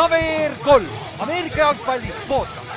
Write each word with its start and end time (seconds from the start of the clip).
KVR 0.00 0.54
kolm, 0.64 0.84
Ameerika 1.20 1.58
jalgpalli 1.58 2.12
podcast. 2.28 2.70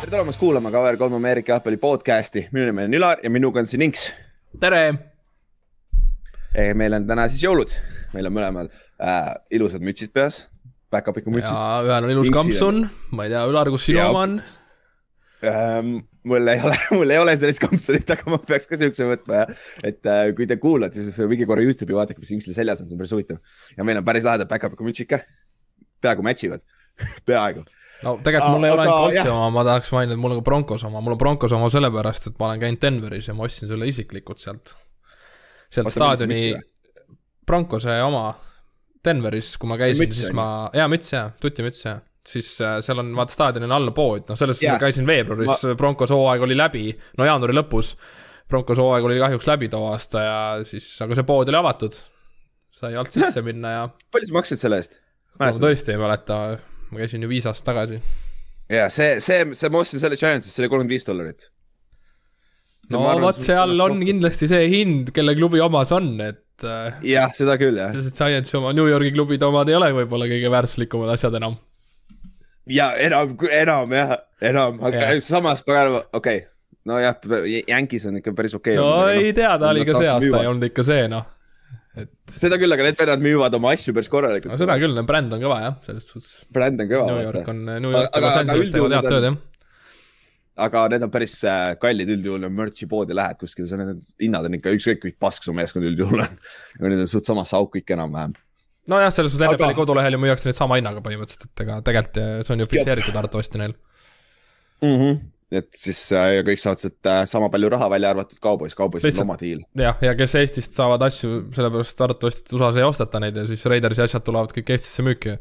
tere 0.00 0.10
tulemast 0.10 0.40
kuulama 0.40 0.70
KVR 0.72 0.96
kolm 0.96 1.18
Ameerika 1.18 1.52
jalgpalli 1.52 1.76
podcast'i, 1.76 2.46
minu 2.52 2.70
nimi 2.70 2.86
on 2.86 2.96
Ülar 2.96 3.20
ja 3.22 3.30
minuga 3.30 3.60
on 3.60 3.68
siin 3.68 3.84
Inks. 3.84 4.06
tere! 4.60 4.80
meil 6.74 6.96
on 6.96 7.04
täna 7.10 7.26
siis 7.28 7.44
jõulud, 7.44 7.74
meil 8.14 8.30
on 8.30 8.36
mõlemal 8.38 8.72
äh, 8.72 9.28
ilusad 9.50 9.84
mütsid 9.84 10.14
peas, 10.16 10.46
back-up'iga 10.88 11.36
mütsid. 11.36 11.52
ja 11.52 11.82
ühel 11.84 12.08
on 12.08 12.14
ilus 12.16 12.32
kampsun, 12.32 12.86
ma 13.12 13.28
ei 13.28 13.34
tea, 13.34 13.44
Ülar, 13.52 13.68
kus 13.76 13.90
sinu 13.90 14.06
oma 14.06 14.24
on? 14.24 14.38
ähm,. 15.44 15.98
Mul 16.24 16.46
ei 16.52 16.60
ole, 16.62 16.76
mul 16.96 17.10
ei 17.10 17.18
ole 17.18 17.34
sellist 17.38 17.62
kampsunit, 17.62 18.10
aga 18.14 18.30
ma 18.30 18.38
peaks 18.46 18.68
ka 18.70 18.78
siukse 18.80 19.06
võtma 19.08 19.42
ja 19.42 19.46
et 19.88 20.08
äh, 20.08 20.24
kui 20.36 20.46
te 20.50 20.58
kuulate, 20.62 21.02
siis 21.02 21.18
mingi 21.30 21.48
korra 21.48 21.64
Youtube'i 21.64 21.96
vaadake, 21.96 22.20
mis 22.22 22.32
Inksli 22.36 22.54
seljas 22.56 22.82
on, 22.82 22.90
see 22.90 22.96
on 22.96 23.02
päris 23.02 23.14
huvitav. 23.16 23.40
ja 23.76 23.86
meil 23.86 24.00
on 24.00 24.06
päris 24.06 24.26
lahedad 24.26 24.50
back-up'iga 24.50 24.86
mütsid 24.86 25.10
ka, 25.10 25.22
peaaegu 26.04 26.26
match 26.26 26.48
ivad. 26.48 26.64
Peaaegu. 27.28 27.64
No 28.02 28.16
tegelikult 28.22 28.58
mul 28.58 28.66
ei 28.68 28.74
ole 28.74 28.84
ainult 28.84 29.00
Coltsi 29.00 29.32
oma, 29.32 29.48
ma 29.54 29.64
tahaks 29.66 29.92
mainida, 29.94 30.16
et 30.18 30.22
mul 30.22 30.34
on 30.34 30.40
ka 30.42 30.46
Broncos 30.50 30.84
oma, 30.86 31.00
mul 31.02 31.16
on 31.16 31.20
Broncos 31.20 31.54
oma 31.56 31.70
sellepärast, 31.72 32.30
et 32.30 32.38
ma 32.38 32.50
olen 32.50 32.62
käinud 32.62 32.82
Denveris 32.82 33.30
ja 33.30 33.34
ma 33.38 33.46
ostsin 33.46 33.70
selle 33.70 33.88
isiklikult 33.90 34.42
sealt, 34.42 34.74
sealt 35.72 35.88
Oota, 35.88 35.94
staadioni, 35.94 36.54
Broncose 37.46 37.98
oma 38.04 38.26
Denveris, 39.06 39.54
kui 39.58 39.70
ma 39.70 39.78
käisin, 39.80 40.14
siis 40.14 40.34
ma, 40.36 40.46
jaa, 40.76 40.88
müts 40.90 41.14
jaa, 41.14 41.30
tutimüts 41.42 41.86
jaa 41.86 42.00
siis 42.28 42.54
äh, 42.62 42.78
seal 42.84 43.02
on 43.02 43.12
vaata 43.16 43.34
staadionil 43.34 43.74
all 43.74 43.92
pood, 43.96 44.26
noh 44.28 44.38
selles 44.38 44.58
suhtes 44.58 44.68
yeah. 44.68 44.80
käisin 44.80 45.06
veebruaris 45.08 45.50
ma..., 45.50 45.76
Broncos 45.78 46.12
hooaeg 46.14 46.44
oli 46.46 46.56
läbi, 46.58 46.88
no 47.18 47.26
jaanuari 47.26 47.56
lõpus. 47.56 47.94
Broncos 48.50 48.78
hooaeg 48.78 49.06
oli 49.08 49.20
kahjuks 49.22 49.48
läbi 49.48 49.70
too 49.72 49.86
aasta 49.90 50.24
ja 50.24 50.36
siis, 50.68 50.86
aga 51.02 51.16
see 51.18 51.26
pood 51.28 51.50
oli 51.50 51.58
avatud. 51.58 51.96
sai 52.82 52.96
alt 52.98 53.14
sisse 53.14 53.42
minna 53.46 53.70
ja. 53.70 53.86
palju 54.12 54.28
sa 54.30 54.36
maksid 54.38 54.60
selle 54.60 54.82
eest? 54.82 54.98
ma 55.38 55.50
tõesti 55.54 55.94
ei 55.94 56.00
mäleta, 56.00 56.36
ma 56.90 57.00
käisin 57.00 57.24
ju 57.24 57.30
viis 57.30 57.48
aastat 57.48 57.72
tagasi. 57.72 57.98
ja 58.70 58.86
see, 58.92 59.16
see, 59.24 59.48
see, 59.58 59.72
ma 59.72 59.82
ostsin 59.82 60.02
selle 60.02 60.18
Giantsist, 60.20 60.54
see 60.54 60.64
oli 60.64 60.70
kolmkümmend 60.70 60.94
viis 60.94 61.08
dollarit. 61.08 61.48
no 62.92 63.02
vot, 63.22 63.42
seal 63.42 63.74
on 63.82 63.98
kindlasti 64.06 64.50
see 64.50 64.70
hind, 64.76 65.10
kelle 65.16 65.34
klubi 65.38 65.62
oma 65.64 65.82
see 65.88 65.98
on, 65.98 66.14
et. 66.22 66.46
Äh, 66.62 67.02
jah, 67.16 67.34
seda 67.34 67.58
küll 67.58 67.80
jah. 67.80 67.96
Giantsi 68.14 68.60
oma, 68.60 68.74
New 68.76 68.86
Yorgi 68.86 69.10
klubide 69.16 69.48
omad 69.48 69.70
ei 69.72 69.78
ole 69.80 69.90
võib-olla 70.02 70.30
kõige 70.30 70.54
väärtuslikumad 70.54 71.16
asjad 71.16 71.40
enam 71.40 71.58
ja 72.70 72.92
enam, 73.02 73.36
enam 73.50 73.94
jah, 73.96 74.16
enam, 74.40 74.80
aga 74.84 75.04
yeah. 75.04 75.20
samas 75.26 75.62
praegu, 75.66 76.02
okei 76.12 76.42
okay. 76.42 76.48
nojah, 76.88 77.18
Yankees 77.68 78.06
on 78.10 78.18
ikka 78.22 78.34
päris 78.38 78.54
okei 78.58 78.76
okay. 78.78 78.82
no 78.82 78.88
olnud, 79.02 79.22
ei 79.22 79.36
tea, 79.36 79.52
ta 79.58 79.70
oli 79.70 79.86
ka 79.88 79.98
see 79.98 80.10
aasta 80.10 80.42
ei 80.42 80.50
olnud 80.50 80.66
ikka 80.70 80.86
see 80.86 81.06
noh, 81.10 81.28
et. 81.98 82.12
seda 82.30 82.58
küll, 82.62 82.74
aga 82.76 82.88
need 82.88 82.98
vennad 83.00 83.24
müüvad 83.24 83.58
oma 83.58 83.72
asju 83.76 83.94
päris 83.96 84.10
korralikult. 84.12 84.54
no 84.54 84.60
seda 84.60 84.76
küll, 84.82 85.06
bränd 85.08 85.38
on 85.38 85.46
kõva 85.46 85.62
jah, 85.64 85.80
selles 85.88 86.10
suhtes. 86.10 86.34
bränd 86.54 86.84
on 86.84 86.92
kõva. 86.92 87.08
New 87.10 87.24
York 87.26 87.54
on, 87.54 87.64
New 87.72 87.96
York 87.96 88.12
ja 88.12 88.22
Los 88.26 88.38
Angeles 88.44 88.74
teevad 88.74 88.98
head 88.98 89.10
tööd 89.10 89.30
jah 89.30 89.40
aga 90.62 90.82
need 90.92 91.04
on 91.06 91.10
päris 91.10 91.38
äh, 91.48 91.72
kallid 91.80 92.10
üldjuhul, 92.12 92.44
merch'i 92.52 92.86
poodi 92.86 93.16
lähed 93.16 93.38
kuskile, 93.40 93.78
need 93.80 94.02
hinnad 94.20 94.46
on 94.46 94.58
ikka 94.58 94.74
ükskõik 94.76 95.00
kui 95.00 95.14
pask 95.16 95.46
su 95.46 95.54
meeskond 95.56 95.88
üldjuhul 95.88 96.20
on. 96.26 96.34
Need 96.84 97.06
on 97.06 97.08
suht 97.10 97.26
samasse 97.26 97.56
auku 97.56 97.80
ikka 97.80 97.96
enam-vähem 97.96 98.36
nojah, 98.90 99.12
selles 99.14 99.34
suhtes 99.34 99.46
NFL-i 99.46 99.70
aga... 99.70 99.78
kodulehel 99.78 100.16
ju 100.16 100.22
müüakse 100.22 100.48
neid 100.48 100.58
sama 100.58 100.78
hinnaga 100.80 101.04
põhimõtteliselt, 101.04 101.50
et 101.50 101.64
ega 101.66 101.78
tegelikult 101.86 102.46
see 102.46 102.56
on 102.56 102.64
ju 102.64 102.70
fikseeritud 102.72 103.20
arvatavasti 103.20 103.62
neil 103.62 103.76
mm. 104.82 104.96
-hmm 104.96 105.20
et 105.52 105.68
siis 105.76 105.98
äh, 106.16 106.38
kõik 106.46 106.60
saavad 106.62 106.80
sealt 106.80 107.08
äh, 107.12 107.18
sama 107.28 107.50
palju 107.52 107.68
raha, 107.74 107.90
välja 107.92 108.12
arvatud 108.14 108.38
Cowboys, 108.40 108.74
Cowboysil 108.76 109.12
on 109.18 109.26
oma 109.26 109.36
diil. 109.40 109.60
jah, 109.76 109.98
ja 110.00 110.14
kes 110.16 110.34
Eestist 110.40 110.78
saavad 110.78 111.04
asju, 111.04 111.42
sellepärast 111.52 112.00
arvatavasti 112.06 112.56
USA-s 112.56 112.80
ei 112.80 112.86
osteta 112.88 113.20
neid 113.20 113.36
ja 113.36 113.44
siis 113.50 113.66
Raidersi 113.68 114.04
asjad 114.06 114.24
tulevad 114.24 114.54
kõik 114.56 114.72
Eestisse 114.72 115.04
müüki 115.04 115.36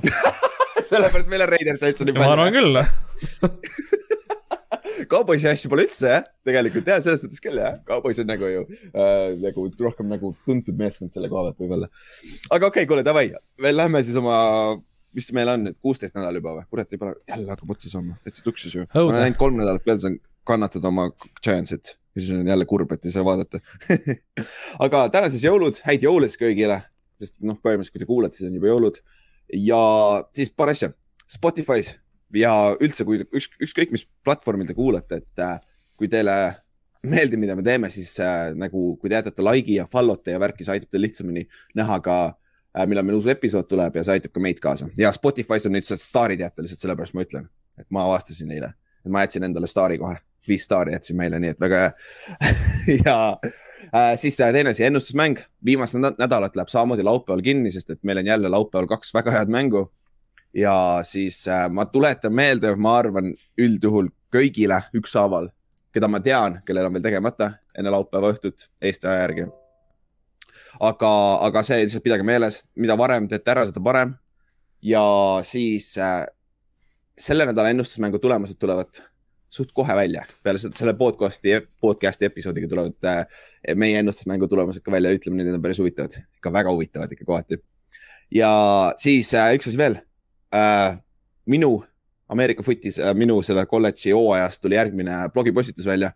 sellepärast 0.90 1.28
meil 1.28 1.44
on 1.44 1.52
Raidersi 1.52 1.90
asju 1.90 2.08
nii 2.08 2.16
palju. 2.16 2.24
ma 2.24 2.32
arvan 2.38 2.56
küll 2.56 2.80
kauboisi 5.10 5.48
asju 5.50 5.70
pole 5.72 5.86
üldse 5.86 6.10
jah, 6.12 6.26
tegelikult 6.46 6.90
jah, 6.92 7.02
selles 7.04 7.24
suhtes 7.24 7.42
küll 7.44 7.60
jah, 7.60 7.78
kaubois 7.88 8.20
on 8.22 8.30
nagu 8.30 8.50
ju 8.50 8.66
äh, 8.92 9.32
nagu 9.42 9.68
rohkem 9.82 10.10
nagu 10.12 10.34
tuntud 10.48 10.78
meeskond 10.78 11.14
selle 11.14 11.30
koha 11.32 11.48
pealt 11.48 11.64
võib-olla. 11.64 11.90
aga 12.50 12.70
okei 12.70 12.84
okay,, 12.84 12.90
kuule 12.90 13.06
davai, 13.06 13.28
veel 13.62 13.78
lähme 13.80 14.02
siis 14.06 14.18
oma, 14.20 14.38
mis 15.16 15.28
meil 15.36 15.52
on 15.52 15.68
nüüd, 15.68 15.80
kuusteist 15.82 16.16
nädal 16.18 16.40
juba 16.40 16.58
või, 16.60 16.70
kurat 16.70 16.96
juba 16.96 17.12
jälle 17.28 17.52
hakkab 17.52 17.76
otsa 17.76 17.92
saama, 17.92 18.18
täitsa 18.26 18.46
tuksis 18.46 18.78
ju. 18.78 18.88
ma 18.94 19.04
olen 19.08 19.22
ainult 19.28 19.42
kolm 19.42 19.60
nädalat 19.60 19.84
peal 19.86 20.02
saan 20.02 20.18
kannatada 20.46 20.88
oma 20.88 21.10
Giantsit. 21.42 21.96
Ja 22.14 22.22
siis 22.22 22.32
on 22.32 22.48
jälle 22.48 22.64
kurb, 22.64 22.92
et 22.92 23.04
ei 23.04 23.12
saa 23.12 23.24
vaadata. 23.26 23.60
Aga 24.84 25.02
täna 25.12 25.28
siis 25.32 25.42
jõulud, 25.44 25.82
häid 25.84 26.06
jõule 26.06 26.30
siis 26.30 26.40
kõigile, 26.40 26.78
sest 27.20 27.34
noh, 27.44 27.58
põhimõtteliselt 27.60 27.92
kui 27.92 28.04
te 28.04 28.08
kuulate, 28.08 28.38
siis 28.38 28.48
on 28.48 28.56
juba 28.56 28.70
jõulud. 28.70 29.02
Ja 29.66 29.80
siis 30.36 30.52
paar 30.54 30.72
asja. 30.72 30.94
Spotify's 31.28 31.92
ja 32.34 32.52
üldse, 32.82 33.04
kui 33.06 33.20
üks, 33.24 33.50
ükskõik 33.62 33.92
mis 33.94 34.06
platvormil 34.26 34.68
te 34.68 34.74
kuulate, 34.76 35.20
et 35.22 35.42
äh, 35.42 35.58
kui 35.98 36.08
teile 36.10 36.36
meeldib, 37.06 37.40
mida 37.40 37.56
me 37.56 37.64
teeme, 37.66 37.90
siis 37.92 38.14
äh, 38.22 38.50
nagu 38.58 38.94
kui 39.00 39.10
te 39.10 39.18
jätate 39.18 39.44
like'i 39.44 39.78
ja 39.78 39.86
follow'te 39.90 40.34
ja 40.34 40.40
värki, 40.42 40.66
see 40.66 40.76
aitab 40.76 40.92
teil 40.92 41.04
lihtsamini 41.06 41.44
näha 41.78 41.98
ka 42.04 42.16
äh,, 42.26 42.86
millal 42.88 43.06
meil 43.06 43.18
uus 43.20 43.28
episood 43.30 43.68
tuleb 43.70 43.98
ja 43.98 44.04
see 44.06 44.18
aitab 44.18 44.34
ka 44.34 44.42
meid 44.42 44.62
kaasa. 44.62 44.88
ja 44.98 45.12
Spotify's 45.14 45.68
on 45.68 45.76
nüüd 45.76 45.86
staarid 45.86 46.42
jätta, 46.42 46.64
lihtsalt 46.64 46.82
sellepärast 46.82 47.16
ma 47.16 47.26
ütlen, 47.26 47.50
et 47.78 47.86
ma 47.94 48.06
avastasin 48.08 48.50
eile, 48.56 48.72
et 49.04 49.12
ma 49.12 49.26
jätsin 49.26 49.46
endale 49.46 49.70
staari 49.70 50.00
kohe, 50.02 50.18
viis 50.48 50.66
staari 50.66 50.96
jätsin 50.96 51.18
meile, 51.18 51.40
nii 51.42 51.54
et 51.54 51.62
väga 51.62 51.84
hea. 52.88 52.98
Ja 53.06 53.18
äh, 53.92 54.14
siis 54.18 54.40
äh, 54.40 54.52
teine 54.54 54.72
asi, 54.74 54.86
ennustusmäng, 54.88 55.38
viimast 55.64 55.98
nädalat 55.98 56.56
läheb 56.56 56.72
samamoodi 56.72 57.06
laupäeval 57.06 57.44
kinni, 57.44 57.70
sest 57.74 57.90
et 57.94 58.02
meil 58.02 58.22
on 58.22 58.26
jälle 58.26 58.50
laupäeval 58.50 58.88
kaks 58.96 59.14
väga 59.14 59.34
head 59.34 59.52
mängu 59.52 59.86
ja 60.56 61.00
siis 61.04 61.48
äh, 61.48 61.68
ma 61.70 61.84
tuletan 61.86 62.32
meelde, 62.34 62.72
ma 62.76 62.96
arvan 62.98 63.32
üldjuhul 63.60 64.08
kõigile 64.32 64.80
ükshaaval, 64.96 65.50
keda 65.92 66.08
ma 66.08 66.20
tean, 66.24 66.60
kellel 66.66 66.88
on 66.88 66.96
veel 66.96 67.04
tegemata 67.04 67.50
enne 67.76 67.92
laupäeva 67.92 68.32
õhtut 68.32 68.68
Eesti 68.80 69.08
aja 69.08 69.26
järgi. 69.26 69.48
aga, 70.80 71.10
aga 71.48 71.62
see 71.64 71.82
lihtsalt 71.82 72.04
pidage 72.04 72.24
meeles, 72.24 72.62
mida 72.76 72.96
varem 72.96 73.28
teete 73.28 73.52
ära, 73.52 73.66
seda 73.68 73.82
parem. 73.84 74.16
ja 74.82 75.04
siis 75.44 75.92
äh, 75.98 76.24
selle 77.18 77.46
nädala 77.46 77.70
ennustusmängu 77.74 78.18
tulemused 78.18 78.56
tulevad 78.58 79.02
suht 79.50 79.72
kohe 79.72 79.94
välja, 79.96 80.24
peale 80.42 80.58
seda, 80.58 80.76
selle 80.76 80.96
podcast'i, 80.96 81.60
podcast'i 81.80 82.28
episoodiga 82.30 82.68
tulevad 82.68 83.12
äh, 83.12 83.24
meie 83.74 84.00
ennustusmängu 84.00 84.48
tulemused 84.48 84.82
ka 84.82 84.92
välja, 84.92 85.12
ütleme 85.12 85.44
need 85.44 85.54
on 85.54 85.62
päris 85.62 85.84
huvitavad, 85.84 86.16
ikka 86.40 86.52
väga 86.52 86.72
huvitavad 86.72 87.12
ikka 87.12 87.28
kohati. 87.28 87.60
ja 88.32 88.50
siis 88.96 89.34
äh, 89.34 89.52
üks 89.54 89.68
asi 89.68 89.84
veel 89.84 90.00
äh, 90.56 90.98
minu 91.46 91.84
Ameerika 92.28 92.62
Footis 92.62 92.98
äh,, 92.98 93.14
minu 93.14 93.40
selle 93.46 93.66
kolledži 93.66 94.14
hooajast 94.16 94.62
tuli 94.62 94.78
järgmine 94.78 95.26
blogipostitus 95.34 95.86
välja 95.86 96.12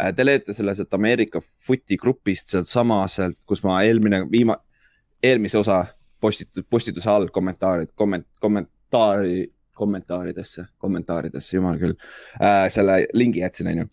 äh,. 0.00 0.14
Te 0.16 0.24
leiate 0.24 0.56
selle 0.56 0.74
sealt 0.74 0.94
Ameerika 0.94 1.42
Footi 1.66 1.96
grupist 2.00 2.54
sealtsama 2.54 3.02
sealt, 3.08 3.38
kus 3.46 3.64
ma 3.66 3.82
eelmine, 3.82 4.24
viima-, 4.32 4.60
eelmise 5.22 5.58
osa 5.58 5.84
postitus, 6.20 6.64
postituse 6.70 7.10
all 7.10 7.28
kommentaarid, 7.32 7.92
komment-, 7.94 8.30
kommentaari, 8.40 9.50
kommentaaridesse, 9.76 10.64
kommentaaridesse, 10.78 11.56
jumal 11.56 11.80
küll 11.80 11.96
äh,, 12.40 12.68
selle 12.72 13.02
lingi 13.12 13.44
jätsin, 13.44 13.74
onju 13.74 13.90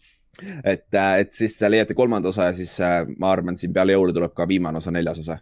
et, 0.64 0.94
äh, 0.94 1.19
et 1.19 1.34
siis 1.34 1.58
leiate 1.68 1.94
kolmanda 1.97 2.29
osa 2.29 2.52
ja 2.52 2.53
siis 2.53 2.79
äh, 2.81 3.02
ma 3.19 3.31
arvan, 3.31 3.58
siin 3.58 3.74
peale 3.74 3.96
jõule 3.96 4.14
tuleb 4.14 4.35
ka 4.38 4.47
viimane 4.47 4.78
osa, 4.78 4.94
neljas 4.94 5.22
osa 5.24 5.40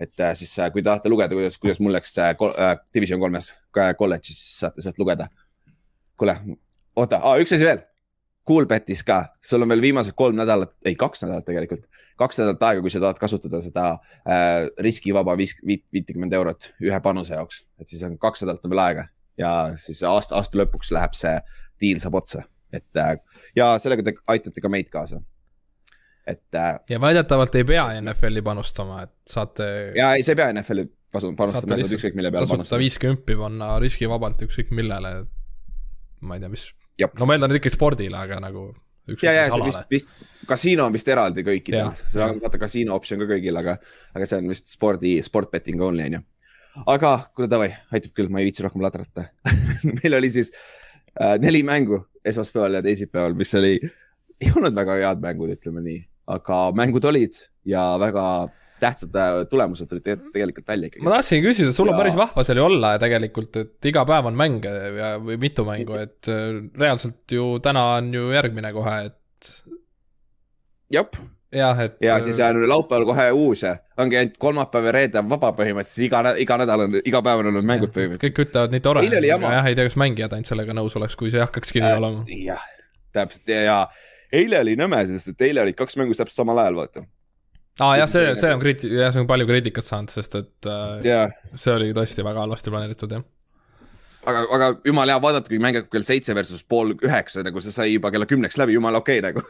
et 0.00 0.20
äh, 0.20 0.34
siis, 0.34 0.52
äh, 0.58 0.70
kui 0.72 0.82
tahate 0.82 1.10
lugeda, 1.10 1.34
kuidas, 1.34 1.58
kuidas 1.58 1.80
mul 1.82 1.94
läks 1.96 2.14
äh, 2.22 2.34
Division 2.94 3.20
kolmes 3.20 3.52
kolledžis, 3.72 4.38
siis 4.38 4.64
saate 4.64 4.82
sealt 4.82 4.98
lugeda. 4.98 5.28
kuule, 6.18 6.34
oota, 6.96 7.20
üks 7.42 7.54
asi 7.54 7.66
veel. 7.66 7.84
Coolbetis 8.48 9.02
ka, 9.04 9.34
sul 9.44 9.62
on 9.62 9.68
veel 9.68 9.82
viimased 9.82 10.16
kolm 10.16 10.38
nädalat, 10.38 10.72
ei, 10.88 10.94
kaks 10.96 11.20
nädalat 11.26 11.44
tegelikult, 11.44 11.82
kaks 12.16 12.38
nädalat 12.40 12.62
aega, 12.70 12.80
kui 12.80 12.90
sa 12.90 13.02
tahad 13.02 13.20
kasutada 13.20 13.60
seda 13.60 13.88
äh, 14.24 14.70
riskivaba 14.80 15.36
viis, 15.36 15.52
viit, 15.66 15.84
viitekümmet 15.92 16.32
eurot 16.38 16.70
ühe 16.80 17.00
panuse 17.04 17.36
jaoks, 17.36 17.66
et 17.78 17.92
siis 17.92 18.02
on 18.08 18.16
kaks 18.18 18.46
nädalat 18.46 18.64
on 18.64 18.72
veel 18.72 18.84
aega. 18.86 19.08
Ja 19.38 19.50
siis 19.78 20.00
aasta, 20.02 20.38
aasta 20.40 20.58
lõpuks 20.58 20.90
läheb 20.96 21.12
see 21.14 21.36
diil 21.78 22.00
saab 22.02 22.16
otsa, 22.22 22.46
et 22.72 23.02
äh, 23.02 23.18
ja 23.56 23.74
sellega 23.82 24.06
te 24.08 24.16
aitate 24.32 24.64
ka 24.64 24.72
meid 24.72 24.88
kaasa 24.90 25.20
et. 26.28 26.44
Äh, 26.54 26.76
ja 26.90 27.00
väidetavalt 27.00 27.54
ei 27.58 27.66
pea 27.68 27.88
NFL-i 28.00 28.42
panustama, 28.44 29.02
et 29.06 29.14
saate. 29.28 29.68
ja 29.96 30.12
ei, 30.16 30.24
sa 30.26 30.34
ei 30.34 30.40
pea 30.40 30.50
NFL-i 30.52 30.88
panustama, 31.12 31.78
saad 31.78 31.94
ükskõik 31.96 32.18
mille 32.18 32.32
peale 32.34 32.48
panustada. 32.50 32.80
viiskümmend 32.82 33.24
panna 33.40 33.70
riskivabalt 33.82 34.44
ükskõik 34.48 34.72
millele. 34.76 35.14
ma 36.20 36.36
ei 36.36 36.42
tea, 36.42 36.52
mis, 36.52 36.68
no 37.18 37.28
ma 37.28 37.36
eeldan 37.36 37.56
ikkagi 37.56 37.76
spordile, 37.76 38.18
aga 38.20 38.40
nagu. 38.44 38.70
ja, 39.22 39.32
ja 39.32 39.46
see 39.52 39.68
vist, 39.68 39.84
vist, 39.92 40.26
kasiino 40.48 40.88
on 40.88 40.96
vist 40.96 41.08
eraldi 41.08 41.44
kõikidel, 41.46 41.92
see 42.12 42.24
on 42.24 42.42
vaata 42.42 42.60
kasiino 42.60 42.96
optsioon 42.98 43.24
ka 43.24 43.30
kõigil, 43.32 43.60
aga, 43.62 43.78
aga 44.14 44.28
see 44.28 44.42
on 44.42 44.50
vist 44.52 44.68
spordi, 44.74 45.18
sport 45.24 45.52
betting 45.54 45.80
only 45.84 46.10
on 46.10 46.18
ju. 46.18 46.26
aga 46.96 47.14
kuule 47.32 47.48
davai, 47.50 47.70
aitab 47.94 48.12
küll, 48.16 48.28
ma 48.32 48.42
ei 48.42 48.50
viitsi 48.50 48.66
rohkem 48.66 48.84
ladrata 48.84 49.30
meil 49.96 50.20
oli 50.20 50.30
siis 50.34 50.52
äh, 51.16 51.38
neli 51.40 51.64
mängu 51.66 52.04
esmaspäeval 52.26 52.78
ja 52.78 52.84
teisipäeval, 52.84 53.34
mis 53.38 53.54
oli, 53.56 53.78
ei 54.38 54.52
olnud 54.52 54.76
väga 54.76 55.00
head 55.00 55.24
mängud, 55.24 55.56
ütleme 55.56 55.80
nii 55.86 56.02
aga 56.28 56.62
mängud 56.76 57.04
olid 57.08 57.36
ja 57.68 57.90
väga 58.00 58.24
tähtsad 58.80 59.16
äh, 59.16 59.44
tulemused 59.50 59.88
tulid 59.90 60.04
tegelikult 60.32 60.68
välja 60.68 60.90
ikkagi. 60.90 61.04
ma 61.04 61.16
tahtsingi 61.16 61.48
küsida, 61.48 61.72
sul 61.74 61.90
on 61.90 61.96
ja... 61.96 62.02
päris 62.02 62.18
vahva 62.18 62.44
seal 62.46 62.60
ju 62.60 62.66
olla 62.68 62.92
tegelikult, 63.02 63.56
et 63.62 63.90
iga 63.90 64.04
päev 64.08 64.28
on 64.30 64.38
mänge 64.38 64.74
ja, 64.98 65.14
või 65.22 65.38
mitu 65.40 65.64
mängu, 65.68 65.98
et 65.98 66.30
äh, 66.32 66.60
reaalselt 66.78 67.34
ju 67.34 67.56
täna 67.64 67.84
on 67.96 68.12
ju 68.14 68.30
järgmine 68.34 68.72
kohe, 68.76 68.94
et. 69.10 69.50
jah. 70.94 71.10
et. 71.84 71.98
ja 72.04 72.20
siis 72.24 72.40
on 72.44 72.62
laupäeval 72.68 73.08
kohe 73.08 73.28
uus 73.34 73.64
ja 73.66 73.76
ongi 73.98 74.20
ainult 74.20 74.38
kolmapäev 74.38 74.90
ja 74.90 74.96
reede 75.00 75.22
on 75.22 75.30
vaba 75.32 75.52
põhimõtteliselt, 75.58 76.06
iga, 76.06 76.36
iga 76.44 76.60
nädal 76.62 76.86
on, 76.86 76.98
iga 77.02 77.22
päev 77.24 77.42
on 77.42 77.52
olnud 77.52 77.66
mängud 77.66 77.94
põhimõtteliselt. 77.94 78.36
kõik 78.36 78.46
ütlevad 78.46 78.76
nii 78.76 78.84
tore, 78.84 79.06
jah, 79.08 79.64
ei 79.64 79.78
tea, 79.78 79.88
kas 79.90 79.98
mängijad 80.00 80.36
ainult 80.36 80.52
sellega 80.52 80.76
nõus 80.76 80.98
oleks, 81.00 81.18
kui 81.18 81.34
see 81.34 81.42
hakkakski 81.42 81.82
nii 81.82 81.90
äh, 81.90 82.02
olema. 82.02 82.22
jah, 82.46 82.70
täpselt 83.16 83.50
ja, 83.50 83.64
ja 83.64 83.80
eile 84.32 84.60
oli 84.64 84.76
nõme, 84.78 85.04
sest 85.12 85.34
et 85.34 85.48
eile 85.48 85.64
olid 85.64 85.78
kaks 85.78 85.96
mängu 86.00 86.16
täpselt 86.16 86.42
samal 86.42 86.60
ajal, 86.64 86.82
vaata 86.82 87.06
aa 87.78 87.92
ah, 87.92 87.96
jah, 88.00 88.10
see, 88.10 88.30
see 88.38 88.52
on 88.52 88.62
kriiti-, 88.62 88.90
jah, 88.90 89.12
see 89.14 89.22
on 89.22 89.30
palju 89.30 89.46
kriitikat 89.48 89.86
saanud, 89.86 90.10
sest 90.10 90.38
et 90.40 90.68
äh, 90.68 90.94
yeah. 91.06 91.34
see 91.54 91.74
oli 91.74 91.92
tõesti 91.96 92.24
väga 92.26 92.42
halvasti 92.42 92.72
planeeritud, 92.74 93.14
jah. 93.14 93.22
aga, 94.26 94.40
aga 94.56 94.70
jumala 94.88 95.14
hea 95.14 95.22
vaadata, 95.22 95.52
kui 95.52 95.60
mäng 95.62 95.78
hakkab 95.78 95.92
kell 95.94 96.06
seitse 96.06 96.34
versus 96.34 96.64
pool 96.66 96.96
üheksa, 96.96 97.44
nagu 97.46 97.62
see 97.62 97.74
sai 97.74 97.92
juba 97.92 98.10
kella 98.14 98.26
kümneks 98.30 98.58
läbi, 98.58 98.74
jumala 98.74 99.02
okei 99.04 99.22
okay, 99.22 99.30
nagu. 99.30 99.46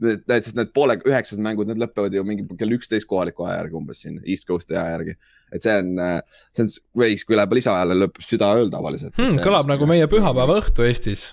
Need, 0.00 0.22
sest 0.32 0.56
need 0.56 0.70
poole 0.76 0.94
üheksased 1.04 1.40
mängud, 1.44 1.68
need 1.68 1.80
lõpevad 1.80 2.14
ju 2.16 2.22
mingi 2.24 2.46
kell 2.56 2.72
üksteist 2.72 3.04
kohaliku 3.08 3.44
aja 3.44 3.58
järgi 3.58 3.76
umbes 3.76 3.98
siin, 4.00 4.14
East 4.24 4.46
Coast'i 4.48 4.76
aja 4.76 4.94
järgi. 4.94 5.16
et 5.52 5.64
see 5.64 5.74
on, 5.76 5.90
äh, 6.00 6.46
see 6.56 6.64
on, 6.64 6.70
või 7.02 7.18
kui 7.26 7.36
läheb 7.36 7.52
lisaajale, 7.58 7.96
lõpeb 8.04 8.24
südaööl 8.24 8.72
tavaliselt 8.72 9.16
hmm,. 9.16 9.40
kõlab 9.44 9.68
nagu 9.68 9.88
meie 9.88 10.08
pühapäeva 10.08 10.60
õhtu 10.62 10.88
Eestis 10.88 11.30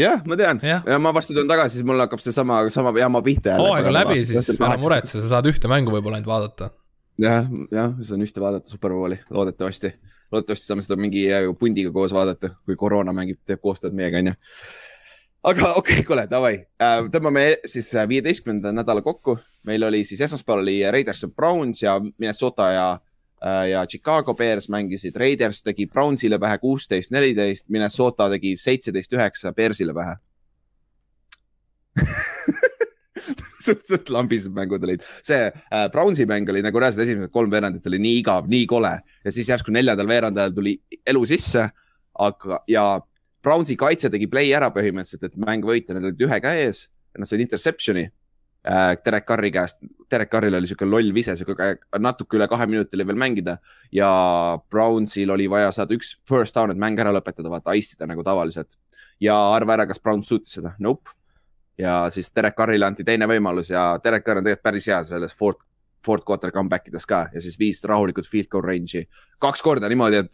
jah, 0.00 0.22
ma 0.28 0.36
tean 0.38 0.60
ja. 0.64 0.80
ja 0.86 0.98
ma 1.02 1.12
varsti 1.14 1.34
tulen 1.34 1.50
tagasi, 1.50 1.78
siis 1.78 1.86
mul 1.88 2.00
hakkab 2.04 2.22
seesama, 2.22 2.60
sama 2.72 2.92
jama 2.98 3.22
pihta. 3.24 3.56
hooaeg 3.60 3.90
on 3.90 3.96
läbi, 3.96 4.18
siis 4.28 4.50
ära 4.56 4.76
muretse, 4.80 5.20
sa 5.20 5.36
saad 5.36 5.48
ühte 5.50 5.70
mängu 5.72 5.94
võib-olla 5.94 6.20
ainult 6.20 6.30
vaadata. 6.30 6.70
jah, 7.22 7.48
jah, 7.72 7.94
saan 8.06 8.24
ühte 8.26 8.42
vaadata 8.42 8.72
Superbowli, 8.72 9.20
loodetavasti. 9.32 9.92
loodetavasti 10.32 10.72
saame 10.72 10.84
seda 10.84 10.98
mingi 11.00 11.26
äh, 11.32 11.48
pundiga 11.58 11.92
koos 11.94 12.14
vaadata, 12.16 12.56
kui 12.66 12.76
koroona 12.76 13.14
mängib, 13.16 13.40
teeb 13.48 13.62
koostööd 13.64 13.96
meiega, 13.96 14.20
onju. 14.20 14.36
aga 15.52 15.72
okei 15.72 16.00
okay,, 16.00 16.08
kuule, 16.08 16.26
davai, 16.30 16.54
äh, 16.82 16.98
tõmbame 17.12 17.48
siis 17.64 17.92
äh, 17.96 18.08
viieteistkümnenda 18.08 18.74
nädala 18.76 19.04
kokku. 19.06 19.38
meil 19.66 19.82
oli 19.88 20.04
siis 20.04 20.20
esmaspäeval 20.28 20.64
oli 20.66 20.80
Raiders 20.90 21.24
ja 21.24 21.28
Browns 21.28 21.82
ja 21.82 21.98
Minnesota 22.00 22.70
ja 22.72 22.88
ja 23.70 23.86
Chicago 23.86 24.34
Bears 24.34 24.68
mängisid, 24.72 25.16
Raiders 25.16 25.62
tegi 25.62 25.86
Brownsile 25.86 26.38
pähe 26.38 26.58
kuusteist, 26.58 27.10
neliteist, 27.12 27.68
Minnesota 27.68 28.30
tegi 28.32 28.56
seitseteist, 28.58 29.12
üheksa 29.12 29.52
Bearsile 29.52 29.94
pähe 29.94 30.16
suht, 33.66 33.84
suht 33.88 34.10
lambised 34.12 34.52
mängud 34.56 34.84
olid. 34.84 35.04
see 35.24 35.48
äh, 35.48 35.88
Brownsi 35.92 36.26
mäng 36.28 36.48
oli 36.50 36.62
nagu 36.64 36.80
reaalselt 36.80 37.06
esimesed 37.06 37.32
kolm 37.34 37.50
veerandit 37.52 37.86
oli 37.90 38.00
nii 38.02 38.20
igav, 38.22 38.48
nii 38.50 38.66
kole 38.70 38.94
ja 39.24 39.32
siis 39.32 39.48
järsku 39.52 39.74
neljandal 39.74 40.08
veerandajal 40.08 40.54
tuli 40.56 40.76
elu 41.06 41.24
sisse. 41.26 41.68
aga, 42.18 42.62
ja 42.68 43.00
Brownsi 43.42 43.76
kaitse 43.76 44.10
tegi 44.10 44.26
play 44.26 44.50
ära 44.56 44.70
põhimõtteliselt, 44.74 45.28
et 45.28 45.36
mäng 45.38 45.64
võita, 45.64 45.94
nad 45.94 46.08
olid 46.08 46.22
ühe 46.26 46.38
käe 46.42 46.64
ees. 46.64 46.86
Nad 47.16 47.28
said 47.28 47.40
interception'i 47.44 48.02
Äh, 48.04 48.25
Derek 49.04 49.26
Carri 49.26 49.50
käest, 49.54 49.78
Derek 50.10 50.30
Carril 50.30 50.54
oli 50.58 50.66
sihuke 50.66 50.86
loll 50.88 51.12
vise, 51.14 51.36
sihuke 51.38 51.68
natuke 52.02 52.38
üle 52.38 52.48
kahe 52.50 52.66
minuti 52.66 52.98
oli 52.98 53.06
veel 53.06 53.18
mängida 53.20 53.56
ja 53.94 54.08
Brownsil 54.70 55.30
oli 55.30 55.46
vaja 55.50 55.70
saada 55.74 55.94
üks 55.94 56.16
first 56.28 56.56
down, 56.56 56.72
et 56.74 56.80
mäng 56.80 56.98
ära 56.98 57.12
lõpetada, 57.14 57.50
vaata, 57.52 57.76
ice 57.78 57.94
ida 57.94 58.08
nagu 58.10 58.24
tavaliselt. 58.26 58.76
ja 59.20 59.36
arva 59.54 59.78
ära, 59.78 59.86
kas 59.86 60.02
Brown 60.02 60.22
suutis 60.22 60.58
seda, 60.58 60.74
nope. 60.78 61.14
ja 61.78 62.10
siis 62.10 62.32
Derek 62.34 62.56
Carrile 62.58 62.86
anti 62.86 63.04
teine 63.04 63.28
võimalus 63.30 63.70
ja 63.70 64.00
Derek 64.02 64.24
Carr 64.26 64.42
on 64.42 64.44
tegelikult 64.44 64.62
päris 64.62 64.86
hea 64.90 65.02
selles 65.04 65.34
fourth 65.34 65.64
fourth 66.06 66.24
quarter 66.26 66.52
comeback 66.54 66.88
ides 66.88 67.06
ka 67.06 67.26
ja 67.32 67.40
siis 67.42 67.58
viis 67.58 67.82
rahulikult 67.84 68.28
field 68.30 68.48
goal 68.50 68.62
range'i 68.62 69.06
kaks 69.42 69.62
korda 69.62 69.88
niimoodi, 69.90 70.22
et 70.22 70.32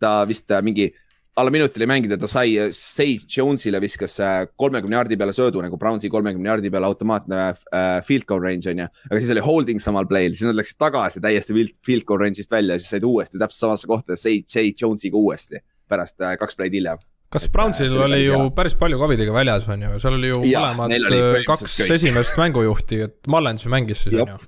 ta 0.00 0.12
vist 0.28 0.52
mingi 0.62 0.90
alla 1.36 1.50
minuti 1.50 1.80
oli 1.80 1.86
mängida, 1.86 2.16
ta 2.16 2.28
sai, 2.30 2.54
Sage 2.72 3.28
Jones'ile 3.28 3.80
viskas 3.82 4.14
äh, 4.24 4.38
kolmekümne 4.56 4.96
jaardi 4.96 5.18
peale 5.20 5.34
söödu 5.36 5.60
nagu 5.64 5.76
Brownsi 5.80 6.08
kolmekümne 6.12 6.48
jaardi 6.48 6.70
peale 6.72 6.88
automaatne 6.88 7.40
äh, 7.50 7.88
field 8.06 8.24
goal 8.28 8.40
range 8.40 8.70
on 8.72 8.80
ju. 8.80 8.86
aga 9.10 9.20
siis 9.20 9.32
oli 9.34 9.42
holding 9.44 9.82
samal 9.82 10.08
play'l, 10.08 10.32
siis 10.36 10.48
nad 10.48 10.56
läksid 10.56 10.80
tagasi 10.80 11.20
täiesti 11.24 11.66
field 11.84 12.06
goal 12.08 12.22
range'ist 12.24 12.52
välja 12.52 12.78
ja 12.78 12.82
siis 12.82 12.94
said 12.96 13.04
uuesti 13.04 13.40
täpselt 13.42 13.66
samasse 13.66 13.90
kohta 13.90 14.16
Sage, 14.16 14.48
Sage 14.48 14.72
Jones'iga 14.80 15.20
uuesti 15.20 15.60
pärast 15.92 16.24
äh, 16.24 16.38
kaks 16.40 16.56
play'd 16.56 16.78
hiljem. 16.78 17.04
kas 17.28 17.50
Brownsil 17.52 17.92
äh, 17.92 18.04
oli 18.08 18.24
ju 18.24 18.40
hea. 18.40 18.50
päris 18.56 18.78
palju 18.80 18.98
Covidiga 19.02 19.36
väljas 19.36 19.68
on 19.68 19.84
ju, 19.84 19.94
seal 20.00 20.16
oli 20.16 20.32
ju 20.32 20.42
ja, 20.48 20.70
mõlemad 20.70 20.96
äh, 20.96 21.40
kaks 21.44 21.80
kõik. 21.82 21.96
esimest 22.00 22.40
mängujuhti, 22.40 23.04
et 23.10 23.28
Mullens 23.28 23.68
ju 23.68 23.76
mängis 23.76 24.06
siis 24.06 24.16
on 24.16 24.38
ju 24.38 24.44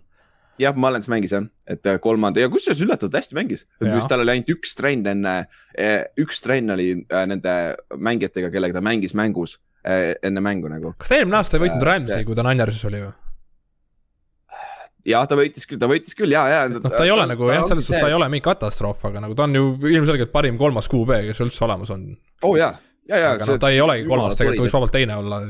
jah, 0.65 0.77
Mullens 0.77 1.13
mängis 1.13 1.37
jah, 1.37 1.45
et 1.69 1.87
äh, 1.87 2.01
kolmanda 2.03 2.43
ja 2.43 2.49
kusjuures 2.53 2.81
üllatavalt 2.85 3.19
hästi 3.21 3.37
mängis. 3.37 3.67
just 3.85 4.09
tal 4.11 4.25
oli 4.25 4.35
ainult 4.35 4.53
üks 4.57 4.75
trenn 4.79 5.07
enne, 5.13 5.37
äh, 5.77 6.01
üks 6.21 6.43
trenn 6.45 6.75
oli 6.75 6.91
äh, 6.97 7.25
nende 7.29 7.55
mängijatega, 7.95 8.51
kellega 8.55 8.79
ta 8.79 8.85
mängis 8.85 9.17
mängus 9.19 9.59
enne 9.89 10.43
mängu 10.45 10.69
nagu. 10.69 10.93
kas 10.99 11.13
ta 11.13 11.17
eelmine 11.17 11.39
aasta 11.39 11.57
ei 11.57 11.63
võitnud 11.67 11.85
Rams'i, 11.87 12.25
kui 12.27 12.37
ta 12.37 12.45
Ninerises 12.45 12.89
oli 12.89 13.05
või? 13.05 13.13
jah, 15.09 15.25
ta 15.29 15.39
võitis 15.39 15.69
küll, 15.69 15.81
ta 15.81 15.89
võitis 15.91 16.17
küll 16.19 16.35
ja, 16.35 16.43
ja. 16.51 16.67
noh, 16.73 16.83
ta 16.83 17.05
ei 17.05 17.13
ole 17.15 17.25
ta, 17.25 17.31
nagu 17.33 17.49
jah, 17.53 17.65
selles 17.69 17.87
suhtes 17.87 18.03
ta 18.03 18.11
ei 18.11 18.17
ole 18.17 18.29
mingi 18.33 18.45
katastroof, 18.45 19.07
aga 19.09 19.23
nagu 19.25 19.37
ta 19.39 19.47
on 19.47 19.57
ju 19.57 19.71
ilmselgelt 19.93 20.33
parim 20.35 20.59
kolmas 20.61 20.91
QB, 20.91 21.23
kes 21.31 21.43
üldse 21.47 21.65
olemas 21.69 21.93
on. 21.95 22.11
oo 22.43 22.53
oh, 22.53 22.59
jaa, 22.59 22.75
ja, 23.09 23.17
ja. 23.17 23.33
aga 23.37 23.49
noh, 23.49 23.61
ta 23.63 23.73
ei 23.73 23.81
olegi 23.85 24.09
kolmas, 24.09 24.37
tegelikult 24.41 24.67
võiks 24.67 24.79
vabalt 24.81 24.97
teine 24.99 25.21
olla 25.23 25.41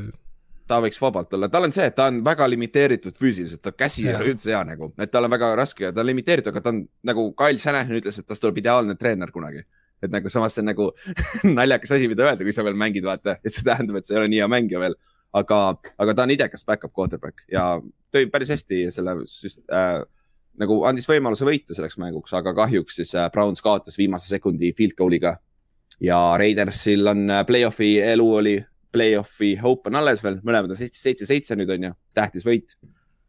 ta 0.69 0.77
võiks 0.83 0.99
vabalt 1.01 1.33
olla, 1.33 1.49
tal 1.51 1.65
on 1.65 1.73
see, 1.73 1.87
et 1.89 1.95
ta 1.97 2.07
on 2.11 2.21
väga 2.25 2.45
limiteeritud 2.49 3.17
füüsiliselt, 3.17 3.61
ta 3.65 3.73
käsi 3.73 4.05
ei 4.05 4.13
ole 4.13 4.33
üldse 4.33 4.53
hea 4.53 4.61
nagu, 4.67 4.91
et 5.01 5.11
tal 5.11 5.25
on 5.25 5.33
väga 5.33 5.51
raske 5.57 5.87
ja 5.87 5.91
ta 5.95 6.03
on 6.03 6.09
limiteeritud, 6.11 6.51
aga 6.53 6.63
ta 6.65 6.73
on 6.73 6.83
nagu 7.09 7.25
Kyle 7.39 7.61
Shanahan 7.61 7.97
ütles, 7.99 8.19
et 8.21 8.27
tast 8.29 8.43
tuleb 8.43 8.61
ideaalne 8.61 8.95
treener 8.99 9.33
kunagi. 9.33 9.65
et 9.99 10.11
nagu 10.13 10.29
samas 10.31 10.53
see 10.55 10.61
on 10.63 10.69
nagu 10.71 10.85
naljakas 11.59 11.91
asi, 11.97 12.07
mida 12.07 12.23
öelda, 12.23 12.45
kui 12.47 12.53
sa 12.55 12.63
veel 12.63 12.77
mängid, 12.79 13.03
vaata, 13.03 13.35
et 13.43 13.51
see 13.51 13.65
tähendab, 13.67 13.97
et 13.99 14.07
sa 14.07 14.15
ei 14.15 14.21
ole 14.21 14.29
nii 14.31 14.43
hea 14.43 14.51
mängija 14.51 14.83
veel. 14.85 14.95
aga, 15.33 15.57
aga 16.05 16.13
ta 16.15 16.25
on 16.25 16.31
idekas 16.33 16.65
back-up 16.65 16.93
quarterback 16.93 17.43
ja 17.51 17.65
tõi 18.13 18.29
päris 18.33 18.49
hästi 18.53 18.87
selle 18.93 19.17
äh, 19.19 19.99
nagu 20.61 20.81
andis 20.89 21.05
võimaluse 21.09 21.45
võita 21.45 21.75
selleks 21.75 21.99
mänguks, 22.01 22.33
aga 22.33 22.53
kahjuks 22.57 23.01
siis 23.01 23.13
äh, 23.17 23.29
Browns 23.33 23.61
kaotas 23.65 23.97
viimase 23.97 24.29
sekundi 24.29 24.73
field 24.77 24.97
goal'iga. 24.97 25.37
ja 26.01 26.17
Raidersil 26.37 27.07
on 27.07 27.29
äh, 27.29 27.45
play-off'i 27.45 27.97
elu 28.05 28.33
oli 28.41 28.59
play-off'i 28.91 29.55
hope 29.61 29.89
on 29.89 29.99
alles 29.99 30.23
veel, 30.23 30.39
mõlemad 30.45 30.73
on 30.73 30.79
seitse, 30.79 31.01
seitse, 31.01 31.27
seitse 31.29 31.57
nüüd 31.57 31.71
on 31.75 31.89
ju, 31.89 31.95
tähtis 32.17 32.45
võit. 32.45 32.77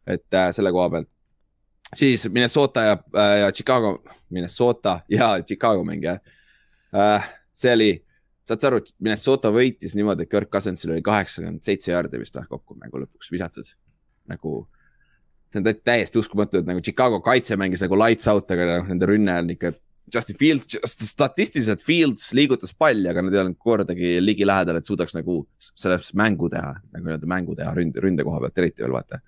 et 0.07 0.33
äh, 0.33 0.49
selle 0.51 0.71
koha 0.73 0.89
pealt. 0.89 1.09
siis 1.95 2.25
Minnesota 2.29 2.81
ja 2.81 2.93
äh,, 3.15 3.39
ja 3.39 3.51
Chicago, 3.51 4.03
Minnesota 4.29 4.99
ja 5.09 5.35
Chicago 5.47 5.83
mäng 5.83 6.03
jah 6.03 6.19
äh,. 6.95 7.29
see 7.53 7.73
oli, 7.73 7.91
saad 8.47 8.61
sa 8.61 8.67
aru, 8.71 8.81
et 8.81 8.93
Minnesota 8.99 9.51
võitis 9.53 9.95
niimoodi, 9.95 10.23
et 10.23 10.31
Kirk 10.31 10.49
Cousinsil 10.49 10.95
oli 10.95 11.01
kaheksakümmend 11.05 11.63
seitse 11.63 11.91
jaardi 11.91 12.19
vist 12.19 12.35
või 12.35 12.49
kokku 12.49 12.77
mängu 12.79 13.03
lõpuks 13.03 13.31
visatud. 13.31 13.67
nagu, 14.31 14.67
see 15.51 15.61
on 15.61 15.69
täiesti 15.83 16.17
uskumatu, 16.17 16.61
et 16.61 16.65
nagu 16.65 16.81
Chicago 16.81 17.21
kaitse 17.21 17.57
mängis 17.59 17.83
nagu 17.85 17.97
lights 17.99 18.27
out, 18.27 18.51
aga 18.51 18.65
noh, 18.77 18.87
nende 18.87 19.09
rünne 19.09 19.37
on 19.43 19.53
ikka 19.53 19.73
Justin 20.13 20.37
Fields, 20.39 20.77
statistiliselt 21.07 21.83
Fields 21.85 22.31
liigutas 22.35 22.73
palli, 22.77 23.07
aga 23.09 23.23
nad 23.23 23.35
ei 23.35 23.41
olnud 23.43 23.57
kordagi 23.61 24.15
ligilähedal, 24.23 24.79
et 24.81 24.87
suudaks 24.87 25.15
nagu 25.15 25.41
selles 25.59 26.11
mängu 26.19 26.49
teha, 26.51 26.73
nagu 26.91 27.05
nii-öelda 27.05 27.29
mängu 27.29 27.55
teha 27.57 27.73
ründe, 27.77 28.01
ründe 28.03 28.25
koha 28.27 28.41
pealt 28.43 28.63
eriti 28.63 28.83
veel 28.83 28.95
vaata. 28.95 29.21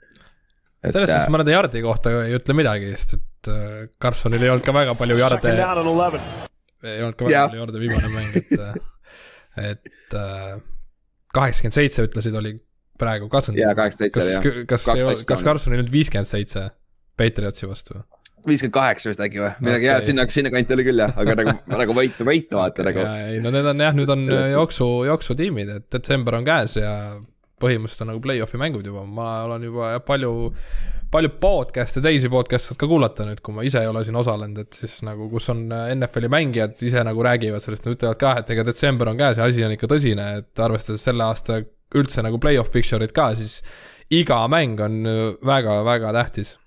selles 0.83 1.07
suhtes 1.07 1.21
äh, 1.21 1.29
ma 1.31 1.39
nende 1.39 1.55
jardi 1.55 1.83
kohta 1.85 2.15
ei 2.25 2.35
ütle 2.39 2.57
midagi, 2.57 2.91
sest 2.97 3.15
et 3.19 3.51
äh, 3.53 3.77
Carsonil 4.01 4.43
ei 4.43 4.51
olnud 4.51 4.65
ka 4.65 4.75
väga 4.75 4.97
palju 4.99 5.19
jarde. 5.21 5.53
ei 6.83 6.99
olnud 7.05 7.19
ka 7.19 7.29
väga 7.29 7.37
yeah. 7.37 7.47
palju 7.47 7.63
jarde 7.63 7.83
viimane 7.85 8.11
mäng, 8.17 8.37
et, 8.41 8.53
äh, 8.59 9.71
et 9.71 10.17
kaheksakümmend 11.33 11.79
seitse 11.79 12.07
ütlesid, 12.09 12.35
oli 12.39 12.57
praegu 12.99 13.29
Carson. 13.31 13.55
jaa, 13.59 13.75
kaheksakümmend 13.77 14.19
seitse 14.19 14.65
kas, 14.67 14.89
kas, 14.89 15.27
kas 15.31 15.45
Carsonil 15.45 15.83
nüüd 15.83 15.93
viiskümmend 15.93 16.29
seitse 16.29 16.67
Patriotsi 17.17 17.69
vastu? 17.69 18.01
Viiskümmend 18.47 18.75
kaheksa 18.75 19.11
vist 19.11 19.21
äkki 19.23 19.41
või? 19.41 19.51
Midagi 19.63 19.85
okay. 19.85 19.89
jah, 19.89 20.01
sinna, 20.05 20.25
sinnakanti 20.35 20.75
oli 20.75 20.87
küll 20.87 21.03
jah, 21.03 21.13
aga 21.23 21.35
nagu, 21.39 21.53
nagu 21.73 21.97
võitu, 21.97 22.25
võitu 22.27 22.59
vaata 22.59 22.87
nagu. 22.87 23.05
ei 23.33 23.43
no 23.43 23.53
need 23.53 23.69
on 23.73 23.83
jah, 23.85 23.93
nüüd 23.97 24.11
on 24.13 24.25
jooksu, 24.53 24.89
jooksutiimid, 25.09 25.71
et 25.77 25.87
detsember 25.93 26.39
on 26.39 26.47
käes 26.47 26.77
ja 26.79 26.95
põhimõtteliselt 27.63 28.05
on 28.05 28.11
nagu 28.13 28.23
play-off'i 28.23 28.59
mängud 28.59 28.87
juba, 28.87 29.05
ma 29.07 29.27
olen 29.47 29.67
juba 29.67 29.93
palju, 30.05 30.33
palju 31.13 31.31
podcast'e, 31.43 32.03
teisi 32.03 32.31
podcast'e 32.31 32.73
saad 32.73 32.81
ka 32.81 32.89
kuulata 32.91 33.27
nüüd, 33.27 33.43
kui 33.45 33.55
ma 33.55 33.65
ise 33.67 33.83
ei 33.83 33.89
ole 33.89 34.03
siin 34.05 34.17
osalenud, 34.19 34.65
et 34.65 34.79
siis 34.79 34.97
nagu, 35.07 35.29
kus 35.31 35.47
on 35.53 35.63
NFL-i 35.69 36.31
mängijad 36.33 36.75
ise 36.83 37.05
nagu 37.07 37.23
räägivad 37.25 37.63
sellest, 37.63 37.87
nad 37.87 37.95
ütlevad 37.95 38.19
ka, 38.21 38.33
et 38.41 38.51
ega 38.55 38.67
detsember 38.67 39.13
on 39.13 39.21
käes 39.21 39.39
ja 39.39 39.47
asi 39.47 39.63
on 39.65 39.77
ikka 39.77 39.89
tõsine, 39.93 40.27
et 40.41 40.63
arvestades 40.65 41.05
selle 41.07 41.27
aasta 41.27 41.61
üldse 41.93 42.25
nagu 42.25 42.41
play-off 42.41 42.73
picture'it 42.73 43.13
ka, 43.15 43.31
siis 43.39 43.61
iga 44.13 44.41
mäng 44.51 44.81
on 44.83 44.99
väga-väga 45.45 46.11
tähtis 46.17 46.57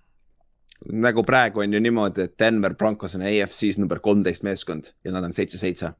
nagu 0.92 1.22
praegu 1.26 1.60
on 1.60 1.72
ju 1.72 1.80
niimoodi, 1.80 2.26
et 2.26 2.34
Denver 2.38 2.74
Broncos 2.74 3.14
on 3.14 3.22
AFC-s 3.22 3.78
number 3.78 4.00
kolmteist 4.02 4.42
meeskond 4.46 4.92
ja 5.04 5.12
nad 5.12 5.24
on 5.24 5.32
seitse-seitse. 5.32 5.92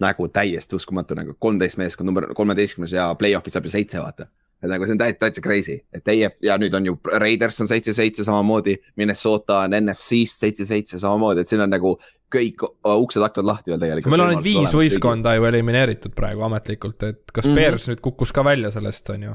nagu 0.00 0.26
täiesti 0.28 0.74
uskumatu, 0.74 1.14
nagu 1.14 1.36
kolmteist 1.38 1.78
meeskond, 1.78 2.08
number 2.10 2.26
kolmeteistkümnes 2.34 2.92
ja 2.92 3.12
play-off'i 3.14 3.52
saab 3.54 3.68
ju 3.68 3.70
seitse, 3.70 4.00
vaata. 4.02 4.26
et 4.62 4.68
nagu 4.68 4.86
see 4.86 4.96
on 4.96 4.98
täitsa, 4.98 5.18
täitsa 5.20 5.42
crazy, 5.44 5.76
et 5.94 6.04
teie 6.04 6.30
ja 6.42 6.56
nüüd 6.58 6.74
on 6.74 6.86
ju 6.86 6.96
Raiders 7.12 7.60
on 7.60 7.70
seitse-seitse 7.70 8.24
samamoodi, 8.24 8.76
Minnesota 8.96 9.58
on 9.58 9.76
NFC-st 9.78 10.46
seitse-seitse 10.46 10.98
samamoodi, 10.98 11.44
et 11.44 11.48
siin 11.48 11.62
on 11.62 11.70
nagu 11.70 11.94
kõik 12.34 12.66
uksed-aknad 12.82 13.46
lahti 13.46 13.70
veel 13.70 13.80
tegelikult. 13.80 14.10
meil 14.10 14.26
on 14.26 14.34
ainult 14.34 14.48
viis 14.48 14.74
võistkonda 14.74 15.36
ju 15.36 15.46
elimineeritud 15.52 16.16
praegu 16.16 16.42
ametlikult, 16.48 17.02
et 17.02 17.22
kas 17.32 17.46
mm 17.46 17.50
-hmm. 17.50 17.54
Bears 17.54 17.88
nüüd 17.88 18.00
kukkus 18.00 18.32
ka 18.32 18.44
välja 18.44 18.70
sellest, 18.70 19.10
on 19.10 19.22
ju? 19.22 19.34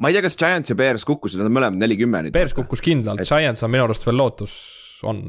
Ma 0.00 0.08
ei 0.08 0.16
tea, 0.16 0.24
kas 0.24 0.38
Giants 0.40 0.72
ja 0.72 0.78
Bears 0.78 1.04
kukkusid, 1.08 1.40
nad 1.40 1.50
on 1.50 1.56
mõlemad 1.58 1.80
neli-kümme 1.82 2.24
nüüd. 2.26 2.34
Bears 2.34 2.56
kukkus 2.56 2.82
kindlalt 2.84 3.22
et..., 3.22 3.28
Giants 3.28 3.62
on 3.66 3.72
minu 3.72 3.84
arust 3.86 4.06
veel 4.08 4.18
lootus, 4.20 4.56
on. 5.06 5.26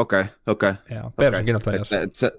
okei 0.00 0.30
okei 0.50 0.72
jaa, 0.90 1.10
Bears 1.18 1.34
okay. 1.34 1.40
on 1.40 1.50
kindlalt 1.50 1.70
väljas. 1.70 1.94
et 1.98 2.18
see 2.18 2.30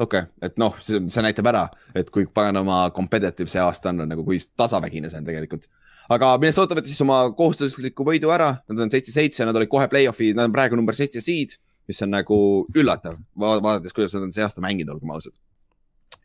okei 0.00 0.24
okay., 0.24 0.48
et 0.48 0.56
noh, 0.60 0.76
see, 0.84 1.02
see 1.12 1.24
näitab 1.24 1.50
ära, 1.52 1.66
et 1.96 2.08
kui 2.12 2.26
paganama 2.26 2.82
competitive 2.96 3.50
see 3.52 3.62
aasta 3.62 3.92
on, 3.92 4.04
nagu 4.08 4.24
kui 4.26 4.40
tasavägine 4.56 5.12
see 5.12 5.20
on 5.20 5.28
tegelikult. 5.28 5.68
aga 6.16 6.32
Minnesota 6.42 6.78
võttis 6.78 7.00
oma 7.04 7.22
kohustusliku 7.36 8.06
võidu 8.06 8.32
ära, 8.34 8.54
nad 8.70 8.86
on 8.86 8.92
seitse-seitse, 8.92 9.44
nad 9.46 9.56
olid 9.56 9.70
kohe 9.70 9.88
play-off'i, 9.92 10.32
nad 10.36 10.48
on 10.48 10.56
praegu 10.56 10.78
number 10.78 10.96
seitse 10.96 11.22
seed, 11.24 11.58
mis 11.90 12.00
on 12.06 12.14
nagu 12.14 12.36
üllatav, 12.76 13.18
vaadates, 13.36 13.94
kuidas 13.96 14.16
nad 14.16 14.28
on 14.28 14.34
see 14.34 14.44
aasta 14.46 14.62
mänginud, 14.64 14.96
olgem 14.96 15.12
ausad. 15.14 15.36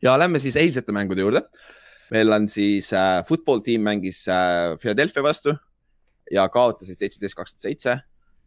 ja 0.03 0.15
lähme 0.19 0.39
siis 0.39 0.55
eilsete 0.59 0.95
mängude 0.95 1.25
juurde. 1.25 1.43
Meil 2.11 2.31
on 2.35 2.49
siis 2.51 2.91
äh, 2.93 3.21
football 3.27 3.63
tiim 3.65 3.85
mängis 3.85 4.25
äh, 4.27 4.75
Philadelphia 4.81 5.23
vastu 5.23 5.55
ja 6.31 6.47
kaotasid 6.49 6.99
seitseteist, 6.99 7.37
kakskümmend 7.37 7.65
seitse 7.65 7.97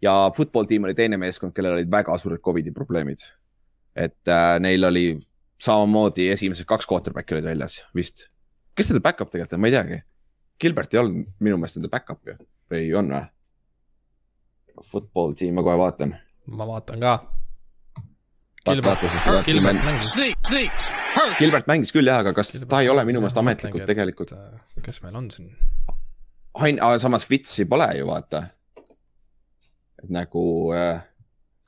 ja 0.02 0.14
football 0.36 0.68
tiim 0.70 0.86
oli 0.86 0.94
teine 0.98 1.18
meeskond, 1.18 1.54
kellel 1.56 1.78
olid 1.78 1.90
väga 1.90 2.16
suured 2.18 2.42
Covidi 2.44 2.74
probleemid 2.74 3.26
et 3.98 4.30
äh, 4.30 4.58
neil 4.62 4.84
oli 4.86 5.06
samamoodi 5.62 6.28
esimesed 6.30 6.68
kaks 6.70 6.86
quarterback'i 6.90 7.34
olid 7.34 7.48
väljas 7.50 7.80
vist. 7.96 8.28
kes 8.78 8.92
nende 8.92 9.02
back-up 9.02 9.32
tegelikult 9.32 9.56
on, 9.56 9.62
ma 9.64 9.70
ei 9.70 9.74
teagi. 9.74 9.96
Gilbert 10.62 10.92
ei 10.94 11.00
olnud 11.00 11.32
minu 11.42 11.58
meelest 11.58 11.80
nende 11.80 11.90
back-up 11.90 12.30
ju 12.30 12.36
või 12.70 12.84
on 12.98 13.10
või? 13.10 13.24
Football 14.92 15.34
team, 15.34 15.56
ma 15.58 15.64
kohe 15.66 15.78
vaatan. 15.80 16.14
ma 16.46 16.66
vaatan 16.68 17.02
ka. 17.02 17.14
Gilbert, 18.66 19.00
Gilbert 19.46 19.84
mängis. 19.84 20.14
Gilbert 21.38 21.68
mängis 21.70 21.92
küll 21.94 22.08
jah, 22.10 22.20
aga 22.24 22.34
kas 22.36 22.52
Gilbert 22.52 22.70
ta 22.72 22.82
ei 22.84 22.90
ole 22.92 23.04
minu 23.08 23.22
meelest 23.22 23.38
ametlikult 23.40 23.84
et, 23.84 23.88
tegelikult? 23.88 24.34
Äh, 24.34 24.82
kes 24.84 25.02
meil 25.04 25.16
on 25.16 25.30
siin? 25.32 25.52
Ain-, 26.58 26.80
samas 27.00 27.24
Fitsi 27.26 27.68
pole 27.70 27.88
ju 27.98 28.08
vaata. 28.10 28.48
et 30.02 30.10
nagu 30.10 30.44
äh,. 30.74 31.00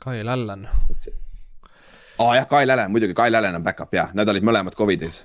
Kyle 0.01 0.31
Allan 0.33 0.69
aa 2.21 2.25
oh, 2.27 2.35
jah, 2.37 2.47
Kyle 2.49 2.73
Allan, 2.73 2.91
muidugi 2.93 3.15
Kyle 3.15 3.37
Allan 3.37 3.57
on 3.57 3.65
back-up 3.65 3.95
jah, 3.97 4.11
nad 4.15 4.29
olid 4.29 4.45
mõlemad 4.45 4.77
Covidis. 4.77 5.23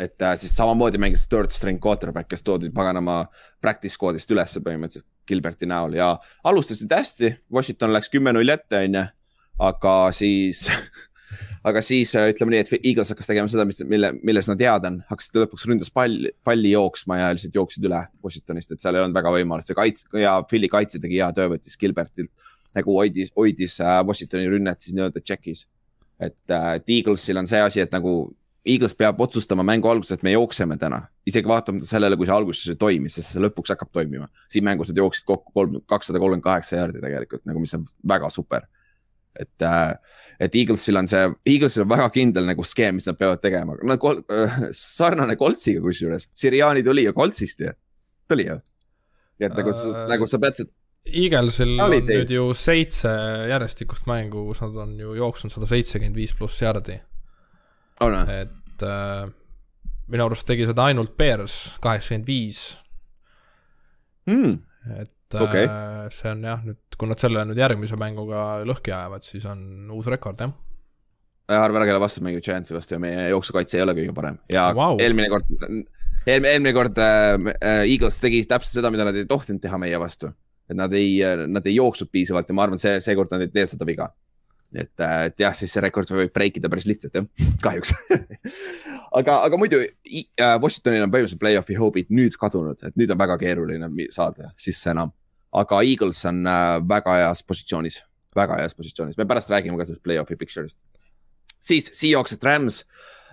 et 0.00 0.22
äh, 0.22 0.34
siis 0.40 0.56
samamoodi 0.56 0.98
mängis 0.98 1.26
third 1.28 1.52
string 1.52 1.78
quarterback, 1.82 2.28
kes 2.28 2.42
toodi 2.42 2.70
paganama 2.74 3.26
practice 3.62 3.94
squad'ist 3.94 4.30
ülesse 4.32 4.62
põhimõtteliselt 4.64 5.06
Gilberti 5.28 5.68
näol 5.68 5.94
ja 5.94 6.14
alustasid 6.44 6.90
hästi, 6.90 7.30
Washington 7.52 7.92
läks 7.92 8.10
kümme-null 8.10 8.56
ette, 8.56 8.80
on 8.88 8.98
ju. 8.98 9.04
Aga 9.58 9.94
siis 10.16 10.64
aga 11.68 11.82
siis 11.84 12.14
äh, 12.18 12.30
ütleme 12.32 12.54
nii, 12.54 12.62
et 12.64 12.72
Eagles 12.80 13.12
hakkas 13.14 13.30
tegema 13.30 13.50
seda, 13.50 13.66
mis, 13.68 13.80
mille, 13.88 14.12
milles 14.22 14.48
nad 14.50 14.64
head 14.64 14.88
on, 14.90 14.98
hakkasid 15.10 15.42
lõpuks 15.42 15.68
ründas 15.70 15.92
palli, 15.94 16.32
palli 16.44 16.74
jooksma 16.74 17.20
ja 17.20 17.30
lihtsalt 17.36 17.60
jooksid 17.60 17.86
üle 17.88 18.02
Washingtonist, 18.24 18.74
et 18.74 18.84
seal 18.84 18.98
ei 18.98 19.04
olnud 19.04 19.16
väga 19.16 19.32
võimalust 19.36 19.70
ja 19.72 19.78
kaits- 19.78 20.08
ja 20.20 20.38
Philly 20.48 20.68
kaitse 20.72 21.00
tegi 21.02 21.22
hea 21.22 21.30
töö, 21.36 21.52
võttis 21.54 21.78
Gilbertilt 21.80 22.32
nagu 22.74 22.98
hoidis, 22.98 23.30
hoidis 23.38 23.78
äh, 23.80 24.00
Washingtoni 24.06 24.50
rünnet 24.50 24.82
siis 24.82 24.96
nii-öelda 24.96 25.22
check'is 25.22 25.64
et, 26.20 26.50
äh, 26.50 26.80
Eaglesil 26.88 27.38
on 27.38 27.46
see 27.46 27.60
asi, 27.60 27.82
et 27.82 27.92
nagu 27.94 28.34
Eagles 28.64 28.94
peab 28.96 29.18
otsustama 29.20 29.64
mängu 29.66 29.90
alguses, 29.90 30.14
et 30.16 30.22
me 30.24 30.32
jookseme 30.32 30.78
täna, 30.80 31.02
isegi 31.28 31.48
vaatamata 31.48 31.84
sellele, 31.84 32.16
kui 32.16 32.28
see 32.28 32.36
alguses 32.36 32.70
ei 32.72 32.78
toimi, 32.80 33.10
sest 33.12 33.34
see 33.34 33.42
lõpuks 33.44 33.74
hakkab 33.74 33.90
toimima. 33.92 34.30
siin 34.48 34.64
mängus 34.64 34.92
nad 34.92 35.02
jooksid 35.02 35.26
kokku 35.28 35.52
kolm, 35.52 35.82
kakssada 35.90 36.22
kolmkümmend 36.22 36.46
kaheksa 36.46 36.78
jaardi 36.78 37.02
tegelikult 37.02 37.44
nagu, 37.44 37.60
mis 37.60 37.74
on 37.76 37.84
väga 38.08 38.30
super. 38.32 38.64
Et, 39.40 39.62
äh, 39.62 40.20
et 40.40 40.54
Eaglesil 40.60 40.98
on 41.00 41.08
see, 41.10 41.24
Eaglesil 41.54 41.84
on 41.84 41.90
väga 41.90 42.08
kindel 42.14 42.46
nagu 42.48 42.66
skeem, 42.66 42.98
mis 42.98 43.08
nad 43.08 43.18
peavad 43.18 43.42
tegema, 43.42 43.76
no 43.82 43.98
kol, 44.02 44.22
äh, 44.30 44.60
sarnane 44.76 45.36
Coltsiga 45.40 45.82
kusjuures, 45.84 46.28
Siriani 46.36 46.84
tuli 46.86 47.06
ju 47.06 47.14
Coltsist 47.16 47.60
ju, 47.60 47.74
tuli 48.30 48.48
ju. 48.48 48.58
et 49.40 49.54
nagu 49.54 49.74
uh..., 49.74 50.00
nagu 50.10 50.30
sa 50.30 50.40
pead 50.42 50.64
Eaglesil 51.04 51.74
on 51.84 51.92
nüüd 52.08 52.30
ju 52.32 52.46
seitse 52.56 53.10
järjestikust 53.50 54.06
mängu, 54.08 54.46
kus 54.48 54.62
nad 54.64 54.76
on 54.86 54.94
ju 54.96 55.12
jooksnud 55.18 55.52
sada 55.52 55.68
seitsekümmend 55.68 56.16
viis 56.16 56.32
pluss 56.36 56.62
jardi. 56.62 56.96
et 58.00 58.82
äh, 58.82 59.26
minu 60.08 60.24
arust 60.24 60.46
tegi 60.48 60.66
seda 60.68 60.88
ainult 60.88 61.16
Bears, 61.16 61.76
kaheksakümmend 61.84 62.26
viis. 62.28 62.62
Hmm. 64.24 64.62
et 64.96 65.12
okay. 65.42 65.66
äh, 65.66 66.06
see 66.14 66.30
on 66.30 66.44
jah, 66.46 66.62
nüüd 66.66 66.98
kui 66.98 67.10
nad 67.10 67.22
selle 67.22 67.42
nüüd 67.48 67.58
järgmise 67.58 67.98
mänguga 68.00 68.44
lõhki 68.68 68.94
ajavad, 68.94 69.26
siis 69.26 69.48
on 69.50 69.90
uus 69.94 70.08
rekord 70.12 70.44
jah 70.44 70.54
arva 71.50 71.80
ära, 71.80 71.90
kelle 71.90 72.00
vastu 72.00 72.22
mängib 72.24 72.44
Giantsi 72.44 72.76
vastu 72.76 72.96
ja 72.96 73.02
meie 73.02 73.28
jooksukaitse 73.34 73.76
ei 73.76 73.84
ole 73.84 73.96
kõige 73.98 74.14
parem 74.16 74.38
ja 74.52 74.70
wow. 74.76 74.96
eelmine 75.02 75.28
kord, 75.32 75.50
eelmine, 76.24 76.72
kord 76.76 77.00
äh, 77.02 77.34
äh, 77.58 77.82
Eagles 77.82 78.22
tegi 78.22 78.44
täpselt 78.48 78.80
seda, 78.80 78.92
mida 78.94 79.06
nad 79.08 79.18
ei 79.18 79.28
tohtinud 79.28 79.62
teha 79.64 79.80
meie 79.80 80.00
vastu 80.00 80.32
et 80.68 80.76
nad 80.76 80.92
ei, 80.96 81.18
nad 81.50 81.66
ei 81.68 81.76
jooksnud 81.76 82.10
piisavalt 82.12 82.48
ja 82.48 82.56
ma 82.56 82.64
arvan, 82.66 82.80
see, 82.80 82.96
seekord 83.04 83.32
nad 83.34 83.44
ei 83.44 83.50
tee 83.52 83.66
seda 83.68 83.86
viga. 83.88 84.08
et, 84.74 84.90
et 84.98 85.38
jah, 85.38 85.52
siis 85.54 85.70
see 85.70 85.82
rekord 85.84 86.08
võib 86.10 86.32
break 86.34 86.56
ida 86.58 86.70
päris 86.72 86.86
lihtsalt 86.88 87.14
jah, 87.14 87.26
kahjuks 87.66 87.92
aga, 89.20 89.36
aga 89.46 89.58
muidu 89.60 89.82
äh, 89.84 90.56
Washingtonil 90.62 91.04
on 91.04 91.12
põhimõtteliselt 91.12 91.42
play-off'i 91.42 91.76
hoopid 91.78 92.10
nüüd 92.14 92.38
kadunud, 92.40 92.80
et 92.82 92.96
nüüd 92.98 93.12
on 93.14 93.20
väga 93.20 93.38
keeruline 93.42 93.90
saada 94.14 94.50
sisse 94.58 94.90
enam. 94.94 95.12
Aga 95.54 95.80
Eagles 95.86 96.24
on 96.30 96.44
äh, 96.46 96.76
väga 96.88 97.18
heas 97.20 97.42
positsioonis, 97.46 98.02
väga 98.36 98.58
heas 98.62 98.74
positsioonis, 98.74 99.18
me 99.20 99.28
pärast 99.30 99.52
räägime 99.52 99.78
ka 99.78 99.86
sellest 99.88 100.04
play-off'i 100.06 100.38
picture'ist. 100.40 100.78
siis 101.60 101.90
Seahawks, 101.94 102.36
et 102.36 102.44
Rams 102.44 102.82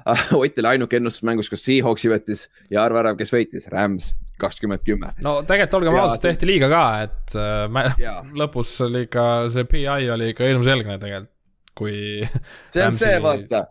Ott 0.41 0.57
oli 0.57 0.67
ainuke 0.67 0.97
ennustus 0.97 1.23
mängus, 1.27 1.49
kus 1.51 1.63
Seahawksi 1.65 2.09
võttis 2.11 2.45
ja 2.71 2.83
arva 2.85 3.03
ära, 3.03 3.13
kes 3.17 3.33
võitis, 3.33 3.67
Rams 3.71 4.11
kakskümmend 4.41 4.81
kümme. 4.85 5.11
no 5.21 5.39
tegelikult 5.45 5.77
olgem 5.81 5.97
ausad, 6.01 6.23
tehti 6.23 6.49
liiga 6.49 6.69
ka, 6.71 6.85
et 7.05 7.35
äh, 7.37 7.67
mä, 7.71 7.85
lõpus 8.41 8.73
oli 8.87 9.05
ikka 9.07 9.27
see 9.53 9.67
PI 9.69 10.09
oli 10.15 10.31
ikka 10.33 10.49
ilmselgne 10.49 10.97
tegelikult, 11.01 11.35
kui. 11.77 11.95
see 12.73 12.85
on 12.87 12.97
see, 12.97 13.21
vaata. 13.21 13.65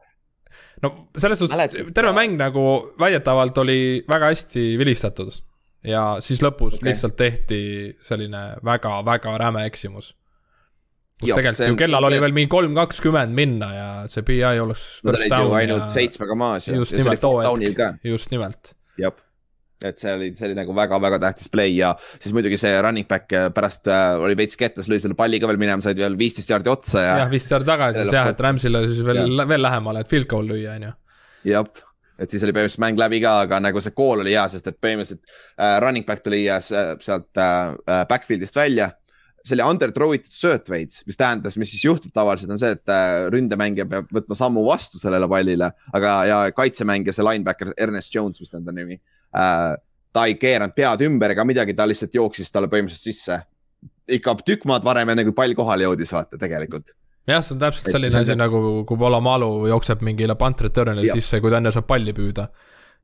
no 0.85 0.93
selles 1.19 1.43
suhtes 1.43 1.79
terve 1.97 2.15
mäng 2.17 2.39
nagu 2.41 2.65
väidetavalt 3.01 3.59
oli 3.65 3.81
väga 4.09 4.31
hästi 4.33 4.73
vilistatud 4.81 5.35
ja 5.87 6.05
siis 6.25 6.43
lõpus 6.45 6.79
okay. 6.79 6.91
lihtsalt 6.91 7.17
tehti 7.17 7.61
selline 8.05 8.43
väga-väga 8.67 9.37
räme 9.41 9.65
eksimus. 9.69 10.13
kus 11.21 11.33
ja, 11.33 11.37
tegelikult 11.37 11.73
ju 11.73 11.81
kellal 11.81 12.09
oli 12.09 12.19
see... 12.19 12.27
veel 12.27 12.37
mingi 12.37 12.53
kolm 12.53 12.77
kakskümmend 12.77 13.37
minna 13.37 13.73
ja 13.75 13.89
see 14.13 14.27
PI 14.27 14.61
oleks. 14.61 14.85
Nad 15.05 15.19
olid 15.19 15.35
ju 15.39 15.57
ainult 15.63 15.91
seitsmega 15.93 16.37
maas 16.37 16.69
ja. 16.69 16.77
just 16.77 16.97
nimelt 16.97 17.21
too 17.21 17.41
hetk, 17.41 17.83
just 18.05 18.31
nimelt. 18.35 18.75
jah 19.01 19.17
et 19.81 20.01
see 20.01 20.13
oli, 20.13 20.29
see 20.37 20.49
oli 20.51 20.57
nagu 20.59 20.75
väga-väga 20.77 21.19
tähtis 21.23 21.49
play 21.53 21.73
ja 21.73 21.95
siis 22.19 22.35
muidugi 22.37 22.59
see 22.61 22.73
running 22.85 23.09
back 23.09 23.33
äh, 23.33 23.49
pärast 23.55 23.89
äh, 23.89 24.13
oli 24.21 24.37
veits 24.37 24.59
kettas, 24.61 24.91
lõi 24.93 24.99
selle 25.01 25.17
palli 25.17 25.41
ka 25.41 25.49
veel 25.49 25.61
minema, 25.61 25.81
said 25.85 26.01
veel 26.01 26.19
viisteist 26.21 26.53
jaardi 26.53 26.73
otsa 26.73 27.05
ja. 27.05 27.15
jah, 27.23 27.31
viisteist 27.33 27.57
jaardi 27.57 27.71
tagasi 27.71 28.03
siis 28.03 28.17
jah, 28.19 28.29
et 28.35 28.43
Rams'ile 28.45 28.83
siis 28.91 29.01
veel, 29.07 29.45
veel 29.49 29.65
lähemale, 29.65 30.05
et 30.05 30.13
field 30.13 30.29
goal 30.31 30.53
lüüa, 30.53 30.77
on 30.77 30.91
ju. 30.91 30.93
jah, 31.55 31.65
et 32.21 32.31
siis 32.31 32.45
oli 32.45 32.53
põhimõtteliselt 32.53 32.85
mäng 32.85 33.01
läbi 33.01 33.21
ka, 33.25 33.35
aga 33.47 33.61
nagu 33.65 33.81
see 33.81 33.95
call 33.97 34.25
oli 34.25 34.35
hea, 34.37 34.47
sest 34.53 34.67
et 34.69 34.79
põhimõtteliselt 34.83 35.23
äh, 35.25 35.77
running 35.83 36.07
back 36.07 36.25
tuli 36.25 36.43
äh, 36.53 36.61
sealt 36.61 37.41
äh, 37.41 38.05
backfield'ist 38.11 38.59
välja 38.59 38.91
see 39.45 39.57
oli 39.57 39.65
under 39.65 39.93
throw 39.95 40.13
itud 40.15 40.33
sööt 40.35 40.69
veits, 40.71 41.03
mis 41.09 41.19
tähendas, 41.19 41.57
mis 41.61 41.71
siis 41.73 41.85
juhtub 41.87 42.13
tavaliselt 42.15 42.53
on 42.53 42.61
see, 42.61 42.75
et 42.77 42.93
äh, 42.93 43.27
ründemängija 43.33 43.87
peab 43.89 44.11
võtma 44.13 44.37
sammu 44.37 44.65
vastu 44.67 45.01
sellele 45.01 45.29
pallile, 45.31 45.71
aga, 45.97 46.17
ja 46.29 46.41
kaitsemängija, 46.57 47.15
see 47.17 47.27
linebacker 47.27 47.73
Ernest 47.81 48.15
Jones, 48.15 48.41
vist 48.43 48.57
on 48.59 48.67
ta 48.67 48.75
nimi 48.77 48.99
äh,. 49.37 49.73
ta 50.11 50.25
ei 50.27 50.35
keeranud 50.35 50.75
pead 50.75 51.05
ümber 51.07 51.33
ega 51.33 51.45
midagi, 51.47 51.75
ta 51.79 51.87
lihtsalt 51.87 52.17
jooksis 52.19 52.51
talle 52.51 52.69
põhimõtteliselt 52.71 53.15
sisse. 53.15 53.41
ikka 54.11 54.35
tükk 54.45 54.67
maad 54.67 54.85
varem, 54.85 55.13
enne 55.13 55.25
kui 55.25 55.37
pall 55.37 55.55
kohale 55.55 55.87
jõudis, 55.87 56.13
vaata 56.13 56.39
tegelikult 56.39 56.93
jah, 57.31 57.45
see 57.45 57.57
on 57.57 57.63
täpselt 57.65 57.93
selline 57.95 58.23
asi 58.23 58.37
nagu, 58.39 58.63
kui 58.89 59.01
Polomalu 59.01 59.51
jookseb 59.71 60.05
mingile 60.07 60.37
punt 60.41 60.65
return'ile 60.67 61.17
sisse, 61.17 61.41
kui 61.43 61.53
ta 61.53 61.61
enne 61.61 61.73
saab 61.75 61.89
palli 61.91 62.15
püüda. 62.17 62.49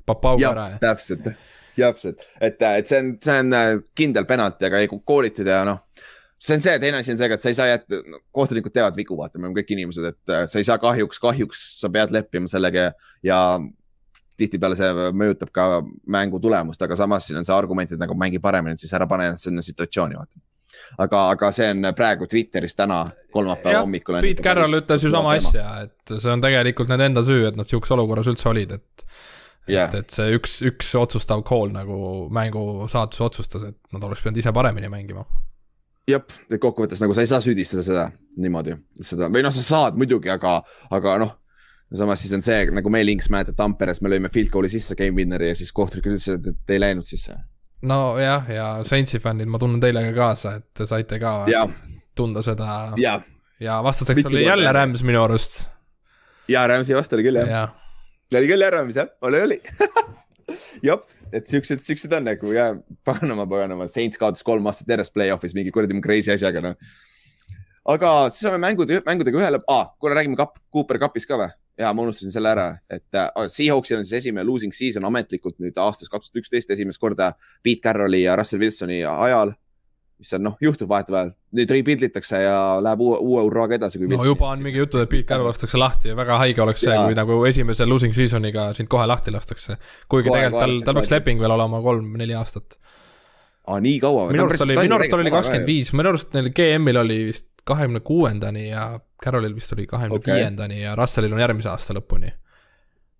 papauga 0.06 0.50
ära. 0.52 0.66
täpselt, 0.83 1.30
täpselt, 1.76 2.23
et, 2.40 2.61
et 2.62 2.87
see 2.87 3.00
on, 3.02 3.16
see 3.23 3.40
on 3.42 3.56
äh, 3.59 3.73
kindel 3.99 4.28
penalt, 4.28 4.62
aga 4.62 4.78
ei 4.83 4.90
koolitud 4.90 5.49
ja 5.50 5.64
noh 5.66 5.83
see 6.38 6.54
on 6.54 6.62
see, 6.62 6.76
teine 6.78 7.00
asi 7.00 7.14
on 7.14 7.18
see, 7.18 7.30
et 7.33 7.42
sa 7.42 7.50
ei 7.50 7.56
saa 7.56 7.66
jätta, 7.71 8.02
kohtunikud 8.35 8.75
teevad 8.75 8.97
vigu, 8.97 9.16
vaata, 9.18 9.38
me 9.38 9.49
oleme 9.49 9.61
kõik 9.61 9.73
inimesed, 9.75 10.11
et 10.12 10.33
äh, 10.33 10.45
sa 10.50 10.61
ei 10.61 10.68
saa 10.68 10.78
kahjuks, 10.83 11.21
kahjuks 11.23 11.62
sa 11.80 11.90
pead 11.92 12.12
leppima 12.14 12.50
sellega 12.50 12.90
ja 13.25 13.40
tihtipeale 14.37 14.76
see 14.76 15.11
mõjutab 15.16 15.50
ka 15.54 15.66
mängu 16.12 16.40
tulemust, 16.42 16.83
aga 16.83 16.99
samas 16.99 17.28
siin 17.28 17.40
on 17.40 17.47
see 17.49 17.56
argument, 17.56 17.92
et 17.92 18.00
nagu 18.00 18.16
mängi 18.18 18.40
paremini, 18.42 18.78
siis 18.80 18.92
ära 18.97 19.09
pane 19.09 19.30
ennast 19.30 19.49
sinna 19.49 19.64
situatsiooni, 19.64 20.18
vaata. 20.18 20.42
Aga, 20.99 21.23
aga 21.35 21.50
see 21.54 21.68
on 21.75 21.90
praegu 21.97 22.28
Twitteris 22.30 22.76
täna, 22.78 23.04
kolmapäeva 23.33 23.85
hommikul. 23.85 24.21
Pete 24.25 24.45
Carroll 24.45 24.80
ütles 24.80 25.06
ju 25.06 25.12
sama 25.14 25.37
asja, 25.37 25.68
et 25.87 26.16
see 26.16 26.33
on 26.33 26.45
tegelikult 26.45 26.92
nende 26.92 27.11
enda 27.12 27.25
süü, 27.26 27.47
et 27.49 27.59
nad 27.59 27.68
sihukeses 27.68 27.97
olukorras 27.97 28.30
üldse 28.33 28.50
olid, 28.52 28.76
et 28.78 29.06
yeah.. 29.68 29.88
et, 29.88 29.99
et 30.02 30.18
see 30.18 30.37
üks, 30.38 30.61
üks 30.66 30.92
otsustav 30.99 31.45
call 31.49 31.73
nagu 31.75 31.99
mängu 32.35 32.87
saatus 32.92 33.25
otsustas, 33.28 33.66
et 33.71 33.97
nad 33.97 34.06
oleks 34.06 34.25
pidanud 34.25 34.42
ise 34.42 34.54
paremini 34.56 34.92
mängima. 34.92 35.26
jah, 36.11 36.23
et 36.50 36.61
kokkuvõttes 36.62 37.02
nagu 37.02 37.16
sa 37.16 37.25
ei 37.26 37.33
saa 37.33 37.42
süüdistada 37.45 37.83
seda 37.87 38.06
niimoodi, 38.38 38.76
seda 39.02 39.30
või 39.33 39.42
noh, 39.47 39.54
sa 39.54 39.64
saad 39.64 39.99
muidugi, 39.99 40.30
aga, 40.33 40.61
aga 40.95 41.18
noh 41.25 41.35
samas 41.95 42.23
siis 42.23 42.35
on 42.35 42.42
see 42.42 42.64
nagu 42.75 42.90
meil 42.90 43.09
Inks 43.12 43.28
mäletad 43.30 43.56
Tamperes, 43.59 44.00
me 44.02 44.11
lõime 44.11 44.30
field 44.35 44.50
goal'i 44.54 44.71
sisse 44.73 44.97
game 44.99 45.14
winner'i 45.18 45.52
ja 45.52 45.59
siis 45.59 45.73
kohtunikud 45.75 46.16
ütlesid, 46.16 46.49
et 46.50 46.75
ei 46.75 46.83
läinud 46.83 47.06
sisse. 47.06 47.37
Nojah, 47.83 48.50
ja 48.50 48.66
Saintsi 48.85 49.18
fännid, 49.18 49.49
ma 49.50 49.59
tunnen 49.61 49.80
teile 49.80 50.02
ka 50.09 50.12
kaasa, 50.16 50.54
et 50.61 50.66
te 50.76 50.87
saite 50.88 51.18
ka 51.21 51.38
ja. 51.50 51.66
tunda 52.16 52.42
seda. 52.45 52.92
ja, 53.00 53.18
ja 53.61 53.80
vastuseks 53.85 54.23
Mitu 54.23 54.33
oli 54.33 54.47
jälle 54.47 54.73
Rams 54.73 55.02
minu 55.02 55.23
arust. 55.23 55.66
ja 56.49 56.66
Ramsi 56.66 56.97
vastu 56.97 57.18
oli 57.18 57.26
küll 57.26 57.40
jah 57.42 57.50
ja. 57.50 57.64
ja.. 58.33 58.38
oli 58.40 58.49
küll 58.52 58.64
jah 58.64 58.73
Rams 58.73 58.97
jah, 58.97 59.11
oli, 59.21 59.42
oli 59.42 59.61
jah, 60.88 61.02
et 61.33 61.47
siuksed, 61.47 61.83
siuksed 61.85 62.12
on 62.16 62.28
nagu 62.30 62.54
ja 62.56 62.71
paganama, 63.04 63.47
paganama, 63.50 63.90
Saints 63.92 64.18
kaotas 64.21 64.47
kolm 64.47 64.66
aastat 64.66 64.97
järjest 64.97 65.14
play-off'is 65.14 65.56
mingi 65.56 65.75
kuradi 65.75 66.00
crazy 66.04 66.33
asjaga 66.33 66.64
noh. 66.71 66.80
aga 67.85 68.16
siis 68.30 68.49
saame 68.49 68.62
mängud, 68.62 68.90
mängudega 69.06 69.45
ühele 69.45 69.62
ah,, 69.68 69.88
kuule 70.00 70.16
räägime 70.16 70.38
kap, 70.38 70.56
Cooper 70.73 71.00
Cupist 71.04 71.28
ka 71.28 71.40
või? 71.45 71.52
Ja 71.78 71.92
ma 71.95 72.06
unustasin 72.06 72.33
selle 72.33 72.50
ära, 72.52 72.66
et 72.90 73.18
uh, 73.18 73.45
Seahawksil 73.52 74.00
on 74.00 74.06
siis 74.06 74.23
esimene 74.23 74.47
losing 74.49 74.75
season 74.75 75.04
ametlikult 75.09 75.59
nüüd 75.62 75.76
aastast 75.80 76.12
kaks 76.12 76.30
tuhat 76.30 76.45
üksteist 76.45 76.73
esimest 76.73 77.00
korda 77.02 77.35
Pete 77.62 77.83
Carrolli 77.85 78.23
ja 78.25 78.37
Russell 78.37 78.62
Wilsoni 78.62 79.02
ajal. 79.04 79.52
mis 80.16 80.33
on 80.33 80.47
noh, 80.47 80.54
juhtub 80.64 80.88
vahetevahel, 80.88 81.35
nüüd 81.52 81.73
rebuild 81.75 82.06
itakse 82.06 82.38
ja 82.40 82.56
läheb 82.80 83.02
uue, 83.04 83.18
uue 83.21 83.42
hurraaga 83.45 83.76
edasi. 83.76 84.00
no 84.09 84.25
juba 84.25 84.49
on 84.49 84.62
mingi 84.64 84.80
jutud, 84.80 85.02
et 85.04 85.11
Pete 85.12 85.26
Carroll 85.28 85.50
lastakse 85.50 85.76
lahti 85.76 86.09
ja 86.09 86.16
väga 86.16 86.38
haige 86.40 86.62
oleks 86.64 86.80
see, 86.87 86.97
kui 86.97 87.18
nagu 87.18 87.37
esimese 87.45 87.85
losing 87.87 88.16
season'iga 88.16 88.71
sind 88.78 88.88
kohe 88.88 89.04
lahti 89.06 89.35
lastakse. 89.35 89.76
kuigi 90.09 90.30
kohe, 90.30 90.38
tegelikult 90.40 90.64
tal, 90.64 90.78
tal 90.88 91.00
peaks 91.00 91.12
leping 91.12 91.42
veel 91.42 91.52
olema 91.59 91.83
kolm-neli 91.85 92.38
aastat. 92.38 92.78
aa, 93.66 93.76
nii 93.85 94.00
kaua? 94.00 94.30
minu 94.33 94.49
arust 94.49 94.64
oli, 94.64 94.78
minu 94.80 94.97
arust 94.97 95.18
oli 95.21 95.35
kakskümmend 95.37 95.68
viis, 95.68 95.92
minu 95.92 96.14
arust 96.14 96.33
neil 96.38 96.49
GM-il 96.56 97.02
oli 97.04 97.21
vist 97.28 97.50
kahekümne 97.66 98.00
kuuendani 98.00 98.68
ja 98.68 99.00
Carolil 99.25 99.54
vist 99.54 99.73
oli 99.75 99.87
kahekümne 99.87 100.20
okay. 100.20 100.35
viiendani 100.35 100.82
ja 100.82 100.94
Russellil 100.96 101.32
on 101.35 101.42
järgmise 101.42 101.68
aasta 101.73 101.96
lõpuni. 101.96 102.30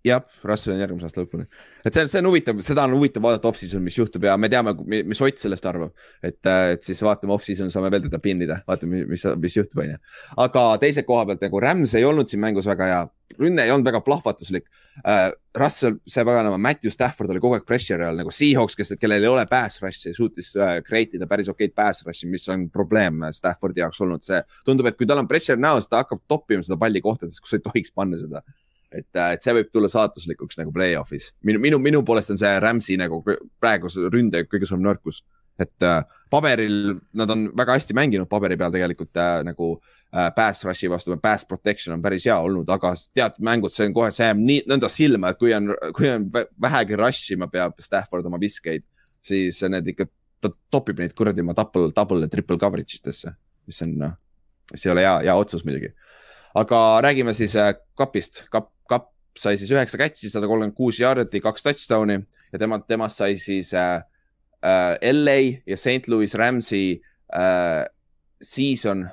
Jah, 0.07 0.23
Russell 0.47 0.75
on 0.75 0.81
järgmise 0.83 1.07
aasta 1.07 1.23
lõpuni, 1.23 1.47
et 1.85 1.93
see, 1.97 2.07
see 2.11 2.21
on 2.23 2.29
huvitav, 2.31 2.61
seda 2.65 2.87
on 2.87 2.95
huvitav 2.97 3.25
vaadata 3.25 3.51
off-season, 3.51 3.83
mis 3.85 3.97
juhtub 3.99 4.27
ja 4.27 4.37
me 4.39 4.49
teame, 4.51 4.75
mis 4.87 5.21
Ott 5.27 5.41
sellest 5.41 5.65
arvab. 5.67 5.91
et, 6.23 6.39
et 6.45 6.83
siis 6.83 7.01
vaatame 7.03 7.35
off-season, 7.35 7.71
saame 7.73 7.91
veel 7.91 8.07
teda 8.07 8.19
pinnida, 8.23 8.61
vaatame, 8.67 9.03
mis, 9.09 9.25
mis 9.43 9.59
juhtub, 9.59 9.83
on 9.83 9.93
ju. 9.95 10.01
aga 10.45 10.65
teise 10.81 11.03
koha 11.07 11.25
pealt 11.27 11.43
nagu 11.43 11.61
Rams 11.63 11.95
ei 11.97 12.07
olnud 12.07 12.31
siin 12.31 12.43
mängus 12.43 12.69
väga 12.69 12.91
hea 12.91 13.05
rünne 13.39 13.65
ei 13.65 13.71
olnud 13.71 13.87
väga 13.87 14.01
plahvatuslik 14.05 14.67
uh,. 15.03 15.29
Russell, 15.57 15.95
see 16.05 16.21
paganama, 16.21 16.59
Matthew 16.61 16.91
Stafford 16.93 17.31
oli 17.33 17.41
kogu 17.41 17.57
aeg 17.57 17.63
pressure 17.65 18.05
all 18.05 18.19
nagu 18.19 18.29
Seahawks, 18.29 18.75
kes, 18.77 18.91
kellel 19.01 19.25
ei 19.25 19.31
ole 19.31 19.47
pass 19.49 19.81
rush'i, 19.81 20.11
suutis 20.13 20.51
uh, 20.59 20.75
create 20.85 21.17
ida 21.17 21.25
päris 21.29 21.49
okeid 21.49 21.73
pass 21.73 22.05
rush'i, 22.05 22.29
mis 22.29 22.45
on 22.53 22.67
probleem 22.69 23.25
Staffordi 23.33 23.81
jaoks 23.81 24.03
olnud. 24.05 24.21
see 24.27 24.37
tundub, 24.67 24.85
et 24.85 24.99
kui 24.99 25.09
tal 25.09 25.23
on 25.23 25.29
pressure 25.29 25.57
näos, 25.57 25.89
ta 25.89 26.03
hakkab 26.03 26.21
toppima 26.29 26.61
seda 26.65 26.77
palli 26.77 27.01
kohtades, 27.01 27.41
kus 27.41 27.57
ei 27.57 27.65
tohiks 27.65 27.89
panna 27.95 28.21
seda 28.21 28.43
et, 28.91 29.09
äh, 29.15 29.33
et 29.35 29.43
see 29.43 29.55
võib 29.57 29.71
tulla 29.71 29.89
saatuslikuks 29.91 30.59
nagu 30.59 30.73
play-off'is. 30.75 31.31
minu, 31.47 31.59
minu, 31.63 31.79
minu 31.83 32.03
poolest 32.05 32.33
on 32.33 32.39
see 32.41 32.53
Rams'i 32.63 32.97
nagu 32.99 33.23
praeguse 33.59 34.07
ründe 34.13 34.45
kõige 34.47 34.69
suurem 34.69 34.85
nõrkus. 34.87 35.23
et 35.59 35.83
äh, 35.83 36.03
paberil 36.29 36.99
nad 37.17 37.31
on 37.33 37.47
väga 37.57 37.77
hästi 37.77 37.95
mänginud 37.97 38.29
paberi 38.29 38.57
peal 38.57 38.71
tegelikult 38.71 39.17
äh, 39.17 39.39
nagu 39.47 39.71
äh, 40.13 40.29
pass 40.35 40.63
rush'i 40.65 40.89
vastu, 40.89 41.17
pass 41.21 41.45
protection 41.45 41.95
on 41.95 42.01
päris 42.01 42.27
hea 42.27 42.37
olnud, 42.37 42.69
aga 42.69 42.93
teatud 43.15 43.43
mängud, 43.43 43.73
see 43.73 43.87
on 43.87 43.95
kohe, 43.95 44.11
see 44.15 44.27
jääb 44.27 44.43
nii 44.43 44.59
nõnda 44.69 44.89
silma, 44.91 45.31
et 45.33 45.41
kui 45.41 45.53
on, 45.55 45.73
kui 45.97 46.11
on 46.11 46.29
vähegi 46.61 46.99
rush 46.99 47.33
ima 47.35 47.49
peab 47.51 47.81
Stafford 47.83 48.27
oma 48.29 48.39
viskeid, 48.41 48.85
siis 49.25 49.63
need 49.67 49.93
ikka, 49.93 50.07
ta 50.43 50.53
topib 50.71 51.01
neid 51.01 51.15
kuradi 51.17 51.43
oma 51.43 51.55
double, 51.57 51.91
double 51.95 52.27
ja 52.27 52.31
triple 52.31 52.59
coverage 52.61 52.99
itesse, 52.99 53.33
mis 53.67 53.81
on 53.85 53.97
noh, 54.03 54.17
see 54.73 54.89
ei 54.89 54.95
ole 54.95 55.05
hea, 55.07 55.17
hea 55.29 55.37
otsus 55.41 55.65
muidugi. 55.67 55.93
aga 56.57 57.01
räägime 57.05 57.33
siis 57.37 57.55
äh, 57.55 57.73
kapist, 57.97 58.45
kap, 58.51 58.69
kap 58.69 58.76
sai 59.41 59.57
siis 59.59 59.71
üheksa 59.73 59.99
catch'i, 59.99 60.31
sada 60.31 60.47
kolmkümmend 60.49 60.75
kuus 60.77 61.01
yard'i, 61.01 61.41
kaks 61.43 61.65
touchdown'i 61.65 62.21
ja 62.53 62.59
tema, 62.61 62.79
temast 62.79 63.21
sai 63.21 63.37
siis 63.41 63.73
äh, 63.77 64.01
äh, 64.65 65.13
LA 65.13 65.39
ja 65.67 65.77
St 65.77 66.09
Louis 66.11 66.33
Rams'i 66.37 66.99
äh, 67.33 67.85
season 68.41 69.07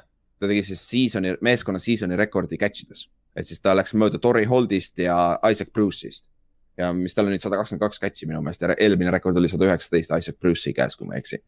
ta 0.45 0.51
tegi 0.51 0.65
siis 0.69 0.85
season'i, 0.89 1.35
meeskonna 1.45 1.81
season'i 1.83 2.19
rekordi 2.19 2.59
catch 2.61 2.85
ides. 2.85 3.09
et 3.35 3.49
siis 3.49 3.59
ta 3.61 3.73
läks 3.75 3.97
mööda 3.99 4.21
Tori 4.23 4.45
Holdist 4.47 4.99
ja 4.99 5.39
Isaac 5.51 5.73
Bruce'ist. 5.75 6.29
ja 6.79 6.93
mis 6.93 7.15
tal 7.15 7.29
on 7.29 7.35
nüüd 7.35 7.43
sada 7.43 7.59
kakskümmend 7.59 7.83
kaks 7.87 8.03
catch'i 8.03 8.29
minu 8.29 8.43
meelest 8.43 8.63
ja 8.63 8.75
eelmine 8.75 9.11
rekord 9.15 9.37
oli 9.39 9.49
sada 9.49 9.69
üheksateist 9.71 10.15
Isaac 10.19 10.39
Bruce'i 10.39 10.75
käes, 10.75 10.97
kui 10.97 11.09
ma 11.09 11.17
ei 11.17 11.25
eksi. 11.25 11.41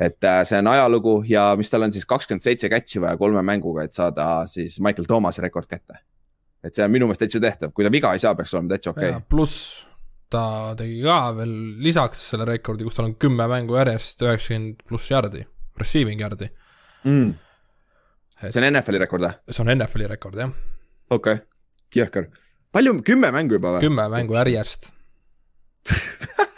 et 0.00 0.24
äh, 0.24 0.42
see 0.48 0.58
on 0.58 0.70
ajalugu 0.72 1.20
ja 1.28 1.50
mis 1.56 1.70
tal 1.70 1.84
on 1.86 1.92
siis 1.92 2.06
kakskümmend 2.06 2.44
seitse 2.44 2.70
catch'i 2.72 3.02
vaja 3.02 3.16
kolme 3.20 3.42
mänguga, 3.42 3.84
et 3.84 3.96
saada 3.96 4.46
siis 4.46 4.80
Michael 4.80 5.08
Thomas'i 5.08 5.44
rekord 5.44 5.68
kätte. 5.68 6.00
Et 6.64 6.76
see 6.76 6.84
on 6.84 6.92
minu 6.92 7.08
meelest 7.08 7.24
täitsa 7.24 7.42
tehtav, 7.42 7.74
kui 7.76 7.86
ta 7.86 7.92
viga 7.92 8.14
ei 8.14 8.22
saa, 8.22 8.34
peaks 8.38 8.54
olema 8.54 8.74
täitsa 8.74 8.94
okei 8.94 9.12
okay.. 9.14 9.26
pluss 9.28 9.86
ta 10.30 10.44
tegi 10.78 11.00
ka 11.02 11.20
veel 11.36 11.54
lisaks 11.82 12.22
selle 12.32 12.46
rekordi, 12.48 12.86
kus 12.86 12.98
tal 12.98 13.10
on 13.10 13.18
kümme 13.20 13.46
mängu 13.50 13.78
järjest 13.80 14.22
üheksakümmend 14.26 14.82
pluss 14.88 15.10
jardi, 15.10 15.46
receiving 15.80 16.20
jardi 16.22 16.50
mm 17.04 17.38
see 18.48 18.60
on 18.62 18.70
NFL-i 18.72 19.00
rekord 19.02 19.26
või? 19.26 19.32
see 19.52 19.64
on 19.64 19.72
NFL-i 19.74 20.08
rekord, 20.10 20.38
jah. 20.40 20.52
okei 21.12 21.40
okay., 21.40 21.44
jõhker. 21.96 22.30
palju, 22.72 22.96
kümme 23.06 23.32
mängu 23.34 23.58
juba 23.58 23.76
või? 23.76 23.84
kümme 23.84 24.06
mängu 24.12 24.38
järjest 24.38 24.92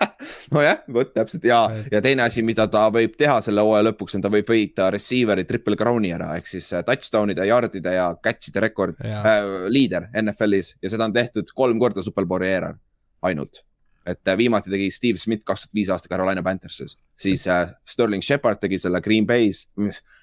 nojah, 0.53 0.83
vot 0.93 1.11
täpselt 1.15 1.45
ja, 1.47 1.59
ja 1.93 2.01
teine 2.05 2.25
asi, 2.27 2.45
mida 2.47 2.67
ta 2.71 2.85
võib 2.93 3.17
teha 3.19 3.39
selle 3.45 3.65
hooaja 3.65 3.87
lõpuks, 3.89 4.17
on 4.19 4.25
ta 4.25 4.31
võib 4.33 4.49
võita 4.49 4.89
receiver'i 4.93 5.45
triple 5.49 5.77
crown'i 5.79 6.13
ära, 6.15 6.33
ehk 6.39 6.49
siis 6.51 6.71
äh, 6.77 6.85
touchdown'ide, 6.87 7.47
yard'ide 7.49 7.97
ja 7.97 8.07
catch'ide 8.25 8.63
rekord, 8.65 9.03
äh, 9.05 9.35
liider 9.73 10.09
NFL-is 10.23 10.75
ja 10.83 10.93
seda 10.93 11.09
on 11.09 11.17
tehtud 11.17 11.53
kolm 11.57 11.81
korda 11.83 12.05
superbowli 12.05 12.51
eeral 12.51 12.81
ainult. 13.27 13.63
Et 14.07 14.29
äh, 14.29 14.39
viimati 14.39 14.73
tegi 14.73 14.91
Steve 14.95 15.21
Smith 15.21 15.45
kaks 15.47 15.67
tuhat 15.67 15.77
viis 15.79 15.93
aasta 15.95 16.11
Carolina 16.11 16.43
Panthersis, 16.43 16.97
siis 17.19 17.47
äh, 17.47 17.69
Sterling 17.89 18.25
Shepard 18.25 18.63
tegi 18.63 18.81
selle 18.83 19.01
Green 19.05 19.29
Bay's, 19.29 19.67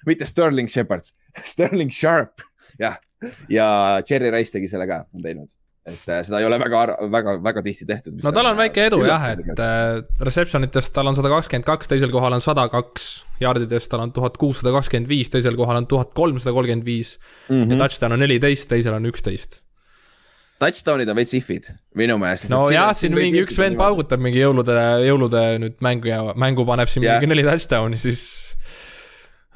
mitte 0.06 0.28
Sterling 0.28 0.68
Shepard, 0.68 1.08
Sterling 1.54 1.92
Sharp, 1.94 2.44
jah. 2.80 3.00
ja 3.48 3.66
Cherry 4.06 4.30
Rice 4.32 4.56
tegi 4.56 4.68
selle 4.68 4.88
ka, 4.88 5.04
on 5.14 5.24
teinud 5.24 5.56
et 5.90 6.10
äh, 6.10 6.20
seda 6.26 6.40
ei 6.40 6.48
ole 6.48 6.58
väga, 6.62 6.82
väga, 7.12 7.36
väga 7.44 7.64
tihti 7.66 7.88
tehtud. 7.88 8.20
no 8.24 8.34
tal 8.36 8.50
on 8.52 8.60
väike 8.60 8.86
edu 8.90 9.00
jah, 9.06 9.30
et 9.34 9.64
äh, 9.64 10.02
reception 10.26 10.66
itest 10.66 10.94
tal 10.96 11.10
on 11.10 11.18
sada 11.18 11.32
kakskümmend 11.32 11.68
kaks, 11.68 11.90
teisel 11.90 12.12
kohal 12.14 12.36
on 12.36 12.44
sada 12.44 12.68
kaks, 12.72 13.08
yardidest 13.42 13.90
tal 13.92 14.04
on 14.04 14.14
tuhat 14.16 14.38
kuussada 14.40 14.74
kakskümmend 14.76 15.10
viis, 15.10 15.32
teisel 15.32 15.58
kohal 15.58 15.82
on 15.82 15.88
tuhat 15.90 16.14
kolmsada 16.16 16.54
kolmkümmend 16.56 16.86
viis 16.86 17.16
ja 17.48 17.58
mhm. 17.58 17.80
touchdown 17.80 18.16
on 18.16 18.24
neliteist, 18.24 18.70
teisel 18.70 18.96
on 18.96 19.10
üksteist 19.10 19.62
touchdown'id 20.60 21.08
on 21.08 21.16
veits 21.16 21.34
if'id, 21.38 21.70
minu 21.96 22.18
meelest. 22.20 22.50
no 22.52 22.62
jah, 22.72 22.92
siin 22.96 23.14
mingi 23.16 23.40
üks 23.46 23.56
vend 23.60 23.80
paugutab 23.80 24.20
mingi 24.22 24.42
jõulude, 24.42 24.76
jõulude 25.06 25.44
nüüd 25.62 25.78
mängu 25.84 26.10
ja 26.10 26.20
mängu 26.38 26.66
paneb 26.68 26.90
siin 26.92 27.06
yeah. 27.06 27.20
mingi 27.20 27.32
neli 27.32 27.46
touchdown'i, 27.46 28.00
siis. 28.00 28.24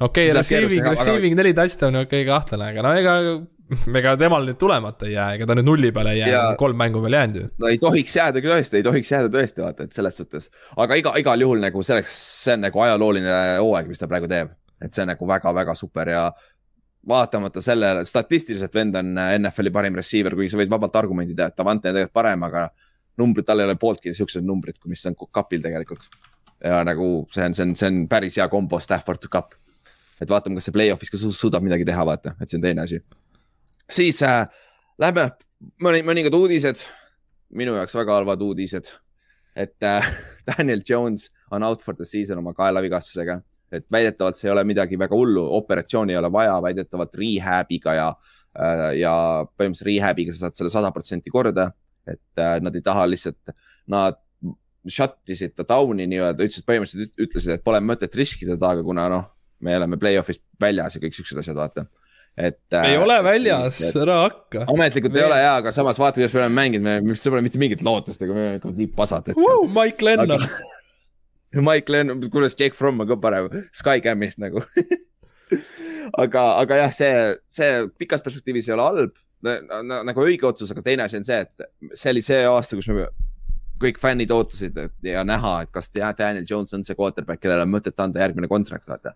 okei 0.01 0.31
okay,, 0.31 0.39
receiving, 0.39 0.89
receiving 0.95 1.37
neli 1.37 1.53
touchdown'i, 1.57 2.07
okei 2.07 2.25
okay,, 2.25 2.31
kahtlane, 2.31 2.71
aga 2.73 2.87
no 2.87 2.95
ega 2.97 3.19
ega 4.01 4.15
temal 4.21 4.49
nüüd 4.49 4.59
tulemata 4.61 5.09
ei 5.09 5.15
jää, 5.17 5.29
ega 5.39 5.49
ta 5.51 5.59
nüüd 5.59 5.69
nulli 5.69 5.93
peale 5.95 6.15
ei 6.17 6.23
jää 6.23 6.33
ja..., 6.33 6.43
kolm 6.61 6.79
mängu 6.81 7.03
veel 7.05 7.19
jäänud 7.19 7.41
ju. 7.41 7.47
no 7.59 7.71
ei 7.73 7.81
tohiks 7.83 8.17
jääda 8.17 8.43
tõesti, 8.45 8.81
ei 8.81 8.87
tohiks 8.87 9.13
jääda 9.15 9.33
tõesti, 9.33 9.65
vaata, 9.65 9.89
et 9.89 9.97
selles 9.97 10.21
suhtes. 10.21 10.51
aga 10.77 11.01
iga, 11.01 11.15
igal 11.21 11.47
juhul 11.47 11.63
nagu 11.65 11.83
selleks, 11.87 12.17
see 12.45 12.59
on 12.59 12.67
nagu 12.69 12.85
ajalooline 12.87 13.39
hooaeg, 13.61 13.91
mis 13.91 14.03
ta 14.03 14.11
praegu 14.11 14.31
teeb. 14.31 14.55
et 14.85 14.93
see 14.93 15.05
on 15.05 15.13
nagu 15.15 15.29
väga-väga 15.29 15.75
super 15.79 16.11
ja 16.13 16.27
vaatamata 17.09 17.61
sellele, 17.61 18.05
statistiliselt 18.05 18.75
vend 18.75 18.97
on 18.97 19.17
NFL-i 19.39 19.73
parim 19.73 19.99
receiver, 19.99 20.35
kuigi 20.37 20.53
sa 20.53 20.61
võid 20.61 20.73
vabalt 20.73 20.97
argumendi 20.97 21.37
teha, 21.37 21.51
et 21.53 21.59
Davante 21.59 21.91
on 21.91 21.97
tegelikult 21.99 22.17
parem, 22.17 22.47
aga 22.49 22.69
numbrid, 23.21 23.47
tal 23.47 23.61
ei 23.61 23.69
ole 23.69 23.77
pooltki 23.81 24.15
siuksed 24.17 24.47
numbrid, 24.47 24.79
mis 24.91 25.05
on 25.11 25.17
kapil 25.31 25.63
tegelikult. 25.65 26.09
ja 26.65 26.79
nagu 26.87 27.27
see 27.35 27.45
on, 27.45 27.55
see 27.55 27.67
on, 27.67 27.75
see 27.77 27.91
on 27.91 27.97
päris 28.09 28.39
hea 28.41 28.47
kombo 28.49 28.79
Stafford 28.81 29.21
to 29.21 29.29
cup. 29.29 29.55
et 30.21 30.31
vaatame, 30.31 30.57
kas 30.57 30.71
see 30.71 30.75
play-off'is 30.77 31.11
ka 31.11 31.19
suudab 31.21 31.65
midagi 31.67 31.85
teha, 31.85 32.07
vaata, 32.07 32.37
et 32.41 32.49
see 32.49 32.59
on 32.59 32.65
teine 32.65 32.85
asi. 32.85 33.03
Siis 33.91 34.23
äh, 34.23 34.45
lähme 34.99 35.31
mõni, 35.83 36.03
mõningad 36.07 36.35
uudised, 36.37 36.87
minu 37.55 37.77
jaoks 37.79 37.95
väga 37.95 38.21
halvad 38.21 38.43
uudised. 38.43 38.93
et 39.57 39.83
äh, 39.83 40.07
Daniel 40.49 40.83
Jones 40.89 41.31
on 41.51 41.63
out 41.63 41.83
for 41.83 41.95
the 41.95 42.05
season 42.05 42.39
oma 42.39 42.55
kaelavigastusega 42.55 43.41
et 43.75 43.87
väidetavalt 43.93 44.39
see 44.39 44.49
ei 44.49 44.53
ole 44.55 44.65
midagi 44.67 44.99
väga 45.01 45.17
hullu, 45.17 45.45
operatsiooni 45.59 46.15
ei 46.15 46.21
ole 46.21 46.31
vaja, 46.33 46.57
väidetavalt 46.63 47.17
rehab'iga 47.19 47.95
ja, 47.97 48.09
äh, 48.55 48.91
ja 49.01 49.15
põhimõtteliselt 49.47 49.91
rehab'iga 49.91 50.35
sa 50.35 50.47
saad 50.47 50.61
selle 50.61 50.73
sada 50.75 50.93
protsenti 50.95 51.33
korda. 51.35 51.73
et 52.05 52.37
äh, 52.37 52.59
nad 52.61 52.75
ei 52.77 52.83
taha 52.85 53.07
lihtsalt, 53.09 53.55
nad 53.89 54.19
shut 54.93 55.31
isid 55.33 55.55
ta 55.57 55.65
down'i 55.65 56.05
nii-öelda, 56.05 56.45
ütlesid 56.45 56.67
põhimõtteliselt 56.69 57.23
ütlesid, 57.25 57.53
et 57.55 57.63
pole 57.65 57.81
mõtet 57.81 58.13
riskida 58.13 58.59
temaga, 58.61 58.83
kuna 58.85 59.07
noh, 59.09 59.31
me 59.65 59.77
oleme 59.79 59.97
play-off'ist 59.97 60.43
väljas 60.61 60.99
ja 60.99 61.01
kõik 61.01 61.17
siuksed 61.17 61.41
asjad, 61.41 61.57
vaata. 61.57 61.87
Et. 62.37 62.77
ei 62.81 62.97
ole 62.99 63.19
väljas, 63.25 63.81
ära 63.95 64.21
hakka. 64.25 64.65
ametlikult 64.75 65.17
ei 65.17 65.27
ole 65.27 65.41
jaa, 65.41 65.57
aga 65.63 65.73
samas 65.75 65.99
vaata, 66.01 66.21
kuidas 66.21 66.35
me 66.35 66.43
oleme 66.43 66.61
mänginud, 66.61 66.87
me, 66.87 66.97
meil 67.09 67.21
pole 67.25 67.43
mitte 67.47 67.61
mingit 67.63 67.85
lootust, 67.87 68.23
aga 68.23 68.37
me 68.37 68.47
oleme 68.47 68.61
ikka 68.61 68.73
nii 68.79 68.91
pasad 68.97 69.31
et 69.33 69.39
uh,. 69.39 69.67
Mike 69.71 70.05
Lennon 70.05 70.47
Mike 71.69 71.93
Lennon, 71.93 72.23
kuidas 72.35 72.57
Jake 72.59 72.75
Fromm 72.77 73.05
on 73.05 73.11
ka 73.11 73.19
parem, 73.23 73.51
Skycamist 73.75 74.43
nagu 74.43 74.65
aga, 76.25 76.49
aga 76.63 76.81
jah, 76.85 76.97
see, 76.97 77.13
see 77.53 77.85
pikas 77.99 78.25
perspektiivis 78.25 78.71
ei 78.71 78.77
ole 78.79 78.89
halb 78.89 79.21
nagu 79.45 80.25
õige 80.25 80.49
otsus, 80.49 80.73
aga 80.73 80.83
teine 80.85 81.05
asi 81.05 81.19
on 81.21 81.27
see, 81.27 81.43
et 81.45 81.69
see 81.93 82.13
oli 82.15 82.23
see 82.25 82.43
aasta, 82.49 82.79
kus 82.79 82.89
me 82.89 83.07
kõik 83.83 83.99
fännid 84.01 84.33
ootasid 84.33 84.77
et, 84.81 84.95
ja 85.05 85.25
näha, 85.27 85.57
et 85.65 85.73
kas 85.75 85.91
Daniel 85.95 86.47
Jones 86.49 86.73
on 86.77 86.85
see 86.87 86.97
quarterback, 86.99 87.43
kellele 87.43 87.67
on 87.67 87.73
mõtet 87.73 87.99
anda 88.01 88.23
järgmine 88.23 88.49
kontrakt, 88.51 88.89
vaata. 88.89 89.15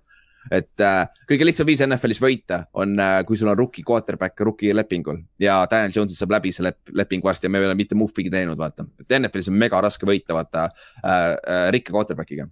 Et 0.50 0.84
äh, 0.84 1.00
kõige 1.28 1.48
lihtsam 1.48 1.68
viis 1.68 1.82
NFL-is 1.84 2.20
võita 2.22 2.62
on 2.78 2.94
äh,, 3.00 3.20
kui 3.28 3.38
sul 3.40 3.50
on 3.52 3.58
rookie 3.58 3.84
quarterback 3.86 4.40
rookie 4.46 4.74
lepingul 4.76 5.20
ja 5.42 5.60
Daniel 5.70 5.94
Jones 5.94 6.18
saab 6.18 6.36
läbi 6.38 6.52
see 6.54 6.66
lep 6.66 6.92
leping 6.94 7.24
varsti 7.24 7.48
ja 7.48 7.52
me 7.52 7.62
ei 7.62 7.68
ole 7.68 7.78
mitte 7.78 7.98
muhvigi 7.98 8.32
teinud, 8.32 8.58
vaata. 8.58 8.86
et 9.00 9.18
NFL-is 9.18 9.50
on 9.52 9.58
mega 9.60 9.80
raske 9.84 10.08
võita, 10.08 10.36
vaata 10.36 10.68
äh, 10.68 11.10
äh, 11.10 11.64
rikka 11.74 11.96
quarterback'iga. 11.96 12.48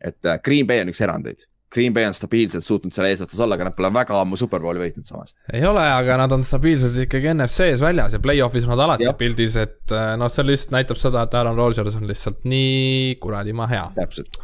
et 0.00 0.26
äh, 0.26 0.42
Green 0.44 0.66
Bay 0.66 0.84
on 0.84 0.92
üks 0.92 1.04
erandeid 1.04 1.48
Green 1.70 1.92
Bay 1.94 2.06
on 2.08 2.14
stabiilselt 2.16 2.64
suutnud 2.64 2.94
seal 2.96 3.06
eesotsas 3.10 3.40
olla, 3.44 3.58
aga 3.58 3.68
nad 3.68 3.74
pole 3.76 3.90
väga 3.92 4.16
ammu 4.22 4.38
superbowli 4.40 4.80
võitnud 4.80 5.08
samas. 5.08 5.34
ei 5.52 5.64
ole, 5.68 5.82
aga 5.84 6.16
nad 6.22 6.32
on 6.32 6.44
stabiilselt 6.46 6.96
ikkagi 7.04 7.34
NFC-s 7.34 7.82
väljas 7.84 8.16
ja 8.16 8.22
play-off'is 8.24 8.64
on 8.64 8.72
nad 8.72 8.84
alati 8.86 9.04
Jab. 9.04 9.18
pildis, 9.20 9.58
et 9.60 9.92
äh, 9.92 10.14
noh, 10.20 10.32
see 10.32 10.46
lihtsalt 10.48 10.72
näitab 10.78 11.00
seda, 11.00 11.26
et 11.28 11.36
Aaron 11.36 11.60
Rodgers 11.60 11.98
on 11.98 12.08
lihtsalt 12.08 12.48
nii 12.48 13.18
kuradi 13.20 13.52
maa 13.56 13.68
hea. 13.68 13.84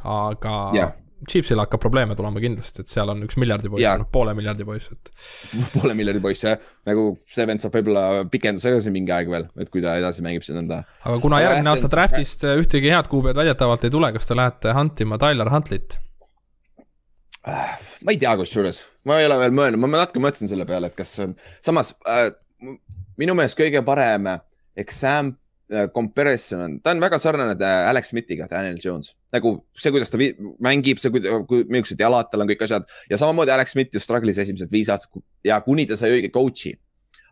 aga 0.05 0.59
ja. 0.77 0.91
Chiefsil 1.25 1.61
hakkab 1.63 1.81
probleeme 1.81 2.17
tulema 2.19 2.41
kindlasti, 2.43 2.83
et 2.85 2.91
seal 2.91 3.09
on 3.13 3.23
üks 3.25 3.39
miljardi 3.41 3.71
poiss, 3.73 3.87
noh 4.01 4.09
poole 4.13 4.35
miljardi 4.37 4.67
poiss, 4.69 4.91
et. 4.93 5.11
poole 5.77 5.95
miljardi 5.97 6.21
poiss 6.25 6.45
jah, 6.45 6.59
nagu 6.89 7.07
see 7.33 7.47
vend 7.49 7.65
saab 7.65 7.77
võib-olla 7.79 8.25
pikenduse 8.33 8.73
ka 8.75 8.83
siin 8.85 8.97
mingi 8.97 9.15
aeg 9.15 9.31
veel, 9.33 9.47
et 9.61 9.71
kui 9.73 9.85
ta 9.85 9.97
edasi 10.01 10.25
mängib 10.27 10.45
siin 10.47 10.59
nõnda. 10.61 10.83
aga 11.05 11.19
kuna 11.23 11.41
järgmine 11.45 11.73
aasta 11.73 11.91
draft'ist 11.93 12.47
ühtegi 12.51 12.93
head 12.93 13.09
kuupäevad 13.13 13.41
väidetavalt 13.43 13.87
ei 13.87 13.95
tule, 13.95 14.11
kas 14.17 14.29
te 14.29 14.39
lähete 14.39 14.75
huntima 14.77 15.21
Tyler 15.23 15.53
Huntlit? 15.55 15.99
ma 17.45 18.13
ei 18.13 18.21
tea, 18.21 18.35
kusjuures, 18.41 18.83
ma 19.09 19.21
ei 19.21 19.29
ole 19.29 19.39
veel 19.43 19.57
mõelnud, 19.57 19.81
ma 19.81 19.95
natuke 19.99 20.23
mõtlesin 20.25 20.51
selle 20.51 20.67
peale, 20.69 20.91
et 20.91 20.99
kas 20.99 21.15
see 21.17 21.29
on, 21.29 21.39
samas 21.65 21.93
äh, 22.09 22.29
minu 23.21 23.37
meelest 23.37 23.59
kõige 23.59 23.85
parem 23.87 24.29
exam 24.81 25.33
äh, 25.33 25.44
comparison 25.95 26.61
on, 26.61 26.79
ta 26.85 26.93
on 26.93 27.01
väga 27.01 27.19
sarnane 27.23 27.55
äh, 27.57 27.89
Alex 27.89 28.13
Smithiga, 28.13 28.49
Daniel 28.51 28.79
Jones. 28.83 29.15
nagu 29.33 29.57
see, 29.77 29.93
kuidas 29.95 30.13
ta 30.13 30.21
mängib, 30.63 31.01
see, 31.03 31.13
kui, 31.49 31.65
millised 31.65 32.01
jalad 32.01 32.29
tal 32.31 32.45
on, 32.45 32.51
kõik 32.51 32.67
asjad 32.67 32.89
ja 33.11 33.21
samamoodi 33.21 33.55
Alex 33.55 33.73
Smith 33.77 33.95
ju 33.95 34.03
struggle'is 34.03 34.41
esimesed 34.45 34.73
viis 34.73 34.93
aastat 34.93 35.25
ja 35.47 35.61
kuni 35.65 35.87
ta 35.89 35.97
sai 36.01 36.13
õige 36.19 36.31
coach'i. 36.35 36.75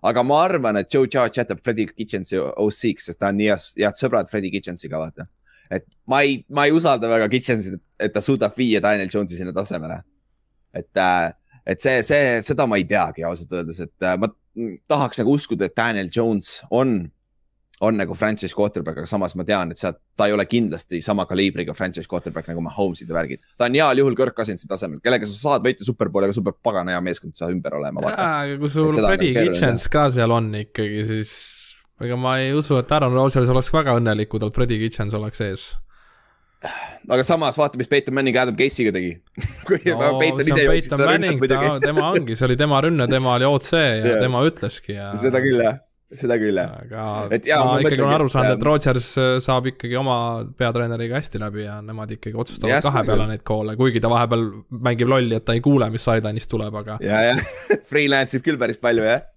aga 0.03 0.25
ma 0.27 0.41
arvan, 0.47 0.81
et 0.81 0.91
Joe 0.91 1.07
Judge 1.07 1.39
jätab 1.39 1.61
Freddie 1.63 1.93
Kitchensi 1.93 2.41
OC-ks, 2.41 3.11
sest 3.11 3.21
ta 3.21 3.31
on 3.31 3.39
nii 3.39 3.53
head 3.53 4.01
sõbrad 4.01 4.31
Freddie 4.33 4.51
Kitchensiga, 4.51 4.99
vaata 4.99 5.29
et 5.73 5.87
ma 6.09 6.21
ei, 6.25 6.41
ma 6.53 6.67
ei 6.69 6.75
usalda 6.75 7.09
väga 7.11 7.29
Kitchensit, 7.33 7.81
et 8.01 8.13
ta 8.13 8.21
suudab 8.25 8.57
viia 8.59 8.81
Daniel 8.85 9.11
Jones'i 9.13 9.39
sinna 9.39 9.55
tasemele. 9.57 10.03
et, 10.75 10.97
äh, 10.97 11.33
et 11.67 11.81
see, 11.81 12.03
see, 12.03 12.41
seda 12.43 12.67
ma 12.67 12.79
ei 12.81 12.87
teagi 12.89 13.25
ausalt 13.29 13.53
öeldes, 13.53 13.81
et 13.85 14.07
äh, 14.09 14.17
ma 14.17 14.31
tahaks 14.89 15.21
nagu 15.21 15.35
uskuda, 15.37 15.69
et 15.69 15.77
Daniel 15.77 16.09
Jones 16.13 16.61
on, 16.71 17.11
on 17.83 17.99
nagu 17.99 18.15
franchise 18.15 18.55
quarterback, 18.55 19.01
aga 19.03 19.11
samas 19.11 19.35
ma 19.39 19.45
tean, 19.47 19.73
et 19.75 19.81
sealt, 19.81 19.99
ta 20.19 20.29
ei 20.31 20.35
ole 20.37 20.45
kindlasti 20.47 21.01
sama 21.03 21.25
kaliibriga 21.27 21.75
franchise 21.75 22.07
quarterback 22.11 22.51
nagu 22.53 22.63
Mahomes'id 22.63 23.11
ja 23.11 23.17
värgid. 23.17 23.43
ta 23.59 23.67
on 23.67 23.79
heal 23.79 24.03
juhul 24.05 24.17
Kirk 24.19 24.37
Cousinsi 24.39 24.71
tasemel, 24.71 25.03
kellega 25.03 25.27
sa 25.27 25.35
saad 25.39 25.67
võita 25.67 25.87
superbowli, 25.87 26.31
aga 26.31 26.37
sul 26.37 26.47
peab 26.47 26.61
pagana 26.63 26.95
hea 26.95 27.03
meeskond 27.03 27.35
seal 27.39 27.57
ümber 27.57 27.75
olema. 27.81 28.05
jaa, 28.07 28.31
aga 28.47 28.61
kui 28.63 28.71
sul 28.71 28.95
Freddie 28.95 29.35
nagu 29.35 29.51
Kitchens 29.51 29.89
ka 29.91 30.07
seal 30.15 30.39
on 30.39 30.53
ikkagi, 30.63 31.05
siis 31.11 31.37
ega 32.07 32.19
ma 32.19 32.39
ei 32.43 32.55
usu, 32.55 32.79
et 32.79 32.95
Aaron 32.95 33.19
Rodgers 33.19 33.51
oleks 33.51 33.75
väga 33.75 33.99
õnnelik, 33.99 34.31
kui 34.31 34.43
tal 34.43 34.55
Freddie 34.55 34.79
Kitchens 34.85 35.19
oleks 35.19 35.43
ees. 35.43 35.69
aga 37.11 37.27
samas 37.27 37.59
vaata, 37.59 37.83
mis 37.83 37.91
Peyton 37.91 38.15
Manning 38.15 38.39
Adam 38.39 38.55
Casey'ga 38.55 38.95
tegi 38.95 39.17
no, 39.99 40.19
Peyton 40.23 40.47
ise 40.47 40.83
ta, 40.87 41.79
tema 41.83 42.13
ongi, 42.13 42.39
see 42.39 42.47
oli 42.47 42.57
tema 42.61 42.79
rünne, 42.87 43.11
tema 43.11 43.41
oli 43.41 43.49
OC 43.51 43.73
ja 43.75 43.89
yeah. 43.97 44.21
tema 44.23 44.47
ütleski 44.47 44.95
ja. 44.95 45.17
seda 45.19 45.43
küll 45.43 45.59
jah 45.59 45.83
seda 46.19 46.39
küll 46.41 46.61
jah. 46.61 46.75
aga 46.85 47.07
et, 47.37 47.49
jaa, 47.49 47.63
ma, 47.65 47.75
ma 47.77 47.83
ikkagi 47.85 48.05
olen 48.05 48.17
aru 48.19 48.31
saanud, 48.33 48.57
et 48.57 48.67
Rodgers 48.69 49.11
äh, 49.21 49.33
saab 49.45 49.69
ikkagi 49.73 49.99
oma 50.01 50.17
peatreeneriga 50.59 51.19
hästi 51.21 51.43
läbi 51.43 51.67
ja 51.67 51.79
nemad 51.85 52.15
ikkagi 52.17 52.39
otsustavad 52.45 52.77
yes, 52.77 52.87
kahe 52.87 53.05
peale 53.09 53.29
neid 53.31 53.45
koole, 53.49 53.77
kuigi 53.81 54.03
ta 54.03 54.13
vahepeal 54.13 54.49
mängib 54.89 55.13
lolli, 55.13 55.37
et 55.39 55.47
ta 55.49 55.57
ei 55.57 55.65
kuule, 55.65 55.89
mis 55.95 56.05
side'ine'ist 56.07 56.51
tuleb, 56.53 56.81
aga. 56.83 56.99
ja, 57.05 57.27
jah, 57.31 57.45
freelance 57.93 58.39
ib 58.39 58.47
küll 58.47 58.61
päris 58.61 58.81
palju 58.83 59.07
jah 59.09 59.29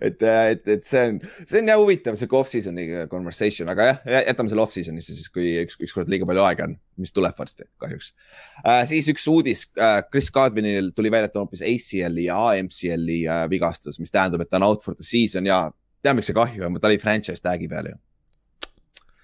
et, 0.00 0.22
äh, 0.22 0.50
et, 0.54 0.68
et 0.68 0.86
see 0.86 1.02
on, 1.08 1.18
see 1.48 1.60
on 1.60 1.70
jah 1.70 1.80
huvitav, 1.80 2.16
sihuke 2.18 2.36
off-season'i 2.38 2.86
conversation, 3.10 3.70
aga 3.72 3.86
jah, 3.92 4.24
jätame 4.28 4.52
selle 4.52 4.64
off-season'isse 4.64 5.16
siis, 5.16 5.30
kui 5.32 5.54
üks, 5.62 5.78
ükskord 5.86 6.10
liiga 6.12 6.28
palju 6.28 6.44
aega 6.44 6.68
on, 6.68 6.76
mis 7.00 7.14
tuleb 7.14 7.38
varsti 7.38 7.68
kahjuks 7.82 8.12
äh,. 8.62 8.82
siis 8.90 9.08
üks 9.12 9.24
uudis 9.30 9.66
äh,, 9.78 10.02
Chris 10.10 10.30
Godwinil 10.34 10.92
tuli 10.96 11.12
välja, 11.14 11.30
et 11.30 11.38
on 11.38 11.46
hoopis 11.46 11.64
ACL-i 11.64 12.28
ja 12.28 12.40
AMCL-i 12.50 13.22
äh, 13.24 13.46
vigastus, 13.52 14.00
mis 14.02 14.12
tähendab, 14.14 14.44
et 14.44 14.52
ta 14.52 14.60
on 14.60 14.68
out 14.68 14.84
for 14.84 14.96
the 14.98 15.06
season 15.06 15.48
ja 15.48 15.66
tead, 16.04 16.16
miks 16.18 16.28
see 16.30 16.36
kahju 16.36 16.66
on, 16.68 16.80
ta 16.80 16.90
oli 16.90 17.00
franchise 17.02 17.42
tag'i 17.42 17.70
peal 17.70 17.90
ju 17.92 18.00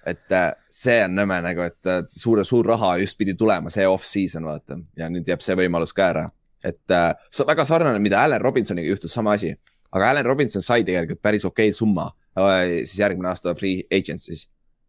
et 0.05 0.33
äh, 0.33 0.51
see 0.71 0.97
on 1.05 1.13
nõme 1.13 1.37
nagu, 1.45 1.61
et 1.61 1.89
äh, 1.89 2.03
suure, 2.09 2.45
suur 2.47 2.65
raha 2.73 2.95
just 3.03 3.19
pidi 3.19 3.35
tulema 3.37 3.69
see 3.69 3.85
off-season, 3.85 4.47
vaata, 4.49 4.79
ja 4.97 5.09
nüüd 5.13 5.27
jääb 5.29 5.43
see 5.45 5.57
võimalus 5.59 5.93
ka 5.93 6.07
ära. 6.09 6.29
et 6.63 6.93
äh, 6.93 7.11
väga 7.47 7.65
sarnane, 7.65 7.99
mida 7.99 8.23
Allan 8.23 8.41
Robinsoniga 8.41 8.89
juhtus, 8.89 9.13
sama 9.13 9.33
asi 9.37 9.53
aga 9.91 10.09
Allan 10.09 10.25
Robinson 10.25 10.63
sai 10.63 10.83
tegelikult 10.87 11.21
päris 11.21 11.45
okei 11.45 11.69
okay 11.69 11.77
summa 11.77 12.11
siis 12.85 12.99
järgmine 12.99 13.27
aasta 13.27 13.51
free 13.55 13.83
agency's, 13.91 14.45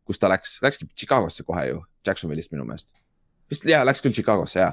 kus 0.07 0.19
ta 0.19 0.31
läks, 0.31 0.61
läkski 0.63 0.87
Chicagosse 0.95 1.43
kohe 1.43 1.67
ju, 1.67 1.81
Jacksonville'ist 2.07 2.53
minu 2.55 2.65
meelest. 2.65 3.03
vist 3.51 3.67
jaa, 3.67 3.83
läks 3.85 4.03
küll 4.05 4.15
Chicagosse 4.15 4.61
jaa. 4.61 4.73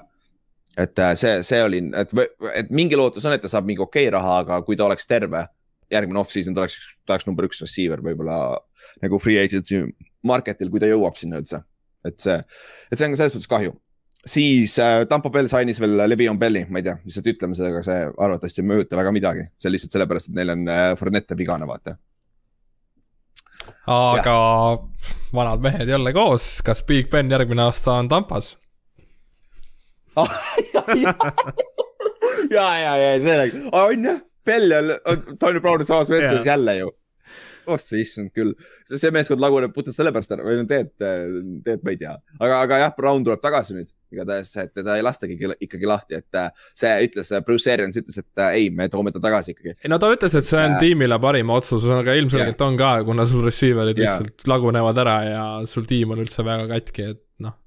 et 0.77 1.01
see, 1.17 1.39
see 1.43 1.63
oli, 1.63 1.81
et, 1.97 2.13
et 2.53 2.69
mingi 2.69 2.95
lootus 2.99 3.25
on, 3.25 3.33
et 3.33 3.41
ta 3.41 3.49
saab 3.49 3.65
mingi 3.65 3.81
okei 3.81 4.05
okay 4.05 4.13
raha, 4.13 4.37
aga 4.43 4.61
kui 4.67 4.77
ta 4.77 4.85
oleks 4.85 5.09
terve, 5.09 5.47
järgmine 5.91 6.21
off-season 6.21 6.55
ta 6.55 6.65
oleks, 6.65 6.77
ta 7.05 7.15
oleks 7.15 7.27
number 7.27 7.47
üks 7.49 7.61
receiver 7.63 8.01
võib-olla 8.05 8.39
nagu 9.03 9.19
free 9.21 9.41
agency 9.41 9.83
market'il, 10.25 10.71
kui 10.71 10.81
ta 10.81 10.89
jõuab 10.89 11.17
sinna 11.19 11.39
üldse. 11.41 11.63
et 12.05 12.19
see, 12.23 12.35
et 12.91 12.97
see 12.97 13.07
on 13.07 13.15
ka 13.15 13.19
selles 13.19 13.33
suhtes 13.35 13.51
kahju 13.51 13.73
siis 14.25 14.77
äh, 14.79 15.05
Tampo 15.07 15.29
Bell 15.29 15.47
sainis 15.51 15.79
veel 15.79 15.97
Levion 16.09 16.39
Belli, 16.39 16.65
ma 16.69 16.79
ei 16.79 16.87
tea, 16.87 16.97
lihtsalt 17.05 17.27
ütleme 17.31 17.57
seda, 17.57 17.71
aga 17.73 17.83
see 17.85 17.99
arvatavasti 18.09 18.63
ei 18.63 18.69
mõjuta 18.71 18.99
väga 18.99 19.13
midagi, 19.15 19.47
see 19.59 19.69
on 19.69 19.75
lihtsalt 19.75 19.95
sellepärast, 19.95 20.29
et 20.31 20.39
neil 20.39 20.53
on 20.55 20.67
äh, 20.71 20.85
Fournette 20.99 21.37
vigane, 21.39 21.67
vaata. 21.69 21.95
aga 23.89 24.35
ja. 24.35 25.11
vanad 25.35 25.63
mehed 25.63 25.91
jälle 25.91 26.13
koos, 26.15 26.57
kas 26.65 26.83
Big 26.87 27.09
Ben 27.11 27.31
järgmine 27.31 27.67
aasta 27.69 27.99
on 27.99 28.11
Tampas 28.11 28.55
ja, 30.19 31.13
ja, 32.51 32.65
ja, 32.79 32.95
ja 32.97 33.11
see 33.23 33.51
on 33.71 34.05
jah, 34.05 34.19
Bell 34.49 34.75
ja 34.75 34.81
Tony 35.37 35.61
Brown 35.61 35.85
on 35.85 35.89
samas 35.89 36.11
meeskonnas 36.11 36.49
jälle 36.49 36.79
ju 36.81 36.91
oh 37.69 37.79
sa 37.79 37.97
issand 37.99 38.31
küll, 38.35 38.53
see 38.89 39.11
meeskond 39.13 39.41
laguneb 39.43 39.73
puhtalt 39.75 39.95
sellepärast 39.97 40.33
ära 40.35 40.45
või 40.45 40.59
no 40.59 40.65
tead, 40.69 40.91
tead, 40.97 41.83
ma 41.85 41.93
ei 41.93 41.99
tea, 42.01 42.15
aga, 42.39 42.61
aga 42.65 42.81
jah, 42.83 42.93
Brown 42.97 43.25
tuleb 43.25 43.41
tagasi 43.43 43.75
nüüd 43.77 43.89
igatahes, 44.13 44.51
et 44.63 44.73
teda 44.73 44.95
ei 44.97 45.05
lastagi 45.05 45.37
ikkagi 45.37 45.89
lahti, 45.89 46.17
et 46.17 46.39
äh, 46.39 46.49
see 46.77 46.93
ütles, 47.05 47.29
äh, 47.35 47.43
Bruce 47.45 47.69
Arians 47.69 47.99
ütles, 47.99 48.17
et 48.21 48.41
äh, 48.41 48.55
ei, 48.57 48.69
me 48.73 48.89
toome 48.91 49.13
ta 49.13 49.21
tagasi 49.21 49.53
ikkagi. 49.53 49.75
no 49.91 49.99
ta 50.01 50.09
ütles, 50.13 50.37
et 50.39 50.47
see 50.47 50.59
on 50.59 50.77
äh, 50.77 50.81
tiimile 50.81 51.19
parim 51.21 51.53
otsus, 51.53 51.85
aga 51.93 52.15
ilmselgelt 52.17 52.55
yeah. 52.55 52.69
on 52.69 52.79
ka, 52.79 52.93
kuna 53.07 53.27
sul 53.29 53.45
receiver'id 53.45 54.01
yeah. 54.01 54.17
lihtsalt 54.17 54.49
lagunevad 54.49 55.03
ära 55.05 55.17
ja 55.27 55.43
sul 55.69 55.85
tiim 55.89 56.15
on 56.15 56.23
üldse 56.25 56.45
väga 56.47 56.65
katki, 56.71 57.11
et 57.13 57.21
noh. 57.45 57.59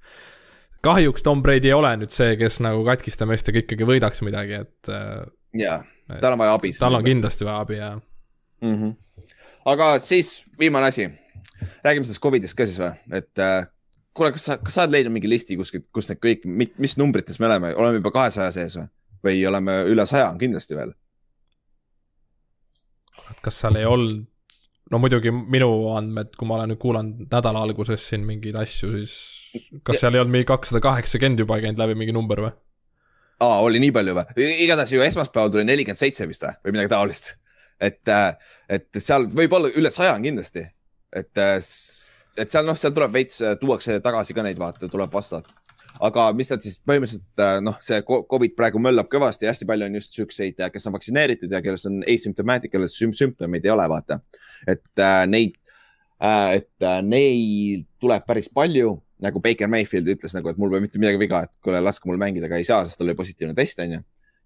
kahjuks 0.83 1.23
Tom 1.27 1.45
Brady 1.45 1.71
ei 1.71 1.79
ole 1.79 1.95
nüüd 2.03 2.15
see, 2.15 2.35
kes 2.41 2.59
nagu 2.65 2.83
katkiste 2.89 3.29
meestega 3.31 3.63
ikkagi 3.63 3.87
võidaks 3.89 4.27
midagi, 4.27 4.65
et. 4.65 4.93
Jaa, 5.59 5.83
tal 6.21 6.37
on 6.37 6.43
vaja 6.45 6.59
abi. 6.59 6.73
tal 6.79 7.01
on 7.01 7.05
kindlasti 7.05 7.49
vaja 7.49 7.61
abi, 7.67 7.81
jah 7.81 8.01
mm. 8.63 8.77
-hmm 8.77 8.99
aga 9.65 9.99
siis 10.03 10.45
viimane 10.59 10.87
asi, 10.87 11.11
räägime 11.85 12.05
sellest 12.05 12.23
Covidist 12.23 12.57
ka 12.59 12.67
siis 12.67 12.81
või, 12.81 12.93
et 13.19 13.43
äh, 13.43 13.69
kuule, 14.15 14.33
kas 14.35 14.49
sa, 14.49 14.59
kas 14.63 14.77
sa 14.77 14.87
oled 14.87 14.97
leidnud 14.97 15.17
mingi 15.17 15.31
listi 15.31 15.59
kuskilt, 15.59 15.89
kus 15.95 16.11
need 16.11 16.21
kõik, 16.23 16.49
mis 16.83 16.99
numbrites 17.01 17.41
me 17.41 17.49
oleme, 17.51 17.73
oleme 17.79 18.03
juba 18.03 18.15
kahesaja 18.15 18.53
sees 18.55 18.77
või? 18.81 18.91
või 19.23 19.39
oleme 19.47 19.79
üle 19.87 20.07
saja 20.11 20.33
kindlasti 20.39 20.79
veel? 20.79 20.97
kas 23.43 23.61
seal 23.63 23.79
ei 23.79 23.87
olnud, 23.89 24.25
no 24.91 25.01
muidugi 25.03 25.33
minu 25.33 25.71
andmed, 25.97 26.35
kui 26.39 26.49
ma 26.49 26.59
olen 26.59 26.75
nüüd 26.75 26.83
kuulanud 26.83 27.23
nädala 27.31 27.63
alguses 27.65 28.05
siin 28.09 28.27
mingeid 28.27 28.59
asju, 28.59 28.93
siis 28.99 29.15
kas 29.87 29.97
ja. 29.97 30.05
seal 30.05 30.19
ei 30.19 30.23
olnud 30.23 30.37
mingi 30.37 30.49
kakssada 30.51 30.83
kaheksakümmend 30.85 31.43
juba 31.45 31.59
käinud 31.63 31.81
läbi 31.81 31.97
mingi 31.99 32.15
number 32.15 32.45
või? 32.47 32.53
Aa, 33.43 33.61
oli 33.67 33.83
nii 33.83 33.93
palju 33.95 34.17
või? 34.19 34.49
igatahes 34.65 34.95
ju 34.95 35.05
esmaspäeval 35.05 35.55
tuli 35.55 35.69
nelikümmend 35.69 36.01
seitse 36.01 36.29
vist 36.31 36.47
või, 36.47 36.59
või 36.65 36.77
midagi 36.79 36.95
taolist 36.95 37.35
et, 37.83 38.03
äh, 38.09 38.55
et 38.71 39.03
seal 39.03 39.27
võib 39.33 39.57
olla 39.57 39.71
üle 39.79 39.91
saja 39.93 40.15
on 40.17 40.27
kindlasti, 40.27 40.65
et, 41.15 41.33
äh, 41.39 41.59
et 42.39 42.53
seal 42.53 42.69
noh, 42.69 42.79
seal 42.79 42.95
tuleb 42.95 43.13
veits, 43.15 43.41
äh, 43.43 43.57
tuuakse 43.61 43.99
tagasi 44.05 44.37
ka 44.37 44.47
neid 44.47 44.61
vaata, 44.63 44.91
tuleb 44.91 45.13
vastavalt. 45.13 45.51
aga 46.03 46.23
mis 46.33 46.49
nad 46.49 46.63
siis 46.65 46.79
põhimõtteliselt 46.89 47.63
noh, 47.63 47.75
see 47.85 47.99
Covid 48.09 48.55
praegu 48.57 48.81
möllab 48.81 49.11
kõvasti, 49.13 49.47
hästi 49.47 49.67
palju 49.69 49.87
on 49.87 49.99
just 49.99 50.17
siukseid, 50.17 50.63
kes 50.73 50.89
on 50.89 50.95
vaktsineeritud 50.97 51.53
ja 51.53 51.61
kellel 51.63 51.85
on 51.87 51.99
asymptomatic, 52.09 52.73
kellel 52.73 52.89
sümptomeid 52.89 53.69
ei 53.69 53.71
ole, 53.75 53.85
vaata. 53.93 54.23
et 54.67 54.99
äh, 54.99 55.27
neid 55.29 55.59
äh,, 56.17 56.63
et 56.63 56.87
äh, 56.87 57.03
neil 57.05 57.85
tuleb 58.01 58.25
päris 58.27 58.49
palju 58.49 58.97
nagu 59.23 59.41
Baker 59.43 59.71
Mayfield 59.71 60.11
ütles 60.17 60.35
nagu, 60.37 60.51
et 60.51 60.59
mul 60.61 60.73
pole 60.73 60.83
mitte 60.85 61.01
midagi 61.03 61.21
viga, 61.21 61.45
et 61.47 61.53
kuule, 61.65 61.81
laske 61.85 62.09
mul 62.11 62.21
mängida, 62.21 62.49
aga 62.51 62.59
ei 62.61 62.67
saa, 62.67 62.83
sest 62.87 62.99
tal 63.01 63.09
oli 63.09 63.19
positiivne 63.19 63.55
test, 63.59 63.81
onju. 63.83 64.03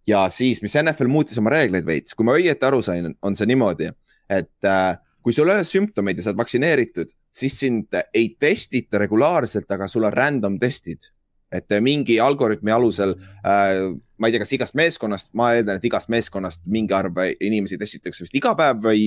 ja 0.07 0.27
siis, 0.31 0.61
mis 0.63 0.77
NFL 0.83 1.11
muutis 1.11 1.41
oma 1.41 1.53
reegleid 1.55 1.87
veits, 1.89 2.15
kui 2.15 2.27
ma 2.29 2.37
õieti 2.37 2.69
aru 2.69 2.83
sain, 2.85 3.11
on 3.23 3.39
see 3.39 3.49
niimoodi, 3.51 3.91
et 4.33 4.69
äh, 4.69 4.95
kui 5.25 5.35
sul 5.35 5.51
ei 5.51 5.59
ole 5.59 5.67
sümptomeid 5.67 6.21
ja 6.21 6.23
sa 6.27 6.33
oled 6.33 6.43
vaktsineeritud, 6.43 7.13
siis 7.35 7.59
sind 7.59 7.97
ei 8.15 8.29
testita 8.41 9.01
regulaarselt, 9.03 9.69
aga 9.75 9.89
sul 9.91 10.07
on 10.07 10.15
random 10.15 10.59
testid. 10.63 11.13
et 11.57 11.71
mingi 11.81 12.17
algoritmi 12.21 12.73
alusel 12.75 13.13
äh,, 13.47 13.95
ma 14.19 14.29
ei 14.29 14.35
tea, 14.35 14.41
kas 14.43 14.53
igast 14.57 14.75
meeskonnast, 14.77 15.29
ma 15.39 15.53
eeldan, 15.55 15.79
et 15.79 15.85
igast 15.87 16.11
meeskonnast 16.11 16.65
mingi 16.67 16.93
arv 16.93 17.21
inimesi 17.39 17.79
testitakse 17.79 18.25
vist 18.25 18.35
iga 18.35 18.51
päev 18.59 18.81
või, 18.83 19.05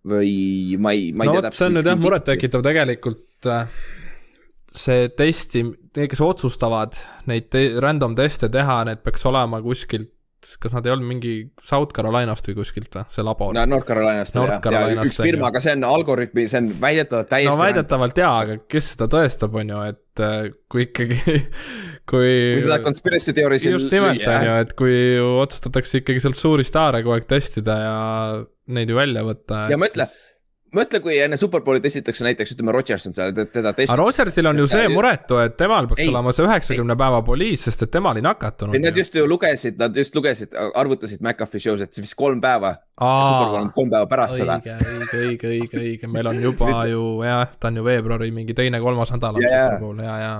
või 0.00 0.32
ma 0.80 0.94
ei, 0.96 1.10
ma 1.12 1.26
ei 1.26 1.28
no, 1.28 1.34
tea 1.36 1.44
täpselt. 1.44 1.58
see 1.58 1.68
on 1.68 1.76
nüüd 1.76 1.90
jah 1.90 2.00
murettekitav 2.00 2.64
tegelikult 2.64 3.50
äh, 3.52 3.76
see 4.76 5.10
testi, 5.18 5.64
need, 5.66 6.06
kes 6.10 6.22
otsustavad 6.22 6.96
neid 7.30 7.50
te 7.52 7.66
random 7.82 8.16
teste 8.18 8.50
teha, 8.52 8.82
need 8.88 9.02
peaks 9.04 9.26
olema 9.28 9.60
kuskilt, 9.64 10.12
kas 10.62 10.72
nad 10.72 10.86
ei 10.86 10.94
olnud 10.94 11.08
mingi 11.08 11.34
South 11.66 11.92
Carolinast 11.96 12.46
või 12.48 12.60
kuskilt 12.62 12.94
või, 12.96 13.04
see 13.12 13.24
labo? 13.26 13.50
no 13.56 13.64
North 13.68 13.88
Carolinast 13.88 14.38
North 14.38 14.64
jah, 14.64 14.86
ja 14.94 15.02
üks 15.02 15.18
firma, 15.20 15.50
aga 15.50 15.62
see 15.64 15.74
on 15.76 15.84
algoritmi, 15.90 16.46
see 16.48 16.62
on 16.62 16.70
väidetavalt 16.80 17.30
täiesti. 17.32 17.50
no 17.50 17.60
väidetavalt 17.60 18.22
jaa, 18.22 18.32
aga 18.46 18.56
kes 18.70 18.94
seda 18.94 19.10
tõestab, 19.12 19.58
on 19.60 19.74
ju, 19.74 19.82
et 19.90 20.24
äh, 20.24 20.48
kui 20.70 20.86
ikkagi 20.86 21.20
kui. 22.10 22.32
kui 22.32 22.64
seda 22.64 22.80
conspiracy 22.86 23.36
theory 23.36 23.60
siin. 23.60 23.76
just 23.76 23.92
nimelt, 23.92 24.22
on 24.22 24.48
ju, 24.48 24.56
et 24.64 24.74
kui 24.78 24.96
otsustatakse 25.20 26.04
ikkagi 26.04 26.24
sealt 26.24 26.40
suuri 26.40 26.66
staare 26.66 27.02
kogu 27.04 27.18
aeg 27.18 27.28
testida 27.30 27.80
ja 27.82 27.96
neid 28.70 28.90
ju 28.90 28.96
välja 29.02 29.26
võtta. 29.26 29.66
ja 29.74 29.80
mõtle 29.80 30.08
siis 30.08 30.28
mõtle, 30.76 31.00
kui 31.02 31.16
enne 31.20 31.36
Superbowli 31.40 31.80
testitakse 31.82 32.24
näiteks 32.26 32.54
ütleme, 32.54 32.72
Rodgers 32.74 33.06
on 33.08 33.14
seal, 33.16 33.32
teda 33.34 33.72
testitakse. 33.72 33.86
aga 33.94 33.98
Rodgersil 34.00 34.48
on 34.50 34.60
ju 34.62 34.68
see 34.70 34.90
muretu, 34.92 35.40
et 35.42 35.56
temal 35.58 35.88
peaks 35.90 36.04
ei, 36.04 36.10
olema 36.12 36.34
see 36.36 36.46
üheksakümne 36.46 36.96
päeva 37.00 37.20
poliis, 37.26 37.64
sest 37.66 37.86
et 37.86 37.92
temal 37.94 38.20
ei 38.20 38.24
nakatunud. 38.26 38.78
Nad 38.84 39.00
just 39.00 39.16
ju 39.18 39.26
lugesid, 39.30 39.78
nad 39.80 39.96
just 39.96 40.16
lugesid, 40.16 40.54
arvutasid 40.78 41.24
McAfee 41.24 41.64
show's, 41.64 41.84
et 41.84 42.00
vist 42.00 42.16
kolm 42.18 42.40
päeva. 42.44 42.76
Superbowl 43.00 43.58
on 43.64 43.74
kolm 43.76 43.92
päeva 43.96 44.08
pärast 44.10 44.38
õige, 44.38 44.46
seda. 44.46 44.78
õige, 44.86 45.20
õige, 45.26 45.52
õige, 45.52 45.82
õige, 45.84 46.14
meil 46.14 46.30
on 46.30 46.40
juba 46.42 46.72
ju 46.92 47.04
jah, 47.26 47.44
ta 47.58 47.72
on 47.72 47.80
ju 47.80 47.86
veebruari 47.86 48.32
mingi 48.36 48.56
teine-kolmas 48.56 49.14
nädal 49.16 49.40
on 49.40 49.46
yeah. 49.46 49.74
Superbowl 49.74 50.02
ja, 50.06 50.16
ja. 50.24 50.32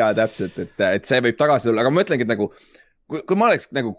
ja 0.00 0.10
täpselt, 0.16 0.58
et, 0.64 0.76
et 0.88 1.08
see 1.08 1.24
võib 1.28 1.40
tagasi 1.40 1.68
tulla, 1.68 1.84
aga 1.84 1.92
ma 1.92 2.02
mõtlengi, 2.02 2.28
et 2.28 2.36
nagu 2.36 2.52
kui, 3.08 3.24
kui 3.24 3.38
ma 3.40 3.50
oleks 3.50 3.72
nagu 3.76 3.96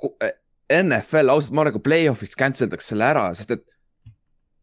NFL, 0.70 1.34
ausalt, 1.34 1.56
ma 1.58 1.66
nagu 1.68 1.82
play-off'iks 1.84 2.38
cancel 2.40 2.70
daks 2.72 2.92
selle 2.92 3.08
ära, 3.10 3.30
sest 3.38 3.58
et 3.58 3.66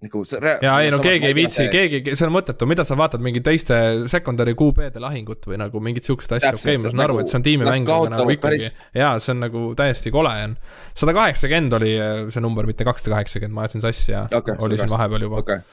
nagu 0.04 0.22
see. 0.28 0.52
ja 0.62 0.74
ei 0.84 0.90
no 0.92 0.98
keegi 1.02 1.30
ei 1.30 1.36
viitsi, 1.36 1.66
keegi, 1.72 2.02
see 2.12 2.26
on 2.26 2.34
mõttetu, 2.34 2.68
mida 2.68 2.84
sa 2.84 2.98
vaatad 2.98 3.22
mingi 3.24 3.40
teiste 3.44 3.78
secondary 4.12 4.52
QB-de 4.58 5.00
lahingut 5.02 5.48
või 5.48 5.58
nagu 5.60 5.80
mingit 5.82 6.04
sihukest 6.04 6.36
asja, 6.36 6.52
okei 6.58 6.76
ma 6.80 6.92
saan 6.92 7.04
aru, 7.06 7.18
et 7.22 7.32
see 7.32 7.38
on 7.40 7.46
tiimimäng, 7.46 7.88
aga 7.88 8.12
nagu 8.12 8.34
ikkagi 8.34 8.68
jaa, 8.68 9.16
see 9.22 9.32
on 9.32 9.42
nagu 9.46 9.66
täiesti 9.78 10.12
kole 10.14 10.34
on. 10.44 10.56
sada 10.92 11.16
kaheksakümmend 11.16 11.78
oli 11.80 11.96
äh, 11.96 12.22
see 12.28 12.44
number, 12.44 12.68
mitte 12.68 12.84
kakssada 12.88 13.16
kaheksakümmend, 13.16 13.56
ma 13.56 13.64
ajasin 13.64 13.86
sassi 13.86 14.12
ja 14.12 14.26
okay, 14.28 14.58
oli 14.60 14.80
siin 14.80 14.92
vahepeal 14.92 15.28
juba 15.28 15.40
okay 15.44 15.64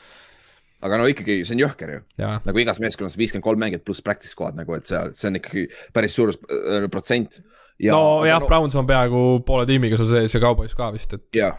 aga 0.84 1.00
no 1.00 1.08
ikkagi, 1.08 1.42
see 1.48 1.56
on 1.56 1.64
jõhker 1.64 1.92
ju. 1.94 2.00
nagu 2.20 2.64
igas 2.64 2.80
meeskonnas 2.84 3.16
viiskümmend 3.20 3.46
kolm 3.46 3.62
mängijat 3.62 3.86
pluss 3.88 4.04
practice 4.04 4.34
squad 4.36 4.58
nagu, 4.60 4.76
et 4.76 4.88
seal, 4.90 5.14
see 5.16 5.30
on 5.32 5.40
ikkagi 5.40 5.68
päris 5.96 6.16
suur 6.16 6.34
äh, 6.36 6.88
protsent. 6.92 7.40
no 7.88 8.02
jah 8.28 8.40
no,, 8.40 8.48
Browns 8.48 8.76
on 8.80 8.88
peaaegu 8.88 9.44
poole 9.48 9.68
tiimiga 9.70 10.00
seal 10.00 10.12
sees 10.12 10.36
ja 10.36 10.44
Cowboys 10.44 10.76
ka 10.80 10.92
vist, 10.96 11.16
et. 11.16 11.28
jah 11.40 11.56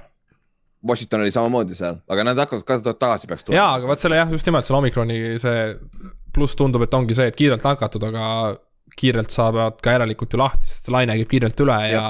Washington 0.87 1.25
oli 1.25 1.33
samamoodi 1.35 1.77
seal, 1.79 2.01
aga 2.11 2.27
nad 2.29 2.41
hakkavad 2.45 2.65
ka 2.85 2.95
tagasi 2.95 3.31
peaks 3.31 3.47
tulema. 3.47 3.61
jaa, 3.61 3.75
aga 3.81 3.91
vot 3.91 4.03
selle 4.03 4.21
jah, 4.21 4.33
just 4.33 4.49
nimelt 4.49 4.69
selle 4.69 4.81
omikroni 4.83 5.21
see 5.43 5.61
pluss 6.35 6.59
tundub, 6.59 6.85
et 6.87 6.97
ongi 6.97 7.17
see, 7.17 7.29
et 7.31 7.39
kiirelt 7.39 7.65
nakatud, 7.65 8.09
aga 8.11 8.27
kiirelt 8.99 9.33
saavad 9.35 9.79
ka 9.83 9.95
järelikult 9.97 10.35
ju 10.35 10.41
lahti, 10.41 10.69
sest 10.69 10.89
see 10.89 10.95
laine 10.95 11.17
käib 11.21 11.31
kiirelt 11.31 11.65
üle 11.65 11.79
ja, 11.89 11.95
ja 11.95 12.09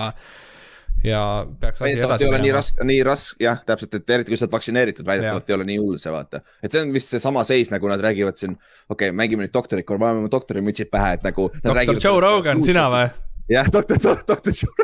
ja 1.04 1.20
peaks 1.60 1.82
asi 1.82 1.98
edasi 2.00 2.24
minema. 2.24 2.42
nii 2.42 2.52
raske, 2.54 2.86
nii 2.88 3.02
raske, 3.04 3.36
jah, 3.44 3.60
täpselt, 3.68 3.98
et 3.98 4.12
eriti 4.16 4.32
kui 4.32 4.40
sa 4.40 4.46
oled 4.46 4.54
vaktsineeritud, 4.54 5.06
väidetavalt 5.06 5.50
ei 5.50 5.56
ole 5.58 5.66
nii 5.68 5.76
hull 5.82 5.98
see, 6.00 6.12
vaata. 6.14 6.40
et 6.64 6.72
see 6.72 6.84
on 6.84 6.94
vist 6.94 7.12
seesama 7.12 7.44
seis, 7.44 7.70
nagu 7.74 7.90
nad 7.90 8.00
räägivad 8.04 8.40
siin, 8.40 8.56
okei 8.88 9.10
okay,, 9.10 9.16
mängime 9.16 9.44
nüüd 9.44 9.52
doktorit, 9.54 9.86
paneme 9.90 10.32
doktorimütsid 10.32 10.88
pähe, 10.92 11.18
et 11.18 11.26
nagu. 11.26 11.50
doktor 11.60 12.00
Joe 12.00 12.24
Rogan, 12.24 12.64
sina 12.64 12.88
või? 12.92 13.04
jah, 13.52 13.68
doktor, 13.72 14.00
doktor 14.24 14.56
Joe 14.56 14.83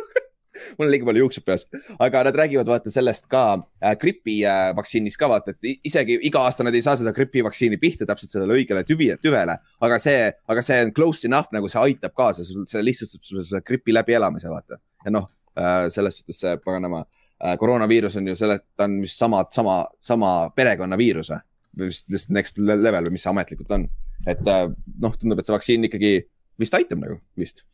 mul 0.79 0.89
on 0.89 0.93
liiga 0.93 1.09
palju 1.09 1.25
juuksed 1.25 1.47
peas, 1.47 1.67
aga 1.99 2.25
nad 2.29 2.39
räägivad 2.41 2.71
vaata 2.71 2.93
sellest 2.93 3.29
ka 3.31 3.45
äh, 3.59 3.95
gripi 4.01 4.41
äh, 4.49 4.71
vaktsiinist 4.77 5.21
ka 5.21 5.31
vaata, 5.33 5.55
et 5.55 5.87
isegi 5.91 6.19
iga 6.29 6.45
aasta 6.47 6.67
nad 6.67 6.77
ei 6.77 6.85
saa 6.87 6.97
seda 7.01 7.15
gripi 7.17 7.45
vaktsiini 7.47 7.81
pihta 7.81 8.09
täpselt 8.09 8.37
sellele 8.37 8.61
õigele 8.61 8.85
tüvi, 8.89 9.11
tüvele, 9.23 9.57
aga 9.87 10.01
see, 10.03 10.31
aga 10.51 10.65
see 10.65 10.81
on 10.87 10.95
close 10.97 11.29
enough 11.29 11.53
nagu 11.55 11.71
see 11.71 11.83
aitab 11.91 12.17
kaasa, 12.17 12.47
see 12.47 12.85
lihtsustab 12.85 13.25
sulle 13.27 13.47
selle 13.47 13.65
gripi 13.67 13.95
läbielamise, 13.97 14.51
vaata. 14.53 14.81
ja 15.05 15.15
noh 15.15 15.29
äh,, 15.59 15.89
selles 15.93 16.21
suhtes 16.21 16.41
see 16.43 16.57
paganama 16.65 17.05
äh, 17.05 17.57
koroonaviirus 17.61 18.19
on 18.21 18.29
ju 18.29 18.37
selle, 18.39 18.61
ta 18.77 18.89
on 18.89 19.01
vist 19.05 19.19
sama, 19.21 19.45
sama, 19.55 19.83
sama 20.05 20.35
perekonnaviirus 20.57 21.33
või? 21.35 21.47
vist 21.81 22.09
lihtsalt 22.11 22.35
next 22.35 22.59
level 22.59 23.07
või 23.07 23.15
mis 23.15 23.23
see 23.25 23.31
ametlikult 23.31 23.71
on. 23.77 23.89
et 24.29 24.49
äh, 24.49 24.69
noh, 25.01 25.17
tundub, 25.17 25.41
et 25.41 25.49
see 25.49 25.55
vaktsiin 25.55 25.87
ikkagi 25.89 26.15
vist 26.61 26.75
aitab 26.77 27.01
nagu, 27.03 27.21
vist 27.41 27.65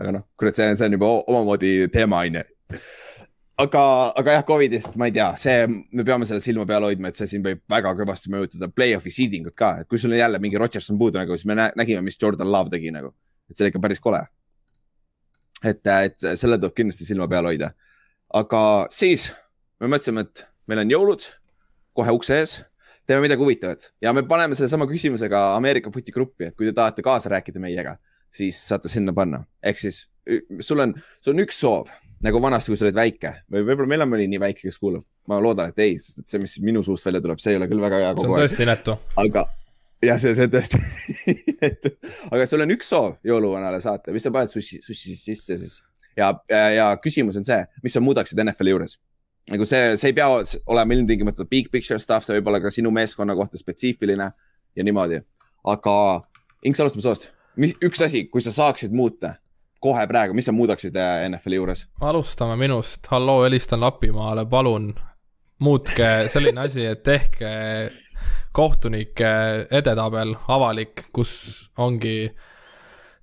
aga 0.00 0.18
noh, 0.18 0.28
kurat, 0.38 0.56
see, 0.58 0.70
see 0.76 0.88
on 0.88 0.96
juba 0.98 1.10
omamoodi 1.22 1.74
teema, 1.92 2.24
on 2.24 2.40
ju 2.40 2.44
aga, 3.60 3.82
aga 4.18 4.36
jah, 4.38 4.44
Covidist 4.46 4.96
ma 4.98 5.08
ei 5.08 5.14
tea, 5.14 5.28
see, 5.40 5.66
me 5.68 6.04
peame 6.06 6.26
selle 6.28 6.42
silma 6.42 6.66
peal 6.68 6.86
hoidma, 6.88 7.10
et 7.10 7.20
see 7.20 7.30
siin 7.30 7.44
võib 7.44 7.62
väga 7.70 7.92
kõvasti 7.98 8.32
mõjutada 8.32 8.68
play-off'i 8.72 9.12
seeding 9.14 9.50
ut 9.50 9.56
ka, 9.58 9.76
et 9.82 9.90
kui 9.90 10.00
sul 10.00 10.14
on 10.14 10.18
jälle 10.18 10.40
mingi 10.42 10.58
Rodgers 10.60 10.90
on 10.90 10.98
puudu 11.00 11.20
nagu, 11.20 11.38
siis 11.38 11.46
me 11.50 11.58
nägime, 11.62 12.02
mis 12.06 12.18
Jordan 12.20 12.50
Love 12.50 12.72
tegi 12.74 12.92
nagu, 12.94 13.12
et 13.50 13.56
see 13.56 13.66
oli 13.66 13.74
ikka 13.74 13.82
päris 13.84 14.02
kole. 14.02 14.24
et, 15.64 15.80
et 15.86 16.26
selle 16.36 16.58
tuleb 16.58 16.74
kindlasti 16.76 17.06
silma 17.08 17.28
peal 17.30 17.46
hoida. 17.48 17.70
aga 18.34 18.60
siis 18.90 19.30
me 19.80 19.88
mõtlesime, 19.92 20.26
et 20.26 20.46
meil 20.68 20.82
on 20.82 20.94
jõulud 20.96 21.28
kohe 21.94 22.14
ukse 22.16 22.40
ees, 22.40 22.56
teeme 23.06 23.22
midagi 23.22 23.42
huvitavat. 23.44 23.92
Ja 24.02 24.12
me 24.16 24.24
paneme 24.26 24.56
sellesama 24.58 24.88
küsimusega 24.90 25.54
Ameerika 25.54 25.92
footi 25.92 26.12
gruppi, 26.12 26.48
et 26.48 26.56
kui 26.56 26.66
te 26.66 26.72
tahate 26.74 27.04
kaasa 27.04 27.30
rääkida 27.30 27.62
meiega 27.62 27.94
siis 28.34 28.58
saate 28.68 28.90
sinna 28.92 29.14
panna. 29.16 29.44
ehk 29.62 29.78
siis 29.78 30.04
sul 30.60 30.80
on, 30.80 30.94
sul 31.20 31.34
on 31.34 31.44
üks 31.44 31.58
soov 31.60 31.90
nagu 32.24 32.40
vanasti, 32.40 32.72
kui 32.72 32.80
sa 32.80 32.86
olid 32.86 32.96
väike 32.96 33.32
või 33.52 33.64
võib-olla 33.66 33.90
meil 33.90 34.04
on 34.06 34.12
mõni 34.14 34.28
nii 34.32 34.40
väike, 34.40 34.64
kes 34.64 34.78
kuulab. 34.80 35.04
ma 35.28 35.40
loodan, 35.40 35.72
et 35.72 35.80
ei, 35.84 35.98
sest 36.00 36.22
et 36.22 36.28
see, 36.28 36.40
mis 36.40 36.56
minu 36.64 36.82
suust 36.84 37.04
välja 37.06 37.20
tuleb, 37.24 37.40
see 37.42 37.54
ei 37.54 37.60
ole 37.60 37.68
küll 37.68 37.82
väga 37.82 38.00
hea 38.00 38.12
kogu 38.16 38.34
aeg. 38.34 38.34
see 38.34 38.44
on 38.44 38.48
tõesti 38.48 38.66
inetu. 38.66 38.96
aga 39.20 39.46
jah, 40.04 40.20
see, 40.20 40.36
see 40.36 40.48
on 40.48 40.54
tõesti 40.54 40.80
inetu. 41.54 41.94
aga 42.30 42.46
sul 42.50 42.64
on 42.64 42.76
üks 42.76 42.92
soov 42.92 43.18
jõuluvanale 43.28 43.80
saata, 43.84 44.14
mis 44.14 44.24
sa 44.24 44.32
paned 44.34 44.52
sussi, 44.52 44.80
sussi 44.84 45.16
sisse 45.20 45.58
siis? 45.60 45.80
ja, 46.16 46.32
ja, 46.50 46.62
ja 46.78 46.88
küsimus 47.02 47.40
on 47.40 47.46
see, 47.48 47.60
mis 47.84 47.96
sa 47.96 48.04
muudaksid 48.04 48.40
NFL-i 48.40 48.76
juures? 48.76 48.98
nagu 49.52 49.68
see, 49.68 49.92
see 50.00 50.12
ei 50.12 50.16
pea 50.16 50.30
olema 50.72 50.96
ilmtingimata 50.96 51.44
big 51.48 51.68
picture 51.72 52.00
stuff, 52.00 52.24
see 52.24 52.38
võib 52.38 52.52
olla 52.52 52.62
ka 52.64 52.72
sinu 52.72 52.92
meeskonna 52.94 53.36
kohta 53.36 53.60
spetsiifiline 53.60 54.30
ja 54.74 54.86
niimoodi. 54.86 55.20
aga 55.68 55.96
Inks, 56.64 56.80
alustame 56.80 57.04
soost 57.04 57.28
mis, 57.60 57.74
üks 57.84 58.04
asi, 58.04 58.26
kui 58.30 58.44
sa 58.44 58.52
saaksid 58.54 58.94
muuta 58.94 59.36
kohe 59.84 60.06
praegu, 60.08 60.36
mis 60.36 60.48
sa 60.48 60.54
muudaksid 60.56 60.96
äh, 60.96 61.26
NFL-i 61.28 61.60
juures? 61.60 61.84
alustame 62.00 62.56
minust, 62.60 63.04
halloo, 63.12 63.42
helistan 63.44 63.84
Lapimaale, 63.84 64.46
palun. 64.50 64.92
Muutke 65.64 66.26
selline 66.32 66.64
asi, 66.64 66.82
et 66.90 67.04
tehke 67.06 67.50
kohtunike 68.54 69.28
edetabel 69.70 70.34
avalik, 70.50 71.06
kus 71.14 71.34
ongi 71.78 72.16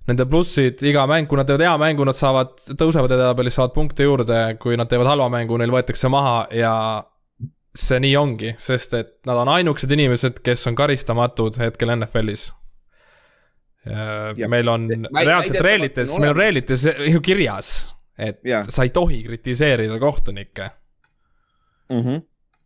nende 0.08 0.26
plussid, 0.26 0.80
iga 0.88 1.04
mäng, 1.10 1.28
kui 1.30 1.38
nad 1.38 1.46
teevad 1.46 1.66
hea 1.66 1.74
mängu, 1.78 2.06
nad 2.08 2.16
saavad, 2.18 2.56
tõusevad 2.78 3.12
edetabelis, 3.14 3.54
saavad 3.58 3.74
punkte 3.76 4.08
juurde, 4.08 4.40
kui 4.62 4.78
nad 4.80 4.90
teevad 4.90 5.12
halva 5.12 5.28
mängu, 5.32 5.60
neil 5.60 5.74
võetakse 5.74 6.10
maha 6.12 6.46
ja 6.56 6.72
see 7.78 8.00
nii 8.02 8.16
ongi, 8.18 8.56
sest 8.60 8.96
et 8.98 9.14
nad 9.28 9.38
on 9.44 9.52
ainukesed 9.52 9.92
inimesed, 9.94 10.42
kes 10.44 10.66
on 10.68 10.76
karistamatud 10.78 11.60
hetkel 11.62 11.94
NFL-is 11.94 12.50
Ja, 14.36 14.48
meil 14.48 14.68
on 14.70 14.84
reaalselt 15.10 15.58
reeglites, 15.64 16.12
meil 16.14 16.30
on 16.30 16.36
reeglites 16.38 16.84
ju 16.86 17.20
kirjas, 17.24 17.70
et 18.14 18.38
ja. 18.46 18.60
sa 18.70 18.84
ei 18.86 18.92
tohi 18.94 19.22
kritiseerida 19.24 19.98
kohtunikke 19.98 20.68
mm. 21.88 21.98
-hmm. 22.00 22.20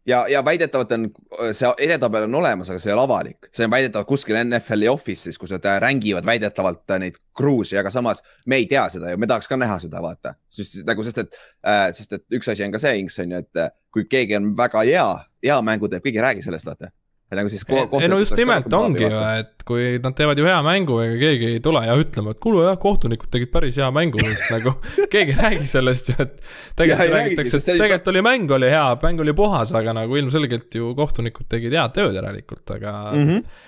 ja, 0.06 0.26
ja 0.28 0.44
väidetavalt 0.44 0.92
on 0.92 1.08
see 1.52 1.72
edetabel 1.78 2.22
on 2.22 2.34
olemas, 2.34 2.70
aga 2.70 2.78
see 2.78 2.90
ei 2.90 2.94
ole 2.94 3.02
avalik, 3.02 3.48
see 3.52 3.64
on 3.64 3.70
väidetavalt 3.70 4.08
kuskil 4.08 4.36
NFL-i 4.44 4.92
office'is, 4.92 5.38
kus 5.38 5.56
nad 5.56 5.64
äh, 5.64 5.80
rängivad 5.80 6.26
väidetavalt 6.26 6.90
äh, 6.90 6.98
neid 6.98 7.16
kruusi, 7.36 7.78
aga 7.78 7.90
samas 7.90 8.22
me 8.46 8.60
ei 8.60 8.66
tea 8.66 8.84
seda 8.92 9.10
ju, 9.10 9.16
me 9.16 9.26
tahaks 9.26 9.48
ka 9.48 9.56
näha 9.56 9.78
seda, 9.78 10.02
vaata. 10.02 10.34
sest 10.50 10.84
nagu, 10.84 11.04
sest 11.04 11.24
et 11.24 11.40
äh,, 11.64 11.88
sest 11.96 12.12
et 12.12 12.24
üks 12.28 12.52
asi 12.52 12.64
on 12.64 12.76
ka 12.76 12.78
see, 12.78 12.98
Inks 12.98 13.18
on 13.24 13.32
ju, 13.32 13.38
et 13.38 13.64
äh, 13.64 13.72
kui 13.90 14.04
keegi 14.04 14.36
on 14.36 14.52
väga 14.56 14.84
hea, 14.84 15.08
hea 15.48 15.60
mängu 15.62 15.88
teeb, 15.88 16.04
keegi 16.04 16.20
ei 16.20 16.28
räägi 16.28 16.44
sellest, 16.44 16.68
vaata 16.68 16.92
nagu 17.34 17.50
siis 17.50 17.64
ei 17.66 18.08
no 18.10 18.18
just 18.20 18.36
nimelt 18.38 18.74
ongi 18.76 19.02
ju, 19.02 19.22
et 19.40 19.64
kui 19.66 19.96
nad 20.02 20.14
teevad 20.14 20.38
ju 20.38 20.46
hea 20.46 20.58
mängu, 20.62 20.98
ega 21.02 21.16
keegi 21.18 21.48
ei 21.56 21.62
tule 21.64 21.82
ja 21.82 21.96
ütlema, 21.98 22.36
et 22.36 22.40
kuule 22.42 22.68
jah, 22.68 22.76
kohtunikud 22.82 23.32
tegid 23.32 23.50
päris 23.50 23.80
hea 23.82 23.88
mängu 23.94 24.22
nagu 24.54 24.76
keegi 25.10 25.34
ei 25.34 25.40
räägi 25.40 25.70
sellest 25.70 26.12
ju, 26.12 26.18
et 26.22 26.36
tegelikult 26.78 27.16
räägitakse, 27.16 27.58
et 27.58 27.70
tegelikult 27.72 28.12
oli 28.14 28.22
mäng 28.28 28.54
oli 28.58 28.70
hea, 28.70 28.84
mäng 29.02 29.24
oli 29.24 29.34
puhas, 29.36 29.74
aga 29.74 29.96
nagu 29.98 30.20
ilmselgelt 30.22 30.78
ju 30.78 30.92
kohtunikud 30.98 31.50
tegid 31.50 31.74
head 31.74 31.96
tööd 31.98 32.14
järelikult, 32.14 32.76
aga 32.78 32.94
mm 33.10 33.26
-hmm. 33.26 33.58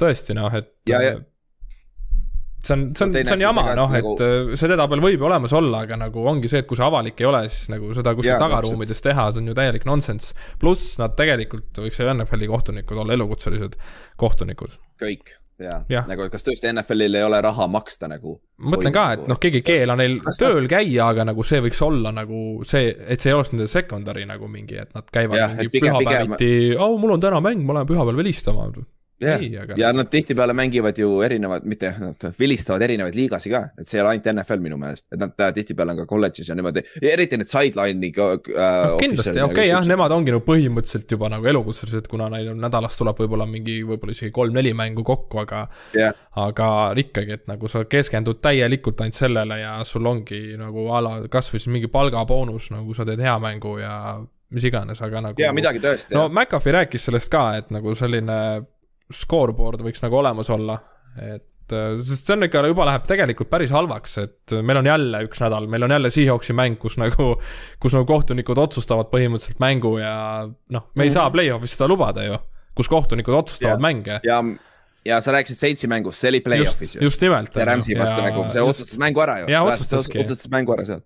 tõesti 0.00 0.38
noh, 0.38 0.56
et 0.56 0.72
ja, 0.88 1.04
ja 1.04 1.18
see 2.66 2.76
on, 2.76 2.84
see 2.96 3.06
on, 3.06 3.14
see 3.18 3.34
on 3.36 3.42
jama, 3.42 3.66
noh, 3.78 3.92
et 3.96 4.04
nagu... 4.04 4.14
Äh, 4.22 4.54
see 4.54 4.68
edetabel 4.70 5.02
võib 5.02 5.26
olemas 5.26 5.54
olla, 5.58 5.82
aga 5.86 5.98
nagu 6.04 6.24
ongi 6.30 6.50
see, 6.50 6.62
et 6.62 6.70
kui 6.70 6.78
see 6.78 6.86
avalik 6.86 7.20
ei 7.22 7.28
ole, 7.28 7.42
siis 7.50 7.72
nagu 7.72 7.90
seda 7.96 8.14
kuskil 8.18 8.38
tagaruumides 8.40 9.04
teha, 9.04 9.28
see 9.32 9.42
on 9.42 9.52
ju 9.52 9.58
täielik 9.58 9.86
nonsense. 9.88 10.32
pluss 10.62 10.96
nad 11.02 11.16
tegelikult 11.18 11.82
võiks 11.84 12.00
ju 12.00 12.08
NFL-i 12.14 12.50
kohtunikud 12.50 13.04
olla 13.04 13.16
elukutselised 13.18 13.78
kohtunikud. 14.20 14.78
kõik, 15.02 15.34
jaa 15.62 15.82
ja., 15.90 16.04
nagu 16.08 16.28
kas 16.30 16.46
tõesti 16.46 16.70
NFL-il 16.70 17.18
ei 17.18 17.26
ole 17.26 17.42
raha 17.44 17.66
maksta 17.70 18.10
nagu? 18.10 18.38
ma 18.62 18.76
mõtlen 18.76 18.94
ka, 18.94 19.06
et 19.16 19.26
noh, 19.30 19.42
keegi 19.42 19.62
ei 19.62 19.66
keela 19.66 19.98
neil 19.98 20.18
tööl 20.38 20.70
käia, 20.70 21.10
aga 21.10 21.26
nagu 21.32 21.46
see 21.46 21.62
võiks 21.66 21.82
olla 21.84 22.14
nagu 22.14 22.62
see, 22.68 22.94
et 22.94 23.22
see 23.22 23.32
ei 23.32 23.38
oleks 23.38 23.54
nende 23.56 23.68
secondary 23.70 24.26
nagu 24.28 24.50
mingi, 24.50 24.78
et 24.82 24.94
nad 24.96 25.10
käivad 25.12 25.40
ja, 25.40 25.52
mingi 25.56 25.82
pühapäeviti, 25.82 26.52
au, 26.78 26.96
mul 27.02 27.16
on 27.16 27.24
täna 27.26 27.42
mäng, 27.44 27.66
ma 27.66 27.80
lähen 27.80 27.90
pühapäeval 27.90 28.22
vilistama 28.22 28.70
yeah. 29.26 29.62
aga. 29.62 29.76
ja 29.80 29.92
nad 29.96 30.10
tihtipeale 30.12 30.54
mängivad 30.56 30.98
ju 30.98 31.20
erinevad, 31.24 31.66
mitte 31.68 31.94
nad 32.00 32.26
vilistavad 32.38 32.82
erinevaid 32.82 33.16
liigasi 33.16 33.52
ka, 33.52 33.62
et 33.78 33.88
see 33.88 33.98
ei 33.98 34.04
ole 34.04 34.14
ainult 34.14 34.28
NFL 34.34 34.64
minu 34.64 34.78
meelest, 34.80 35.06
et 35.12 35.20
nad 35.22 35.44
tihtipeale 35.56 35.94
on 35.94 36.02
ka 36.02 36.06
kolledžis 36.10 36.50
ja 36.50 36.56
niimoodi, 36.58 36.84
eriti 37.12 37.38
need 37.40 37.52
sideline'i 37.52 38.12
äh,. 38.12 38.32
No, 38.52 38.98
kindlasti, 39.00 39.36
okei 39.38 39.46
okay, 39.46 39.68
jah, 39.70 39.86
nemad 39.88 40.12
ongi 40.14 40.34
nagu 40.34 40.44
põhimõtteliselt 40.46 41.16
juba 41.16 41.30
nagu 41.32 41.48
elukutselised, 41.52 42.08
kuna 42.10 42.28
neil 42.32 42.52
nädalas 42.58 42.98
tuleb 42.98 43.22
võib-olla 43.24 43.46
mingi, 43.48 43.80
võib-olla 43.86 44.16
isegi 44.16 44.32
kolm-neli 44.34 44.74
mängu 44.76 45.04
kokku, 45.06 45.42
aga 45.44 45.64
yeah.. 45.96 46.16
aga 46.40 46.68
ikkagi, 47.02 47.38
et 47.40 47.48
nagu 47.50 47.70
sa 47.70 47.84
keskendud 47.88 48.42
täielikult 48.44 49.00
ainult 49.04 49.18
sellele 49.18 49.62
ja 49.62 49.78
sul 49.88 50.06
ongi 50.08 50.42
nagu 50.60 50.88
a 50.92 51.02
la 51.04 51.16
kasvõi 51.32 51.60
siis 51.62 51.72
mingi 51.72 51.90
palgaboonus, 51.92 52.70
nagu 52.74 52.94
sa 52.96 53.06
teed 53.08 53.22
hea 53.22 53.34
mängu 53.42 53.76
ja 53.80 53.96
mis 54.52 54.64
iganes, 54.68 55.00
aga 55.02 55.22
nagu. 55.28 55.40
jaa, 55.40 55.52
midagi 55.56 55.80
tõesti. 55.82 56.14
no 56.16 56.28
McAfee 56.28 56.76
rääkis 56.76 57.08
sellest 57.08 57.30
ka, 57.32 57.44
et 57.60 57.72
nagu 57.74 57.94
selline 57.98 58.38
scoreboard 59.16 59.82
võiks 59.84 60.02
nagu 60.04 60.18
olemas 60.20 60.50
olla, 60.52 60.78
et 61.16 61.74
äh, 61.74 62.00
sest 62.04 62.28
see 62.28 62.36
on 62.36 62.46
ikka, 62.48 62.64
juba 62.70 62.86
läheb 62.88 63.06
tegelikult 63.08 63.50
päris 63.52 63.72
halvaks, 63.74 64.18
et 64.22 64.56
meil 64.64 64.82
on 64.82 64.90
jälle 64.90 65.22
üks 65.28 65.42
nädal, 65.44 65.68
meil 65.70 65.86
on 65.86 65.94
jälle 65.96 66.10
Seahawksi 66.14 66.56
mäng, 66.58 66.78
kus 66.80 66.98
nagu, 67.00 67.34
kus 67.82 67.96
nagu 67.96 68.08
kohtunikud 68.08 68.60
otsustavad 68.62 69.12
põhimõtteliselt 69.12 69.62
mängu 69.62 69.96
ja 70.00 70.16
noh, 70.48 70.90
me 70.94 71.06
ei 71.06 71.08
-hmm. 71.08 71.14
saa 71.16 71.30
play-off'is 71.34 71.78
seda 71.78 71.88
lubada 71.92 72.26
ju, 72.26 72.38
kus 72.78 72.90
kohtunikud 72.92 73.34
otsustavad 73.42 73.78
ja, 73.80 73.86
mänge. 73.86 74.20
ja, 74.26 74.42
ja 75.04 75.20
sa 75.20 75.32
rääkisid 75.32 75.58
seitsi 75.58 75.90
mängust, 75.90 76.20
see 76.20 76.34
oli 76.34 76.42
play-off'is 76.44 76.96
ju. 76.96 77.02
just 77.08 77.20
nimelt. 77.20 77.54
see 77.54 77.64
Rams'i 77.64 77.98
vastu 77.98 78.20
ja, 78.20 78.28
nagu, 78.30 78.46
see 78.50 78.62
otsustas 78.62 78.98
mängu 78.98 79.24
ära 79.24 79.40
ju. 79.40 79.50
jaa, 79.50 79.64
otsustaski. 79.64 80.22
otsustas 80.24 80.50
mängu 80.50 80.76
ära 80.76 80.84
seal. 80.84 81.02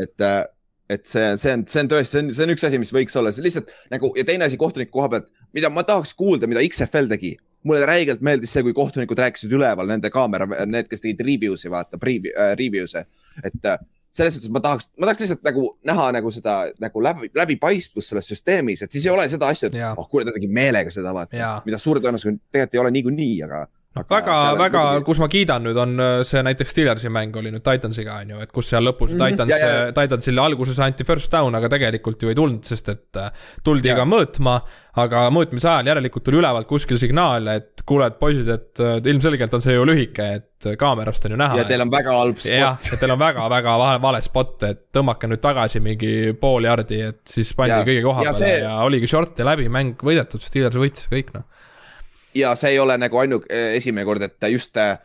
et 0.00 0.20
äh, 0.20 0.46
et 0.90 1.06
see, 1.06 1.36
see 1.38 1.52
on, 1.54 1.62
see 1.70 1.84
on 1.84 1.90
tõesti, 1.90 2.10
see 2.10 2.22
on, 2.24 2.30
see 2.34 2.46
on 2.46 2.52
üks 2.56 2.64
asi, 2.66 2.78
mis 2.82 2.90
võiks 2.94 3.16
olla, 3.18 3.30
see 3.34 3.44
lihtsalt 3.46 3.70
nagu 3.92 4.10
ja 4.18 4.24
teine 4.26 4.48
asi 4.48 4.58
kohtuniku 4.60 4.96
koha 4.98 5.10
pealt, 5.12 5.28
mida 5.56 5.70
ma 5.70 5.84
tahaks 5.86 6.14
kuulda, 6.18 6.48
mida 6.50 6.64
XFL 6.66 7.10
tegi. 7.14 7.36
mulle 7.60 7.84
räigelt 7.84 8.22
meeldis 8.24 8.54
see, 8.54 8.62
kui 8.64 8.72
kohtunikud 8.72 9.18
rääkisid 9.20 9.50
üleval 9.52 9.90
nende 9.90 10.08
kaamera, 10.08 10.46
need, 10.64 10.86
kes 10.88 11.02
tegid 11.04 11.18
review'si, 11.26 11.68
vaata, 11.68 11.98
äh, 12.00 12.54
review'se, 12.56 13.02
et 13.44 13.66
äh, 13.68 13.82
selles 14.16 14.32
suhtes 14.34 14.48
ma 14.48 14.62
tahaks, 14.64 14.88
ma 14.96 15.04
tahaks 15.04 15.20
lihtsalt 15.20 15.42
nagu 15.44 15.66
näha 15.84 16.06
nagu 16.16 16.32
seda 16.32 16.54
nagu 16.80 17.02
läbi, 17.04 17.28
läbipaistvust 17.36 18.14
selles 18.14 18.30
süsteemis, 18.32 18.86
et 18.86 18.96
siis 18.96 19.04
ei 19.04 19.12
ole 19.12 19.28
seda 19.28 19.50
asja, 19.52 19.68
et 19.68 19.76
oh 19.92 20.08
kuule, 20.08 20.24
ta 20.24 20.32
tegi 20.32 20.48
meelega 20.48 20.88
seda, 20.94 21.12
vaata, 21.12 21.50
mida 21.66 21.82
suure 21.82 22.00
tõenäosusega 22.00 22.40
tegelikult 22.48 22.78
ei 22.78 22.82
ole 22.86 22.94
niikuinii, 22.96 23.36
aga 23.44 23.60
noh, 23.96 24.04
väga, 24.06 24.34
väga, 24.58 24.82
kus 25.06 25.18
ma 25.18 25.26
kiidan 25.30 25.64
nüüd, 25.66 25.78
on 25.82 25.96
äh, 26.02 26.20
see 26.26 26.42
näiteks 26.46 26.74
Steelersi 26.74 27.10
mäng 27.12 27.34
oli 27.40 27.50
nüüd 27.50 27.64
Titansiga, 27.66 28.20
on 28.22 28.34
ju, 28.34 28.42
et 28.44 28.52
kus 28.54 28.68
seal 28.70 28.86
lõpus 28.86 29.16
mm 29.16 29.18
-hmm, 29.18 29.40
Titans, 29.40 29.54
äh, 29.56 29.78
Titansile 29.96 30.44
alguses 30.44 30.78
anti 30.84 31.06
first 31.06 31.32
down, 31.32 31.54
aga 31.58 31.68
tegelikult 31.72 32.22
ju 32.22 32.30
ei 32.30 32.38
tulnud, 32.38 32.62
sest 32.66 32.88
et 32.92 33.18
äh, 33.18 33.32
tuldi 33.66 33.90
ja. 33.90 33.96
ka 33.98 34.04
mõõtma, 34.06 34.60
aga 35.02 35.24
mõõtmise 35.34 35.66
ajal 35.72 35.90
järelikult 35.90 36.24
tuli 36.24 36.38
ülevalt 36.38 36.68
kuskil 36.70 37.00
signaal, 37.02 37.48
et 37.50 37.82
kuule, 37.86 38.06
et 38.06 38.18
poisid, 38.18 38.48
et 38.48 39.06
ilmselgelt 39.10 39.54
on 39.58 39.64
see 39.64 39.74
ju 39.74 39.86
lühike, 39.86 40.26
et 40.38 40.68
kaamerast 40.78 41.26
on 41.26 41.34
ju 41.34 41.40
näha. 41.40 41.58
ja 41.58 41.64
teil 41.66 41.82
on 41.82 41.90
väga 41.90 42.14
halb 42.14 42.38
spot. 42.38 42.52
jah, 42.52 42.78
et 42.92 43.00
teil 43.00 43.14
on 43.14 43.18
väga-väga 43.18 43.78
vale, 43.78 44.02
vale 44.02 44.20
spot, 44.22 44.62
et 44.70 44.84
tõmmake 44.94 45.30
nüüd 45.30 45.42
tagasi 45.42 45.82
mingi 45.82 46.36
pool 46.38 46.68
jardi, 46.68 47.00
et 47.10 47.22
siis 47.26 47.50
pandi 47.58 47.74
ja. 47.74 47.82
kõige 47.82 48.06
koha 48.06 48.22
peale 48.22 48.38
ja, 48.38 48.38
see... 48.38 48.62
ja 48.62 48.76
oligi 48.86 49.10
short 49.10 49.38
ja 49.38 49.50
läbi, 49.50 49.66
mäng 49.68 49.98
võidetud, 49.98 50.42
Steelers 50.46 50.78
võitis 50.78 51.10
kõik 51.10 51.34
noh 51.34 51.48
ja 52.34 52.54
see 52.58 52.74
ei 52.74 52.82
ole 52.82 52.98
nagu 53.00 53.22
ainult 53.22 53.46
eh, 53.50 53.76
esimene 53.78 54.04
kord, 54.08 54.22
et 54.26 54.50
just 54.52 54.76
äh, 54.76 54.98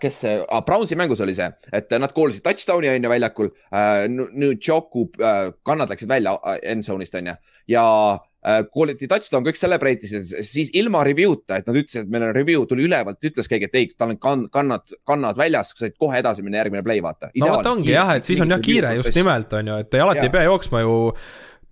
kes 0.00 0.20
see 0.24 0.34
ah,, 0.48 0.64
Brownsi 0.66 0.98
mängus 0.98 1.22
oli 1.24 1.36
see, 1.38 1.48
et 1.72 1.92
nad 2.02 2.12
koolisid 2.14 2.44
touchdown'i 2.46 2.90
on 2.90 3.06
ju 3.06 3.14
väljakul 3.14 3.52
äh,. 3.70 4.04
nüüd 4.10 4.60
Joku 4.66 5.08
äh, 5.20 5.48
kannad 5.64 5.92
läksid 5.92 6.10
välja 6.10 6.36
end 6.62 6.86
zone'ist 6.86 7.14
on 7.18 7.32
ju 7.32 7.38
ja 7.70 7.84
äh, 8.46 8.64
kooliti 8.70 9.08
touchdown, 9.10 9.44
kõik 9.46 9.58
celebrate 9.60 10.08
isid, 10.08 10.26
siis 10.46 10.72
ilma 10.78 11.04
review'ta, 11.06 11.60
et 11.60 11.70
nad 11.70 11.78
ütlesid, 11.78 12.06
et 12.06 12.12
meil 12.12 12.26
on 12.26 12.34
review, 12.34 12.66
tuli 12.68 12.86
ülevalt, 12.88 13.20
ütles 13.28 13.50
keegi, 13.50 13.70
et 13.70 13.78
ei, 13.78 13.90
tal 13.94 14.14
on 14.14 14.18
kann, 14.22 14.44
kannad, 14.52 14.96
kannad 15.08 15.38
väljas, 15.38 15.72
said 15.78 15.94
kohe 16.00 16.18
edasi 16.18 16.44
minna, 16.44 16.58
järgmine 16.62 16.82
play, 16.86 17.02
vaata. 17.04 17.30
no 17.38 17.54
vot 17.54 17.72
ongi 17.76 17.94
jah, 17.94 18.16
et 18.18 18.28
siis 18.28 18.42
on 18.42 18.50
jah 18.50 18.62
kiire 18.62 18.96
just 18.98 19.14
nimelt 19.18 19.54
on 19.58 19.72
ju, 19.72 19.80
et 19.86 19.98
alati 20.02 20.24
ja. 20.24 20.28
ei 20.28 20.36
pea 20.36 20.46
jooksma 20.50 20.84
ju 20.84 20.98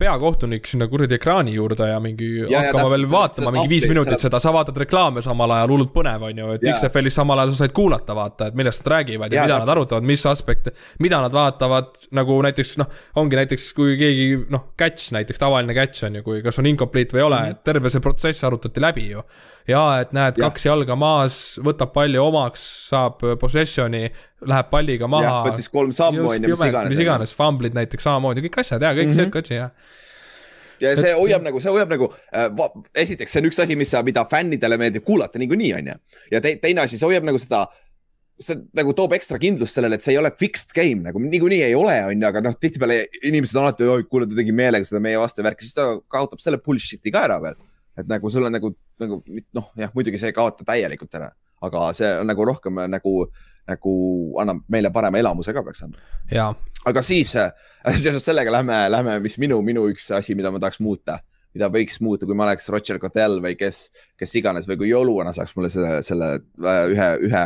peakohtunik 0.01 0.67
sinna 0.69 0.87
kuradi 0.89 1.17
ekraani 1.19 1.53
juurde 1.55 1.89
ja 1.91 1.99
mingi 2.01 2.29
ja, 2.41 2.63
hakkama 2.63 2.87
ja, 2.87 2.91
veel 2.95 3.05
vaatama 3.11 3.53
mingi 3.55 3.71
viis 3.71 3.87
minutit 3.91 4.23
seda, 4.23 4.41
sa 4.41 4.53
vaatad 4.55 4.79
reklaame 4.81 5.23
samal 5.25 5.53
ajal, 5.57 5.75
hullult 5.75 5.93
põnev 5.95 6.25
on 6.31 6.41
ju, 6.41 6.49
et 6.57 6.65
ja. 6.65 6.75
XFL-is 6.77 7.19
samal 7.21 7.43
ajal 7.43 7.53
sa 7.55 7.65
said 7.65 7.75
kuulata, 7.77 8.17
vaata, 8.17 8.49
et 8.49 8.57
millest 8.59 8.85
nad 8.85 8.93
räägivad 8.95 9.35
ja, 9.35 9.43
ja 9.43 9.45
mida 9.45 9.55
täpselt. 9.59 9.67
nad 9.67 9.75
arutavad, 9.75 10.09
mis 10.11 10.25
aspekte, 10.31 10.75
mida 11.05 11.21
nad 11.21 11.37
vaatavad, 11.37 11.93
nagu 12.17 12.39
näiteks 12.49 12.75
noh, 12.81 12.91
ongi 13.21 13.41
näiteks, 13.41 13.71
kui 13.77 13.99
keegi 14.01 14.29
noh, 14.51 14.71
catch 14.81 15.13
näiteks, 15.17 15.43
tavaline 15.43 15.77
catch 15.77 16.09
on 16.09 16.21
ju, 16.21 16.25
kui 16.27 16.43
kas 16.47 16.61
on 16.63 16.71
incomplete 16.71 17.17
või 17.17 17.25
ei 17.25 17.29
ole 17.29 17.41
mm, 17.41 17.53
-hmm. 17.53 17.61
et 17.61 17.65
terve 17.73 17.93
see 17.93 18.05
protsess 18.05 18.49
arutati 18.49 18.81
läbi 18.81 19.11
ju. 19.11 19.25
ja 19.69 19.85
et 20.01 20.17
näed, 20.17 20.41
kaks 20.41 20.65
jalga 20.67 20.97
maas, 20.97 21.61
võtab 21.63 21.93
palli 21.93 22.19
omaks, 22.19 22.65
saab 22.89 23.21
possession'i, 23.41 24.09
läheb 24.49 24.71
palliga 24.71 25.09
maha. 25.11 25.41
võttis 25.51 25.69
kolm 25.73 25.93
sammu 25.97 26.29
on 26.31 26.45
ju, 26.45 26.53
mis 26.55 26.69
iganes. 26.69 26.95
mis 26.95 27.03
iganes, 27.05 27.35
famblid 27.37 27.77
näiteks 27.77 28.07
samamoodi, 28.09 28.45
kõik 28.49 28.63
asjad 28.65 28.83
ja 28.83 28.95
kõik 28.97 29.11
mm 29.11 29.17
-hmm. 29.17 29.31
see 29.31 29.35
kotsi 29.39 29.59
jah 29.59 29.75
ja 30.81 30.95
see 30.99 31.13
hoiab 31.17 31.45
nagu, 31.45 31.61
see 31.63 31.73
hoiab 31.73 31.93
nagu 31.93 32.09
äh,, 32.33 32.49
esiteks 33.05 33.35
see 33.35 33.43
on 33.43 33.51
üks 33.51 33.61
asi, 33.63 33.77
mis, 33.79 33.93
mida 34.07 34.25
fännidele 34.31 34.79
meeldib 34.81 35.05
kuulata 35.07 35.41
niikuinii, 35.41 35.73
onju. 35.81 35.97
ja 36.33 36.41
te, 36.41 36.57
teine 36.63 36.87
asi, 36.87 36.99
see 36.99 37.09
hoiab 37.09 37.27
nagu 37.29 37.41
seda, 37.43 37.67
see 38.41 38.57
nagu 38.77 38.95
toob 38.97 39.15
ekstra 39.19 39.39
kindlust 39.43 39.77
sellele, 39.77 39.99
et 39.99 40.05
see 40.05 40.15
ei 40.15 40.21
ole 40.21 40.33
fixed 40.37 40.73
game 40.77 41.05
nagu 41.07 41.23
niikuinii 41.23 41.63
ei 41.67 41.77
ole, 41.79 41.97
onju, 42.13 42.29
aga 42.31 42.45
noh, 42.47 42.57
tihtipeale 42.61 43.03
inimesed 43.29 43.59
on 43.59 43.69
alati, 43.69 43.89
oi, 43.97 44.07
kuule, 44.09 44.29
ta 44.31 44.39
tegi 44.39 44.57
meelega 44.57 44.89
seda 44.89 45.03
meie 45.05 45.21
vastu 45.21 45.45
värki, 45.47 45.67
siis 45.67 45.77
ta 45.77 45.91
kaotab 46.13 46.43
selle 46.43 46.63
bullshit'i 46.65 47.13
ka 47.15 47.27
ära 47.29 47.41
veel. 47.45 47.61
et 48.01 48.09
nagu 48.09 48.31
sul 48.33 48.47
on 48.47 48.55
nagu, 48.55 48.73
nagu 49.03 49.21
noh, 49.29 49.73
jah, 49.77 49.91
muidugi 49.93 50.21
see 50.21 50.31
ei 50.33 50.37
kaota 50.37 50.65
täielikult 50.65 51.19
ära, 51.19 51.29
aga 51.61 51.91
see 51.97 52.11
on 52.21 52.31
nagu 52.31 52.45
rohkem 52.49 52.83
nagu 52.91 53.15
nagu 53.71 53.95
annab 54.41 54.63
meile 54.73 54.91
parema 54.95 55.21
elamuse 55.21 55.55
ka 55.55 55.63
peaks 55.67 55.85
andma. 55.87 56.01
aga 56.87 57.03
siis 57.05 57.35
äh, 57.39 57.53
seoses 58.03 58.25
sellega 58.25 58.53
lähme, 58.53 58.79
lähme, 58.93 59.19
mis 59.25 59.39
minu, 59.39 59.61
minu 59.65 59.87
üks 59.93 60.11
asi, 60.17 60.35
mida 60.39 60.53
ma 60.53 60.61
tahaks 60.63 60.81
muuta, 60.85 61.19
mida 61.55 61.71
võiks 61.73 62.01
muuta, 62.05 62.27
kui 62.29 62.37
ma 62.39 62.47
oleks 62.49 62.69
Roger 62.73 63.01
Goodell 63.03 63.41
või 63.45 63.57
kes, 63.59 63.89
kes 64.19 64.35
iganes 64.41 64.69
või 64.69 64.79
kui 64.81 64.91
jõuluvana 64.93 65.35
saaks 65.37 65.55
mulle 65.57 65.73
selle, 65.73 66.01
selle 66.07 66.33
äh, 66.39 66.83
ühe, 66.95 67.11
ühe 67.29 67.45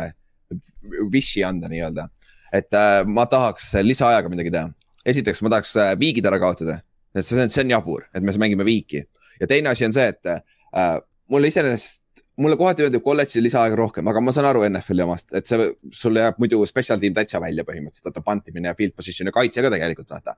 wish'i 1.11 1.43
anda 1.45 1.69
nii-öelda. 1.71 2.09
et 2.53 2.73
äh, 2.77 3.01
ma 3.05 3.27
tahaks 3.29 3.73
lisaajaga 3.83 4.31
midagi 4.31 4.53
teha. 4.53 4.69
esiteks 5.05 5.41
ma 5.45 5.53
tahaks 5.55 5.75
äh, 5.81 5.93
viigid 5.99 6.25
ära 6.25 6.39
kaotada, 6.41 6.79
et 7.15 7.25
see 7.25 7.41
on, 7.41 7.51
see 7.51 7.65
on 7.65 7.75
jabur, 7.77 8.07
et 8.13 8.23
me 8.23 8.35
mängime 8.39 8.65
viiki 8.67 9.03
ja 9.39 9.47
teine 9.47 9.73
asi 9.73 9.85
on 9.87 9.95
see, 9.95 10.07
et 10.13 10.31
äh, 10.31 10.97
mulle 11.31 11.51
iseenesest 11.51 12.01
mulle 12.37 12.57
kohati 12.57 12.83
öeldi 12.85 12.99
kolledži 13.03 13.43
lisaaega 13.43 13.77
rohkem, 13.79 14.07
aga 14.07 14.21
ma 14.21 14.33
saan 14.35 14.49
aru 14.49 14.63
NFL-i 14.67 15.03
omast, 15.05 15.27
et 15.37 15.47
see, 15.49 15.67
sul 15.95 16.19
jääb 16.19 16.39
muidu 16.41 16.61
special 16.69 16.99
team 17.01 17.15
täitsa 17.15 17.41
välja 17.41 17.63
põhimõtteliselt, 17.67 18.09
vaata 18.09 18.23
pantimine 18.25 18.71
ja 18.71 18.75
field 18.77 18.95
position 18.95 19.31
ja 19.31 19.35
kaitse 19.35 19.63
ka 19.63 19.71
tegelikult 19.73 20.11
vaata. 20.11 20.35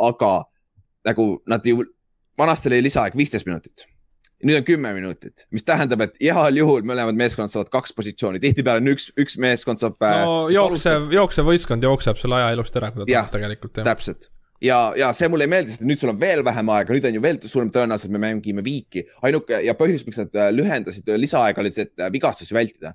aga 0.00 0.32
nagu 1.08 1.30
nad 1.48 1.66
ju, 1.66 1.84
vanasti 2.38 2.68
oli 2.68 2.82
lisaaeg 2.88 3.16
viisteist 3.16 3.48
minutit. 3.48 3.86
nüüd 4.44 4.56
on 4.56 4.64
kümme 4.64 4.92
minutit, 4.96 5.46
mis 5.52 5.64
tähendab, 5.68 6.00
et 6.00 6.14
heal 6.20 6.56
juhul 6.56 6.84
mõlemad 6.88 7.16
meeskonnad 7.16 7.52
saavad 7.52 7.68
kaks 7.72 7.92
positsiooni, 7.92 8.40
tihtipeale 8.40 8.80
on 8.80 8.92
üks, 8.94 9.10
üks 9.20 9.36
meeskond 9.36 9.80
saab. 9.80 9.96
no 10.00 10.36
äh, 10.46 10.54
jooksev, 10.56 11.10
jooksev 11.12 11.48
võistkond 11.48 11.84
jookseb 11.84 12.20
selle 12.20 12.40
aja 12.40 12.52
ilusti 12.56 12.80
ära, 12.80 12.92
kui 12.92 13.04
ta 13.04 13.10
tahab 13.12 13.34
tegelikult. 13.36 13.82
täpselt 13.84 14.30
ja, 14.60 14.78
ja 14.98 15.10
see 15.16 15.28
mulle 15.32 15.46
ei 15.48 15.52
meeldi, 15.52 15.74
sest 15.74 15.84
nüüd 15.86 16.00
sul 16.00 16.12
on 16.12 16.20
veel 16.20 16.42
vähem 16.46 16.70
aega, 16.74 16.94
nüüd 16.94 17.06
on 17.08 17.16
ju 17.16 17.22
veel 17.24 17.38
suurem 17.46 17.70
tõenäosus, 17.74 18.08
et 18.08 18.14
me 18.14 18.22
mängime 18.22 18.64
viiki. 18.64 19.06
ainuke 19.26 19.62
ja 19.64 19.74
põhjus, 19.78 20.04
miks 20.06 20.20
nad 20.20 20.36
äh, 20.36 20.50
lühendasid 20.54 21.08
äh, 21.08 21.20
lisaaega, 21.20 21.62
oli 21.62 21.72
see, 21.74 21.88
et 21.88 22.04
äh, 22.04 22.12
vigastusi 22.12 22.56
vältida. 22.56 22.94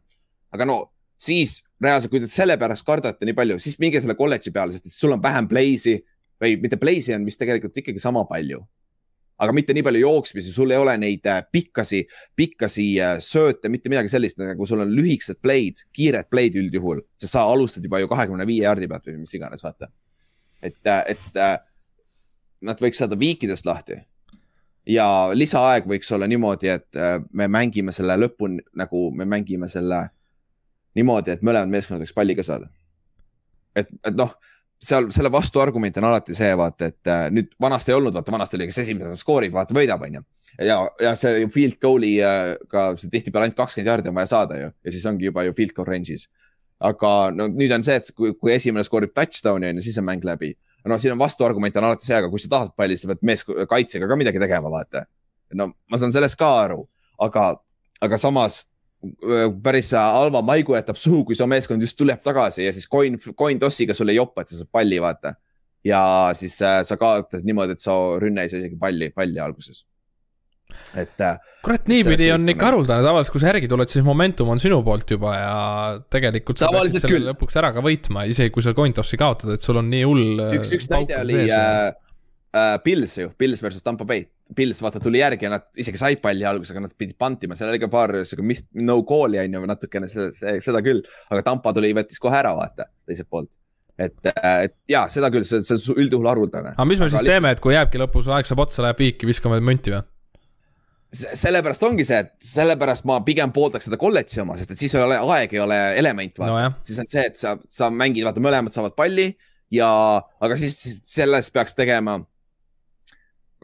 aga 0.55 0.67
no 0.69 0.77
siis 1.17 1.59
reaalselt, 1.81 2.11
kui 2.11 2.21
te 2.23 2.29
selle 2.31 2.57
pärast 2.61 2.85
kardate 2.87 3.25
nii 3.27 3.35
palju, 3.37 3.59
siis 3.59 3.79
minge 3.81 4.01
selle 4.01 4.15
kolledži 4.15 4.53
peale, 4.55 4.75
sest 4.75 4.93
sul 4.93 5.15
on 5.15 5.23
vähem 5.23 5.49
play'si 5.51 5.97
või 6.41 6.55
mitte 6.61 6.79
play'si 6.79 7.15
on 7.17 7.25
vist 7.27 7.41
tegelikult 7.41 7.77
ikkagi 7.81 8.01
sama 8.03 8.25
palju. 8.29 8.61
aga 9.35 9.51
mitte 9.51 9.73
nii 9.75 9.83
palju 9.83 9.99
jooksmisi, 9.99 10.53
sul 10.55 10.71
ei 10.71 10.77
ole 10.79 10.93
neid 10.95 11.25
pikkasi, 11.51 12.05
pikkasi 12.39 12.85
sööte, 13.19 13.67
mitte 13.67 13.91
midagi 13.91 14.07
sellist, 14.07 14.37
nagu 14.39 14.63
sul 14.65 14.79
on 14.85 14.93
lühikesed 14.95 15.41
play'd, 15.43 15.81
kiired 15.91 16.29
play'd 16.31 16.55
üldjuhul, 16.61 17.01
sest 17.19 17.35
sa 17.35 17.43
alustad 17.51 17.83
juba 17.83 17.99
ju 17.99 18.07
kahekümne 18.07 18.47
viie 18.47 18.63
jaardi 18.63 18.87
pealt 18.87 19.09
või 19.11 19.25
mis 19.25 19.35
iganes, 19.35 19.65
vaata. 19.65 19.91
Et, 20.65 20.81
äh, 20.89 21.03
et 21.15 21.39
nad 22.65 22.81
võiks 22.81 23.01
saada 23.01 23.17
viikidest 23.19 23.65
lahti. 23.65 24.01
ja 24.85 25.05
lisaaeg 25.33 25.87
võiks 25.89 26.11
olla 26.13 26.27
niimoodi, 26.29 26.69
et 26.69 26.97
me 27.33 27.47
mängime 27.49 27.91
selle 27.91 28.17
lõpuni 28.17 28.61
nagu 28.77 29.09
me 29.11 29.25
mängime 29.25 29.67
selle 29.69 30.03
niimoodi, 30.95 31.31
et 31.31 31.41
mõlemad 31.41 31.71
meeskonnad 31.73 32.03
võiks 32.03 32.13
palli 32.13 32.35
ka 32.35 32.43
saada. 32.45 32.69
et, 33.75 33.89
et 34.05 34.15
noh 34.15 34.35
seal 34.85 35.09
selle 35.15 35.31
vastuargument 35.31 35.97
on 36.01 36.07
alati 36.09 36.35
see, 36.37 36.51
vaata, 36.57 36.89
et 36.91 37.11
äh, 37.11 37.27
nüüd 37.33 37.51
vanasti 37.61 37.93
ei 37.93 37.97
olnud, 37.99 38.15
vaata 38.15 38.33
vanasti 38.35 38.59
oli, 38.59 38.69
kes 38.69 38.81
esimesena 38.83 39.19
skoorib, 39.19 39.53
vaata 39.55 39.75
võidab, 39.77 40.03
onju. 40.07 40.23
ja, 40.67 40.79
ja 41.01 41.13
see 41.19 41.45
field 41.53 41.79
goal'i 41.83 42.15
äh, 42.23 42.55
ka 42.71 42.87
tihtipeale 43.01 43.49
ainult 43.49 43.59
kakskümmend 43.59 43.91
jaardi 43.91 44.11
on 44.11 44.17
vaja 44.19 44.31
saada 44.31 44.59
ju 44.59 44.69
ja 44.69 44.93
siis 44.93 45.05
ongi 45.09 45.29
juba 45.29 45.45
ju 45.47 45.55
field 45.57 45.75
goal 45.77 45.89
range'is. 45.89 46.27
Aga 46.79 47.11
no 47.31 47.47
nüüd 47.51 47.71
on 47.75 47.85
see, 47.87 47.95
et 48.01 48.11
kui, 48.15 48.33
kui 48.39 48.53
esimene 48.55 48.83
skoorib 48.83 49.13
touchdown'i 49.15 49.71
onju, 49.71 49.83
siis 49.85 49.99
on 50.01 50.07
mäng 50.09 50.25
läbi. 50.27 50.55
no 50.85 50.97
siin 51.01 51.15
on 51.15 51.19
vastuargument 51.19 51.77
on 51.77 51.87
alati 51.87 52.05
see, 52.05 52.17
aga 52.17 52.29
kui 52.29 52.41
sa 52.41 52.51
tahad 52.51 52.75
palli, 52.77 52.97
sa 52.97 53.09
pead 53.09 53.23
mees 53.25 53.45
kaitsega 53.45 54.07
ka 54.07 54.17
midagi 54.19 54.41
tegema, 54.41 54.71
vaata. 54.71 55.05
no 55.53 55.71
ma 55.89 56.01
saan 56.01 56.13
sellest 56.13 56.37
ka 56.39 56.51
aru, 56.65 56.83
aga, 57.21 57.53
aga 58.05 58.19
samas 58.21 58.63
päris 59.63 59.91
halva 59.95 60.41
maigu 60.41 60.75
jätab 60.75 60.97
suhu, 60.97 61.23
kui 61.25 61.35
su 61.37 61.47
meeskond 61.47 61.81
just 61.81 61.97
tuleb 61.97 62.21
tagasi 62.23 62.65
ja 62.65 62.73
siis 62.73 62.87
coin, 62.89 63.17
coin 63.37 63.59
tossiga 63.59 63.93
sulle 63.93 64.15
ei 64.15 64.19
joppa, 64.19 64.41
et 64.41 64.51
sa 64.51 64.59
saad 64.59 64.71
palli 64.71 65.01
vaata. 65.01 65.35
ja 65.85 66.31
siis 66.33 66.61
äh, 66.61 66.79
sa 66.83 66.97
kaotad 66.97 67.43
niimoodi, 67.45 67.75
et 67.75 67.79
su 67.79 67.93
rünne 68.17 68.41
ei 68.41 68.49
saa 68.49 68.59
isegi 68.59 68.77
palli, 68.79 69.11
palli 69.13 69.39
alguses. 69.39 69.85
Et. 70.95 71.21
Äh, 71.21 71.39
kurat, 71.65 71.87
niipidi 71.89 72.29
on 72.35 72.47
ikka 72.51 72.69
haruldane, 72.69 73.03
tavaliselt 73.05 73.33
kui 73.33 73.43
sa 73.43 73.51
järgi 73.51 73.69
tuled, 73.71 73.91
siis 73.91 74.05
momentum 74.05 74.51
on 74.53 74.61
sinu 74.61 74.81
poolt 74.85 75.15
juba 75.15 75.35
ja 75.37 75.57
tegelikult 76.13 76.61
sa 76.61 76.69
peaksid 76.73 77.01
selle 77.01 77.13
küll. 77.15 77.27
lõpuks 77.31 77.59
ära 77.61 77.71
ka 77.75 77.83
võitma, 77.85 78.25
isegi 78.31 78.53
kui 78.53 78.65
sa 78.65 78.75
coin 78.77 78.93
tossi 78.95 79.19
kaotad, 79.19 79.55
et 79.55 79.65
sul 79.65 79.81
on 79.81 79.89
nii 79.91 80.05
hull. 80.07 80.45
üks, 80.59 80.73
üks 80.77 80.89
näide 80.91 81.17
oli 81.23 81.41
äh, 81.47 81.89
äh, 82.55 82.77
Pils 82.85 83.17
ju, 83.19 83.33
Pils 83.37 83.63
versus 83.65 83.83
Tampo 83.85 84.07
Bay. 84.07 84.25
Pils 84.55 84.81
vaata 84.85 85.01
tuli 85.01 85.17
järgi 85.23 85.47
ja 85.47 85.55
nad 85.55 85.67
isegi 85.81 85.97
said 85.97 86.21
palli 86.21 86.45
alguses, 86.45 86.75
aga 86.75 86.85
nad 86.85 86.91
pidid 86.93 87.17
pantima, 87.17 87.57
seal 87.57 87.71
oli 87.71 87.81
ka 87.81 87.89
paar 87.89 88.13
sihuke 88.21 88.45
mist-, 88.45 88.69
no 88.77 88.99
call'i 89.07 89.41
on 89.41 89.57
ju 89.57 89.67
natukene 89.73 90.09
seda 90.11 90.81
küll. 90.85 91.01
aga 91.33 91.45
Tampa 91.47 91.73
tuli, 91.73 91.95
võttis 91.97 92.21
kohe 92.21 92.37
ära 92.37 92.53
vaata 92.57 92.85
teiselt 93.09 93.31
poolt. 93.31 93.55
et, 93.97 94.17
et 94.27 94.75
ja 94.91 95.07
seda 95.09 95.31
küll, 95.33 95.47
see, 95.47 95.63
see 95.65 95.79
on 95.79 96.03
üldjuhul 96.03 96.29
haruldane. 96.29 96.75
aga 96.75 96.85
mis 96.85 97.01
me 97.01 97.07
aga 97.07 97.15
siis 97.15 97.23
lihtsalt... 97.23 97.33
teeme, 97.33 97.55
et 97.55 97.63
kui 97.63 97.73
jääbki 97.73 98.01
lõpus 98.03 98.29
aeg 98.29 98.45
saab 98.45 98.67
otsa, 98.67 98.83
läheb 98.85 99.01
viiki, 99.01 99.33
viskame 99.33 99.57
münti 99.63 99.95
või? 99.95 100.05
Sellepärast 101.15 101.83
ongi 101.87 102.05
see, 102.07 102.21
et 102.25 102.33
sellepärast 102.43 103.05
ma 103.09 103.19
pigem 103.25 103.51
pooldaks 103.55 103.89
seda 103.89 103.99
kolledži 104.01 104.43
oma, 104.43 104.57
sest 104.59 104.75
et 104.75 104.81
siis 104.81 104.95
ei 104.97 105.03
ole, 105.05 105.17
aeg 105.37 105.55
ei 105.55 105.63
ole 105.63 105.79
element, 106.01 106.39
vaata 106.41 106.69
no,. 106.69 106.85
siis 106.87 107.01
on 107.01 107.09
see, 107.11 107.25
et 107.31 107.39
sa, 107.39 107.55
sa 107.71 107.89
mängid, 107.93 108.25
vaata, 108.27 108.43
mõlemad 108.43 108.75
saavad 108.75 108.95
palli 108.97 109.29
ja, 109.73 109.89
aga 110.43 110.57
siis, 110.59 110.77
siis 110.81 111.01
sellest 111.17 111.53
peaks 111.55 111.77
tegema 111.77 112.19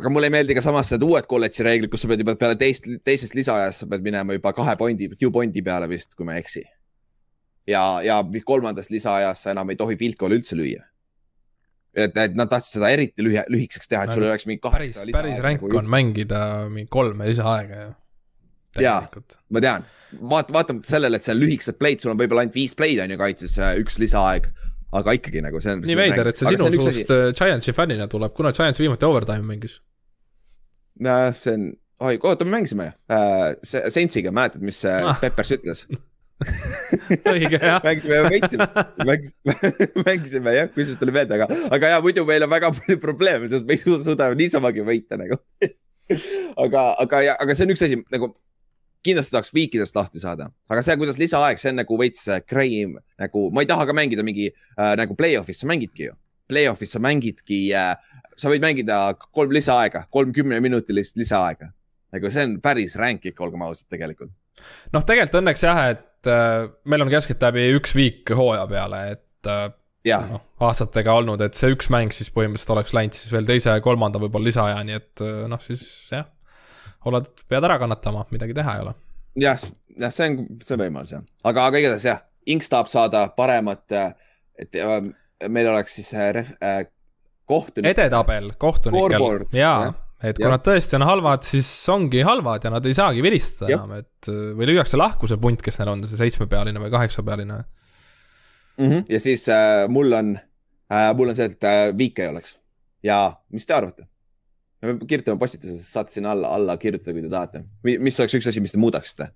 aga 0.01 0.09
mulle 0.09 0.29
ei 0.31 0.33
meeldi 0.33 0.57
ka 0.57 0.63
samas 0.65 0.89
need 0.93 1.03
uued 1.05 1.27
kolledži 1.29 1.65
reeglid, 1.67 1.91
kus 1.93 2.03
sa 2.03 2.09
pead 2.09 2.23
juba 2.23 2.35
peale 2.39 2.57
teist, 2.59 2.87
teisest 3.05 3.35
lisaajast, 3.37 3.83
sa 3.83 3.89
pead 3.89 4.05
minema 4.05 4.37
juba 4.37 4.53
kahe 4.57 4.75
pointi, 4.79 5.09
two 5.19 5.31
pointi 5.33 5.63
peale 5.65 5.89
vist, 5.91 6.15
kui 6.17 6.27
ma 6.27 6.37
ei 6.37 6.45
eksi. 6.45 6.63
ja, 7.69 7.83
ja 8.03 8.21
kolmandast 8.45 8.89
lisaajas 8.89 9.43
sa 9.45 9.53
enam 9.53 9.69
ei 9.69 9.77
tohi 9.77 9.97
goal'i 10.17 10.39
üldse 10.41 10.57
lüüa. 10.57 10.81
Et, 11.95 12.17
et 12.17 12.37
nad 12.37 12.51
tahtsid 12.51 12.79
seda 12.79 12.91
eriti 12.93 13.25
lühi, 13.25 13.41
lühikeseks 13.51 13.91
teha, 13.91 14.05
et 14.05 14.13
sul 14.15 14.27
oleks 14.27 14.47
mingi 14.49 14.61
kaheksa 14.63 15.05
lisaaega. 15.05 15.17
päris 15.17 15.43
ränk 15.43 15.65
nagu 15.65 15.81
on 15.81 15.89
mängida 15.91 16.43
mingi 16.71 16.89
kolme 16.91 17.27
lisaaega 17.29 17.81
ju. 17.81 17.91
jaa, 18.85 19.01
ma 19.51 19.63
tean, 19.63 19.87
vaata, 20.21 20.55
vaatamata 20.55 20.95
sellele, 20.95 21.19
et 21.19 21.27
see 21.27 21.35
on 21.35 21.41
lühikesed 21.43 21.79
play'd, 21.81 22.03
sul 22.03 22.13
on 22.13 22.19
võib-olla 22.21 22.45
ainult 22.45 22.57
viis 22.57 22.75
play'd 22.79 23.03
on 23.03 23.15
ju 23.15 23.19
kaitses, 23.19 23.57
üks 23.83 23.99
lisaaeg 24.01 24.51
aga 24.99 25.15
ikkagi 25.17 25.43
nagu 25.43 25.61
see 25.63 25.75
on. 25.75 25.83
nii 25.87 25.97
veider, 25.99 26.31
et 26.31 26.39
see 26.39 26.51
sinu 26.51 26.71
suust 26.75 27.13
äh, 27.15 27.29
Giantsi 27.37 27.75
fännina 27.75 28.07
tuleb, 28.11 28.33
kuna 28.35 28.51
Giants 28.55 28.81
viimati 28.81 29.07
overtime'i 29.07 29.47
mängis? 29.47 29.79
see 31.01 31.55
on, 31.55 31.67
oi, 32.07 32.17
oota, 32.17 32.47
me 32.47 32.57
mängisime 32.57 32.89
ju 32.89 32.95
äh,. 33.15 33.89
Saintsiga, 33.89 34.33
mäletad, 34.35 34.63
mis 34.65 34.83
ah. 34.89 35.15
Peppers 35.21 35.55
ütles 35.55 35.85
õige 37.33 37.59
jah 37.59 37.81
mängisime 37.85 38.21
võitsime, 38.27 38.67
mängisime, 40.05 40.55
jah, 40.57 40.69
kusjuures 40.73 40.99
tuli 41.01 41.15
meelde, 41.15 41.39
aga, 41.39 41.49
aga 41.71 41.95
ja 41.95 42.03
muidu 42.03 42.25
meil 42.27 42.45
on 42.47 42.53
väga 42.53 42.71
palju 42.77 43.01
probleeme, 43.01 43.49
sest 43.51 43.67
me 43.67 43.77
ei 43.77 43.83
suuda 44.05 44.31
niisamagi 44.37 44.85
võita 44.87 45.19
nagu 45.21 45.39
aga, 46.65 46.85
aga 47.03 47.25
aga 47.37 47.55
see 47.55 47.67
on 47.67 47.75
üks 47.75 47.85
asi 47.87 47.99
nagu 48.13 48.33
kindlasti 49.05 49.33
tahaks 49.33 49.53
viikidest 49.53 49.95
lahti 49.97 50.21
saada, 50.21 50.51
aga 50.69 50.83
see, 50.85 50.97
kuidas 51.01 51.17
lisaaeg, 51.17 51.59
see 51.61 51.71
on 51.73 51.79
nagu 51.81 51.97
veits 51.97 52.27
cream, 52.49 52.97
nagu 53.21 53.47
ma 53.53 53.63
ei 53.63 53.69
taha 53.69 53.87
ka 53.89 53.95
mängida 53.97 54.25
mingi 54.25 54.51
äh, 54.51 54.93
nagu 54.99 55.17
play-off'is, 55.17 55.63
sa 55.63 55.69
mängidki 55.69 56.11
ju. 56.11 56.17
Play-off'is 56.51 56.93
sa 56.93 57.01
mängidki 57.01 57.63
äh, 57.73 57.95
sa 58.37 58.51
võid 58.51 58.63
mängida 58.63 58.99
kolm 59.33 59.53
lisaaega, 59.55 60.05
kolm 60.13 60.33
kümneminutilist 60.35 61.17
lisaaega. 61.19 61.71
nagu 62.11 62.27
see 62.27 62.43
on 62.43 62.57
päris 62.59 62.97
ränk 62.99 63.25
ikka, 63.29 63.45
olgem 63.45 63.61
ausad, 63.63 63.87
tegelikult. 63.93 64.31
noh, 64.93 65.03
tegelikult 65.07 65.41
õnneks 65.41 65.65
jah, 65.65 65.83
et 65.93 66.05
äh, 66.29 66.69
meil 66.85 67.05
on 67.05 67.11
keskeltläbi 67.11 67.69
üks 67.77 67.95
viik 67.97 68.31
hooaja 68.37 68.65
peale, 68.69 69.01
et 69.15 69.49
äh, 69.49 69.69
noh, 70.29 70.43
aastatega 70.67 71.15
olnud, 71.21 71.41
et 71.45 71.57
see 71.57 71.71
üks 71.75 71.91
mäng 71.93 72.13
siis 72.15 72.31
põhimõtteliselt 72.33 72.75
oleks 72.75 72.95
läinud 72.97 73.17
siis 73.17 73.33
veel 73.33 73.47
teise 73.49 73.75
ja 73.75 73.83
kolmanda 73.83 74.21
võib-olla 74.21 74.49
lisaaja, 74.49 74.81
nii 74.87 74.97
et 74.97 75.25
äh, 75.25 75.43
noh, 75.51 75.61
siis 75.63 75.85
jah, 76.11 76.27
oled, 77.09 77.29
pead 77.49 77.69
ära 77.69 77.79
kannatama, 77.81 78.25
midagi 78.33 78.57
teha 78.57 78.77
ei 78.77 78.85
ole. 78.87 78.95
jah, 79.45 79.69
jah, 79.97 80.13
see 80.13 80.29
on, 80.29 80.39
see 80.61 80.77
on 80.77 80.85
võimalus 80.85 81.15
jah, 81.15 81.25
aga, 81.43 81.69
aga 81.71 81.83
igatahes 81.83 82.09
jah, 82.09 82.27
Inks 82.49 82.71
tahab 82.71 82.87
saada 82.89 83.27
paremat, 83.37 83.83
et 84.57 84.77
meil 85.53 85.67
oleks 85.69 85.99
siis 85.99 86.13
äh, 86.17 86.87
kohtunik. 87.45 87.91
edetabel 87.91 88.51
kohtunikel, 88.57 89.45
jaa, 89.53 89.91
et 90.21 90.37
kui 90.37 90.45
ja. 90.45 90.53
nad 90.53 90.63
tõesti 90.65 90.97
on 90.99 91.05
halvad, 91.07 91.45
siis 91.47 91.69
ongi 91.89 92.21
halvad 92.25 92.67
ja 92.67 92.71
nad 92.73 92.85
ei 92.85 92.97
saagi 92.97 93.23
vilistada 93.25 93.71
ja. 93.73 93.81
enam, 93.81 93.99
et 94.01 94.31
või 94.57 94.69
lüüakse 94.69 94.99
lahku 94.99 95.29
see 95.29 95.41
punt, 95.41 95.63
kes 95.65 95.81
neil 95.81 95.95
on, 95.95 96.05
see 96.09 96.19
seitsmepealine 96.19 96.81
või 96.83 96.93
kaheksapealine 96.93 97.57
mm. 97.57 98.87
-hmm. 98.87 99.03
ja 99.09 99.21
siis 99.23 99.47
äh, 99.49 99.87
mul 99.89 100.13
on 100.13 100.35
äh,, 100.37 101.11
mul 101.17 101.33
on 101.33 101.37
see, 101.37 101.49
et 101.49 101.69
äh, 101.69 101.83
viike 101.97 102.27
ei 102.27 102.33
oleks 102.35 102.57
ja 103.03 103.21
mis 103.49 103.65
te 103.65 103.77
arvate? 103.77 104.07
me 104.81 104.97
kirjutame 105.05 105.37
postituses, 105.41 105.85
saate 105.93 106.13
sinna 106.13 106.31
alla, 106.33 106.55
alla 106.55 106.77
kirjutada, 106.81 107.13
kui 107.13 107.21
te 107.21 107.29
tahate. 107.29 107.63
mis 107.83 108.19
oleks 108.19 108.37
üks 108.39 108.49
asi, 108.49 108.63
mis 108.63 108.73
te 108.73 108.81
muudaksite? 108.81 109.29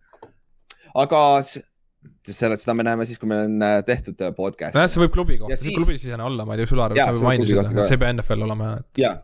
aga 0.95 1.21
selle, 1.45 2.57
seda 2.61 2.73
me 2.77 2.85
näeme 2.85 3.05
siis, 3.07 3.19
kui 3.21 3.29
meil 3.29 3.45
on 3.47 3.61
äh, 3.65 3.77
tehtud 3.85 4.21
äh, 4.21 4.33
podcast. 4.35 4.75
nojah, 4.77 4.89
see 4.91 5.03
võib 5.03 5.13
klubi 5.13 5.37
kohta, 5.41 5.57
siis... 5.59 5.77
klubisisene 5.77 6.25
olla, 6.25 6.47
ma 6.47 6.55
ei 6.55 6.63
tea, 6.63 6.71
Sular, 6.71 6.95
sa 6.97 7.09
juba 7.13 7.29
mainisid, 7.29 7.61
et 7.61 7.81
see 7.85 7.97
ei 7.97 8.03
pea 8.03 8.13
NFL 8.15 8.45
olema 8.47 8.71
et.... 8.79 8.89
ja, 9.01 9.15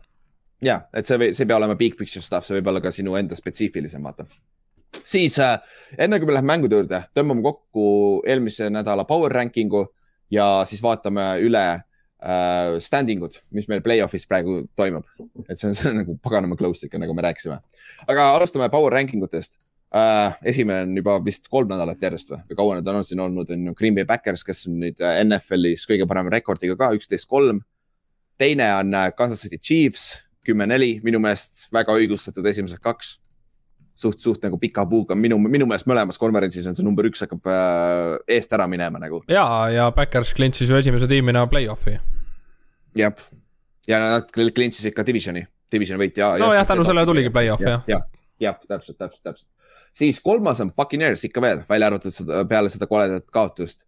ja, 0.62 0.80
et 0.94 1.08
see, 1.08 1.32
see 1.34 1.44
ei 1.44 1.50
pea 1.50 1.58
olema 1.58 1.76
big 1.78 1.96
picture 1.98 2.24
stuff, 2.24 2.46
see 2.46 2.58
võib 2.58 2.72
olla 2.72 2.82
ka 2.84 2.92
sinu 2.94 3.16
enda 3.18 3.38
spetsiifilisem, 3.38 4.02
vaata. 4.02 4.26
siis 5.04 5.38
äh, 5.42 5.56
enne 5.98 6.20
kui 6.20 6.28
me 6.28 6.36
läheme 6.36 6.52
mängude 6.52 6.78
juurde, 6.78 7.02
tõmbame 7.16 7.44
kokku 7.44 7.86
eelmise 8.28 8.70
nädala 8.70 9.06
power 9.08 9.32
ranking'u 9.40 9.86
ja 10.32 10.46
siis 10.68 10.82
vaatame 10.84 11.24
üle 11.44 11.64
äh, 12.22 12.78
standing 12.84 13.24
ud, 13.26 13.36
mis 13.56 13.68
meil 13.70 13.82
play-off'is 13.84 14.28
praegu 14.28 14.62
toimub. 14.78 15.04
et 15.48 15.58
see 15.58 15.68
on, 15.68 15.76
see 15.76 15.90
on 15.90 16.00
nagu 16.02 16.16
paganama 16.22 16.58
close 16.60 16.86
ikka, 16.86 17.00
nagu 17.02 17.14
me 17.16 17.26
rääkisime. 17.26 17.58
aga 18.06 18.30
alustame 18.36 18.70
power 18.72 18.94
ranking 18.94 19.24
utest 19.24 19.58
äh,. 19.94 20.38
esimene 20.54 20.86
on 20.88 20.96
juba 20.96 21.18
vist 21.24 21.48
kolm 21.52 21.68
nädalat 21.74 22.02
järjest 22.02 22.32
või, 22.32 22.42
või 22.48 22.60
kaua 22.62 22.78
need 22.78 22.94
on 22.94 23.04
siin 23.04 23.20
olnud, 23.20 23.50
on 23.50 23.70
ju 23.70 23.74
Green 23.78 23.98
Bay 23.98 24.08
Backers, 24.08 24.44
kes 24.46 24.66
on 24.70 24.80
nüüd 24.84 25.02
äh, 25.02 25.20
NFL-is 25.26 25.86
kõige 25.90 26.08
parema 26.08 26.32
rekordiga 26.32 26.78
ka, 26.78 26.92
üksteist, 26.96 27.28
kolm. 27.28 27.64
teine 28.38 28.70
on 28.78 28.94
äh, 28.94 29.10
Kansas 29.16 29.44
City 29.44 29.58
Chiefs, 29.58 30.12
kümme-neli, 30.46 30.96
minu 31.04 31.20
meelest 31.22 31.68
väga 31.74 31.94
õigustatud 31.98 32.46
esimesed 32.50 32.82
kaks. 32.82 33.18
suht, 33.94 34.20
suht 34.24 34.42
nagu 34.42 34.56
pika 34.58 34.86
puuga, 34.88 35.14
minu, 35.14 35.36
minu 35.38 35.66
meelest 35.68 35.86
mõlemas 35.86 36.18
konverentsis 36.18 36.66
on 36.66 36.74
see 36.74 36.84
number 36.84 37.04
üks 37.04 37.20
hakkab 37.22 37.50
äh, 37.52 38.16
eest 38.36 38.52
ära 38.52 38.66
minema 38.66 38.98
nagu. 38.98 39.22
ja, 39.28 39.44
ja 39.70 39.90
Backers 39.92 40.34
klintsis 40.34 40.70
ju 40.70 40.76
esimese 40.76 41.08
tiimina 41.08 41.46
play-off'i. 41.46 41.98
jah, 42.98 43.26
ja 43.88 44.00
nad 44.00 44.32
klintsisid 44.32 44.96
ka 44.96 45.04
divisioni, 45.06 45.44
divisioni 45.72 46.06
võit 46.06 46.18
ja. 46.18 46.34
nojah, 46.40 46.66
tänu 46.66 46.86
sellele 46.88 47.06
tuligi 47.06 47.30
play-off 47.30 47.62
jah. 47.62 47.84
jah, 47.86 48.06
jah, 48.40 48.58
täpselt, 48.68 48.98
täpselt, 48.98 49.22
täpselt 49.22 49.50
siis 49.92 50.20
kolmas 50.20 50.60
on 50.60 50.72
Puccaneers 50.72 51.24
ikka 51.24 51.42
veel, 51.42 51.62
välja 51.68 51.86
arvatud 51.90 52.14
seda 52.14 52.44
peale 52.48 52.72
seda 52.72 52.88
koledat 52.90 53.28
kaotust. 53.32 53.82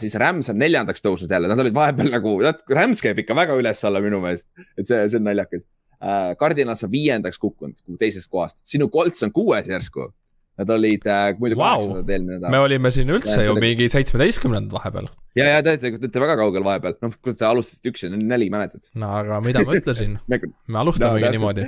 Siis 0.00 0.14
Rams 0.20 0.50
on 0.52 0.60
neljandaks 0.60 1.04
tõusnud 1.04 1.32
jälle, 1.32 1.50
nad 1.50 1.60
olid 1.60 1.74
vahepeal 1.76 2.12
nagu, 2.14 2.36
Rams 2.72 3.02
käib 3.04 3.22
ikka 3.22 3.36
väga 3.36 3.56
üles-alla 3.60 4.00
minu 4.04 4.22
meelest, 4.22 4.48
et 4.76 4.86
see, 4.86 5.02
see 5.10 5.20
on 5.20 5.26
naljakas 5.30 5.66
uh,. 5.66 6.36
Cardinals 6.40 6.84
on 6.86 6.92
viiendaks 6.92 7.40
kukkunud 7.42 7.98
teisest 8.00 8.30
kohast, 8.32 8.58
sinu 8.68 8.88
Colts 8.92 9.26
on 9.26 9.34
kuues 9.36 9.68
järsku. 9.70 10.10
Nad 10.56 10.70
olid 10.72 11.02
uh, 11.04 11.34
muidu 11.36 11.58
wow. 11.58 11.82
kaheksandad 11.82 12.10
eelmine 12.14 12.38
nädal. 12.38 12.52
me 12.54 12.60
olime 12.64 12.90
siin 12.94 13.10
üldse 13.12 13.34
ja, 13.34 13.42
ju 13.44 13.58
mingi 13.60 13.90
seitsmeteistkümnendad 13.92 14.72
vahepeal. 14.72 15.10
ja, 15.36 15.50
ja 15.50 15.58
te 15.60 15.74
olete, 15.74 15.90
te 15.98 16.06
olete 16.06 16.22
väga 16.22 16.36
kaugel 16.40 16.64
vahepeal, 16.64 16.94
noh, 17.04 17.18
kui 17.20 17.36
te 17.36 17.44
alustasite 17.44 17.92
üks 17.92 18.06
ja 18.06 18.08
neli, 18.14 18.48
mäletad? 18.54 18.88
no 18.96 19.10
aga 19.18 19.42
mida 19.44 19.60
ma 19.68 19.76
ütlesin 19.76 20.16
me 20.72 20.80
alustamegi 20.80 21.34
niimoodi 21.36 21.66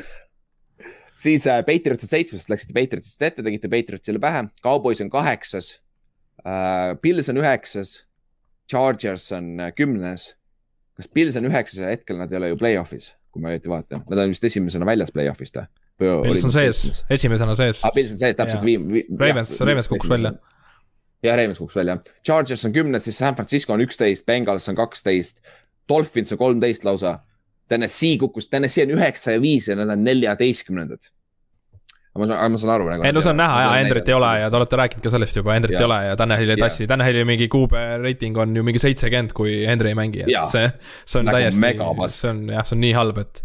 siis 1.21 1.45
äh, 1.51 1.61
Patriots 1.67 2.09
on 2.09 2.13
seitsmest, 2.15 2.49
läksite 2.49 2.73
Patriotsist 2.77 3.29
ette, 3.29 3.45
tegite 3.45 3.69
Patriotsile 3.69 4.23
pähe, 4.23 4.47
Cowboys 4.65 5.05
on 5.05 5.13
kaheksas 5.13 5.75
äh,. 5.75 5.88
Pils 7.03 7.29
on 7.33 7.41
üheksas, 7.43 8.03
Chargers 8.71 9.31
on 9.33 9.57
äh, 9.61 9.73
kümnes. 9.75 10.35
kas 10.99 11.09
Pils 11.15 11.37
on 11.39 11.47
üheksas 11.47 11.83
ja 11.83 11.91
hetkel 11.93 12.19
nad 12.19 12.33
ei 12.33 12.41
ole 12.41 12.53
ju 12.53 12.59
play-off'is, 12.59 13.13
kui 13.31 13.43
ma 13.43 13.53
õieti 13.53 13.71
vaatan, 13.71 14.03
nad 14.09 14.23
on 14.23 14.33
vist 14.33 14.45
esimesena 14.45 14.87
väljas 14.89 15.13
play-off'ist 15.15 15.61
või? 15.61 15.69
Pils 16.27 16.47
on 16.47 16.55
sees, 16.55 17.03
esimesena 17.11 17.55
sees. 17.59 17.83
aa, 17.87 17.93
Pils 17.95 18.15
on 18.15 18.21
sees, 18.21 18.39
täpselt 18.39 18.67
viim-, 18.67 18.87
viim. 18.93 19.15
Ravens, 19.21 19.55
Ravens 19.61 19.91
kukkus 19.91 20.11
välja. 20.11 20.35
jah, 21.27 21.39
Ravens 21.39 21.63
kukkus 21.63 21.79
välja, 21.79 21.99
Chargers 22.27 22.67
on 22.67 22.75
kümnes, 22.75 23.07
siis 23.07 23.19
San 23.19 23.39
Francisco 23.39 23.75
on 23.75 23.83
üksteist, 23.87 24.27
Bengals 24.27 24.69
on 24.71 24.79
kaksteist, 24.79 25.43
Dolphins 25.89 26.35
on 26.35 26.43
kolmteist 26.43 26.87
lausa 26.87 27.19
Tennessee 27.69 28.17
kukkus, 28.19 28.49
Tennessee 28.49 28.87
on 28.87 28.97
üheksa 28.97 29.37
ja 29.37 29.43
viis 29.43 29.69
ja 29.69 29.77
nad 29.77 29.91
on 29.93 30.05
neljateistkümnendad 30.07 31.11
ma 32.19 32.29
saan, 32.31 32.53
ma 32.55 32.61
saan 32.61 32.75
aru 32.75 32.91
nagu. 32.91 33.07
ei 33.07 33.15
no 33.15 33.23
see 33.25 33.33
on 33.33 33.41
näha 33.41 33.63
ja 33.65 33.71
Hendrit 33.77 34.11
ei 34.11 34.17
ole 34.17 34.33
ja 34.43 34.51
te 34.51 34.61
olete 34.61 34.81
rääkinud 34.83 35.07
ka 35.07 35.15
sellest 35.15 35.41
juba, 35.41 35.55
Hendrit 35.57 35.79
ei 35.79 35.87
ole 35.87 36.01
ja 36.09 36.19
Tanel 36.19 36.55
ei 36.55 36.61
tassi, 36.61 36.89
Taneli 36.91 37.25
mingi 37.29 37.49
QB 37.53 38.03
reiting 38.03 38.39
on 38.39 38.57
ju 38.57 38.67
mingi 38.67 38.83
seitsekümmend, 38.83 39.35
kui 39.37 39.61
Henry 39.69 39.95
ei 39.95 39.99
mängi, 39.99 40.27
et 40.27 40.53
see, 40.53 40.69
see 41.05 41.23
on 41.23 41.31
nagu 41.31 41.39
täiesti, 41.39 42.19
see 42.19 42.33
on 42.33 42.45
jah, 42.53 42.69
see 42.69 42.79
on 42.79 42.85
nii 42.85 42.95
halb, 42.99 43.23
et 43.25 43.43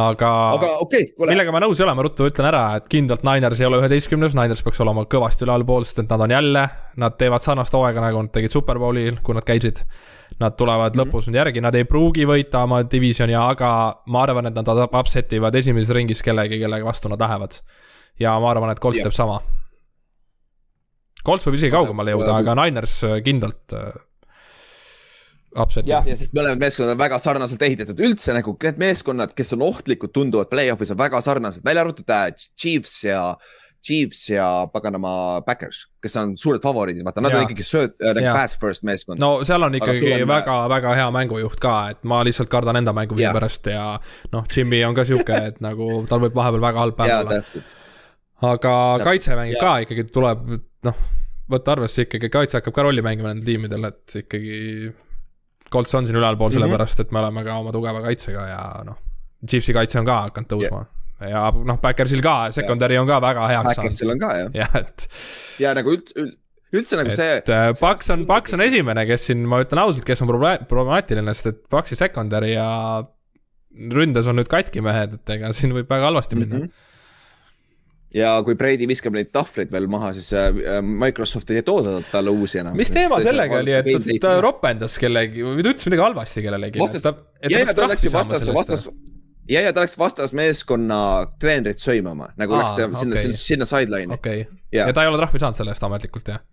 aga, 0.00 0.28
aga 0.56 0.70
okay, 0.80 1.10
millega 1.20 1.52
ma 1.52 1.60
nõus 1.60 1.80
ei 1.80 1.84
ole, 1.84 1.94
ma 1.96 2.04
ruttu 2.06 2.24
ütlen 2.28 2.48
ära, 2.48 2.62
et 2.78 2.88
kindlalt 2.92 3.26
Niners 3.28 3.60
ei 3.60 3.68
ole 3.68 3.82
üheteistkümnes, 3.82 4.36
Niners 4.38 4.64
peaks 4.64 4.80
olema 4.84 5.04
kõvasti 5.10 5.44
ülevalpool, 5.44 5.84
sest 5.84 6.00
et 6.04 6.12
nad 6.12 6.24
on 6.24 6.32
jälle, 6.32 6.64
nad 7.02 7.16
teevad 7.20 7.44
sarnast 7.44 7.76
hooaega, 7.76 8.04
nagu 8.04 8.22
nad 8.24 8.32
tegid 8.32 8.54
Superbowlil, 8.54 9.20
kui 9.24 9.36
nad 9.36 9.46
käisid. 9.48 9.84
Nad 10.40 10.56
tulevad 10.56 10.94
mm 10.94 11.00
-hmm. 11.00 11.10
lõpus 11.12 11.26
nüüd 11.28 11.36
järgi, 11.36 11.60
nad 11.60 11.74
ei 11.76 11.84
pruugi 11.84 12.24
võita 12.24 12.62
oma 12.64 12.80
divisioni, 12.82 13.34
aga 13.36 14.00
ma 14.06 14.22
arvan, 14.22 14.46
et 14.46 14.54
nad 14.54 14.68
upset 14.88 15.32
ivad 15.32 15.54
esimeses 15.54 15.90
ringis 15.92 16.22
kellegi, 16.22 16.58
kellega 16.58 16.84
vastu 16.84 17.08
nad 17.08 17.20
lähevad. 17.20 17.52
ja 18.18 18.40
ma 18.40 18.50
arvan, 18.50 18.70
et 18.70 18.80
Colts 18.80 18.98
teeb 18.98 19.12
sama. 19.12 19.40
Colts 21.26 21.46
võib 21.46 21.54
isegi 21.54 21.70
kaugemale 21.70 22.10
jõuda, 22.10 22.36
aga 22.36 22.54
Niners 22.54 23.04
kindlalt 23.24 23.72
äh, 23.72 23.92
jah, 25.86 26.06
ja 26.08 26.16
sest 26.18 26.36
mõlemad 26.36 26.62
meeskonnad 26.62 26.94
on 26.94 27.00
väga 27.00 27.18
sarnaselt 27.22 27.64
ehitatud, 27.66 27.98
üldse 28.06 28.34
nagu 28.36 28.54
need 28.62 28.78
meeskonnad, 28.80 29.34
kes 29.36 29.52
on 29.56 29.66
ohtlikud, 29.68 30.12
tunduvad 30.14 30.50
play-off'is 30.52 30.94
on 30.94 31.00
väga 31.00 31.20
sarnased, 31.24 31.64
välja 31.66 31.84
arvatud 31.84 32.14
äh, 32.14 32.30
Chiefs 32.56 33.02
ja. 33.08 33.26
Chiefs 33.82 34.28
ja 34.30 34.44
paganama 34.70 35.42
Backers, 35.42 35.88
kes 35.98 36.14
on 36.20 36.36
suured 36.38 36.62
favoriidid, 36.62 37.02
vaata 37.02 37.24
nad 37.24 37.34
ja. 37.34 37.40
on 37.40 37.48
ikkagi 37.48 37.64
sööt- 37.66 37.96
äh,, 37.98 38.12
nagu 38.14 38.36
pass 38.36 38.54
first 38.62 38.84
meeskond. 38.86 39.18
no 39.18 39.40
seal 39.42 39.66
on 39.66 39.74
ikkagi 39.74 40.20
väga-väga 40.30 40.92
hea 41.00 41.08
mängujuht 41.16 41.58
ka, 41.62 41.72
et 41.90 42.06
ma 42.06 42.20
lihtsalt 42.22 42.50
kardan 42.52 42.78
enda 42.78 42.94
mänguviisi 42.94 43.32
pärast 43.34 43.66
ja 43.72 43.88
noh, 44.30 44.46
Jimmy 44.46 44.84
on 44.86 44.94
ka 44.94 45.02
sihuke, 45.08 45.40
et 45.50 45.58
nagu 45.64 46.04
tal 46.06 46.22
võib 46.22 46.38
vahepeal 46.38 46.62
väga 46.62 46.84
halb 46.84 47.00
päev 47.00 47.16
olla. 47.24 47.40
aga 48.52 48.76
kaitse 49.02 49.34
mängib 49.40 49.58
ka 49.58 49.74
ikkagi, 49.82 50.06
tuleb 50.14 50.46
noh, 50.86 51.02
võtta 51.50 51.74
arvesse 51.74 52.06
ikkagi, 52.06 52.30
kaitse 52.30 52.60
hakkab 52.60 52.78
ka 52.78 52.86
rolli 52.86 53.02
mängima 53.02 53.32
nendel 53.32 53.50
tiimidel, 53.50 53.90
et 53.90 54.20
ikkagi 54.22 54.60
Colts 55.72 55.94
on 55.98 56.08
siin 56.08 56.18
ülalpool 56.18 56.50
mm 56.50 56.56
-hmm. 56.56 56.66
sellepärast, 56.66 57.00
et 57.04 57.14
me 57.14 57.22
oleme 57.22 57.44
ka 57.46 57.56
oma 57.62 57.72
tugeva 57.74 58.02
kaitsega 58.04 58.44
ja 58.48 58.60
noh, 58.86 58.98
Chiefsi 59.46 59.74
kaitse 59.76 59.98
on 60.00 60.08
ka 60.08 60.18
hakanud 60.26 60.52
tõusma 60.52 60.84
yeah. 61.22 61.32
ja 61.32 61.64
noh, 61.72 61.80
Backersil 61.82 62.22
ka, 62.24 62.36
secondary 62.54 63.00
on 63.00 63.08
ka 63.08 63.20
väga 63.22 63.48
heaks 63.48 63.74
saanud. 63.74 63.82
Backersil 63.82 64.14
on 64.14 64.22
ka 64.22 64.36
jah. 64.38 64.54
jah, 64.62 64.78
et. 64.82 65.08
ja 65.62 65.74
nagu 65.78 65.96
üldse 65.96 66.16
üld, 66.20 66.36
üldse 66.72 67.00
nagu 67.00 67.12
et, 67.12 67.16
see. 67.16 67.40
Äh, 67.56 67.72
Paks 67.80 68.14
on, 68.14 68.26
Paks 68.26 68.54
on 68.56 68.64
esimene, 68.64 69.06
kes 69.08 69.26
siin, 69.30 69.42
ma 69.48 69.60
ütlen 69.64 69.82
ausalt, 69.82 70.06
kes 70.08 70.22
on 70.24 70.30
problemaatiline, 70.30 71.34
sest 71.34 71.52
et 71.52 71.60
Paksi 71.72 71.98
secondary 71.98 72.54
ja 72.54 72.68
ründes 73.72 74.28
on 74.28 74.36
nüüd 74.36 74.48
katki 74.52 74.84
mehed, 74.84 75.18
et 75.20 75.36
ega 75.36 75.52
siin 75.56 75.72
võib 75.76 75.88
väga 75.88 76.10
halvasti 76.10 76.36
minna 76.36 76.58
mm. 76.58 76.66
-hmm 76.66 76.90
ja 78.16 78.32
kui 78.46 78.56
Brady 78.58 78.88
viskab 78.90 79.16
neid 79.16 79.30
tahvleid 79.34 79.72
veel 79.72 79.88
maha, 79.90 80.12
siis 80.16 80.32
äh, 80.36 80.80
Microsoft 80.84 81.50
ei 81.52 81.64
tooda 81.66 81.98
talle 82.10 82.34
uusi 82.34 82.60
enam. 82.62 82.76
mis 82.78 82.92
teema 82.92 83.20
sellega 83.24 83.60
oli, 83.62 83.74
et 83.78 83.88
ta, 83.92 84.18
ta 84.26 84.34
ropendas 84.44 84.98
kellegi 85.00 85.44
või 85.46 85.64
ta 85.64 85.72
ütles 85.74 85.88
midagi 85.88 86.06
halvasti 86.06 86.44
kellelegi? 86.44 86.82
vastas, 86.82 87.08
ja, 87.48 87.64
ja 87.64 87.76
ta 87.76 87.88
läks 87.90 88.06
ju 88.06 88.14
vastas, 88.14 88.46
vastas, 88.54 88.86
ja, 89.48 89.64
ja 89.64 89.72
ta 89.74 89.86
läks 89.86 89.98
vastasmeeskonna 90.00 91.02
treenerit 91.42 91.82
sõimama, 91.82 92.32
nagu 92.40 92.56
Aa, 92.56 92.64
läks 92.64 92.76
ta 92.76 92.88
sinna 93.00 93.20
okay., 93.20 93.36
sinna, 93.38 93.68
sideline'i. 93.68 94.18
okei 94.18 94.46
okay., 94.46 94.64
ja 94.76 94.90
ta 94.92 95.06
ei 95.06 95.12
ole 95.12 95.20
trahvi 95.22 95.42
saanud 95.42 95.62
selle 95.62 95.74
eest 95.74 95.88
ametlikult, 95.88 96.34
jah? 96.34 96.44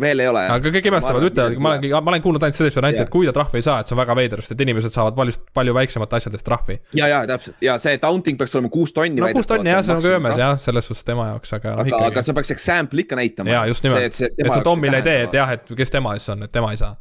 Veel 0.00 0.22
ei 0.22 0.28
ole. 0.28 0.42
aga 0.54 0.72
kõik 0.76 0.88
imestavad, 0.90 1.26
ütlevad, 1.28 1.56
ma 1.62 1.72
olen, 1.74 1.94
ma 1.94 2.12
olen 2.12 2.22
kuulnud 2.24 2.44
ainult 2.46 2.58
sellist 2.58 2.78
varianti 2.78 3.00
yeah., 3.00 3.08
et 3.08 3.12
kui 3.12 3.28
ta 3.28 3.34
trahvi 3.36 3.60
ei 3.60 3.66
saa, 3.66 3.80
et 3.82 3.90
see 3.90 3.96
on 3.96 4.00
väga 4.00 4.16
veider, 4.18 4.42
sest 4.44 4.54
et 4.56 4.64
inimesed 4.66 4.94
saavad 4.94 5.16
palju, 5.18 5.36
palju 5.56 5.76
väiksemate 5.78 6.18
asjadest 6.20 6.46
trahvi. 6.46 6.78
ja, 6.98 7.08
ja 7.10 7.20
täpselt 7.30 7.64
ja 7.64 7.76
see 7.82 7.98
taunting 8.02 8.40
peaks 8.40 8.56
olema 8.58 8.72
kuus 8.74 8.94
tonni. 8.96 9.22
no 9.22 9.30
kuus 9.36 9.50
tonni 9.50 9.72
jah, 9.72 9.82
see 9.86 9.96
on 9.96 10.02
ka 10.04 10.14
öömes 10.16 10.40
jah, 10.40 10.56
selles 10.60 10.90
suhtes 10.90 11.06
tema 11.08 11.28
jaoks, 11.32 11.54
aga 11.58 11.76
noh 11.80 11.90
ikkagi. 11.90 12.10
aga 12.12 12.26
sa 12.28 12.36
peaks 12.38 12.54
example 12.54 13.04
ikka 13.04 13.18
näitama. 13.20 13.54
ja 13.54 13.64
just 13.70 13.86
nimelt, 13.86 14.08
et, 14.08 14.38
et 14.38 14.52
sa 14.52 14.62
Tomile 14.64 15.00
ei 15.00 15.06
tee, 15.06 15.20
et 15.28 15.38
jah, 15.40 15.54
et 15.56 15.76
kes 15.82 15.94
tema 15.94 16.16
siis 16.18 16.34
on, 16.34 16.44
et 16.46 16.54
tema 16.54 16.72
ei 16.74 16.80
saa. 16.80 16.94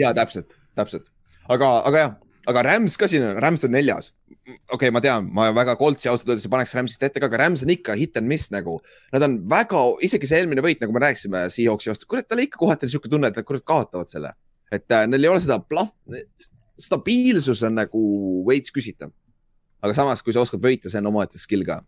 ja 0.00 0.14
täpselt, 0.16 0.56
täpselt, 0.78 1.08
aga, 1.48 1.74
aga 1.88 2.04
jah, 2.04 2.16
aga 2.50 2.64
Rams 2.72 2.96
ka 3.00 3.10
siin 3.10 3.26
on, 3.30 3.38
Rams 3.42 3.66
on 3.68 3.76
neljas 3.76 4.12
okei 4.48 4.76
okay,, 4.76 4.90
ma 4.94 5.02
tean, 5.04 5.28
ma 5.34 5.48
väga 5.54 5.76
Coltsi 5.80 6.08
ausalt 6.10 6.30
öeldes 6.32 6.46
ei 6.46 6.52
paneks 6.52 6.74
Ramsist 6.76 7.04
ette 7.04 7.20
ka, 7.20 7.28
aga 7.28 7.40
Rams 7.42 7.64
on 7.66 7.72
ikka 7.72 7.96
hit 7.98 8.16
and 8.20 8.30
miss 8.30 8.52
nagu. 8.54 8.78
Nad 9.12 9.24
on 9.26 9.38
väga, 9.50 9.82
isegi 10.04 10.30
see 10.30 10.40
eelmine 10.42 10.64
võit, 10.64 10.80
nagu 10.82 10.94
me 10.94 11.02
rääkisime 11.04 11.44
Seahawksi 11.52 11.92
vastu, 11.92 12.08
kurat, 12.10 12.28
tal 12.28 12.42
ikka 12.42 12.60
kohati 12.60 12.90
sihuke 12.90 13.10
tunne, 13.12 13.30
et 13.30 13.38
nad 13.38 13.46
kurat 13.48 13.64
kaotavad 13.68 14.10
selle. 14.12 14.34
et 14.72 14.92
äh, 14.92 15.06
neil 15.08 15.24
ei 15.24 15.30
ole 15.32 15.40
seda 15.40 15.56
plahv, 15.64 15.94
stabiilsus 16.78 17.62
on 17.64 17.78
nagu 17.78 18.02
veits 18.48 18.72
küsitav. 18.74 19.12
aga 19.82 19.94
samas, 19.96 20.22
kui 20.24 20.34
sa 20.36 20.42
oskad 20.44 20.60
võita, 20.64 20.90
see 20.90 21.00
on 21.00 21.08
omaette 21.12 21.40
skill 21.40 21.64
ka, 21.68 21.80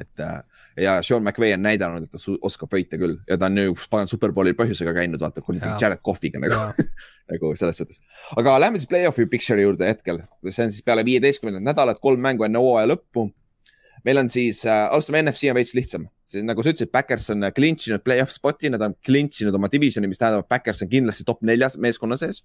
et 0.00 0.24
äh, 0.24 0.40
ja 0.76 1.02
Sean 1.02 1.24
McVay 1.24 1.54
on 1.56 1.62
näidanud, 1.64 2.04
et 2.04 2.12
ta 2.12 2.36
oskab 2.44 2.72
võita 2.72 2.98
küll 3.00 3.16
ja 3.28 3.38
ta 3.40 3.48
on 3.48 3.60
ju 3.60 3.76
pagan 3.90 4.10
superbowlil 4.10 4.56
põhjusega 4.58 4.92
käinud, 4.96 5.20
vaata 5.22 5.42
kuni 5.44 5.60
Jared 5.80 6.02
Cough'iga 6.04 6.40
nagu 6.42 6.58
nagu 7.32 7.52
selles 7.58 7.80
suhtes. 7.80 8.00
aga 8.36 8.58
lähme 8.60 8.80
siis 8.80 8.90
play-off'i 8.90 9.26
picture'i 9.30 9.64
juurde 9.64 9.88
hetkel, 9.88 10.22
see 10.50 10.66
on 10.66 10.74
siis 10.74 10.84
peale 10.86 11.04
viieteistkümnendat 11.06 11.72
nädalat, 11.72 12.00
kolm 12.02 12.22
mängu 12.22 12.46
enne 12.46 12.60
hooaja 12.62 12.92
lõppu. 12.92 13.30
meil 14.04 14.20
on 14.22 14.28
siis 14.30 14.62
äh,, 14.68 14.86
alustame 14.92 15.24
NFC 15.24 15.50
on 15.50 15.58
veits 15.58 15.74
lihtsam, 15.74 16.08
nagu 16.46 16.62
sa 16.62 16.74
ütlesid, 16.74 16.92
Backers 16.92 17.30
on 17.34 17.48
clinch 17.56 17.88
inud 17.90 18.04
play-off 18.04 18.34
spot'i, 18.34 18.70
nad 18.70 18.82
on 18.84 18.94
clinch 19.04 19.42
inud 19.42 19.56
oma 19.56 19.72
divisioni, 19.72 20.10
mis 20.10 20.20
tähendab, 20.20 20.44
et 20.44 20.52
Backers 20.52 20.84
on 20.84 20.92
kindlasti 20.92 21.26
top 21.26 21.42
neljas 21.42 21.78
meeskonna 21.80 22.18
sees. 22.20 22.44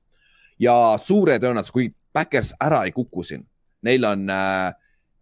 ja 0.60 0.74
suure 1.02 1.38
tõenäosusega, 1.40 1.76
kui 1.76 1.92
Backers 2.14 2.56
ära 2.62 2.86
ei 2.88 2.96
kuku 2.96 3.24
siin, 3.28 3.44
neil 3.84 4.06
on 4.08 4.30
äh, 4.30 4.72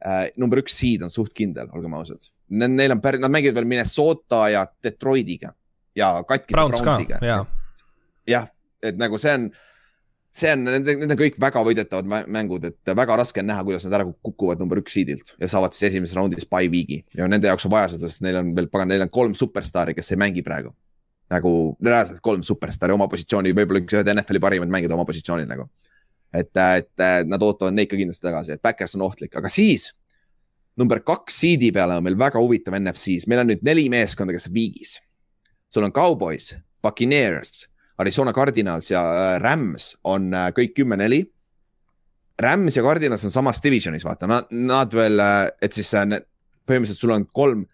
äh, 0.05 0.28
number 0.38 0.62
üks 0.62 0.78
seed 0.78 1.03
on 1.03 1.12
suht 1.14 1.34
kindel, 1.34 1.74
olgem 1.74 1.97
ausad 1.97 2.30
Neil 2.50 2.91
on 2.91 3.02
päris, 3.02 3.22
nad 3.22 3.32
mängivad 3.32 3.60
veel 3.60 3.68
Minnesota 3.70 4.50
ja 4.50 4.66
Detroitiga 4.84 5.54
ja 5.95 6.24
katkise 6.28 6.56
Brownsiga. 6.56 7.20
jah, 8.28 8.47
et 8.84 8.97
nagu 9.00 9.18
see 9.22 9.34
on, 9.36 9.47
see 10.36 10.52
on, 10.54 10.66
need, 10.70 10.89
on 11.06 11.16
kõik 11.20 11.39
väga 11.41 11.64
võidetavad 11.66 12.28
mängud, 12.32 12.68
et 12.70 12.93
väga 12.95 13.18
raske 13.22 13.43
on 13.43 13.50
näha, 13.50 13.64
kuidas 13.68 13.88
nad 13.88 14.00
ära 14.00 14.08
kukuvad 14.08 14.62
number 14.62 14.82
üks 14.82 14.95
seedilt 14.97 15.34
ja 15.39 15.50
saavad 15.52 15.76
siis 15.76 15.89
esimeses 15.91 16.18
raundis 16.18 16.47
by 16.50 16.70
week'i 16.72 17.02
ja 17.18 17.28
nende 17.32 17.50
jaoks 17.50 17.68
on 17.70 17.76
vaja 17.76 17.93
seda, 17.93 18.10
sest 18.10 18.24
neil 18.26 18.41
on 18.41 18.54
veel, 18.58 18.70
pagan, 18.72 18.91
neil 18.93 19.06
on 19.06 19.14
kolm 19.14 19.36
superstaari, 19.38 19.97
kes 19.97 20.14
ei 20.14 20.22
mängi 20.22 20.45
praegu. 20.45 20.74
nagu 21.30 21.52
reaalselt 21.86 22.24
kolm 22.26 22.41
superstaari 22.41 22.93
oma 22.95 23.06
positsiooni, 23.08 23.54
võib-olla 23.54 23.84
üks 23.84 23.93
ühed 23.93 24.08
NFL-i 24.16 24.41
parimad 24.41 24.72
mängijad 24.74 24.95
oma 24.95 25.06
positsioonil 25.06 25.50
nagu. 25.50 25.70
et, 26.34 26.54
et 26.58 27.26
nad 27.26 27.41
ootavad 27.41 27.74
neid 27.74 27.89
ka 27.89 27.97
kindlasti 27.97 28.26
tagasi, 28.26 28.54
et 28.56 28.62
Backers 28.62 28.95
on 28.97 29.06
ohtlik, 29.10 29.36
aga 29.38 29.50
siis 29.50 29.91
number 30.80 31.01
kaks 31.05 31.41
seed'i 31.43 31.73
peale 31.75 31.97
on 31.99 32.05
meil 32.05 32.17
väga 32.19 32.41
huvitav 32.41 32.77
NFC-s, 32.80 33.27
meil 33.30 33.43
on 33.43 33.51
nüüd 33.51 33.65
neli 33.67 33.88
meeskonda, 33.91 34.36
kes 34.36 34.49
on 34.49 34.55
viigis. 34.55 34.99
sul 35.69 35.86
on 35.86 35.91
Cowboys, 35.93 36.55
Buccaneers, 36.82 37.67
Arizona 38.01 38.34
Cardinals 38.34 38.89
ja 38.89 39.01
äh, 39.03 39.41
Rams 39.43 39.91
on 40.03 40.32
äh, 40.34 40.47
kõik 40.55 40.73
kümme-neli. 40.80 41.19
Rams 42.39 42.77
ja 42.77 42.84
Cardinals 42.84 43.25
on 43.27 43.34
samas 43.34 43.59
divisionis, 43.61 44.05
vaata, 44.07 44.30
nad, 44.30 44.47
nad 44.55 44.95
veel, 44.95 45.19
äh, 45.19 45.49
et 45.61 45.75
siis 45.75 45.91
põhimõtteliselt 45.93 47.03
sul 47.03 47.15
on 47.15 47.27
kolm 47.34 47.67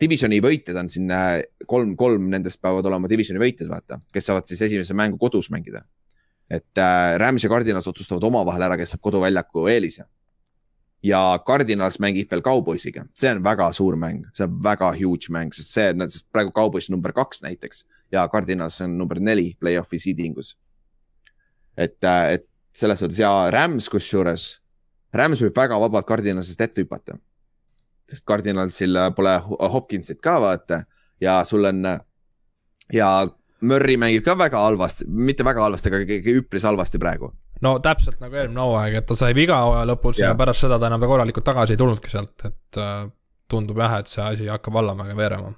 divisioni 0.00 0.40
võitjad 0.42 0.74
on 0.80 0.88
siin 0.90 1.12
kolm, 1.70 1.92
kolm 1.94 2.24
nendest 2.32 2.58
peavad 2.58 2.86
olema 2.90 3.06
divisioni 3.06 3.38
võitjad, 3.38 3.68
vaata, 3.70 4.00
kes 4.10 4.24
saavad 4.26 4.48
siis 4.50 4.64
esimese 4.66 4.96
mängu 4.98 5.20
kodus 5.22 5.52
mängida. 5.54 5.84
et 6.50 6.80
Rams 7.22 7.44
ja 7.44 7.50
Cardinals 7.52 7.86
otsustavad 7.86 8.26
omavahel 8.26 8.64
ära, 8.66 8.76
kes 8.76 8.96
saab 8.96 9.04
koduväljaku 9.06 9.68
eelise 9.70 10.02
ja 11.02 11.38
Cardinals 11.46 11.98
mängib 12.02 12.30
veel 12.30 12.42
Cowboysiga, 12.42 13.04
see 13.14 13.30
on 13.30 13.42
väga 13.44 13.70
suur 13.76 13.96
mäng, 14.00 14.24
see 14.34 14.46
on 14.46 14.56
väga 14.62 14.90
huge 14.96 15.32
mäng, 15.34 15.52
sest 15.54 15.74
see, 15.74 15.92
sest 16.08 16.26
praegu 16.32 16.52
Cowboys 16.54 16.90
number 16.90 17.14
kaks 17.14 17.42
näiteks 17.44 17.84
ja 18.12 18.26
Cardinals 18.32 18.80
on 18.84 18.96
number 18.98 19.20
neli 19.20 19.52
play-off'i 19.60 20.00
seedingus. 20.02 20.56
et, 21.76 22.04
äh, 22.04 22.32
et 22.32 22.46
selles 22.74 22.98
suhtes 22.98 23.18
ja 23.18 23.50
Rams 23.50 23.88
kusjuures, 23.88 24.60
Rams 25.14 25.40
võib 25.42 25.56
väga 25.56 25.78
vabalt 25.80 26.06
Cardinalsist 26.06 26.60
ette 26.60 26.82
hüpata. 26.82 27.18
sest 28.10 28.24
Cardinalsil 28.26 28.96
pole 29.16 29.38
Hopkinsit 29.72 30.20
ka 30.20 30.40
vaata 30.40 30.84
ja 31.20 31.44
sul 31.44 31.64
on 31.64 31.84
ja 32.92 33.28
Murry 33.60 33.96
mängib 33.96 34.24
ka 34.24 34.38
väga 34.38 34.58
halvasti, 34.58 35.04
mitte 35.06 35.44
väga 35.44 35.62
halvasti, 35.62 35.88
aga 35.88 36.32
üpris 36.32 36.62
halvasti 36.62 36.98
praegu 36.98 37.32
no 37.64 37.78
täpselt 37.82 38.20
nagu 38.22 38.38
eelmine 38.38 38.64
hooaeg, 38.64 38.98
et 39.00 39.08
ta 39.08 39.16
sai 39.18 39.34
viga 39.36 39.62
hooaja 39.64 39.86
lõpus 39.88 40.20
ja. 40.20 40.32
ja 40.32 40.38
pärast 40.38 40.64
seda 40.66 40.78
ta 40.78 40.90
enam 40.90 41.06
korralikult 41.08 41.46
tagasi 41.46 41.74
ei 41.74 41.80
tulnudki 41.80 42.12
sealt, 42.12 42.46
et 42.48 42.80
äh, 42.82 43.08
tundub 43.50 43.80
jah, 43.82 43.98
et 44.02 44.10
see 44.10 44.24
asi 44.24 44.48
hakkab 44.50 44.78
allamäge 44.82 45.16
veerema. 45.18 45.52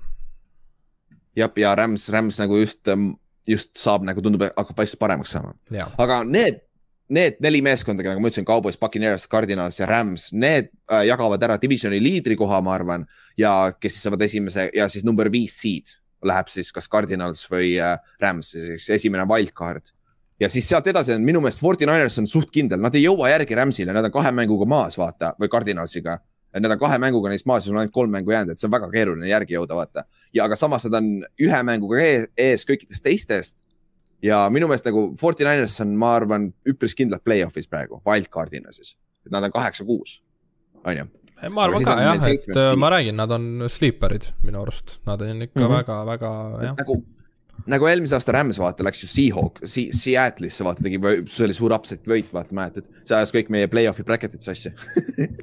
jah, 1.36 1.53
ja 1.57 1.74
Rams, 1.78 2.09
Rams 2.12 2.40
nagu 2.40 2.59
just, 2.61 2.82
ähm, 2.88 3.12
just 3.48 3.76
saab 3.78 4.07
nagu 4.07 4.22
tundub, 4.24 4.48
hakkab 4.48 4.82
vaikselt 4.82 5.03
paremaks 5.03 5.36
saama. 5.36 5.55
aga 5.98 6.22
need, 6.24 6.62
need 7.09 7.40
neli 7.42 7.62
meeskonda, 7.66 8.07
nagu 8.07 8.22
ma 8.22 8.30
ütlesin, 8.30 8.48
Cowboys, 8.48 8.78
Buccaneers, 8.80 9.28
Cardinals 9.28 9.80
ja 9.80 9.88
Rams, 9.90 10.30
need 10.32 10.70
äh, 10.90 11.05
jagavad 11.11 11.42
ära 11.42 11.61
divisioni 11.61 12.01
liidri 12.03 12.38
koha, 12.38 12.62
ma 12.64 12.76
arvan. 12.78 13.09
ja 13.38 13.72
kes 13.80 13.96
siis 13.96 14.07
saavad 14.09 14.22
esimese 14.26 14.70
ja 14.74 14.88
siis 14.88 15.05
number 15.05 15.30
viis 15.32 15.57
seed 15.61 15.96
läheb 16.24 16.51
siis 16.53 16.68
kas 16.72 16.88
Cardinals 16.88 17.46
või 17.48 17.74
äh, 17.80 17.96
Rams, 18.20 18.53
siis 18.53 18.90
esimene 18.92 19.24
wildcard 19.28 19.92
ja 20.41 20.49
siis 20.49 20.68
sealt 20.68 20.86
edasi 20.91 21.14
on 21.14 21.24
minu 21.24 21.43
meelest 21.45 21.61
Forty 21.61 21.86
Niners 21.88 22.18
on 22.22 22.28
suht 22.30 22.51
kindel, 22.55 22.80
nad 22.82 22.95
ei 22.97 23.05
jõua 23.05 23.30
järgi 23.34 23.59
Ramsile, 23.59 23.95
nad 23.97 24.09
on 24.09 24.14
kahe 24.14 24.32
mänguga 24.34 24.68
maas, 24.68 24.99
vaata, 25.01 25.34
või 25.41 25.51
Cardinalsiga. 25.53 26.18
Nad 26.51 26.72
on 26.74 26.80
kahe 26.80 26.97
mänguga 26.99 27.30
neist 27.30 27.47
maas 27.47 27.62
ja 27.62 27.68
sul 27.68 27.76
on 27.76 27.84
ainult 27.84 27.95
kolm 27.95 28.11
mängu 28.11 28.32
jäänud, 28.34 28.57
et 28.57 28.59
see 28.59 28.66
on 28.66 28.72
väga 28.72 28.88
keeruline 28.91 29.28
järgi 29.28 29.55
jõuda, 29.55 29.76
vaata. 29.78 30.03
ja 30.34 30.49
aga 30.49 30.57
samas 30.59 30.86
nad 30.88 30.97
on 30.99 31.11
ühe 31.38 31.61
mänguga 31.62 32.01
ees, 32.03 32.24
ees 32.34 32.66
kõikidest 32.66 33.05
teistest. 33.05 33.57
ja 34.22 34.41
minu 34.51 34.66
meelest 34.66 34.88
nagu 34.88 35.05
Forty 35.20 35.47
Niners 35.47 35.78
on, 35.84 35.95
ma 35.95 36.16
arvan, 36.16 36.49
üpris 36.66 36.99
kindlalt 36.99 37.22
play-off'is 37.22 37.70
praegu, 37.70 38.03
wildcard'ina 38.07 38.74
siis. 38.74 38.97
et 39.26 39.30
nad 39.30 39.47
on 39.47 39.55
kaheksa-kuus, 39.55 40.18
on 40.82 41.05
ju 41.05 41.07
ma 41.55 41.68
arvan 41.68 41.86
ka 41.86 41.97
jah, 42.03 42.28
et 42.32 42.51
äh, 42.57 42.74
ma 42.76 42.91
räägin, 42.97 43.16
nad 43.16 43.30
on 43.30 43.68
sleeper'id 43.70 44.32
minu 44.43 44.64
arust, 44.64 44.99
nad 45.07 45.22
on 45.22 45.47
ikka 45.47 45.70
väga-väga 45.70 46.32
mm 46.32 46.55
-hmm. 46.57 46.64
jah. 46.64 46.76
nagu 46.82 47.05
nagu 47.70 47.88
eelmise 47.88 48.16
aasta 48.16 48.32
Rams 48.34 48.58
vaata 48.61 48.84
läks 48.86 49.02
ju 49.04 49.08
Seahawk 49.11 49.61
si, 49.68 49.88
Seattle'isse 49.96 50.64
vaata 50.66 50.84
tegi, 50.84 51.00
see 51.30 51.46
oli 51.46 51.56
suur 51.56 51.74
upset 51.76 52.06
võit, 52.08 52.30
vaata 52.34 52.56
mäletad, 52.56 52.86
see 53.04 53.16
ajas 53.16 53.32
kõik 53.34 53.50
meie 53.52 53.68
play-off'i 53.70 54.04
bracket'id 54.06 54.44
sassi 54.44 54.72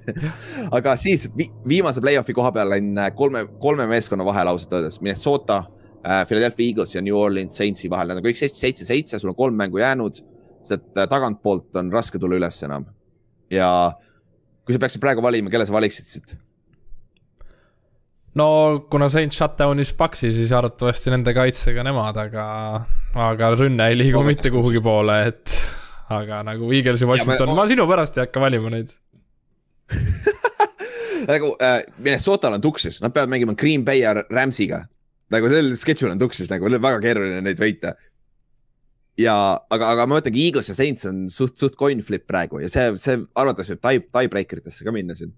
aga 0.78 0.95
siis 0.99 1.28
vi, 1.38 1.49
viimase 1.68 2.03
play-off'i 2.03 2.36
koha 2.38 2.53
peal 2.55 2.78
on 2.78 2.91
äh, 3.03 3.11
kolme, 3.18 3.45
kolme 3.61 3.88
meeskonna 3.91 4.26
vahel 4.28 4.53
ausalt 4.53 4.78
öeldes, 4.80 5.01
Minnesota 5.03 5.61
äh,, 6.01 6.24
Philadelphia 6.30 6.72
Eagles 6.72 6.95
ja 6.95 7.03
New 7.05 7.18
Orleans 7.18 7.59
Saintsi 7.59 7.91
vahel, 7.91 8.11
nad 8.11 8.22
on 8.22 8.28
kõik 8.30 8.39
seitse, 8.39 8.61
seitse, 8.63 8.88
seitse, 8.89 9.22
sul 9.22 9.34
on 9.34 9.39
kolm 9.39 9.57
mängu 9.59 9.84
jäänud. 9.84 10.24
sealt 10.68 10.97
äh, 10.97 11.07
tagantpoolt 11.07 11.76
on 11.80 11.93
raske 11.93 12.20
tulla 12.20 12.39
üles 12.39 12.63
enam. 12.63 12.89
ja 13.51 13.70
kui 14.65 14.76
sa 14.76 14.84
peaksid 14.84 15.01
praegu 15.03 15.24
valima, 15.24 15.49
kelle 15.49 15.65
sa 15.65 15.76
valiksid 15.76 16.09
siit? 16.11 16.36
No 18.38 18.47
kuna 18.91 19.09
Saint 19.11 19.33
shutdown'is 19.33 19.93
Paxi, 19.97 20.31
siis 20.35 20.53
arvatavasti 20.55 21.13
nende 21.13 21.33
kaitsega 21.38 21.85
nemad, 21.85 22.17
aga, 22.27 22.45
aga 23.27 23.51
rünne 23.55 23.89
ei 23.91 23.97
liigu 23.99 24.23
mitte 24.27 24.51
kuhugi 24.53 24.81
poole, 24.83 25.17
et 25.31 25.55
aga 26.13 26.43
nagu 26.47 26.71
Eaglesi 26.75 27.07
Washington, 27.07 27.55
ma 27.57 27.67
sinu 27.69 27.88
pärast 27.89 28.17
ei 28.17 28.27
hakka 28.27 28.43
valima 28.43 28.71
neid 28.73 28.93
nagu 31.31 31.53
äh, 31.63 31.81
Minnesotal 31.97 32.57
on 32.57 32.63
tuksis, 32.63 32.99
nad 33.03 33.15
peavad 33.15 33.31
mängima 33.31 33.55
Green 33.57 33.85
Bay 33.88 34.03
ja 34.03 34.13
Rams'iga. 34.19 34.85
nagu 35.33 35.49
sellel 35.51 35.75
schedule 35.79 36.13
on 36.15 36.21
tuksis, 36.21 36.51
nagu 36.51 36.69
väga 36.71 36.99
keeruline 37.03 37.41
neid 37.43 37.59
võita. 37.59 37.95
ja, 39.19 39.35
aga, 39.57 39.91
aga 39.95 40.05
ma 40.05 40.19
mõtlengi, 40.19 40.45
Eagles 40.49 40.71
ja 40.71 40.77
Saints 40.77 41.07
on 41.09 41.25
suht, 41.33 41.57
suht 41.59 41.75
coin 41.79 42.03
flip 42.05 42.27
praegu 42.29 42.61
ja 42.63 42.71
see, 42.71 42.93
see 43.01 43.19
arvatavasti 43.35 43.75
võib 43.75 43.83
tie, 43.88 44.03
tiebreaker 44.19 44.63
itesse 44.63 44.85
ka 44.85 44.93
minna 44.95 45.17
siin 45.17 45.33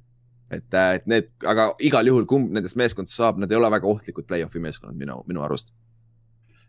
et, 0.51 0.73
äh, 0.73 0.95
et 0.99 1.07
need, 1.09 1.29
aga 1.47 1.69
igal 1.85 2.09
juhul, 2.09 2.25
kumb 2.29 2.51
nendest 2.55 2.77
meeskond 2.79 3.11
saab, 3.11 3.39
nad 3.41 3.51
ei 3.51 3.59
ole 3.59 3.69
väga 3.71 3.87
ohtlikud 3.89 4.27
play-off'i 4.29 4.61
meeskonnad 4.63 4.97
minu, 4.97 5.21
minu 5.29 5.45
arust. 5.45 5.73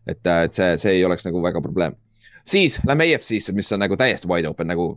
et, 0.06 0.26
äh, 0.26 0.44
et 0.44 0.54
see, 0.54 0.78
see 0.80 0.94
ei 0.98 1.04
oleks 1.04 1.26
nagu 1.26 1.42
väga 1.42 1.60
probleem. 1.60 1.96
siis 2.44 2.80
lähme 2.86 3.06
EFC-sse, 3.12 3.52
mis 3.52 3.72
on 3.72 3.80
nagu 3.84 3.96
täiesti 3.96 4.28
wide 4.28 4.48
open 4.48 4.66
nagu, 4.66 4.94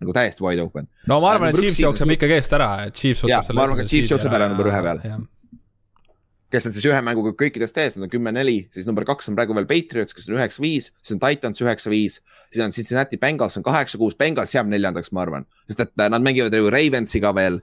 nagu 0.00 0.12
täiesti 0.12 0.44
wide 0.44 0.62
open. 0.62 0.88
no 1.06 1.20
ma 1.20 1.34
arvan, 1.34 1.52
et 1.52 1.60
Chiefs 1.60 1.80
jookseb 1.80 2.16
ikkagi 2.16 2.40
eest 2.40 2.58
ära, 2.58 2.72
et 2.86 2.96
Chiefs 2.96 3.24
võtab 3.26 3.46
selle. 3.46 3.60
ma 3.60 3.68
arvan 3.68 3.84
et 3.84 3.92
Chiefs 3.92 4.16
jookseb 4.16 4.40
ära 4.40 4.48
number 4.52 4.72
ühe 4.72 4.82
peal 4.88 5.22
kes 6.52 6.68
on 6.68 6.74
siis 6.74 6.84
ühe 6.84 7.00
mänguga 7.04 7.32
kõikidest 7.38 7.78
ees, 7.80 7.94
nad 7.96 8.06
on 8.06 8.12
kümme-neli, 8.12 8.66
siis 8.74 8.84
number 8.84 9.06
kaks 9.08 9.30
on 9.30 9.36
praegu 9.38 9.56
veel 9.56 9.68
Patriots, 9.70 10.12
kes 10.12 10.28
on 10.28 10.36
üheksa-viis, 10.36 10.90
siis 11.00 11.14
on 11.14 11.20
Titans 11.22 11.62
üheksa-viis, 11.64 12.18
siis 12.52 12.64
on 12.64 12.74
Cincinnati 12.76 13.16
Bengals 13.20 13.56
on 13.56 13.64
kaheksa-kuus, 13.64 14.18
Bengals 14.20 14.52
jääb 14.52 14.68
neljandaks, 14.68 15.14
ma 15.16 15.24
arvan, 15.24 15.46
sest 15.70 15.80
et 15.86 15.94
äh, 15.96 16.10
nad 16.12 16.24
mängivad 16.24 16.52
ju 16.52 16.68
Ravensiga 16.72 17.32
veel 17.36 17.62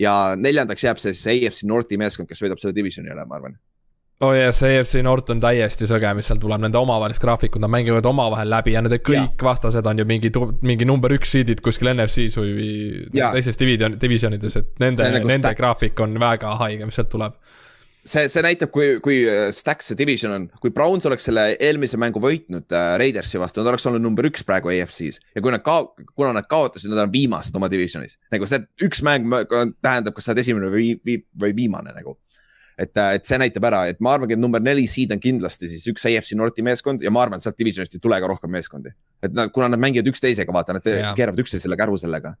ja 0.00 0.36
neljandaks 0.36 0.86
jääb 0.86 1.02
see 1.02 1.16
siis 1.16 1.26
AFC 1.34 1.66
Northi 1.68 1.98
meeskond, 2.00 2.28
kes 2.30 2.40
võidab 2.42 2.62
selle 2.62 2.76
divisioni 2.76 3.12
üle, 3.12 3.26
ma 3.28 3.38
arvan. 3.40 3.58
Oh 4.20 4.34
jah, 4.36 4.50
see 4.52 4.74
EFC 4.76 5.00
North 5.00 5.32
on 5.32 5.38
täiesti 5.40 5.86
sõge, 5.88 6.10
mis 6.12 6.26
seal 6.28 6.36
tuleb, 6.40 6.60
nende 6.60 6.76
omavahelised 6.76 7.22
graafikud, 7.22 7.62
nad 7.62 7.72
mängivad 7.72 8.04
omavahel 8.04 8.50
läbi 8.52 8.74
ja 8.74 8.82
nende 8.84 8.98
kõik 9.00 9.40
ja. 9.40 9.46
vastased 9.46 9.86
on 9.88 10.02
ju 10.02 10.04
mingi, 10.08 10.28
mingi 10.60 10.88
number 10.88 11.14
üks 11.16 11.32
seed'id 11.32 11.62
kuskil 11.64 11.88
NFC-s 11.94 12.36
või 12.36 12.74
teistes 13.14 13.56
division, 13.60 13.96
divisjonides, 14.02 14.58
et 14.60 14.84
nende, 14.84 15.08
nagu 15.16 15.30
nende 15.30 15.54
graafik 15.56 16.04
on 16.04 16.20
väga 16.20 16.52
haige, 16.60 16.84
mis 16.84 17.00
sealt 17.00 17.08
tuleb 17.14 17.38
see, 18.04 18.28
see 18.32 18.44
näitab, 18.44 18.70
kui, 18.74 18.94
kui 19.04 19.18
äh, 19.28 19.48
stack 19.54 19.84
see 19.84 19.98
division 19.98 20.32
on, 20.34 20.46
kui 20.62 20.72
Browns 20.74 21.06
oleks 21.08 21.26
selle 21.28 21.50
eelmise 21.56 21.98
mängu 22.00 22.22
võitnud 22.22 22.72
äh, 22.76 22.94
Raidersi 23.00 23.40
vastu, 23.40 23.60
nad 23.60 23.72
oleks 23.72 23.86
olnud 23.90 24.02
number 24.04 24.28
üks 24.30 24.44
praegu 24.46 24.72
AFC-s 24.72 25.20
ja 25.34 25.44
kui 25.44 25.52
nad 25.54 25.64
ka, 25.66 25.78
kuna 26.14 26.32
nad 26.36 26.48
kaotasid, 26.50 26.92
nad 26.92 27.04
on 27.04 27.12
viimased 27.12 27.56
oma 27.56 27.70
divisionis. 27.72 28.16
nagu 28.32 28.48
see 28.48 28.62
üks 28.86 29.04
mäng 29.06 29.28
tähendab, 29.82 30.14
kas 30.16 30.28
sa 30.28 30.34
oled 30.34 30.42
esimene 30.44 30.72
või, 30.72 30.92
või, 31.06 31.20
või 31.44 31.56
viimane 31.56 31.94
nagu. 31.96 32.16
et, 32.80 32.94
äh, 32.96 33.16
et 33.18 33.28
see 33.28 33.40
näitab 33.40 33.66
ära, 33.68 33.84
et 33.92 34.00
ma 34.00 34.14
arvangi, 34.16 34.38
et 34.38 34.40
number 34.42 34.62
neli 34.62 34.86
seed 34.88 35.12
on 35.12 35.20
kindlasti 35.20 35.68
siis 35.68 35.84
üks 35.92 36.06
AFC 36.08 36.36
Northi 36.38 36.64
meeskond 36.64 37.02
ja 37.04 37.12
ma 37.12 37.26
arvan, 37.26 37.40
et 37.40 37.44
sealt 37.44 37.58
divisionist 37.60 37.98
ei 37.98 38.02
tule 38.02 38.20
ka 38.20 38.30
rohkem 38.30 38.52
meeskondi. 38.52 38.94
et 39.22 39.34
nad, 39.36 39.52
kuna 39.52 39.68
nad 39.68 39.80
mängivad 39.80 40.08
üksteisega, 40.08 40.52
vaata, 40.52 40.78
nad 40.78 40.86
keeravad 40.86 41.44
üksteisele 41.44 41.76
käru 41.76 41.98
sellega 42.00 42.36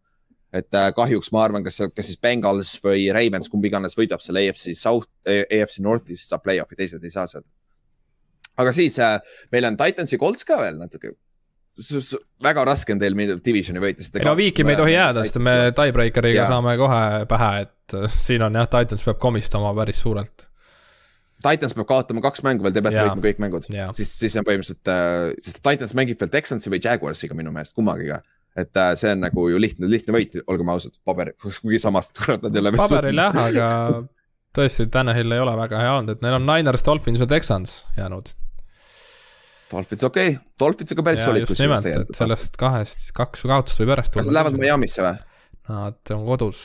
et 0.54 0.74
äh, 0.74 0.90
kahjuks 0.96 1.30
ma 1.34 1.44
arvan, 1.46 1.64
kas, 1.66 1.78
kas 1.94 2.10
siis 2.10 2.18
Bengals 2.22 2.74
või 2.82 3.06
Ravens, 3.14 3.48
kumb 3.50 3.64
iganes 3.66 3.96
võidab 3.98 4.22
selle 4.24 4.42
AFC 4.48 4.74
South, 4.78 5.08
AFC 5.26 5.80
Northi, 5.84 6.18
siis 6.18 6.30
saab 6.32 6.44
play-off'i, 6.46 6.78
teised 6.78 7.04
ei 7.06 7.14
saa 7.14 7.26
sealt. 7.30 7.46
aga 8.60 8.74
siis 8.76 8.98
äh, 9.02 9.18
meil 9.54 9.68
on 9.70 9.78
Titansi 9.80 10.18
Colts 10.18 10.46
ka 10.46 10.58
veel 10.60 10.80
natuke. 10.80 11.14
väga 12.42 12.64
raske 12.66 12.92
on 12.92 13.00
teil 13.00 13.16
divisioni 13.44 13.80
võita, 13.80 14.02
sest. 14.02 14.18
no 14.26 14.34
viiki 14.36 14.66
me 14.66 14.74
ei 14.74 14.80
tohi 14.82 14.96
jääda, 14.96 15.24
sest 15.24 15.38
me 15.40 15.56
tiebreakeriga 15.76 16.48
saame 16.50 16.76
kohe 16.80 17.02
pähe, 17.30 17.50
et 17.66 17.98
äh, 18.02 18.10
siin 18.10 18.42
on 18.42 18.58
jah, 18.58 18.68
Titans 18.70 19.06
peab 19.06 19.20
komistama 19.22 19.74
päris 19.78 20.02
suurelt. 20.02 20.48
Titans 21.40 21.72
peab 21.78 21.86
kaotama 21.88 22.20
kaks 22.26 22.42
mängu 22.44 22.66
veel, 22.66 22.74
te 22.74 22.82
peate 22.84 23.06
võitma 23.06 23.24
kõik 23.28 23.38
mängud, 23.46 23.70
siis, 23.96 24.18
siis 24.18 24.34
on 24.36 24.44
põhimõtteliselt 24.44 24.92
äh,, 24.92 25.30
sest 25.46 25.62
Titans 25.62 25.94
mängib 25.96 26.20
veel 26.20 26.34
Texansi 26.34 26.74
või 26.74 26.82
Jaguarsiga 26.82 27.38
minu 27.38 27.54
meelest, 27.54 27.78
kummagiga 27.78 28.18
et 28.58 28.76
äh, 28.76 28.92
see 28.98 29.12
on 29.14 29.22
nagu 29.24 29.46
ju 29.52 29.60
lihtne, 29.62 29.88
lihtne 29.90 30.14
võit, 30.14 30.36
olgem 30.50 30.72
ausad, 30.72 30.94
paberil, 31.06 31.36
kuigi 31.62 31.80
samas 31.82 32.10
kurat 32.16 32.42
nad 32.46 32.56
ei 32.56 32.64
ole. 32.64 32.74
paberil 32.78 33.22
jah, 33.22 33.40
aga 33.44 33.68
tõesti, 34.56 34.88
Tanahil 34.92 35.36
ei 35.36 35.42
ole 35.42 35.54
väga 35.60 35.82
hea 35.84 35.94
olnud, 35.98 36.16
et 36.16 36.26
neil 36.26 36.38
on 36.40 36.46
Niners, 36.48 36.84
Dolphins 36.86 37.22
ja 37.22 37.28
Texans 37.30 37.80
jäänud. 37.98 38.32
Dolphins 39.70 40.04
okei 40.04 40.34
okay., 40.34 40.44
Dolphinsiga 40.58 41.06
päris 41.06 41.22
solid. 41.22 41.46
just 41.46 41.62
nimelt, 41.62 41.86
et 41.86 42.12
sellest 42.18 42.58
kahest, 42.58 43.10
kaks 43.14 43.46
kaotust 43.46 43.82
võib 43.82 43.94
järjest 43.94 44.14
tulla. 44.16 44.24
kas 44.24 44.32
nad 44.32 44.38
lähevad 44.40 44.58
Miami'sse 44.58 45.06
või? 45.06 45.16
Nad 45.70 46.14
on 46.16 46.24
kodus. 46.26 46.64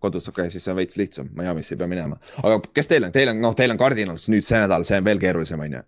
kodus, 0.00 0.28
okei 0.30 0.46
okay,, 0.46 0.52
siis 0.52 0.64
see 0.64 0.72
on 0.72 0.80
veits 0.80 0.96
lihtsam, 0.96 1.28
Miami'sse 1.36 1.76
ei 1.76 1.82
pea 1.82 1.90
minema. 1.90 2.16
aga 2.40 2.62
kes 2.72 2.88
teil 2.88 3.04
on, 3.04 3.12
teil 3.12 3.34
on, 3.34 3.44
noh, 3.44 3.56
teil 3.58 3.76
on 3.76 3.80
Cardinals 3.80 4.30
nüüd 4.32 4.48
see 4.48 4.64
nädal, 4.64 4.88
see 4.88 4.96
on 4.96 5.12
veel 5.12 5.20
keerulisem, 5.20 5.60
on 5.60 5.76
ju 5.76 5.84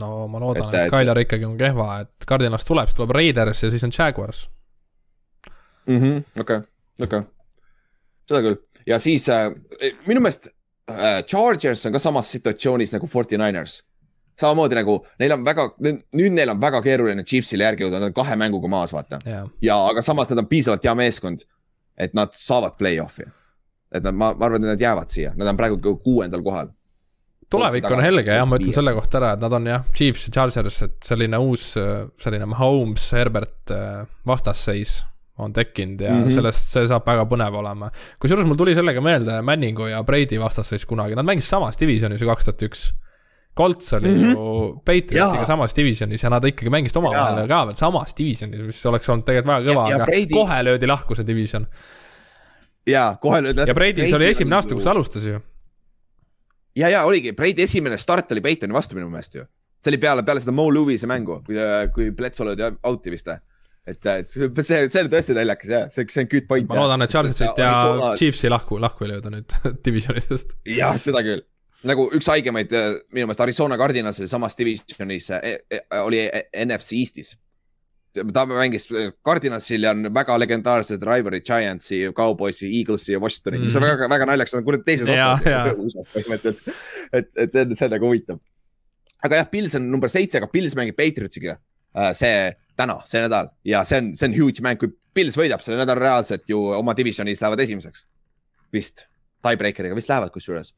no 0.00 0.26
ma 0.32 0.42
loodan, 0.42 0.68
et, 0.70 0.86
et 0.86 0.92
Kailar 0.92 1.18
see... 1.18 1.28
ikkagi 1.28 1.48
on 1.48 1.56
kehva, 1.60 1.88
et 2.04 2.28
Cardinals 2.28 2.66
tuleb, 2.68 2.90
siis 2.90 2.98
tuleb 2.98 3.14
Raiders 3.16 3.64
ja 3.64 3.72
siis 3.72 3.86
on 3.86 3.94
Jaguars. 3.98 4.44
Mhm, 5.86 6.22
okei, 6.42 6.62
okei, 7.06 7.26
seda 8.28 8.44
küll. 8.48 8.62
Ja 8.86 9.00
siis 9.02 9.26
äh, 9.32 9.50
minu 10.06 10.22
meelest 10.22 10.48
äh, 10.90 11.22
Chargers 11.26 11.84
on 11.86 11.94
ka 11.94 12.02
samas 12.02 12.30
situatsioonis 12.36 12.94
nagu 12.94 13.08
Forty 13.10 13.38
Niners 13.38 13.80
samamoodi 14.40 14.76
nagu 14.76 14.98
neil 15.20 15.34
on 15.36 15.44
väga, 15.44 15.66
nüüd 15.80 16.34
neil 16.36 16.52
on 16.52 16.60
väga 16.60 16.82
keeruline 16.84 17.24
Chiefsile 17.24 17.64
järgi 17.64 17.86
jõuda, 17.86 18.00
nad 18.00 18.10
on 18.10 18.16
kahe 18.16 18.36
mänguga 18.38 18.68
maas, 18.70 18.92
vaata. 18.92 19.20
Yeah.. 19.26 19.48
ja, 19.64 19.78
aga 19.90 20.04
samas 20.04 20.30
nad 20.32 20.42
on 20.44 20.48
piisavalt 20.50 20.84
hea 20.84 20.94
meeskond, 20.98 21.46
et 21.96 22.16
nad 22.16 22.34
saavad 22.36 22.76
play-off'i. 22.80 23.28
et 23.94 24.02
nad, 24.04 24.12
ma, 24.12 24.32
ma 24.34 24.48
arvan, 24.48 24.64
et 24.64 24.74
nad 24.74 24.82
jäävad 24.82 25.12
siia, 25.12 25.32
nad 25.38 25.48
on 25.48 25.56
praegu 25.56 25.96
kuuendal 26.04 26.42
kohal 26.44 26.72
tulevik 27.50 27.90
on 27.90 28.02
helge 28.02 28.34
jah, 28.34 28.46
ma 28.48 28.58
ütlen 28.58 28.74
selle 28.74 28.94
kohta 28.96 29.20
ära, 29.20 29.34
et 29.36 29.42
nad 29.44 29.52
on 29.58 29.68
jah, 29.70 29.84
Chiefs 29.94 30.28
ja 30.28 30.32
Chargers, 30.34 30.80
et 30.86 30.96
selline 31.06 31.38
uus, 31.42 31.72
selline 32.22 32.48
Mahomes, 32.50 33.10
Herbert 33.14 33.74
äh, 33.74 34.02
vastasseis 34.26 34.98
on 35.38 35.52
tekkinud 35.52 36.00
ja 36.00 36.12
mm 36.12 36.22
-hmm. 36.24 36.34
sellest, 36.34 36.70
see 36.72 36.86
saab 36.88 37.06
väga 37.06 37.26
põnev 37.28 37.58
olema. 37.60 37.90
kusjuures 38.20 38.46
mul 38.48 38.56
tuli 38.56 38.74
sellega 38.74 39.00
meelde 39.00 39.42
Manningu 39.42 39.86
ja 39.90 40.02
Brady 40.04 40.38
vastasseis 40.40 40.86
kunagi, 40.86 41.14
nad 41.14 41.24
mängisid 41.24 41.48
samas 41.48 41.76
divisionis 41.80 42.22
ju 42.22 42.28
kaks 42.28 42.44
tuhat 42.44 42.62
üks. 42.62 42.86
Colts 43.56 43.92
oli 43.92 44.08
mm 44.08 44.22
-hmm. 44.22 44.30
ju 44.30 44.80
Patriotsiga 44.84 45.46
samas 45.46 45.76
divisionis 45.76 46.22
ja 46.22 46.30
nad 46.30 46.44
ikkagi 46.44 46.70
mängisid 46.70 46.96
omavahel 46.96 47.48
ka 47.48 47.66
veel 47.66 47.74
samas 47.74 48.14
divisionis, 48.18 48.60
mis 48.60 48.86
oleks 48.86 49.08
olnud 49.08 49.24
tegelikult 49.24 49.54
väga 49.54 49.72
kõva, 49.72 49.94
aga 49.94 50.04
Brady... 50.04 50.34
kohe 50.34 50.62
löödi 50.62 50.86
lahku 50.86 51.14
see 51.14 51.26
division. 51.26 51.66
jaa, 52.86 53.16
kohe 53.16 53.40
löödi 53.40 53.56
lahku. 53.56 53.68
ja 53.68 53.74
Brady's 53.74 54.14
oli 54.14 54.26
esimene 54.26 54.56
aasta, 54.56 54.74
kus 54.74 54.84
ta 54.84 54.90
alustas 54.90 55.24
ju 55.24 55.40
ja, 56.76 56.90
ja 56.92 57.04
oligi, 57.08 57.32
Brady 57.36 57.64
esimene 57.66 57.98
start 58.00 58.32
oli 58.34 58.44
Peytoni 58.44 58.76
vastu 58.76 58.98
minu 58.98 59.10
meelest 59.10 59.38
ju. 59.38 59.44
see 59.82 59.92
oli 59.92 60.00
peale, 60.02 60.24
peale 60.26 60.42
seda 60.42 60.54
Mo 60.56 60.68
Lewis'i 60.72 61.08
mängu, 61.10 61.40
kui, 61.46 61.58
kui 61.94 62.10
Bledsoe 62.16 62.50
löödi 62.50 62.68
out'i 62.88 63.12
vist 63.12 63.28
või? 63.30 63.40
et, 63.86 64.08
et 64.12 64.32
see, 64.32 64.80
see 64.90 65.02
on 65.04 65.10
tõesti 65.12 65.36
naljakas 65.36 65.72
jah, 65.72 65.90
see, 65.94 66.06
see 66.12 66.24
on 66.24 66.30
good 66.32 66.48
point. 66.50 66.68
ma 66.70 66.80
loodan, 66.80 67.04
et 67.06 67.12
Chargersit 67.12 67.60
ja. 67.62 68.14
Chiefsi 68.18 68.50
lahku, 68.50 68.80
lahku 68.82 69.06
ei 69.06 69.14
lööda 69.14 69.32
nüüd 69.34 69.58
divisionidest. 69.86 70.56
jah, 70.76 70.96
seda 71.02 71.22
küll 71.26 71.44
nagu 71.86 72.08
üks 72.16 72.28
haigemaid 72.32 72.72
minu 73.14 73.26
meelest 73.26 73.42
Arizona 73.44 73.78
Cardinals 73.78 74.18
oli 74.22 74.30
samas 74.30 74.56
divisionis 74.58 75.28
eh,, 75.36 75.58
eh, 75.70 75.84
oli 76.02 76.24
NFC 76.64 77.02
Eestis 77.02 77.34
ta 78.32 78.44
mängis 78.48 78.88
Cardinalsil 79.24 79.86
ja 79.86 79.92
on 79.94 80.08
väga 80.14 80.38
legendaarsed 80.40 81.02
rivalid 81.06 81.44
Giantsi, 81.46 82.02
Cowboysi, 82.16 82.68
Eaglesi 82.80 83.14
ja 83.14 83.20
Washingtoniga 83.22 83.62
mm, 83.62 83.70
mis 83.70 83.76
on 83.76 83.82
mhm. 83.82 83.94
väga, 83.94 84.10
väga 84.14 84.28
naljakas, 84.30 84.54
nad 84.54 84.62
on 84.62 84.68
kuradi 84.68 84.86
teises 84.86 85.10
otsas 85.10 85.80
USA-s 85.86 86.12
põhimõtteliselt. 86.14 86.78
et, 87.12 87.32
et 87.36 87.56
see 87.56 87.64
on, 87.64 87.74
see 87.78 87.88
on 87.88 87.94
nagu 87.96 88.10
huvitav. 88.10 88.40
aga 89.24 89.42
jah, 89.42 89.50
Pils 89.52 89.76
on 89.78 89.90
number 89.92 90.12
seitse, 90.12 90.40
aga 90.40 90.50
Pils 90.52 90.76
mängib 90.78 90.98
Patriotsiga 90.98 91.56
äh, 91.56 92.10
see 92.16 92.34
täna, 92.78 92.98
see 93.08 93.22
nädal 93.24 93.52
ja 93.66 93.84
see 93.88 94.02
on, 94.02 94.10
see 94.18 94.30
on 94.30 94.38
huge 94.38 94.64
mäng, 94.64 94.80
kui 94.80 94.92
Pils 95.16 95.38
võidab 95.38 95.64
selle 95.64 95.80
nädala 95.80 96.02
reaalselt 96.02 96.48
ju 96.50 96.60
oma 96.76 96.96
divisionis 96.96 97.40
lähevad 97.44 97.62
esimeseks. 97.64 98.04
vist, 98.72 99.06
tiebreaker'iga 99.46 99.96
vist 99.96 100.10
lähevad 100.12 100.34
kusjuures. 100.34 100.74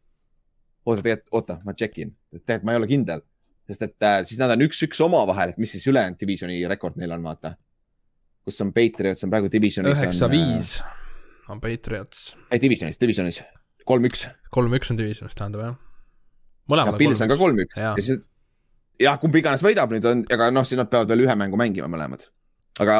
oota, 0.86 1.02
tegelikult, 1.02 1.34
oota, 1.34 1.60
ma 1.64 1.74
check 1.74 1.98
in, 1.98 2.14
tegelikult 2.34 2.68
ma 2.68 2.76
ei 2.76 2.82
ole 2.82 2.90
kindel 2.90 3.26
sest 3.68 3.84
et 3.84 4.06
äh, 4.06 4.20
siis 4.28 4.40
nad 4.40 4.52
on 4.54 4.64
üks-üks 4.64 5.00
omavahel, 5.04 5.52
et 5.52 5.58
mis 5.60 5.74
siis 5.76 5.84
ülejäänud 5.90 6.18
divisioni 6.20 6.60
rekord 6.70 6.96
neil 7.00 7.12
on, 7.16 7.26
vaata. 7.26 7.54
kus 8.48 8.62
on 8.64 8.72
Patriots 8.72 9.26
on 9.26 9.32
praegu 9.32 9.50
divisionis. 9.52 9.98
üheksa-viis 9.98 10.78
äh, 10.80 10.94
on 11.52 11.60
Patriots. 11.60 12.32
ei, 12.50 12.62
divisionis, 12.62 13.00
divisionis, 13.00 13.42
kolm-üks. 13.88 14.24
kolm-üks 14.54 14.92
on 14.94 15.00
divisionis, 15.00 15.36
tähendab 15.36 15.64
jah. 15.66 15.76
mõlemad. 16.72 16.98
Pils 17.00 17.22
on 17.24 17.32
ka 17.32 17.38
kolm-üks 17.40 17.80
ja 17.80 17.92
siis, 18.00 18.24
jah, 19.02 19.20
kumb 19.20 19.36
iganes 19.36 19.64
võidab 19.64 19.92
nüüd 19.92 20.08
on, 20.08 20.24
aga 20.32 20.50
noh, 20.54 20.66
siis 20.68 20.80
nad 20.80 20.90
peavad 20.92 21.12
veel 21.12 21.26
ühe 21.26 21.38
mängu 21.38 21.60
mängima 21.60 21.90
mõlemad. 21.92 22.28
aga 22.80 22.98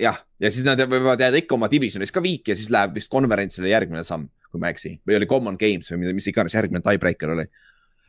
jah, 0.00 0.24
ja 0.40 0.52
siis 0.54 0.64
nad 0.64 0.80
võivad 0.80 1.20
jääda 1.20 1.44
ikka 1.44 1.58
oma 1.58 1.68
divisionis 1.72 2.14
ka 2.14 2.24
viiki 2.24 2.54
ja 2.54 2.58
siis 2.58 2.72
läheb 2.72 2.96
vist 2.96 3.12
konverentsile 3.12 3.68
järgmine 3.68 4.04
samm, 4.06 4.30
kui 4.48 4.62
ma 4.62 4.70
ei 4.70 4.76
eksi, 4.78 4.96
või 5.04 5.20
oli 5.20 5.28
Common 5.28 5.60
Games 5.60 5.92
või 5.92 6.16
mis 6.16 6.32
iganes 6.32 6.56
järgmine 6.56 6.84
tiebreaker 6.84 7.36
oli 7.36 7.50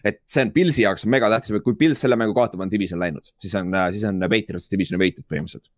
et 0.05 0.21
see 0.29 0.45
on 0.45 0.53
Pilsi 0.53 0.85
jaoks 0.85 1.05
mega 1.09 1.29
tähtis, 1.31 1.55
kui 1.63 1.75
Pils 1.79 2.01
selle 2.03 2.17
mängu 2.19 2.35
kaotab, 2.37 2.61
on 2.63 2.71
division 2.71 2.99
läinud, 3.01 3.31
siis 3.41 3.53
on, 3.59 3.73
siis 3.93 4.05
on 4.07 4.21
Patriots 4.27 4.69
divisioni 4.71 5.01
võitud 5.01 5.25
põhimõtteliselt. 5.27 5.69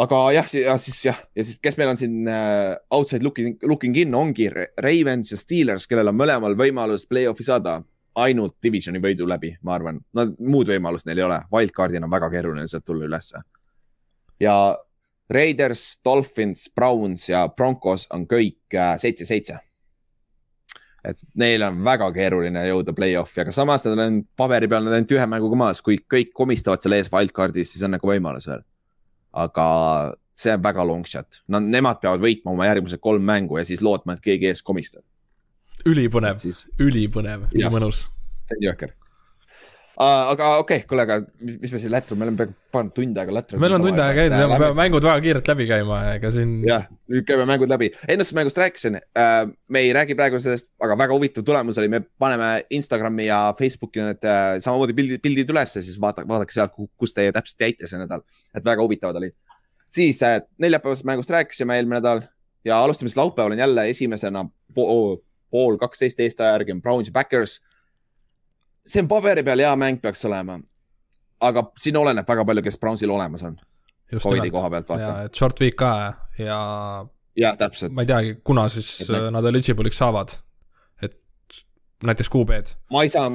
aga 0.00 0.20
jah, 0.36 0.50
ja 0.54 0.76
siis 0.80 1.00
jah, 1.04 1.22
ja 1.36 1.44
siis, 1.44 1.58
kes 1.62 1.78
meil 1.80 1.92
on 1.92 2.00
siin 2.00 2.18
uh, 2.28 2.74
outside 2.96 3.26
looking, 3.26 3.56
looking 3.66 3.96
in, 4.00 4.14
ongi 4.14 4.48
Ravens 4.50 5.32
ja 5.34 5.40
Steelers, 5.40 5.88
kellel 5.90 6.12
on 6.12 6.18
mõlemal 6.18 6.56
võimalus 6.58 7.08
play-off'i 7.10 7.46
saada 7.46 7.80
ainult 8.20 8.56
divisioni 8.62 9.00
võidu 9.02 9.26
läbi, 9.28 9.52
ma 9.62 9.74
arvan. 9.76 10.00
no 10.14 10.26
muud 10.38 10.70
võimalust 10.70 11.08
neil 11.08 11.22
ei 11.22 11.26
ole, 11.26 11.40
wildcard'il 11.52 12.04
on 12.04 12.12
väga 12.12 12.30
keeruline 12.30 12.68
sealt 12.68 12.86
tulla 12.86 13.08
ülesse. 13.10 13.42
ja 14.40 14.54
Raiders, 15.30 16.00
Dolphins, 16.04 16.68
Browns 16.74 17.28
ja 17.28 17.44
Broncos 17.54 18.08
on 18.10 18.24
kõik 18.26 18.74
äh, 18.74 18.96
seitse-seitse 18.98 19.54
uh, 19.54 19.69
et 21.04 21.18
neil 21.40 21.64
on 21.66 21.80
väga 21.84 22.10
keeruline 22.14 22.64
jõuda 22.68 22.94
play-off'i, 22.96 23.42
aga 23.44 23.54
samas 23.54 23.86
nad 23.88 24.02
on 24.04 24.20
paberi 24.36 24.68
peal 24.70 24.84
nad 24.86 24.96
ainult 24.96 25.14
ühe 25.16 25.26
mänguga 25.30 25.58
maas, 25.62 25.82
kui 25.84 26.00
kõik 26.00 26.34
komistavad 26.36 26.82
seal 26.82 26.98
ees 26.98 27.10
wildcard'is, 27.12 27.74
siis 27.74 27.86
on 27.86 27.96
nagu 27.96 28.12
võimalus 28.12 28.48
veel. 28.50 28.64
aga 29.30 29.66
see 30.34 30.54
on 30.56 30.62
väga 30.64 30.84
long 30.86 31.06
shot, 31.06 31.42
no 31.48 31.60
nemad 31.62 32.00
peavad 32.02 32.22
võitma 32.22 32.54
oma 32.54 32.66
järgmised 32.66 33.00
kolm 33.00 33.24
mängu 33.24 33.60
ja 33.60 33.64
siis 33.68 33.82
lootma, 33.84 34.16
et 34.16 34.24
keegi 34.24 34.50
ees 34.50 34.62
komistab. 34.62 35.04
ülipõnev, 35.86 36.40
ülipõnev, 36.80 37.50
ülimõnus. 37.54 38.08
see 38.48 38.58
on 38.60 38.66
jõhker 38.70 38.99
aga 40.00 40.46
okei 40.60 40.80
okay,, 40.80 40.86
kuule, 40.88 41.04
aga 41.04 41.18
mis 41.40 41.72
me 41.74 41.80
siin 41.80 41.92
lätrume, 41.92 42.20
me 42.20 42.26
oleme 42.26 42.38
peaaegu 42.38 42.54
paar 42.72 42.86
tundi 42.96 43.20
aega 43.20 43.34
lätrunud. 43.36 43.60
meil 43.60 43.74
on 43.76 43.84
tund 43.84 44.00
aega 44.00 44.22
käinud 44.22 44.52
me 44.52 44.58
peame 44.62 44.78
mängud 44.78 45.04
väga 45.04 45.22
kiirelt 45.26 45.50
läbi 45.52 45.66
käima, 45.68 45.98
ega 46.14 46.30
siin. 46.32 46.54
jah, 46.64 46.86
nüüd 47.12 47.26
käime 47.28 47.44
mängud 47.50 47.72
läbi. 47.72 47.90
ennustusmängust 48.14 48.60
rääkisin 48.62 48.96
uh,, 48.96 49.52
me 49.68 49.84
ei 49.84 49.92
räägi 49.96 50.16
praegu 50.16 50.40
sellest, 50.40 50.70
aga 50.80 50.96
väga 51.02 51.16
huvitav 51.16 51.44
tulemus 51.44 51.80
oli, 51.82 51.92
me 51.92 52.00
paneme 52.22 52.50
Instagrami 52.78 53.28
ja 53.28 53.42
Facebooki 53.58 54.00
need 54.06 54.24
uh, 54.24 54.56
samamoodi 54.64 54.96
pildid, 54.96 55.24
pildid 55.24 55.52
ülesse, 55.52 55.84
siis 55.84 56.00
vaata, 56.00 56.24
vaadake 56.28 56.56
sealt, 56.56 56.76
kus 56.96 57.12
teie 57.16 57.34
täpselt 57.36 57.68
jäite 57.68 57.90
see 57.90 58.00
nädal. 58.00 58.24
et 58.56 58.64
väga 58.64 58.80
huvitavad 58.86 59.20
olid. 59.20 59.36
siis 59.92 60.22
uh, 60.24 60.38
neljapäevasest 60.64 61.08
mängust 61.12 61.36
rääkisime 61.36 61.76
eelmine 61.76 62.00
nädal 62.00 62.24
ja 62.64 62.80
alustame 62.80 63.12
siis 63.12 63.20
laupäeval 63.20 63.52
on 63.52 63.66
jälle 63.66 63.88
esimesena 63.90 64.46
pool, 64.74 65.18
pool 65.50 65.76
kaksteist 65.76 66.20
Eesti 66.20 66.42
aja 66.42 66.56
järgi 66.56 66.72
on 66.72 66.82
Browns 66.82 67.12
ja 67.12 67.12
Backers 67.12 67.60
see 68.86 69.02
on 69.02 69.08
paberi 69.08 69.44
peal 69.46 69.62
hea 69.64 69.72
mäng 69.76 70.00
peaks 70.02 70.24
olema. 70.24 70.58
aga 71.40 71.64
siin 71.80 71.96
oleneb 71.96 72.28
väga 72.28 72.44
palju, 72.44 72.62
kes 72.62 72.78
Brownsil 72.78 73.10
olemas 73.10 73.42
on. 73.42 73.56
Covidi 74.18 74.50
koha 74.50 74.70
pealt 74.70 74.88
vaata. 74.88 75.22
et 75.24 75.34
short 75.34 75.60
week 75.60 75.76
ka 75.76 75.90
ja. 76.38 76.60
jah, 77.36 77.56
täpselt. 77.56 77.92
ma 77.92 78.02
ei 78.04 78.10
teagi, 78.10 78.34
kuna 78.44 78.68
siis 78.68 79.00
et 79.06 79.30
nad 79.32 79.46
eligible'iks 79.52 80.00
saavad, 80.02 80.34
et 81.02 81.16
näiteks 82.04 82.32
QB-d. 82.32 82.76
ma 82.90 83.04
ei 83.06 83.12
saa 83.12 83.30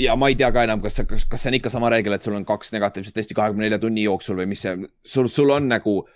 ja 0.00 0.16
ma 0.16 0.28
ei 0.28 0.36
tea 0.38 0.52
ka 0.52 0.62
enam, 0.66 0.82
kas, 0.84 1.00
kas, 1.08 1.24
kas 1.24 1.42
see 1.42 1.50
on 1.50 1.58
ikka 1.58 1.72
sama 1.72 1.90
reegel, 1.92 2.14
et 2.16 2.22
sul 2.22 2.36
on 2.36 2.46
kaks 2.46 2.72
negatiivset 2.76 3.16
testi 3.16 3.34
kahekümne 3.34 3.66
nelja 3.66 3.80
tunni 3.82 4.04
jooksul 4.06 4.38
või 4.40 4.48
mis 4.52 4.62
see, 4.62 4.76
sul, 5.04 5.28
sul 5.32 5.50
on 5.54 5.68
nagu 5.72 5.98
ja 6.02 6.12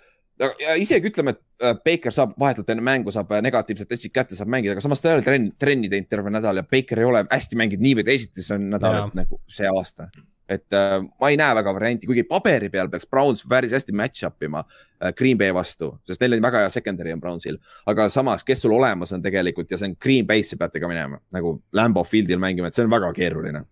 isegi 0.81 1.11
ütleme, 1.11 1.35
et 1.35 1.65
äh, 1.65 1.75
Baker 1.85 2.13
saab 2.13 2.33
vahetult 2.39 2.69
enne 2.73 2.83
mängu 2.85 3.13
saab 3.13 3.31
äh, 3.35 3.43
negatiivsed 3.45 3.89
testid 3.89 4.13
kätte, 4.15 4.35
saab 4.37 4.49
mängida, 4.51 4.75
aga 4.75 4.83
samas 4.83 5.01
ta 5.01 5.11
ei 5.11 5.19
ole 5.19 5.25
trenn, 5.25 5.51
trenni 5.59 5.89
teinud 5.91 6.09
terve 6.09 6.33
nädal 6.33 6.61
ja 6.61 6.65
Baker 6.65 7.01
ei 7.01 7.07
ole 7.07 7.23
hästi 7.29 7.59
mänginud 7.59 7.85
nii 7.85 7.95
või 7.99 8.05
teisiti, 8.07 8.45
see 8.45 8.57
on 8.57 8.69
nädal 8.73 9.11
nagu 9.17 9.41
see 9.51 9.69
aasta. 9.69 10.09
et 10.51 10.73
äh, 10.75 10.97
ma 11.21 11.29
ei 11.31 11.37
näe 11.39 11.55
väga 11.55 11.73
varianti, 11.73 12.07
kuigi 12.09 12.25
paberi 12.27 12.69
peal 12.69 12.89
peaks 12.91 13.07
Browns 13.07 13.45
päris 13.49 13.71
hästi 13.71 13.93
match 13.95 14.25
up 14.27 14.43
ima 14.43 14.63
äh, 14.65 15.13
Green 15.13 15.37
Bay 15.37 15.53
vastu, 15.53 15.93
sest 16.07 16.21
neil 16.21 16.35
on 16.39 16.47
väga 16.47 16.65
hea 16.65 16.73
secondary 16.73 17.13
on 17.13 17.21
Brownsil. 17.21 17.59
aga 17.85 18.09
samas, 18.09 18.43
kes 18.43 18.65
sul 18.65 18.73
olemas 18.75 19.13
on 19.13 19.21
tegelikult 19.21 19.71
ja 19.71 19.77
see 19.77 19.91
on 19.91 19.95
Green 20.01 20.27
Bay'sse 20.27 20.57
peate 20.57 20.81
ka 20.81 20.89
minema 20.91 21.21
nagu 21.31 21.59
Lambo 21.73 22.03
Fieldil 22.03 22.41
mängima, 22.41 22.67
et 22.67 22.75
see 22.75 22.85
on 22.87 22.91
väga 22.91 23.13
keeruline. 23.13 23.63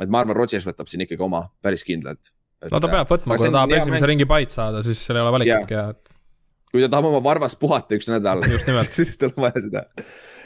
et 0.00 0.08
ma 0.08 0.22
arvan, 0.22 0.36
Rodgers 0.36 0.66
võtab 0.66 0.88
siin 0.88 1.04
ikkagi 1.04 1.22
oma 1.22 1.48
päris 1.62 1.84
kindlalt 1.84 2.35
no 2.64 2.80
ta 2.80 2.90
peab 2.90 3.10
võtma, 3.10 3.38
kui 3.38 3.48
ta 3.48 3.54
tahab 3.58 3.74
esimese 3.76 4.02
mäng... 4.02 4.10
ringi 4.12 4.28
pait 4.28 4.52
saada, 4.52 4.82
siis 4.86 5.02
seal 5.04 5.20
ei 5.20 5.24
ole 5.24 5.34
valikutki 5.36 5.76
ja 5.76 5.90
kui 6.72 6.84
ta 6.84 6.90
tahab 6.92 7.10
oma 7.10 7.22
varvast 7.24 7.60
puhata 7.60 7.98
üks 7.98 8.08
nädal 8.10 8.44
siis 8.96 9.16
tal 9.20 9.34
on 9.34 9.46
vaja 9.46 9.66
seda. 9.66 9.84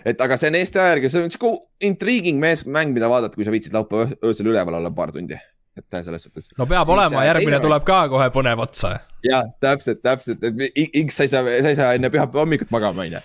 et 0.06 0.20
aga 0.26 0.38
see 0.40 0.52
on 0.52 0.58
Eesti 0.60 0.82
aja 0.82 0.96
järgi, 0.96 1.12
see 1.12 1.24
on 1.24 1.32
sihuke 1.34 1.54
intriguing 1.86 2.42
mees, 2.42 2.66
mäng, 2.66 2.94
mida 2.96 3.10
vaadata, 3.10 3.36
kui 3.36 3.46
sa 3.46 3.54
viitsid 3.54 3.76
laupäeva 3.76 4.10
öösel 4.26 4.52
üleval 4.52 4.80
olla 4.80 4.92
paar 4.94 5.14
tundi 5.14 5.38
et 5.78 6.04
selles 6.04 6.24
suhtes. 6.26 6.48
no 6.58 6.66
peab 6.66 6.84
siis, 6.84 6.94
olema, 6.96 7.22
järgmine 7.24 7.56
teine... 7.56 7.64
tuleb 7.64 7.84
ka 7.86 8.00
kohe 8.12 8.26
põnev 8.34 8.62
otsa. 8.66 8.92
jah, 9.24 9.46
täpselt, 9.62 10.02
täpselt, 10.02 10.42
et 10.44 10.80
X 11.04 11.20
sa 11.20 11.26
ei 11.26 11.32
saa, 11.32 11.44
sa 11.46 11.72
ei 11.72 11.78
saa 11.78 11.92
enne 11.96 12.10
pühapäeva 12.12 12.42
hommikut 12.44 12.72
magama, 12.74 13.06
onju. 13.06 13.20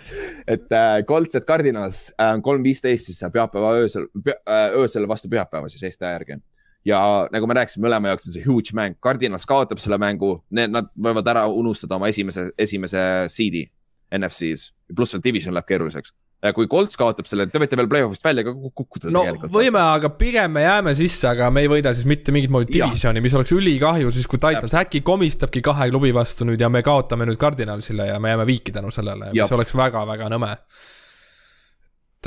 et 0.55 0.75
äh, 0.77 0.99
Colts, 1.09 1.35
et 1.39 1.47
Cardinas 1.49 2.07
on 2.19 2.39
äh, 2.39 2.43
kolm 2.45 2.65
viisteist, 2.65 3.09
siis 3.09 3.23
pühapäeva 3.33 3.73
öösel 3.81 4.07
püh,, 4.13 4.37
äh, 4.45 4.67
öösel 4.77 5.09
vastu 5.09 5.31
pühapäeva 5.31 5.71
siis 5.73 5.83
Eesti 5.89 6.05
aja 6.05 6.19
järgi 6.19 6.39
ja 6.85 6.99
nagu 7.33 7.47
me 7.49 7.57
rääkisime, 7.57 7.87
mõlema 7.87 8.13
jaoks 8.13 8.29
on 8.29 8.35
see 8.35 8.45
huge 8.45 8.75
mäng, 8.77 8.99
Cardinals 9.03 9.47
kaotab 9.49 9.81
selle 9.81 9.97
mängu, 10.01 10.37
need, 10.53 10.73
nad 10.73 10.91
võivad 10.93 11.31
ära 11.33 11.47
unustada 11.49 11.97
oma 11.97 12.11
esimese, 12.11 12.51
esimese 12.61 13.01
seed'i 13.33 13.65
NFC-s, 14.13 14.69
pluss 14.95 15.15
veel 15.15 15.23
division 15.25 15.55
läheb 15.55 15.67
keeruliseks. 15.71 16.13
Ja 16.45 16.51
kui 16.53 16.67
Colts 16.69 16.97
kaotab 16.99 17.25
selle, 17.25 17.47
te 17.49 17.57
võite 17.57 17.77
veel 17.79 17.87
play-off'ist 17.89 18.25
välja 18.25 18.43
ka 18.45 18.51
kukkuda 18.53 19.09
no, 19.09 19.23
tegelikult. 19.23 19.53
võime, 19.55 19.79
aga 19.81 20.11
pigem 20.13 20.51
me 20.53 20.61
jääme 20.61 20.91
sisse, 20.99 21.25
aga 21.31 21.47
me 21.49 21.63
ei 21.63 21.69
võida 21.71 21.93
siis 21.95 22.05
mitte 22.09 22.35
mingit 22.35 22.53
moodi 22.53 22.75
divisioni, 22.75 23.23
mis 23.23 23.33
oleks 23.39 23.53
ülikahju, 23.55 24.11
siis 24.13 24.27
kui 24.29 24.41
Titans 24.43 24.75
äkki 24.77 25.01
komistabki 25.07 25.63
kahe 25.65 25.87
klubi 25.89 26.11
vastu 26.13 26.45
nüüd 26.45 26.61
ja 26.61 26.69
me 26.69 26.83
kaotame 26.85 27.25
nüüd 27.25 27.39
Cardinalsile 27.41 28.11
ja 28.11 28.19
me 28.21 28.35
jääme 28.35 28.45
viiki 28.51 28.75
tänu 28.75 28.93
sellele, 28.93 29.31
mis 29.33 29.55
oleks 29.57 29.73
väga-väga 29.79 30.29
nõme. 30.35 30.51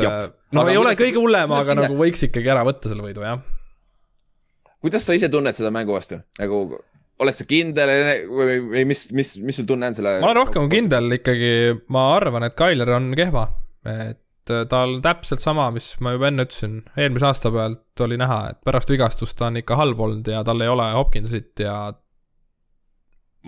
et 0.00 0.34
no 0.56 0.64
aga 0.64 0.74
ei 0.74 0.80
ole 0.80 0.96
kõige 0.98 1.22
hullem, 1.22 1.54
aga 1.60 1.78
nagu 1.78 2.00
võiks 2.00 2.26
ikkagi 2.26 2.50
ära 2.56 2.66
võtta 2.66 2.90
selle 2.90 3.06
võidu, 3.06 3.22
jah 3.22 3.38
kuidas 4.82 5.06
sa 5.06 5.16
ise 5.16 5.30
tunned 5.32 5.58
seda 5.58 5.72
mängu 5.74 5.96
vastu, 5.96 6.20
nagu 6.38 6.62
oled 7.18 7.34
sa 7.34 7.46
kindel 7.48 7.92
või, 8.30 8.84
mis, 8.86 9.08
mis, 9.14 9.34
mis 9.42 9.58
sul 9.58 9.66
tunne 9.68 9.90
on 9.90 9.96
selle? 9.96 10.18
ma 10.22 10.30
olen 10.30 10.42
rohkem 10.42 10.70
kindel 10.72 11.18
ikkagi, 11.18 11.52
ma 11.94 12.08
arvan, 12.16 12.46
et 12.46 12.56
Tyler 12.58 12.94
on 12.94 13.10
kehva, 13.18 13.48
et 13.88 14.52
äh, 14.54 14.66
tal 14.70 14.98
täpselt 15.04 15.42
sama, 15.44 15.68
mis 15.74 15.90
ma 16.04 16.14
juba 16.14 16.30
enne 16.30 16.46
ütlesin, 16.46 16.80
eelmise 16.96 17.30
aasta 17.30 17.52
pealt 17.54 18.04
oli 18.06 18.18
näha, 18.20 18.42
et 18.52 18.60
pärast 18.66 18.92
vigastust 18.92 19.38
ta 19.38 19.50
on 19.50 19.58
ikka 19.62 19.78
halb 19.80 20.04
olnud 20.06 20.30
ja 20.30 20.44
tal 20.46 20.62
ei 20.62 20.70
ole 20.70 20.92
Hopkinsit 20.94 21.64
ja 21.66 21.78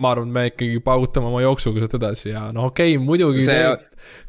ma 0.01 0.15
arvan, 0.15 0.31
et 0.31 0.35
me 0.35 0.47
ikkagi 0.51 0.81
paugutame 0.83 1.29
oma 1.31 1.43
jooksuga 1.43 1.83
sealt 1.83 1.99
edasi 1.99 2.31
ja 2.33 2.47
noh, 2.55 2.71
okei 2.71 2.95
okay,, 2.95 3.05
muidugi 3.05 3.45
see... 3.45 3.69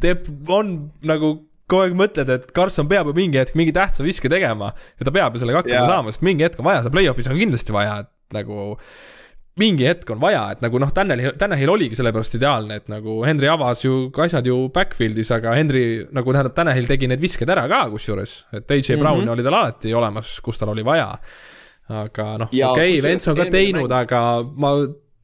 teeb, 0.02 0.28
on 0.52 0.76
nagu 1.08 1.34
kogu 1.70 1.86
aeg 1.86 1.96
mõtled, 1.96 2.32
et 2.34 2.50
Carson 2.56 2.88
peab 2.90 3.10
ju 3.10 3.16
mingi 3.16 3.40
hetk 3.40 3.56
mingi 3.58 3.74
tähtsa 3.76 4.04
viske 4.04 4.30
tegema 4.32 4.72
ja 4.72 5.06
ta 5.06 5.14
peab 5.14 5.34
ju 5.36 5.42
sellega 5.42 5.62
hakkama 5.62 5.78
yeah. 5.78 5.88
saama, 5.88 6.12
sest 6.12 6.26
mingi 6.26 6.46
hetk 6.46 6.60
on 6.60 6.68
vaja, 6.68 6.84
seda 6.84 6.94
play-off'is 6.94 7.30
on 7.30 7.38
kindlasti 7.38 7.74
vaja, 7.74 7.98
et 8.04 8.36
nagu 8.36 8.74
mingi 9.60 9.84
hetk 9.84 10.08
on 10.14 10.20
vaja, 10.20 10.46
et 10.54 10.62
nagu 10.64 10.80
noh, 10.80 10.90
Tanel, 10.96 11.26
Tanel 11.40 11.70
oligi 11.72 11.96
sellepärast 11.98 12.38
ideaalne, 12.38 12.78
et 12.80 12.88
nagu 12.92 13.18
Henry 13.26 13.50
avas 13.52 13.84
ju 13.84 14.06
asjad 14.24 14.48
ju 14.48 14.56
backfield'is, 14.72 15.32
aga 15.36 15.52
Henry 15.58 15.84
nagu 16.14 16.32
tähendab, 16.32 16.54
Tanel 16.56 16.88
tegi 16.88 17.10
need 17.10 17.20
visked 17.20 17.52
ära 17.52 17.66
ka 17.70 17.84
kusjuures, 17.92 18.38
et 18.52 18.64
AJ 18.64 18.80
mm 18.80 18.86
-hmm. 18.96 19.02
Brown 19.04 19.34
oli 19.36 19.44
tal 19.44 19.58
alati 19.60 19.94
olemas, 19.94 20.40
kus 20.40 20.58
tal 20.58 20.72
oli 20.72 20.84
vaja. 20.84 21.18
aga 21.88 22.38
noh, 22.38 22.48
okei 22.48 22.98
okay,, 22.98 23.02
Vents 23.02 23.28
on 23.28 23.36
ka 23.36 23.44
teinud, 23.44 23.90
aga 23.92 24.42
ma 24.56 24.70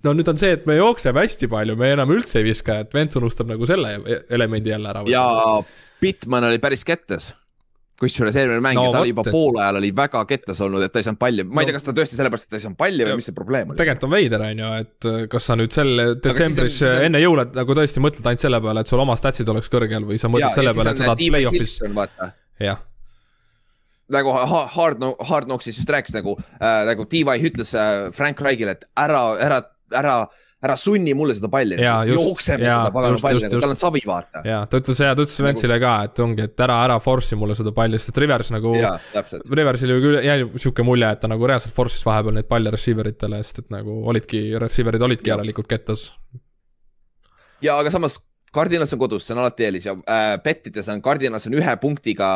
no 0.05 0.13
nüüd 0.13 0.29
on 0.29 0.39
see, 0.39 0.53
et 0.53 0.67
me 0.67 0.77
jookseme 0.77 1.21
hästi 1.21 1.49
palju, 1.49 1.77
me 1.77 1.93
enam 1.93 2.11
üldse 2.11 2.39
ei 2.39 2.45
viska, 2.45 2.81
et 2.85 2.95
Vents 2.95 3.17
unustab 3.17 3.49
nagu 3.49 3.67
selle 3.67 3.97
elemendi 4.31 4.71
jälle 4.71 4.89
ära. 4.89 5.03
ja 5.07 5.63
Bitman 6.01 6.49
oli 6.49 6.61
päris 6.63 6.85
kettas 6.87 7.33
kusjuures 7.99 8.37
eelmine 8.39 8.63
mäng 8.63 8.79
no,, 8.79 8.91
ta 8.95 9.01
oli 9.03 9.11
juba 9.11 9.25
poolajal 9.27 9.81
oli 9.81 9.91
väga 9.97 10.21
kettas 10.31 10.61
olnud, 10.63 10.85
et 10.87 10.93
ta 10.95 11.01
ei 11.01 11.07
saanud 11.07 11.19
palli, 11.19 11.45
ma 11.45 11.65
ei 11.65 11.69
tea, 11.69 11.75
kas 11.75 11.87
ta 11.87 11.95
tõesti 11.97 12.19
sellepärast, 12.19 12.47
et 12.47 12.55
ta 12.55 12.59
ei 12.61 12.65
saanud 12.65 12.79
palli 12.79 13.07
või 13.09 13.17
mis 13.19 13.27
see 13.27 13.35
probleem 13.35 13.73
oli. 13.73 13.79
tegelikult 13.81 14.07
on 14.07 14.13
veider, 14.13 14.45
on 14.47 14.63
ju, 14.63 14.69
et 14.85 15.09
äh, 15.11 15.17
kas 15.33 15.49
sa 15.51 15.57
nüüd 15.59 15.75
sel 15.75 16.05
detsembris 16.23 16.79
on, 16.87 17.01
enne 17.09 17.23
jõule 17.25 17.49
nagu 17.57 17.79
tõesti 17.81 18.03
mõtled 18.05 18.29
ainult 18.31 18.45
selle 18.45 18.61
peale, 18.69 18.85
et 18.87 18.93
sul 18.93 19.03
oma 19.03 19.19
statsid 19.19 19.51
oleks 19.51 19.73
kõrgel 19.73 20.07
või 20.07 20.21
sa 20.23 20.31
mõtled 20.31 20.47
ja, 20.47 20.55
selle 20.61 20.77
peale, 20.79 20.95
et 20.95 21.03
sa 21.03 21.09
tahad 21.11 21.25
play-off'is. 21.25 21.75
jah 22.63 22.85
nagu 24.15 24.33
Hard, 24.33 25.03
Hard 25.29 25.51
Knocks'is 25.51 25.77
just 25.83 25.91
rääkis 25.91 26.15
nagu 26.17 26.39
äh,, 26.39 26.85
nagu 26.89 27.05
T.Y 27.05 27.51
ütles 27.51 27.75
äh, 27.77 28.09
Frank 28.17 28.41
Reichile, 28.41 28.79
et 28.79 28.87
ära, 28.97 29.25
ära, 29.43 29.59
ära 29.93 30.21
ära 30.59 30.75
sunni 30.77 31.13
mulle 31.15 31.37
seda 31.39 31.49
palli, 31.53 31.77
jookseme 31.79 32.67
seda 32.67 32.91
pagana 32.95 33.19
palli, 33.23 33.51
tal 33.53 33.71
on 33.71 33.79
savi, 33.79 34.03
vaata. 34.07 34.43
ja 34.47 34.63
ta 34.67 34.81
ütles 34.81 35.03
ja 35.05 35.13
ta 35.15 35.23
ütles 35.23 35.63
nagu... 35.63 35.75
ka, 35.85 35.93
et 36.09 36.23
ongi, 36.25 36.47
et 36.49 36.63
ära, 36.67 36.81
ära 36.89 36.97
force'i 37.03 37.39
mulle 37.39 37.55
seda 37.59 37.71
palli, 37.77 38.01
sest 38.01 38.11
et 38.11 38.23
Rivers 38.25 38.51
nagu. 38.55 38.73
Riversil 39.61 39.93
ju 39.95 39.99
küll 40.03 40.19
jäi 40.27 40.39
sihuke 40.57 40.87
mulje, 40.87 41.11
et 41.15 41.23
ta 41.23 41.31
nagu 41.31 41.47
reaalselt 41.47 41.77
force'is 41.77 42.03
vahepeal 42.07 42.35
neid 42.41 42.49
palle 42.51 42.73
receiver 42.75 43.07
itele, 43.11 43.39
sest 43.47 43.63
et 43.63 43.69
nagu 43.75 44.01
olidki, 44.11 44.41
receiver'id 44.59 45.05
olidki 45.07 45.31
järelikult 45.31 45.71
kettas. 45.71 46.09
ja 47.63 47.79
aga 47.79 47.95
samas 47.95 48.19
Cardinals 48.55 48.93
on 48.97 48.99
kodus, 49.03 49.27
see 49.27 49.37
on 49.37 49.43
alati 49.43 49.67
eelis 49.67 49.87
ja 49.87 49.93
äh, 50.09 50.33
pettides 50.43 50.89
on 50.89 51.03
Cardinals 51.05 51.47
on 51.47 51.55
ühe 51.59 51.77
punktiga 51.79 52.29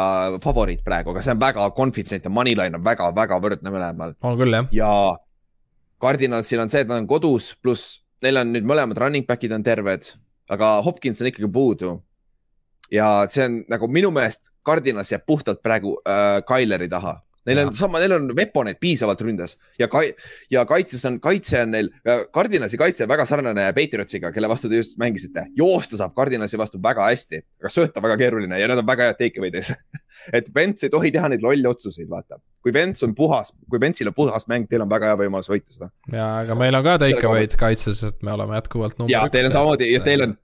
favoriit 0.45 0.85
praegu, 0.85 1.11
aga 1.11 1.25
see 1.25 1.35
on 1.35 1.41
väga 1.41 1.67
confident 1.75 2.29
ja 2.29 2.31
moneyline 2.31 2.79
on 2.79 2.85
väga-väga 2.85 3.41
võrdne 3.43 3.73
mõlemal. 3.75 4.15
on 4.21 4.39
küll, 4.39 4.55
jah. 4.61 4.71
ja 4.77 4.93
Cardinalsil 6.03 6.61
on 6.63 6.71
see, 6.71 6.85
et 6.85 6.91
nad 6.91 7.01
on 7.01 7.09
kodus, 7.11 7.55
pluss 7.63 8.02
neil 8.23 8.41
on 8.43 8.53
nüüd 8.55 8.67
mõlemad 8.69 8.99
running 8.99 9.27
back'id 9.29 9.53
on 9.55 9.65
terved, 9.67 10.13
aga 10.53 10.75
Hopkins 10.87 11.21
on 11.23 11.31
ikkagi 11.31 11.51
puudu. 11.53 12.01
ja 12.93 13.25
see 13.33 13.45
on 13.45 13.63
nagu 13.73 13.89
minu 13.89 14.11
meelest 14.13 14.51
Cardinas 14.67 15.13
jääb 15.13 15.25
puhtalt 15.27 15.63
praegu 15.63 15.97
äh, 16.07 16.43
Tyleri 16.47 16.89
taha. 16.89 17.23
Neil 17.47 17.59
ja. 17.59 17.67
on 17.67 17.75
sama, 17.75 17.99
neil 18.03 18.15
on 18.17 18.29
veponeid 18.37 18.79
piisavalt 18.83 19.21
ründes 19.25 19.57
ja 19.81 19.89
ka, 19.91 20.05
ja 20.53 20.63
kaitses 20.69 21.03
on, 21.09 21.19
kaitse 21.23 21.63
on 21.65 21.73
neil, 21.75 21.91
Cardinasi 22.35 22.79
kaitse 22.79 23.07
on 23.07 23.11
väga 23.11 23.27
sarnane 23.27 23.67
Patriotsiga, 23.75 24.31
kelle 24.35 24.51
vastu 24.51 24.71
te 24.71 24.79
just 24.79 24.95
mängisite. 25.01 25.49
joosta 25.59 25.99
saab 25.99 26.15
Cardinasi 26.19 26.61
vastu 26.61 26.79
väga 26.83 27.09
hästi, 27.11 27.43
aga 27.63 27.73
sööta 27.73 28.05
väga 28.05 28.21
keeruline 28.21 28.61
ja 28.61 28.71
nad 28.71 28.83
on 28.83 28.87
väga 28.87 29.11
head 29.11 29.19
take 29.19 29.43
away'd 29.43 29.59
ees 29.59 29.73
et 30.39 30.55
Vents 30.55 30.87
ei 30.87 30.93
tohi 30.93 31.11
teha 31.15 31.33
neid 31.33 31.43
lolle 31.43 31.75
otsuseid, 31.75 32.11
vaata 32.11 32.39
kui 32.63 32.73
Vents 32.75 33.03
on 33.03 33.15
puhas, 33.19 33.51
kui 33.71 33.81
Ventsil 33.83 34.11
on 34.13 34.15
puhas 34.15 34.47
mäng, 34.51 34.69
teil 34.71 34.85
on 34.85 34.91
väga 34.91 35.11
hea 35.11 35.19
võimalus 35.25 35.51
võita 35.51 35.75
seda. 35.75 35.91
ja, 36.13 36.29
aga 36.45 36.57
meil 36.59 36.79
on 36.79 36.87
ka 36.87 36.97
take 37.03 37.27
away'd 37.27 37.59
kaitses, 37.59 38.05
et 38.07 38.23
me 38.23 38.35
oleme 38.37 38.55
jätkuvalt 38.61 38.99
number 38.99 39.11
üks. 39.11 39.19
ja 39.19 39.35
teil 39.35 39.51
on 39.51 39.57
samamoodi 39.57 39.91
ja 39.91 40.03
teil 40.07 40.29
on 40.29 40.37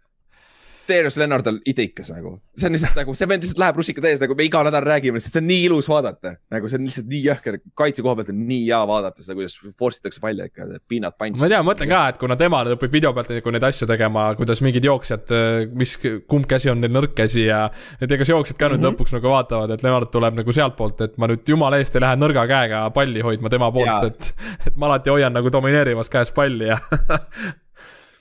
Darius 0.89 1.16
Lennart 1.20 1.47
on 1.51 1.59
ideikas 1.68 2.11
nagu, 2.12 2.34
see 2.57 2.68
on 2.68 2.74
lihtsalt 2.76 2.99
nagu, 2.99 3.14
see 3.18 3.28
vend 3.30 3.45
lihtsalt 3.45 3.61
läheb 3.62 3.80
rusika 3.80 4.05
täis, 4.05 4.20
nagu 4.22 4.36
me 4.39 4.47
iga 4.47 4.62
nädal 4.66 4.86
räägime, 4.86 5.20
sest 5.22 5.36
see 5.36 5.43
on 5.43 5.49
nii 5.51 5.64
ilus 5.68 5.89
vaadata. 5.91 6.34
nagu 6.55 6.70
see 6.70 6.80
on 6.80 6.89
lihtsalt 6.89 7.11
nii 7.12 7.20
jõhker, 7.26 7.59
kaitse 7.78 8.05
koha 8.05 8.18
pealt 8.18 8.32
on 8.32 8.41
nii 8.49 8.64
hea 8.66 8.80
vaadata 8.91 9.24
seda, 9.24 9.36
kuidas 9.39 9.59
force 9.78 10.03
itakse 10.03 10.22
palli 10.22 10.47
ikka, 10.49 10.68
pinnad 10.91 11.16
punch. 11.18 11.41
ma 11.41 11.49
ei 11.49 11.55
tea, 11.55 11.62
ma 11.62 11.70
mõtlen 11.72 11.93
ka, 11.93 12.03
et 12.12 12.20
kuna 12.22 12.39
tema 12.41 12.62
nüüd 12.66 12.78
õpib 12.78 12.97
video 12.99 13.12
pealt 13.16 13.32
nagu 13.34 13.55
neid 13.55 13.68
asju 13.70 13.91
tegema, 13.91 14.26
kuidas 14.41 14.64
mingid 14.64 14.89
jooksjad, 14.89 15.34
mis, 15.78 15.95
kumb 16.30 16.49
käsi 16.51 16.72
on 16.72 16.82
neil 16.82 16.95
nõrk 16.95 17.14
käsi 17.18 17.47
ja. 17.47 17.64
et 18.01 18.11
ega 18.18 18.28
jooksjad 18.28 18.59
ka 18.59 18.72
nüüd 18.72 18.80
mm 18.80 18.84
-hmm. 18.84 18.99
lõpuks 18.99 19.16
nagu 19.18 19.32
vaatavad, 19.34 19.76
et 19.76 19.86
Lennart 19.86 20.12
tuleb 20.14 20.41
nagu 20.41 20.57
sealtpoolt, 20.61 21.07
et 21.07 21.16
ma 21.18 21.30
nüüd 21.30 21.47
jumala 21.49 21.78
eest 21.78 21.97
ei 21.97 22.05
lähe 22.05 22.18
nõrga 22.18 22.47
käega 22.49 22.84
palli 22.95 23.24
hoidma 23.24 23.53
tema 23.53 23.72
poolt, 23.72 24.11
et. 24.11 24.34
et 24.66 24.76
ma 24.76 24.91
alati 24.91 25.11
hoian 25.11 25.32
nagu 25.32 25.53
domineerivas 25.53 26.11
käes 26.11 26.32
palli 26.32 26.70
ja 26.72 26.78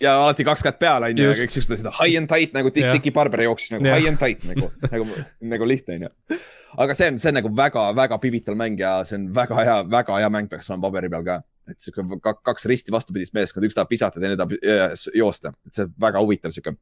ja 0.02 0.14
alati 0.22 0.46
kaks 0.48 0.64
kätt 0.66 0.80
peal 0.82 1.06
on 1.08 1.18
ju 1.18 1.28
ja 1.28 1.36
kõik 1.38 1.54
siuksed 1.54 1.76
asjad, 1.78 1.90
high 2.00 2.20
and 2.20 2.30
tight 2.32 2.56
nagu 2.56 2.72
Dick, 2.74 2.88
Dickie 2.96 3.14
Barber 3.16 3.44
jooksis 3.46 3.74
nagu 3.76 3.88
yeah. 3.88 3.98
high 3.98 4.10
and 4.12 4.22
tight 4.22 4.46
nagu, 4.48 4.70
nagu, 4.94 5.22
nagu 5.54 5.70
lihtne 5.70 5.98
on 5.98 6.08
ju. 6.08 6.40
aga 6.86 6.98
see 6.98 7.12
on, 7.12 7.22
see 7.22 7.32
on 7.32 7.40
nagu 7.40 7.52
väga-väga 7.58 8.20
pivital 8.24 8.58
mäng 8.60 8.80
ja 8.82 9.00
see 9.08 9.20
on 9.20 9.30
väga 9.36 9.62
hea, 9.62 9.78
väga 9.94 10.20
hea 10.22 10.34
mäng 10.34 10.52
peaks 10.52 10.70
olema 10.72 10.88
paberi 10.88 11.12
peal 11.14 11.26
ka. 11.28 11.40
et 11.68 11.84
sihuke 11.84 12.36
kaks 12.48 12.68
risti 12.72 12.94
vastupidist 12.96 13.34
meeskonda, 13.36 13.68
üks 13.68 13.76
tahab 13.76 13.90
visata, 13.92 14.22
teine 14.24 14.38
tahab 14.40 14.54
äh, 14.60 14.94
joosta, 15.18 15.52
et 15.68 15.80
see 15.80 15.88
on 15.88 15.96
väga 16.08 16.22
huvitav 16.24 16.54
sihuke. 16.56 16.78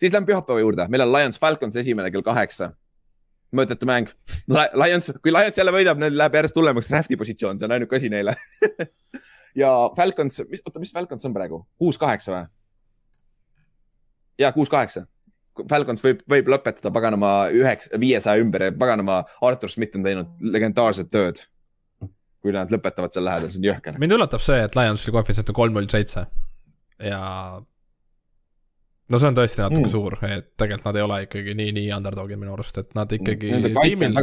siis 0.00 0.14
lähme 0.14 0.30
pühapäeva 0.30 0.64
juurde, 0.64 0.88
meil 0.90 1.06
on 1.06 1.12
Lions 1.12 1.38
Falcons 1.38 1.76
esimene 1.84 2.10
kell 2.14 2.24
kaheksa 2.26 2.72
mõttetu 3.54 3.86
mäng. 3.86 4.08
Lions, 4.50 5.12
kui 5.22 5.30
Lions 5.30 5.54
jälle 5.54 5.70
võidab, 5.70 6.00
neil 6.02 6.16
läheb 6.18 6.34
järjest 6.40 6.56
hullemaks 6.58 6.88
draft'i 6.90 7.18
positsioon, 7.20 7.60
see 7.60 7.68
on 7.68 7.76
ainuke 7.76 8.00
asi 8.00 8.10
neile 8.10 8.34
ja 9.58 9.70
Falcons, 9.96 10.40
oota, 10.40 10.82
mis 10.82 10.92
Falcons 10.92 11.24
on 11.28 11.34
praegu, 11.34 11.64
kuus-kaheksa 11.78 12.34
või? 12.34 12.44
ja 14.38 14.52
kuus-kaheksa. 14.52 15.06
Falcons 15.70 16.02
võib, 16.02 16.22
võib 16.30 16.48
lõpetada 16.50 16.90
paganama 16.94 17.32
üheksa, 17.54 17.98
viiesaja 18.00 18.42
ümber 18.42 18.66
ja 18.66 18.72
paganama 18.74 19.20
Artur 19.46 19.70
Schmidt 19.70 19.94
on 19.94 20.06
teinud 20.06 20.40
legendaarset 20.42 21.10
tööd. 21.14 21.44
kui 22.44 22.52
nad 22.52 22.68
lõpetavad 22.68 23.14
seal 23.14 23.24
lähedal, 23.24 23.48
see 23.48 23.62
on 23.62 23.70
jõhker. 23.70 23.94
mind 23.98 24.12
üllatab 24.12 24.42
see, 24.44 24.58
et 24.60 24.74
Lionsi 24.76 25.12
koefitsient 25.14 25.48
on 25.48 25.56
kolm 25.56 25.78
null 25.78 25.86
seitse 25.88 26.26
ja 27.00 27.20
no 29.12 29.20
see 29.20 29.28
on 29.28 29.36
tõesti 29.36 29.60
natuke 29.60 29.84
mm. 29.84 29.92
suur, 29.92 30.16
et 30.24 30.46
tegelikult 30.60 30.88
nad 30.88 30.98
ei 30.98 31.04
ole 31.04 31.20
ikkagi 31.26 31.54
nii, 31.58 31.72
nii 31.76 31.88
underdog'id 31.96 32.40
minu 32.40 32.54
arust, 32.54 32.78
et 32.80 32.92
nad 32.96 33.10
ikkagi 33.12 33.50
tiimil, 33.52 34.20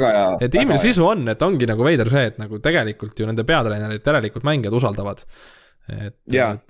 tiimil 0.48 0.80
sisu 0.82 1.06
on, 1.06 1.26
et 1.34 1.44
ongi 1.46 1.68
nagu 1.70 1.86
veider 1.86 2.10
see, 2.12 2.30
et 2.32 2.40
nagu 2.42 2.62
tegelikult 2.64 3.20
ju 3.22 3.28
nende 3.30 3.46
peatreenerid 3.48 4.08
järelikult 4.12 4.48
mängijad 4.48 4.78
usaldavad. 4.78 5.22
et 5.92 6.16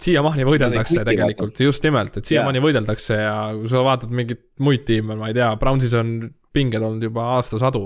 siiamaani 0.01 0.47
võideldakse 0.47 1.05
tegelikult, 1.07 1.62
just 1.64 1.88
nimelt, 1.88 2.18
et 2.20 2.28
siiamaani 2.28 2.64
võideldakse 2.64 3.20
ja 3.22 3.36
kui 3.55 3.72
sa 3.72 3.84
vaatad 3.86 4.12
mingeid 4.18 4.43
muid 4.66 4.84
tiime, 4.88 5.16
ma 5.20 5.30
ei 5.32 5.38
tea, 5.38 5.51
Brownsis 5.62 5.95
on 5.99 6.18
pinged 6.51 6.84
olnud 6.84 7.03
juba 7.07 7.30
aastasadu 7.38 7.86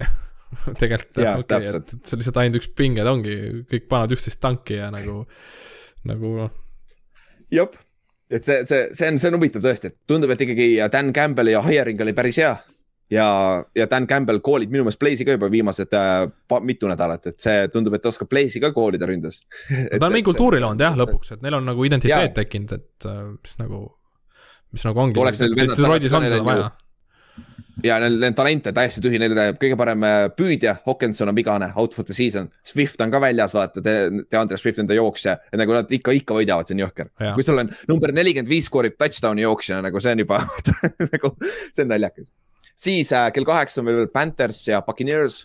tegelikult 0.80 1.20
okei 1.20 1.44
okay,, 1.44 1.68
et, 1.68 1.94
et 1.94 2.10
see 2.10 2.18
lihtsalt 2.18 2.40
ainult 2.42 2.58
üks 2.58 2.72
pinged 2.74 3.06
ongi, 3.06 3.36
kõik 3.70 3.86
panevad 3.90 4.16
üksteist 4.16 4.40
tanki 4.42 4.80
ja 4.80 4.88
nagu, 4.94 5.22
nagu 6.10 6.32
noh. 6.40 6.58
jep 7.54 7.78
et 8.30 8.46
see, 8.46 8.64
see, 8.68 8.82
see 8.96 9.08
on, 9.10 9.18
see 9.20 9.30
on 9.30 9.38
huvitav 9.38 9.64
tõesti, 9.64 9.90
et 9.90 9.96
tundub, 10.08 10.32
et 10.34 10.44
ikkagi 10.46 10.68
Dan 10.92 11.14
Campbell 11.16 11.52
ja 11.52 11.62
hiring 11.66 12.00
oli 12.04 12.14
päris 12.16 12.40
hea. 12.42 12.52
ja, 13.10 13.28
ja 13.76 13.86
Dan 13.90 14.06
Campbell 14.10 14.42
koolib 14.44 14.70
minu 14.70 14.86
meelest 14.86 15.00
Blaze'i 15.02 15.26
ka 15.26 15.34
juba 15.34 15.50
viimased 15.50 15.96
äh, 15.98 16.26
mitu 16.66 16.90
nädalat, 16.90 17.26
et 17.32 17.40
see 17.42 17.64
tundub, 17.74 17.96
et 17.96 18.04
ta 18.04 18.12
oskab 18.12 18.30
Blaze'i 18.30 18.62
ka 18.62 18.72
koolida 18.76 19.08
ründes 19.10 19.42
ta 19.98 20.06
on 20.06 20.12
mingi 20.12 20.28
kultuuri 20.30 20.62
loonud 20.62 20.86
jah, 20.86 20.98
lõpuks, 20.98 21.34
et 21.36 21.42
neil 21.46 21.58
on 21.58 21.66
nagu 21.72 21.88
identiteet 21.88 22.36
tekkinud, 22.38 22.76
et 22.78 23.10
äh, 23.10 23.24
mis 23.34 23.58
nagu, 23.62 23.82
mis 24.76 24.86
nagu 24.86 25.06
ongi. 25.06 25.20
oleks 25.24 25.42
neil 25.42 25.58
vennad 25.58 25.82
tagasi 25.82 26.14
ja 27.84 27.98
neil, 28.02 28.16
neil 28.20 28.34
talente 28.36 28.72
täiesti 28.76 29.02
tühi, 29.04 29.20
neil 29.20 29.34
kõige 29.60 29.76
parem 29.78 30.04
äh, 30.06 30.18
püüdja, 30.36 30.76
Hawkinson 30.86 31.30
on 31.32 31.36
vigane, 31.36 31.70
out 31.80 31.94
for 31.96 32.06
the 32.06 32.16
season. 32.16 32.50
Swift 32.66 33.00
on 33.04 33.12
ka 33.12 33.20
väljas, 33.22 33.54
vaata, 33.56 33.82
DeAndre 33.84 34.58
Swift 34.60 34.82
on 34.82 34.90
ta 34.90 34.96
jooksja 34.96 35.36
ja 35.40 35.60
nagu 35.60 35.76
nad 35.76 35.92
ikka, 35.94 36.14
ikka 36.20 36.38
võidavad, 36.38 36.68
see 36.68 36.76
on 36.78 36.84
jõhker. 36.84 37.12
kui 37.36 37.46
sul 37.46 37.62
on 37.62 37.72
number 37.90 38.14
nelikümmend 38.16 38.50
viis 38.50 38.68
skoorib 38.70 38.98
touchdown'i 39.00 39.46
jooksja, 39.46 39.80
nagu 39.84 40.02
see 40.02 40.16
on 40.16 40.24
juba 40.24 40.42
nagu 41.14 41.34
see 41.42 41.84
on 41.84 41.94
naljakas. 41.94 42.32
siis 42.74 43.12
äh, 43.16 43.30
kell 43.34 43.48
kaheksa 43.48 43.80
on 43.82 43.88
meil 43.88 44.02
veel 44.02 44.12
Panthers 44.12 44.66
ja 44.68 44.82
Buccaneers 44.86 45.44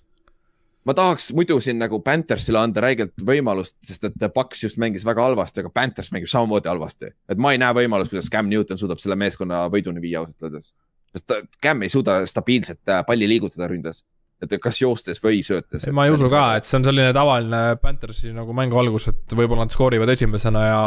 ma 0.86 0.94
tahaks 0.94 1.32
muidu 1.34 1.58
siin 1.64 1.80
nagu 1.82 2.00
Panthersile 2.06 2.62
anda 2.62 2.84
räigelt 2.86 3.16
võimalust, 3.26 3.78
sest 3.86 4.06
et 4.12 4.26
Paks 4.34 4.64
just 4.68 4.78
mängis 4.82 5.06
väga 5.08 5.24
halvasti, 5.26 5.64
aga 5.64 5.72
Panthers 5.74 6.12
mängib 6.14 6.30
samamoodi 6.30 6.70
halvasti. 6.70 7.14
et 7.30 7.42
ma 7.42 7.56
ei 7.56 7.62
näe 7.62 7.74
võimalust, 7.74 8.14
kuidas 8.14 8.30
Cam 8.32 8.50
Newton 8.52 8.82
suudab 8.82 9.02
selle 9.02 9.18
meeskonna 9.20 9.66
võiduni 9.74 10.04
viia 10.04 10.22
ausalt 10.22 10.46
öeldes 10.46 10.74
sest 11.16 11.28
ta, 11.30 11.40
Cam 11.64 11.86
ei 11.86 11.92
suuda 11.94 12.22
stabiilselt 12.30 12.92
äh, 12.92 13.02
palli 13.08 13.30
liigutada 13.32 13.70
ründes 13.72 14.04
et 14.44 14.56
kas 14.62 14.80
joostes 14.82 15.22
või 15.24 15.40
söötes. 15.46 15.86
ma 15.96 16.06
ei 16.06 16.14
usu 16.14 16.30
ka, 16.32 16.48
et 16.60 16.68
see 16.68 16.80
on 16.80 16.88
selline 16.88 17.14
tavaline 17.16 17.62
Panthersi 17.82 18.34
nagu 18.36 18.56
mängu 18.58 18.80
algus, 18.82 19.08
et 19.12 19.36
võib-olla 19.38 19.66
nad 19.66 19.74
skoorivad 19.74 20.12
esimesena 20.12 20.66
ja 20.68 20.82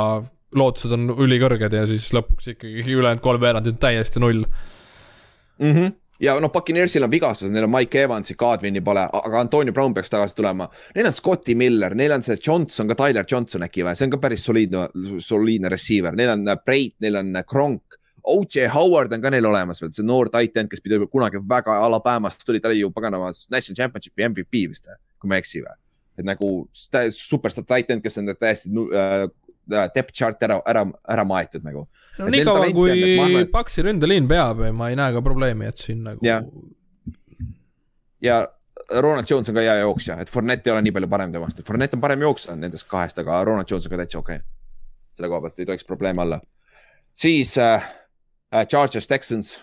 lootused 0.58 0.92
on 0.96 1.08
ülikõrged 1.24 1.72
ja 1.76 1.86
siis 1.88 2.10
lõpuks 2.16 2.52
ikkagi 2.54 2.84
ülejäänud 2.84 3.24
kolm 3.24 3.40
veerandit 3.42 3.80
täiesti 3.80 4.20
null 4.22 4.44
mm. 4.44 5.72
-hmm 5.72 5.96
ja 6.20 6.34
noh, 6.40 6.50
Buccaneersil 6.52 7.04
on 7.06 7.10
vigastused, 7.10 7.52
neil 7.54 7.68
on 7.68 7.70
Mike 7.70 8.02
Evansi, 8.02 8.34
Godwini 8.34 8.80
pole, 8.84 9.04
aga 9.20 9.40
Antonio 9.40 9.72
Brown 9.72 9.94
peaks 9.94 10.10
tagasi 10.10 10.34
tulema. 10.34 10.68
Neil 10.96 11.06
on 11.06 11.14
Scotti 11.14 11.54
Miller, 11.54 11.94
neil 11.94 12.12
on 12.12 12.24
see 12.26 12.36
Johnson, 12.46 12.88
ka 12.90 12.96
Tyler 12.98 13.26
Johnson 13.30 13.62
äkki 13.62 13.84
või, 13.86 13.94
see 13.94 14.08
on 14.08 14.16
ka 14.16 14.20
päris 14.24 14.44
soliidne, 14.48 14.88
soliidne 15.22 15.70
receiver, 15.70 16.16
neil 16.18 16.34
on 16.34 16.44
Breit, 16.64 16.96
neil 17.04 17.20
on 17.22 17.38
Kronk. 17.46 17.97
O.J. 18.24 18.68
Howard 18.74 19.12
on 19.14 19.22
ka 19.22 19.30
neil 19.32 19.46
olemas 19.48 19.82
veel, 19.82 19.92
see 19.94 20.06
noor 20.06 20.30
titan, 20.32 20.68
kes 20.70 20.82
pidi 20.84 20.98
kunagi 21.12 21.40
väga 21.48 21.76
Alabamast 21.84 22.44
tuli, 22.46 22.60
ta 22.60 22.70
oli 22.70 22.80
ju 22.82 22.90
paganama 22.94 23.30
national 23.52 23.78
championship'i 23.78 24.28
MVP 24.28 24.64
vist, 24.72 24.90
kui 25.20 25.30
ma 25.30 25.38
ei 25.38 25.44
eksi 25.44 25.62
või. 25.64 25.76
et 26.18 26.26
nagu 26.26 26.50
superstar 27.14 27.66
titan, 27.68 28.02
kes 28.02 28.18
on 28.18 28.32
täiesti 28.34 28.72
äh, 28.98 29.28
depth 29.94 30.12
chart 30.16 30.42
ära, 30.42 30.58
ära, 30.66 30.84
ära 31.08 31.24
maetud 31.28 31.64
nagu. 31.66 31.86
no 32.18 32.28
niikaua, 32.34 32.68
kui 32.74 32.92
arvan, 32.96 33.48
Paxi 33.52 33.86
ründeliin 33.86 34.28
peab, 34.30 34.66
ma 34.74 34.90
ei 34.92 34.98
näe 34.98 35.14
ka 35.16 35.24
probleemi, 35.24 35.70
et 35.70 35.82
siin 35.82 36.04
nagu. 36.06 36.24
ja, 36.26 36.42
ja 38.24 38.44
Ronald 38.88 39.28
Jones 39.30 39.50
on 39.50 39.56
ka 39.56 39.62
hea 39.62 39.80
jooksja, 39.82 40.20
et 40.22 40.30
Fournette 40.32 40.70
ei 40.70 40.74
ole 40.76 40.84
nii 40.86 40.94
palju 40.96 41.10
parem 41.12 41.32
temast, 41.32 41.58
et 41.60 41.66
Fournette 41.66 41.96
on 41.98 42.02
parem 42.02 42.22
jooksja 42.24 42.56
nendest 42.56 42.88
kahest, 42.88 43.18
aga 43.20 43.42
Ronald 43.44 43.70
Jones 43.70 43.86
on 43.86 43.94
ka 43.94 44.00
täitsa 44.02 44.22
okei 44.22 44.40
okay 44.40 44.46
selle 45.18 45.32
koha 45.32 45.42
pealt 45.44 45.58
ei 45.58 45.66
tohiks 45.66 45.86
probleeme 45.86 46.22
olla. 46.22 46.40
siis 47.12 47.58
äh, 47.58 47.90
Chargers, 48.51 49.07
Texans. 49.07 49.57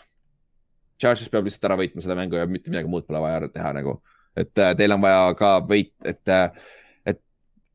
Chargers 1.01 1.29
peab 1.31 1.47
lihtsalt 1.47 1.67
ära 1.69 1.77
võitma 1.79 2.03
selle 2.03 2.17
mängu 2.17 2.37
ja 2.39 2.45
mitte 2.47 2.71
midagi 2.71 2.89
muud 2.91 3.05
pole 3.07 3.19
vaja 3.23 3.49
teha 3.51 3.73
nagu, 3.75 3.97
et 4.37 4.53
äh, 4.61 4.73
teil 4.77 4.95
on 4.95 5.03
vaja 5.03 5.33
ka 5.39 5.57
võit, 5.67 5.93
et 6.07 6.31
äh, 6.31 6.51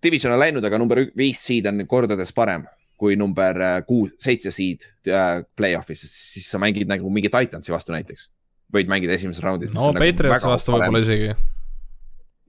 division 0.00 0.32
on 0.32 0.40
läinud, 0.40 0.64
aga 0.64 0.78
number 0.80 1.02
viis 1.16 1.42
seed 1.44 1.68
on 1.68 1.82
kordades 1.88 2.32
parem 2.32 2.64
kui 3.00 3.16
number 3.16 3.56
kuus, 3.88 4.12
seitse 4.20 4.52
seed 4.52 4.84
äh, 5.08 5.40
play-off'is, 5.56 6.02
siis 6.04 6.48
sa 6.52 6.60
mängid 6.60 6.88
nagu 6.90 7.08
mingi 7.12 7.30
Titansi 7.32 7.72
vastu 7.72 7.94
näiteks. 7.94 8.28
võid 8.70 8.90
mängida 8.92 9.16
esimeses 9.16 9.42
raundis. 9.42 9.72
no 9.74 9.88
nagu 9.90 10.04
Patriotsi 10.04 10.36
nagu 10.36 10.52
vastu 10.52 10.74
võib-olla 10.76 11.00
isegi. 11.02 11.30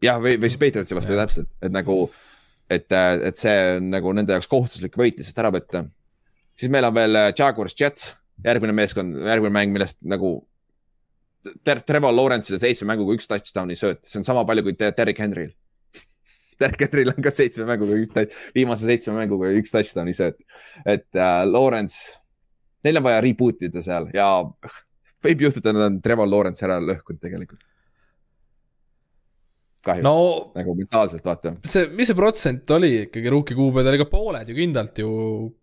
jah, 0.04 0.20
või, 0.20 0.36
või 0.38 0.52
siis 0.52 0.60
Patriotsi 0.62 0.98
vastu 0.98 1.16
ja. 1.16 1.24
täpselt, 1.24 1.50
et 1.64 1.74
nagu, 1.74 1.96
et, 2.70 2.88
et 2.92 3.40
see 3.40 3.56
on 3.78 3.92
nagu 3.96 4.16
nende 4.18 4.36
jaoks 4.36 4.52
kohustuslik 4.52 5.00
võit 5.00 5.20
lihtsalt 5.22 5.40
ära 5.44 5.54
võtta. 5.56 5.86
siis 6.60 6.72
meil 6.74 6.90
on 6.90 7.00
veel 7.00 7.22
Jaguars 7.32 7.78
Jets, 7.80 8.12
järgmine 8.46 8.76
meeskond, 8.76 9.18
järgmine 9.28 9.54
mäng, 9.56 9.76
millest 9.76 10.00
nagu 10.02 10.40
Trevor 11.66 12.14
Lawrence'ile 12.14 12.60
seitsme 12.62 12.88
mänguga 12.92 13.16
üks 13.18 13.30
touchdown'i 13.30 13.78
sööt, 13.78 14.04
see 14.06 14.22
on 14.22 14.28
sama 14.28 14.44
palju 14.48 14.68
kui 14.68 14.76
Derek 14.78 15.22
Henry'l 15.22 15.54
Terketril 16.62 17.14
on 17.16 17.26
ka 17.26 17.34
seitsme 17.34 17.66
mänguga 17.70 17.98
üks, 17.98 18.38
viimase 18.56 18.86
seitsme 18.90 19.16
mänguga 19.18 19.50
üks 19.58 19.74
touchdown'i 19.74 20.14
sööt. 20.18 20.42
et 20.86 21.08
äh, 21.18 21.42
Lawrence, 21.50 22.22
neil 22.86 23.02
on 23.02 23.08
vaja 23.10 23.24
reboot 23.26 23.66
ida 23.66 23.84
seal 23.86 24.10
ja 24.16 24.30
võib 25.26 25.48
juhtuda, 25.48 25.74
nad 25.76 25.88
on 25.90 26.00
Trevor 26.04 26.30
Lawrence 26.30 26.66
ära 26.66 26.78
lõhkunud 26.84 27.22
tegelikult. 27.24 27.66
kahjuks 29.82 30.06
no,, 30.06 30.16
nagu 30.54 30.78
mentaalselt 30.78 31.26
vaata. 31.26 31.56
see, 31.66 31.90
mis 31.98 32.12
see 32.12 32.18
protsent 32.18 32.78
oli 32.78 32.94
ikkagi 33.08 33.34
rookie 33.34 33.58
kuupäeval, 33.58 33.98
ega 33.98 34.10
pooled 34.10 34.54
ju 34.54 34.62
kindlalt 34.62 35.02
ju 35.02 35.12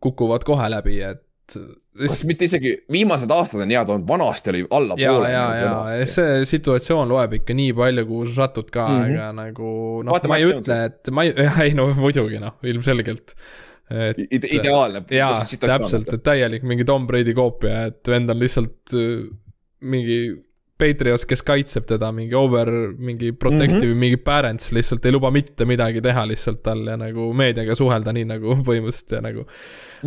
kukuvad 0.02 0.46
kohe 0.46 0.66
läbi, 0.74 0.98
et 1.06 1.22
kas 1.54 2.24
mitte 2.28 2.48
isegi 2.48 2.74
viimased 2.92 3.30
aastad 3.34 3.62
on 3.64 3.72
head 3.74 3.92
olnud, 3.94 4.06
vanasti 4.08 4.52
oli 4.52 4.64
allapoole. 4.78 5.30
ja, 5.32 5.44
ja, 5.56 5.72
ja 6.00 6.08
see 6.10 6.42
situatsioon 6.48 7.08
loeb 7.10 7.38
ikka 7.40 7.56
nii 7.58 7.72
palju, 7.78 8.04
kuhu 8.10 8.26
sa 8.28 8.44
satud 8.44 8.68
ka 8.74 8.88
mm, 8.88 8.98
-hmm. 8.98 9.14
ega 9.14 9.30
nagu 9.36 9.72
noh, 10.06 10.20
ma 10.30 10.40
ei 10.40 10.50
ütle, 10.50 10.78
et 10.90 11.12
ma 11.14 11.26
ei, 11.26 11.34
ei 11.66 11.74
no 11.78 11.88
muidugi 11.98 12.42
noh, 12.42 12.58
ilmselgelt. 12.62 13.36
et 13.88 14.18
Ide. 14.28 14.50
ideaalne. 14.60 15.04
jaa, 15.10 15.44
täpselt, 15.60 16.12
et 16.12 16.22
täielik 16.22 16.66
mingi 16.68 16.84
Tom 16.84 17.06
Brady 17.08 17.34
koopia, 17.34 17.86
et 17.92 18.08
vend 18.08 18.30
on 18.30 18.38
lihtsalt 18.42 18.94
äh, 18.94 19.24
mingi 19.80 20.20
Patriots, 20.78 21.24
kes 21.26 21.42
kaitseb 21.42 21.86
teda, 21.90 22.12
mingi 22.14 22.36
over, 22.38 22.70
mingi 22.98 23.32
protective 23.32 23.88
mm, 23.88 23.92
-hmm. 23.92 24.02
mingi 24.04 24.16
parents 24.16 24.70
lihtsalt 24.72 25.06
ei 25.06 25.12
luba 25.12 25.30
mitte 25.34 25.64
midagi 25.66 26.00
teha 26.00 26.22
lihtsalt 26.26 26.62
tal 26.62 26.86
ja 26.86 26.96
nagu 26.96 27.32
meediaga 27.34 27.74
suhelda, 27.74 28.14
nii 28.14 28.28
nagu 28.28 28.54
põhimõtteliselt 28.68 29.16
ja 29.16 29.22
nagu. 29.24 29.46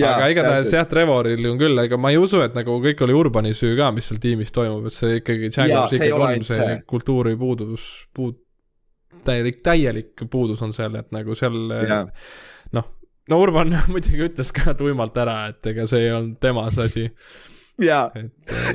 aga 0.08 0.30
igatahes 0.32 0.72
jah, 0.74 0.88
Trevoril 0.88 1.50
on 1.52 1.60
küll, 1.60 1.84
ega 1.84 1.98
ma 1.98 2.14
ei 2.14 2.22
usu, 2.22 2.40
et 2.46 2.56
nagu 2.56 2.80
kõik 2.86 3.04
oli 3.04 3.18
Urbani 3.20 3.52
süü 3.58 3.76
ka, 3.80 3.92
mis 3.92 4.08
seal 4.08 4.22
tiimis 4.24 4.56
toimub, 4.56 4.88
et 4.88 4.96
see 4.96 5.20
ikkagi, 5.20 5.52
Jaguars 5.52 5.98
ikkagi 6.00 6.14
on 6.16 6.48
see, 6.48 6.64
see 6.64 6.80
kultuuri 6.88 7.36
puudus, 7.36 7.92
puud-, 8.16 8.40
täielik, 9.28 9.60
täielik 9.64 10.26
puudus 10.32 10.62
on 10.64 10.74
seal, 10.74 10.96
et 10.96 11.12
nagu 11.12 11.36
seal 11.36 11.60
noh, 12.72 12.92
no 13.30 13.42
Urban 13.44 13.76
muidugi 13.92 14.30
ütles 14.30 14.56
ka 14.56 14.76
tuimalt 14.80 15.18
ära, 15.20 15.42
et 15.52 15.74
ega 15.74 15.88
see 15.90 16.08
ei 16.08 16.16
olnud 16.16 16.40
tema 16.40 16.70
asi 16.72 17.10
jaa, 17.92 18.10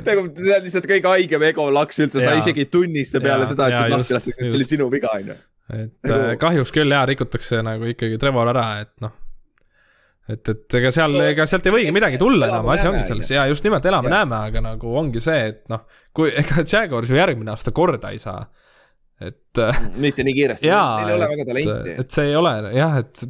nagu 0.07 0.25
see 0.37 0.55
on 0.57 0.65
lihtsalt 0.65 0.89
kõige 0.89 1.13
haigem 1.13 1.45
ego 1.49 1.69
laks 1.73 2.01
üldse, 2.03 2.23
sa 2.23 2.33
isegi 2.39 2.65
ei 2.65 2.71
tunnista 2.71 3.21
peale 3.23 3.45
ja, 3.45 3.51
seda, 3.53 3.69
et 3.69 3.77
sind 3.77 3.95
lahti 3.95 4.17
lastakse, 4.17 4.35
et 4.35 4.49
see 4.49 4.59
oli 4.59 4.67
sinu 4.67 4.89
viga, 4.93 5.13
onju. 5.19 5.37
et 5.77 6.11
nagu... 6.11 6.35
kahjuks 6.41 6.75
küll 6.75 6.97
jaa, 6.97 7.05
rikutakse 7.09 7.61
nagu 7.65 7.87
ikkagi 7.93 8.19
Trevor 8.21 8.51
ära, 8.53 8.67
et 8.85 8.93
noh 9.03 9.15
et, 10.27 10.51
et 10.51 10.77
ega 10.79 10.91
seal, 10.91 11.15
ega 11.23 11.47
sealt 11.47 11.67
ei 11.69 11.75
võigi 11.77 11.95
midagi 11.95 12.19
tulla 12.19 12.49
enam, 12.49 12.69
asi 12.73 12.87
ongi 12.89 13.03
selles 13.07 13.31
ja 13.31 13.45
just 13.49 13.65
nimelt 13.67 13.85
elame-näeme, 13.87 14.41
aga 14.51 14.63
nagu 14.65 14.93
ongi 14.99 15.23
see, 15.23 15.51
et 15.53 15.63
noh, 15.71 15.85
kui 16.15 16.33
ega 16.43 16.65
Jaguars 16.67 17.11
ju 17.11 17.19
järgmine 17.19 17.53
aasta 17.53 17.73
korda 17.75 18.11
ei 18.11 18.19
saa. 18.21 18.41
et. 19.23 19.61
mitte 19.95 20.25
nii 20.27 20.35
kiiresti, 20.35 20.67
neil 20.69 21.13
ei 21.13 21.17
ole 21.17 21.29
väga 21.31 21.45
talenti. 21.51 21.95
et 22.03 22.13
see 22.13 22.31
ei 22.31 22.35
ole 22.37 22.55
jah, 22.75 22.99
et 23.01 23.23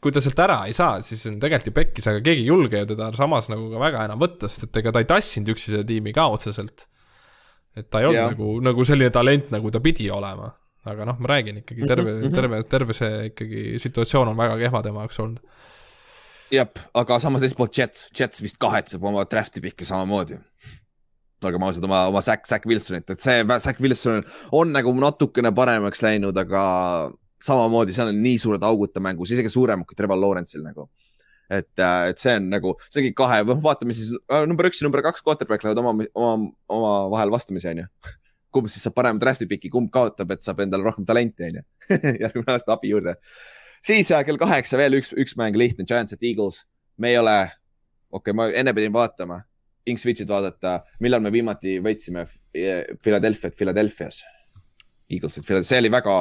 kui 0.00 0.14
ta 0.14 0.22
sealt 0.24 0.38
ära 0.40 0.62
ei 0.68 0.76
saa, 0.76 1.00
siis 1.04 1.26
on 1.28 1.36
tegelikult 1.40 1.70
ju 1.70 1.76
pekkis, 1.76 2.06
aga 2.10 2.22
keegi 2.24 2.44
ei 2.44 2.48
julge 2.48 2.80
ju 2.80 2.88
teda 2.94 3.10
samas 3.16 3.50
nagu 3.52 3.68
ka 3.72 3.82
väga 3.82 4.06
enam 4.08 4.20
võtta, 4.22 4.48
sest 4.48 4.68
et 4.68 4.80
ega 4.80 4.94
ta 4.96 5.02
ei 5.02 5.08
tassinud 5.08 5.52
üksi 5.52 5.74
seda 5.74 5.84
tiimi 5.88 6.14
ka 6.16 6.26
otseselt. 6.32 6.86
et 7.76 7.86
ta 7.86 8.00
ei 8.00 8.08
olnud 8.08 8.18
yeah. 8.18 8.32
nagu, 8.32 8.54
nagu 8.64 8.86
selline 8.88 9.12
talent, 9.14 9.52
nagu 9.52 9.70
ta 9.70 9.82
pidi 9.84 10.08
olema. 10.10 10.54
aga 10.88 11.04
noh, 11.04 11.18
ma 11.20 11.28
räägin 11.28 11.60
ikkagi, 11.60 11.84
terve 11.86 12.14
mm, 12.14 12.22
-hmm. 12.22 12.34
terve, 12.34 12.62
terve 12.64 12.96
see 12.96 13.26
ikkagi 13.28 13.78
situatsioon 13.84 14.32
on 14.32 14.36
väga 14.36 14.56
kehva 14.62 14.82
tema 14.82 15.04
jaoks 15.04 15.20
olnud. 15.20 15.42
jah, 16.50 16.68
aga 16.94 17.20
samas 17.20 17.44
teiselt 17.44 17.58
poolt 17.58 17.78
Jets, 17.78 18.08
Jets 18.16 18.42
vist 18.42 18.58
kahetseb 18.58 19.04
oma 19.04 19.24
draft'i 19.28 19.60
pikki 19.60 19.84
samamoodi 19.84 20.40
olgem 21.44 21.62
ausad, 21.64 21.84
oma, 21.84 22.06
oma 22.08 22.20
Zack, 22.20 22.46
Zack 22.46 22.66
Wilsonit, 22.68 23.10
et 23.10 23.20
see 23.20 23.44
Zack 23.58 23.80
Wilson 23.80 24.24
on 24.52 24.72
nagu 24.72 24.92
natukene 24.92 25.52
paremaks 25.56 26.02
läinud, 26.04 26.36
aga 26.36 26.64
samamoodi, 27.44 27.94
seal 27.96 28.10
on 28.12 28.18
nii 28.22 28.38
suured 28.40 28.64
augud 28.66 28.92
ta 28.94 29.02
mängus, 29.02 29.32
isegi 29.34 29.52
suuremad 29.52 29.88
kui 29.88 29.98
Trevor 29.98 30.18
Lawrence'il 30.20 30.64
nagu. 30.64 30.88
et, 31.50 31.72
äh, 31.82 32.12
et 32.12 32.20
see 32.22 32.36
on 32.38 32.44
nagu, 32.46 32.76
see 32.86 33.00
ongi 33.02 33.14
kahe, 33.18 33.40
vaatame 33.48 33.94
siis 33.96 34.12
äh, 34.30 34.44
number 34.46 34.68
üks 34.68 34.78
ja 34.78 34.86
number 34.86 35.02
kaks 35.02 35.24
quarterback 35.26 35.64
lähevad 35.64 35.80
oma, 35.82 36.06
oma, 36.14 36.50
omavahel 36.70 37.32
vastamisi, 37.34 37.66
onju. 37.72 37.88
kumb 38.54 38.70
siis 38.70 38.84
saab 38.86 38.94
parema 38.94 39.18
draft'i 39.22 39.48
piki, 39.50 39.70
kumb 39.72 39.90
kaotab, 39.94 40.30
et 40.34 40.46
saab 40.46 40.62
endale 40.62 40.86
rohkem 40.86 41.08
talenti, 41.08 41.48
onju. 41.48 41.64
järgmine 42.22 42.54
aasta 42.54 42.76
abi 42.76 42.92
juurde. 42.94 43.16
siis 43.86 44.12
äh, 44.14 44.22
kell 44.28 44.38
kaheksa 44.38 44.78
veel 44.78 45.00
üks, 45.00 45.10
üks 45.18 45.34
mäng 45.40 45.58
lihtne, 45.58 45.88
Giants 45.88 46.14
at 46.14 46.22
Eagles. 46.22 46.66
me 46.96 47.10
ei 47.10 47.18
ole, 47.18 47.38
okei 48.12 48.30
okay,, 48.30 48.36
ma 48.36 48.50
enne 48.54 48.76
pidin 48.76 48.94
vaatama, 48.94 49.42
Inkswitch'it 49.90 50.28
vaadata, 50.28 50.82
millal 51.00 51.24
me 51.24 51.32
viimati 51.34 51.80
võitsime 51.82 52.28
Philadelphia't 52.52 53.56
Philadelphia's 53.58 54.20
Eaglesit, 55.10 55.48
see 55.66 55.78
oli 55.80 55.90
väga, 55.90 56.16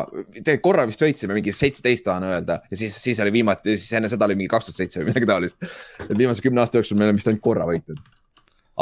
korra 0.64 0.86
vist 0.90 1.02
võitsime 1.04 1.36
mingi 1.38 1.54
seitseteist 1.54 2.08
tahan 2.08 2.26
öelda 2.30 2.60
ja 2.72 2.80
siis, 2.80 2.96
siis 2.98 3.20
oli 3.22 3.34
viimati, 3.40 3.76
siis 3.78 3.92
enne 4.00 4.10
seda 4.10 4.26
oli 4.26 4.38
mingi 4.40 4.50
kaks 4.50 4.70
tuhat 4.70 4.82
seitse 4.82 5.02
või 5.02 5.12
midagi 5.12 5.30
taolist. 5.30 5.60
et 6.08 6.16
viimase 6.18 6.42
kümne 6.42 6.64
aasta 6.64 6.80
jooksul 6.80 6.98
me 6.98 7.06
oleme 7.06 7.22
vist 7.22 7.30
ainult 7.30 7.44
korra 7.46 7.68
võitnud. 7.70 8.02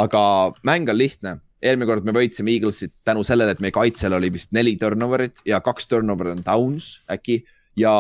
aga 0.04 0.22
mäng 0.68 0.90
on 0.94 1.00
lihtne, 1.00 1.38
eelmine 1.62 1.90
kord 1.90 2.08
me 2.08 2.16
võitsime 2.16 2.54
Eaglesit 2.56 2.94
tänu 3.08 3.26
sellele, 3.28 3.58
et 3.58 3.64
meie 3.64 3.76
kaitsel 3.76 4.16
oli 4.16 4.32
vist 4.34 4.54
neli 4.56 4.78
turnover'it 4.80 5.44
ja 5.50 5.60
kaks 5.66 5.90
turnover'it 5.92 6.38
on 6.38 6.46
downs 6.46 7.02
äkki. 7.12 7.44
ja 7.78 7.94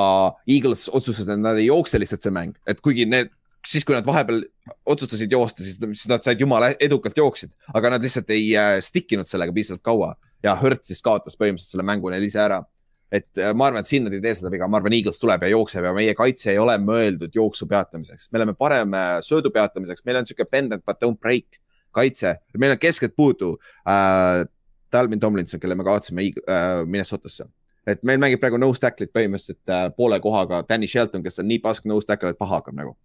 Eagles 0.47 0.87
otsustas, 0.87 1.27
et 1.27 1.43
nad 1.43 1.59
ei 1.59 1.67
jookse 1.67 1.99
lihtsalt 1.99 2.23
see 2.23 2.33
mäng, 2.33 2.55
et 2.65 2.79
kuigi 2.81 3.05
need 3.05 3.33
siis, 3.67 3.83
kui 3.83 3.97
nad 3.97 4.05
vahepeal 4.07 4.45
otsustasid 4.87 5.31
joosta, 5.31 5.65
siis 5.65 6.07
nad 6.07 6.23
said 6.23 6.39
jumala 6.39 6.71
edukalt 6.79 7.17
jooksid, 7.19 7.51
aga 7.75 7.91
nad 7.95 8.05
lihtsalt 8.05 8.31
ei 8.31 8.53
äh, 8.55 8.77
stick 8.85 9.11
inud 9.11 9.27
sellega 9.27 9.51
piisavalt 9.53 9.83
kaua 9.83 10.13
ja 10.43 10.55
Hertz 10.61 10.91
siis 10.91 11.03
kaotas 11.05 11.37
põhimõtteliselt 11.39 11.77
selle 11.77 11.85
mängu 11.87 12.11
neil 12.13 12.25
ise 12.27 12.41
ära. 12.43 12.63
et 13.11 13.39
äh, 13.39 13.53
ma 13.55 13.69
arvan, 13.69 13.85
et 13.85 13.87
siin 13.87 14.03
nad 14.03 14.13
ei 14.13 14.21
tee 14.21 14.35
seda 14.35 14.51
viga, 14.51 14.67
ma 14.67 14.81
arvan, 14.81 14.93
Eagles 14.97 15.19
tuleb 15.19 15.45
ja 15.45 15.53
jookseb 15.53 15.85
ja 15.87 15.93
meie 15.95 16.15
kaitse 16.15 16.51
ei 16.51 16.59
ole 16.59 16.75
mõeldud 16.83 17.31
jooksu 17.35 17.67
peatamiseks, 17.67 18.27
me 18.31 18.41
oleme 18.41 18.53
parem 18.57 18.93
äh, 18.93 19.13
söödu 19.23 19.51
peatamiseks, 19.55 20.03
meil 20.05 20.19
on 20.19 20.27
sihuke 20.27 20.45
bend 20.51 20.75
but 20.83 20.99
don't 21.03 21.19
break 21.19 21.61
kaitse, 21.95 22.35
meil 22.57 22.75
on 22.75 22.83
keskelt 22.83 23.15
puudu 23.15 23.57
äh,. 23.87 24.45
Dalvin 24.87 25.19
Tomlinson, 25.19 25.59
kelle 25.59 25.75
me 25.75 25.83
kaotasime 25.83 26.23
äh, 26.47 26.85
Minnesotasse 26.87 27.43
et 27.87 28.03
meil 28.07 28.19
mängib 28.21 28.41
praegu 28.43 28.59
nose 28.59 28.81
tackle'it 28.83 29.13
põhimõtteliselt 29.15 29.71
äh, 29.71 29.87
poole 29.95 30.19
kohaga 30.23 30.61
Danny 30.67 30.89
Shelton, 30.91 31.23
kes 31.23 31.39
on 31.41 31.47
nii 31.49 31.61
pask 31.63 31.87
nose 31.89 32.07
tackle, 32.07 32.33
et 32.33 32.39
paha 32.39 32.59
hakkab 32.59 32.75
nagu. 32.77 32.97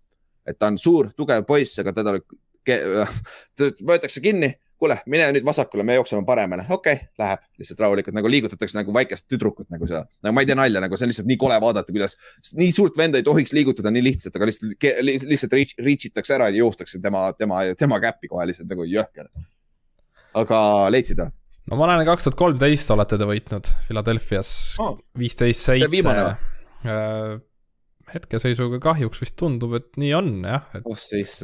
et 0.46 0.58
ta 0.58 0.66
on 0.72 0.78
suur, 0.78 1.12
tugev 1.14 1.44
poiss, 1.46 1.78
aga 1.78 1.92
teda 1.94 2.16
võetakse 3.86 4.22
kinni, 4.26 4.50
kuule, 4.82 4.98
mine 5.10 5.28
nüüd 5.36 5.44
vasakule, 5.46 5.84
me 5.86 5.96
jookseme 5.98 6.24
paremale, 6.26 6.64
okei 6.68 6.96
okay,, 6.98 7.10
läheb 7.20 7.42
lihtsalt 7.60 7.82
rahulikult 7.84 8.16
nagu 8.16 8.30
liigutatakse 8.30 8.78
nagu 8.80 8.94
väikest 8.94 9.28
tüdrukut 9.30 9.68
nagu 9.72 9.86
seda. 9.86 10.02
nagu 10.24 10.34
ma 10.34 10.42
ei 10.42 10.48
tee 10.50 10.56
nalja, 10.58 10.82
nagu 10.82 10.98
see 10.98 11.06
on 11.06 11.12
lihtsalt 11.12 11.28
nii 11.30 11.38
kole 11.40 11.58
vaadata, 11.62 11.94
kuidas 11.94 12.16
nii 12.58 12.72
suurt 12.74 12.98
venda 12.98 13.20
ei 13.20 13.26
tohiks 13.26 13.54
liigutada 13.54 13.92
nii 13.94 14.04
lihtsalt, 14.08 14.38
aga 14.38 14.48
lihtsalt, 14.50 14.74
lihtsalt 15.30 15.54
reach, 15.54 16.08
itakse 16.10 16.34
ära 16.38 16.50
ja 16.50 16.58
joostakse 16.62 17.00
tema, 17.02 17.28
tema, 17.38 17.62
tema 17.78 18.00
käppi 18.02 18.32
kohe 18.32 18.48
lihtsalt 18.50 18.70
nagu 18.72 18.88
jõhker. 18.88 19.30
aga 20.42 20.58
leidsid 20.94 21.22
või? 21.22 21.30
no 21.70 21.78
ma 21.78 21.92
näen, 21.92 22.04
kaks 22.08 22.26
tuhat 22.26 22.40
kolmteist 22.42 22.90
olete 22.94 23.20
te 23.20 23.28
võitnud 23.28 23.70
Philadelphia's 23.86 24.52
viisteist 25.18 25.62
oh, 25.62 25.76
seitse 25.76 27.50
hetkeseisuga 28.14 28.80
kahjuks 28.82 29.22
vist 29.22 29.36
tundub, 29.40 29.76
et 29.78 29.88
nii 30.00 30.12
on 30.18 30.30
jah, 30.46 30.68
et 30.76 30.84
oh, 30.84 30.98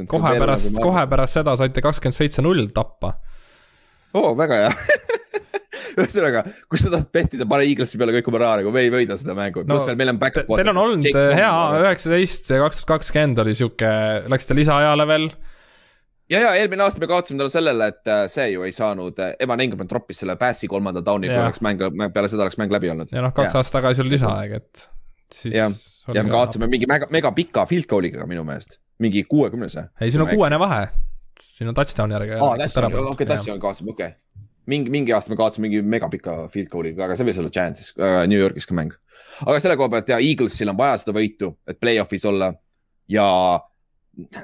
kohe 0.09 0.33
pärast, 0.41 0.77
kohe 0.81 1.05
pärast 1.11 1.39
seda 1.39 1.55
saite 1.59 1.83
kakskümmend 1.85 2.17
seitse 2.17 2.45
null 2.45 2.69
tappa. 2.75 3.15
Oo 4.17 4.31
oh,, 4.31 4.37
väga 4.37 4.63
hea. 4.63 4.73
Ühesõnaga, 5.99 6.43
kui 6.69 6.79
sa 6.79 6.91
tahad 6.91 7.09
pettida, 7.13 7.45
pane 7.49 7.65
Eaglesi 7.67 7.99
peale 7.99 8.13
kõik 8.15 8.29
oma 8.31 8.41
raha, 8.43 8.59
nagu 8.61 8.71
me 8.73 8.83
ei 8.85 8.91
võida 8.93 9.17
seda 9.19 9.35
mängu. 9.37 9.63
No,. 9.65 9.73
pluss 9.73 9.89
veel 9.89 9.99
meil 9.99 10.13
on 10.13 10.19
back. 10.21 10.41
Teil 10.47 10.71
on 10.71 10.81
olnud 10.81 11.05
Jake 11.05 11.23
hea 11.37 11.53
üheksateist 11.81 12.51
ja 12.53 12.59
kaks 12.63 12.81
tuhat 12.81 12.91
kakskümmend 12.93 13.41
oli 13.43 13.55
sihuke, 13.57 13.93
läksite 14.31 14.57
lisaajale 14.59 15.07
veel? 15.09 15.29
Ja, 16.29 16.43
ja 16.43 16.53
eelmine 16.61 16.85
aasta 16.85 17.01
me 17.01 17.09
kaotasime 17.09 17.41
talle 17.41 17.53
sellele, 17.53 17.89
et 17.89 18.09
äh, 18.11 18.27
see 18.29 18.51
ju 18.51 18.61
ei 18.67 18.73
saanud, 18.75 19.17
äh, 19.17 19.33
Evan 19.41 19.63
Engelmann 19.63 19.89
troppis 19.89 20.21
selle 20.21 20.35
pass'i 20.37 20.69
kolmanda 20.69 21.01
down'i, 21.05 21.29
kui 21.31 21.41
oleks 21.41 21.61
mäng, 21.65 21.81
peale 22.13 22.29
seda 22.29 22.45
oleks 22.45 22.59
mäng 22.61 22.73
läbi 22.73 22.91
olnud. 22.93 23.09
ja 23.15 23.25
noh, 23.25 23.33
kaks 23.33 23.57
aastat 23.57 23.79
tagasi 23.79 24.03
oli 24.05 24.13
lisaaeg, 24.13 24.53
et 24.61 24.83
siis. 25.33 25.55
jah, 25.55 25.73
ja 26.13 26.23
me 26.23 26.33
kaotasime 26.33 26.69
mingi 26.71 26.87
mega, 26.89 27.07
mega 27.13 27.31
pika 27.35 27.65
field 27.69 27.89
goal'iga 27.89 28.27
minu 28.29 28.45
meelest 28.47 28.79
mingi 29.03 29.23
kuuekümnes 29.29 29.77
või? 29.77 29.85
ei, 30.01 30.11
siin 30.13 30.25
on 30.25 30.31
kuuene 30.31 30.59
vahe, 30.61 30.87
siin 31.43 31.71
on 31.71 31.77
touchdown'i 31.77 32.17
järgi. 32.17 32.39
aa, 32.39 32.55
touchdown, 32.63 32.97
okei, 33.13 33.29
touchdown 33.29 33.61
kaotasime, 33.63 33.93
okei 33.95 34.11
okay. 34.13 34.47
mingi, 34.71 34.93
mingi 34.93 35.15
aasta 35.15 35.33
me 35.33 35.39
kaotasime 35.39 35.67
mingi 35.67 35.83
megapika 35.95 36.41
field 36.53 36.71
goal'iga, 36.73 37.05
aga 37.07 37.17
see 37.19 37.29
võis 37.29 37.41
olla 37.41 37.53
Giantsis 37.53 37.93
äh,, 37.97 38.23
New 38.31 38.39
Yorgis 38.39 38.69
ka 38.69 38.77
mäng. 38.77 38.95
aga 39.45 39.59
selle 39.59 39.77
koha 39.79 39.93
pealt 39.95 40.11
ja 40.13 40.19
Eaglesil 40.23 40.73
on 40.73 40.79
vaja 40.79 40.99
seda 41.03 41.15
võitu, 41.15 41.53
et 41.67 41.79
play-off'is 41.79 42.27
olla 42.29 42.53
ja 43.09 43.27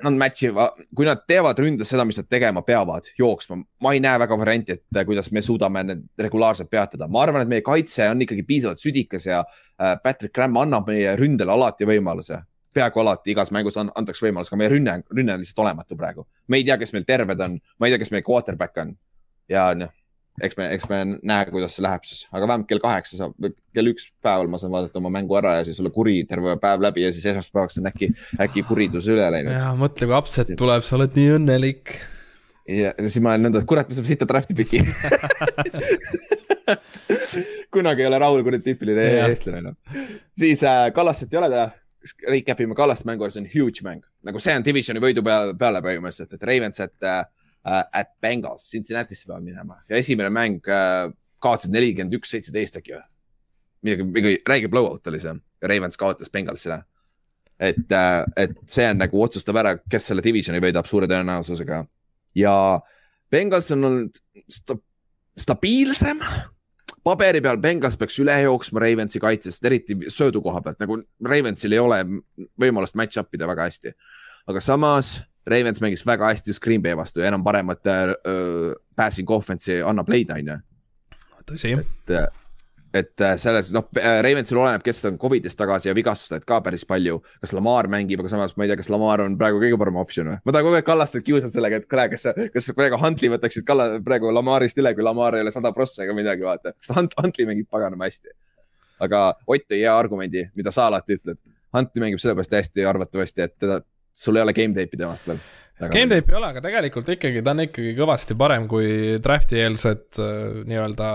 nad 0.03 0.17
match 0.17 0.47
ivad, 0.47 0.81
kui 0.95 1.07
nad 1.07 1.23
teevad 1.27 1.59
ründes 1.61 1.89
seda, 1.91 2.05
mis 2.07 2.19
nad 2.19 2.29
tegema 2.31 2.63
peavad, 2.65 3.09
jooksma, 3.19 3.57
ma 3.83 3.93
ei 3.95 4.01
näe 4.03 4.19
väga 4.21 4.37
varianti, 4.39 4.77
et 4.77 4.99
äh, 4.99 5.05
kuidas 5.07 5.31
me 5.35 5.43
suudame 5.45 5.83
need 5.83 6.03
regulaarselt 6.19 6.69
peatada. 6.69 7.07
ma 7.07 7.23
arvan, 7.23 7.45
et 7.45 7.51
meie 7.51 7.65
kaitse 7.65 8.09
on 8.09 8.21
ikkagi 8.21 8.43
piisavalt 8.43 8.83
südikas 8.83 9.25
ja 9.25 9.43
äh, 9.43 9.95
Patrick 10.03 10.33
Graham 10.35 10.57
annab 10.63 10.87
meie 10.91 11.15
ründele 11.15 11.51
alati 11.51 11.87
võimaluse. 11.89 12.41
peaaegu 12.75 12.99
alati 12.99 13.31
igas 13.31 13.51
mängus 13.55 13.77
on, 13.77 13.91
antakse 13.95 14.25
võimalus, 14.25 14.49
aga 14.51 14.57
meie 14.59 14.69
rünne, 14.69 15.01
rünne 15.11 15.33
on 15.33 15.43
lihtsalt 15.43 15.65
olematu 15.65 15.97
praegu. 15.97 16.27
me 16.47 16.57
ei 16.57 16.63
tea, 16.63 16.77
kes 16.77 16.93
meil 16.93 17.05
terved 17.07 17.39
on, 17.39 17.59
ma 17.79 17.87
ei 17.87 17.95
tea, 17.95 17.99
kes 18.03 18.11
meie 18.11 18.23
quarterback 18.23 18.77
on 18.77 18.97
ja 19.49 19.73
noh 19.75 19.93
eks 20.43 20.57
me, 20.59 20.67
eks 20.75 20.87
me 20.91 20.97
näe, 21.23 21.45
kuidas 21.51 21.77
see 21.77 21.85
läheb 21.85 22.03
siis, 22.07 22.25
aga 22.31 22.47
vähemalt 22.49 22.67
kell 22.69 22.81
kaheksa 22.83 23.19
saab, 23.19 23.35
kell 23.75 23.91
üks 23.91 24.09
päeval 24.25 24.49
ma 24.51 24.59
saan 24.59 24.73
vaadata 24.73 24.99
oma 24.99 25.11
mängu 25.13 25.37
ära 25.39 25.57
ja 25.59 25.67
siis 25.67 25.79
olla 25.83 25.91
kuri 25.95 26.17
terve 26.27 26.57
päev 26.61 26.83
läbi 26.83 27.05
ja 27.05 27.13
siis 27.15 27.29
esmaspäevaks 27.31 27.79
on 27.79 27.87
äkki, 27.91 28.11
äkki 28.43 28.65
kuridus 28.67 29.07
üle 29.11 29.29
läinud. 29.31 29.55
ja 29.55 29.71
mõtle, 29.79 30.09
kui 30.09 30.17
upset 30.17 30.51
tuleb, 30.59 30.83
sa 30.85 30.97
oled 30.99 31.15
nii 31.15 31.29
õnnelik. 31.37 31.95
ja 32.67 32.91
siis 33.05 33.21
ma 33.23 33.35
olen 33.35 33.47
nõnda, 33.47 33.63
et 33.63 33.69
kurat, 33.69 33.87
me 33.87 33.97
saame 33.97 34.11
sitta 34.11 34.27
draft'i 34.29 34.57
piki? 34.57 34.83
Kunagi 37.75 38.01
ei 38.01 38.07
ole 38.07 38.19
Raul 38.19 38.43
kuradi 38.45 38.63
tüüpiline 38.71 39.03
eestlane 39.25 39.59
enam. 39.59 39.75
Siis 40.39 40.63
äh, 40.65 40.87
Kallastet 40.95 41.33
ei 41.33 41.39
ole 41.41 41.49
täna. 41.51 41.65
Recap 42.29 42.59
ime 42.61 42.77
Kallaste 42.77 43.07
mängu, 43.09 43.27
see 43.33 43.41
on 43.41 43.47
huge 43.49 43.81
mäng, 43.85 44.03
nagu 44.25 44.37
see 44.41 44.53
on 44.53 44.63
divisioni 44.65 45.01
võidu 45.01 45.23
peale, 45.25 45.55
peale 45.57 45.79
põhimõtteliselt, 45.81 46.35
et 46.37 46.43
Ravens, 46.45 46.77
et 46.83 47.07
äh, 47.09 47.23
uh, 47.65 47.83
at 47.93 48.13
Bengals, 48.21 48.69
Cincinnati'sse 48.71 49.27
peavad 49.27 49.45
minema 49.45 49.81
ja 49.89 49.99
esimene 49.99 50.31
mäng 50.33 50.61
uh, 50.69 51.11
kaotasid 51.43 51.73
nelikümmend 51.75 52.17
üks, 52.19 52.31
seitseteist 52.35 52.79
äkki 52.81 52.95
või? 52.97 53.05
midagi, 53.85 54.07
mingi 54.09 54.35
räige 54.49 54.71
blowout 54.71 55.07
oli 55.11 55.21
see, 55.21 55.35
Ravens 55.65 55.97
kaotas 55.97 56.31
Bengalsile. 56.33 56.81
et 57.59 57.85
uh,, 57.91 58.23
et 58.37 58.57
see 58.67 58.87
on 58.89 58.99
nagu 59.03 59.21
otsustav 59.21 59.61
ära, 59.61 59.77
kes 59.89 60.11
selle 60.11 60.23
divisioni 60.25 60.63
võidab 60.63 60.89
suure 60.89 61.09
tõenäosusega 61.11 61.85
ja 62.35 62.55
Bengals 63.31 63.71
on 63.75 63.89
olnud 63.91 64.19
sta 64.51 64.77
stabiilsem 65.35 66.21
paberi 67.05 67.41
peal 67.43 67.59
Bengals 67.61 67.97
peaks 67.99 68.17
üle 68.21 68.35
jooksma 68.45 68.81
Ravensi 68.81 69.21
kaitsest, 69.21 69.63
eriti 69.67 69.97
söödu 70.13 70.41
koha 70.45 70.61
pealt, 70.65 70.79
nagu 70.81 70.99
Ravensil 71.23 71.75
ei 71.75 71.81
ole 71.81 72.01
võimalust 72.61 72.97
match 72.97 73.21
up 73.21 73.33
ida 73.35 73.47
väga 73.49 73.69
hästi. 73.69 73.93
aga 74.47 74.61
samas 74.61 75.15
Ravens 75.47 75.81
mängis 75.81 76.05
väga 76.05 76.31
hästi 76.31 76.49
just 76.49 76.63
Green 76.63 76.81
Bay 76.81 76.97
vastu 76.97 77.21
ja 77.21 77.29
enam 77.29 77.43
paremat 77.45 77.85
äh, 77.87 78.15
passing 78.95 79.29
offense'i 79.29 79.83
annab 79.85 80.09
leida, 80.09 80.39
on 80.39 80.49
ju. 80.49 80.57
tõsi. 81.45 81.73
et, 81.77 82.13
et 82.93 83.21
äh, 83.21 83.35
selles, 83.41 83.69
noh, 83.75 83.85
Ravensil 84.25 84.57
oleneb, 84.57 84.81
kes 84.85 85.03
on 85.05 85.19
Covidist 85.21 85.57
tagasi 85.59 85.91
ja 85.91 85.95
vigastustajaid 85.97 86.47
ka 86.49 86.59
päris 86.65 86.85
palju. 86.89 87.19
kas 87.43 87.53
Lamar 87.53 87.89
mängib, 87.91 88.23
aga 88.23 88.33
samas 88.33 88.55
ma 88.57 88.65
ei 88.65 88.73
tea, 88.73 88.79
kas 88.81 88.89
Lamar 88.89 89.21
on 89.21 89.37
praegu 89.37 89.61
kõige 89.61 89.77
parem 89.81 90.01
optsioon 90.01 90.33
või? 90.33 90.41
ma 90.41 90.55
tahan 90.55 90.67
kogu 90.69 90.79
aeg 90.79 90.89
Kallastet 90.89 91.27
kiusata 91.27 91.53
sellega, 91.53 91.81
et 91.81 91.89
kuule, 91.89 92.09
kas, 92.15 92.27
kas 92.53 92.71
praegu 92.73 93.01
Huntley 93.01 93.33
võtaksid 93.35 93.67
Kalla, 93.67 93.89
praegu 94.05 94.33
Lamarist 94.33 94.81
üle, 94.81 94.95
kui 94.97 95.05
Lamar 95.05 95.37
ei 95.37 95.45
ole 95.45 95.53
sada 95.53 95.73
prossa 95.77 96.07
ega 96.07 96.17
midagi, 96.17 96.47
vaata. 96.47 96.73
sest 96.79 96.97
Hunt, 96.97 97.13
Huntley 97.21 97.45
mängib 97.51 97.69
paganama 97.69 98.09
hästi. 98.09 98.33
aga 99.05 99.27
Ott 99.45 99.69
tõi 99.69 99.83
hea 99.83 99.93
argumendi, 99.93 100.49
mida 100.55 100.73
sa 100.73 100.87
alati 100.89 101.19
ütled. 101.19 101.37
Huntley 101.75 102.01
mängib 102.01 102.21
sellepärast 102.23 102.55
hästi 102.55 102.85
arvatavasti, 102.89 103.45
et 103.45 103.59
teda 103.59 103.83
sul 104.15 104.39
ei 104.39 104.45
ole 104.45 104.55
game 104.57 104.75
tape'i 104.77 104.99
temast 104.99 105.29
veel? 105.29 105.39
Game 105.91 106.07
tape'i 106.11 106.33
ei 106.33 106.39
ole, 106.39 106.51
aga 106.53 106.63
tegelikult 106.63 107.09
ikkagi 107.15 107.43
ta 107.43 107.55
on 107.55 107.65
ikkagi 107.65 107.95
kõvasti 107.97 108.37
parem 108.39 108.69
kui 108.71 109.17
draft'i 109.23 109.59
eelsed 109.63 110.21
äh, 110.23 110.61
nii-öelda 110.69 111.09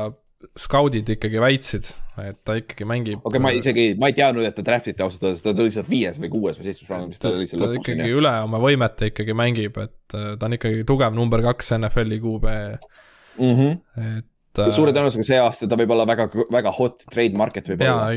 skaudid 0.57 1.09
ikkagi 1.16 1.40
väitsid, 1.40 1.88
et 2.22 2.38
ta 2.48 2.55
ikkagi 2.57 2.86
mängib. 2.88 3.20
okei 3.20 3.36
okay,, 3.36 3.42
ma 3.44 3.51
isegi, 3.53 3.86
ma 4.01 4.09
ei 4.09 4.16
teadnud, 4.16 4.46
et 4.48 4.57
ta 4.57 4.64
draft'iti 4.64 5.05
ausalt 5.05 5.26
öeldes, 5.28 5.42
ta 5.44 5.53
tuli 5.53 5.68
lihtsalt 5.68 5.90
viies 5.90 6.16
või 6.20 6.30
kuues 6.32 6.61
või 6.61 6.68
seitsmes 6.68 6.92
raundis, 6.94 7.20
ta 7.20 7.32
oli 7.32 7.48
seal 7.51 7.61
lõpus. 7.61 7.74
ta 7.74 7.92
ikkagi 7.92 8.14
üle 8.16 8.32
oma 8.46 8.61
võimete 8.62 9.11
ikkagi 9.12 9.36
mängib, 9.36 9.76
et 9.84 10.16
äh, 10.16 10.32
ta 10.40 10.48
on 10.48 10.57
ikkagi 10.57 10.86
tugev 10.88 11.16
number 11.16 11.44
kaks 11.44 11.74
NFL-i 11.76 12.20
QB 12.24 12.55
mm. 12.57 13.53
-hmm. 13.61 13.76
et 14.16 14.30
et. 14.59 14.74
suure 14.74 14.92
tõenäosusega 14.94 15.26
see 15.26 15.38
aasta 15.40 15.68
ta 15.70 15.78
võib 15.78 15.94
olla 15.94 16.05
väga, 16.09 16.26
väga 16.53 16.72
hot 16.76 17.07
trade 17.11 17.38
market 17.38 17.70
võib-olla. 17.70 18.11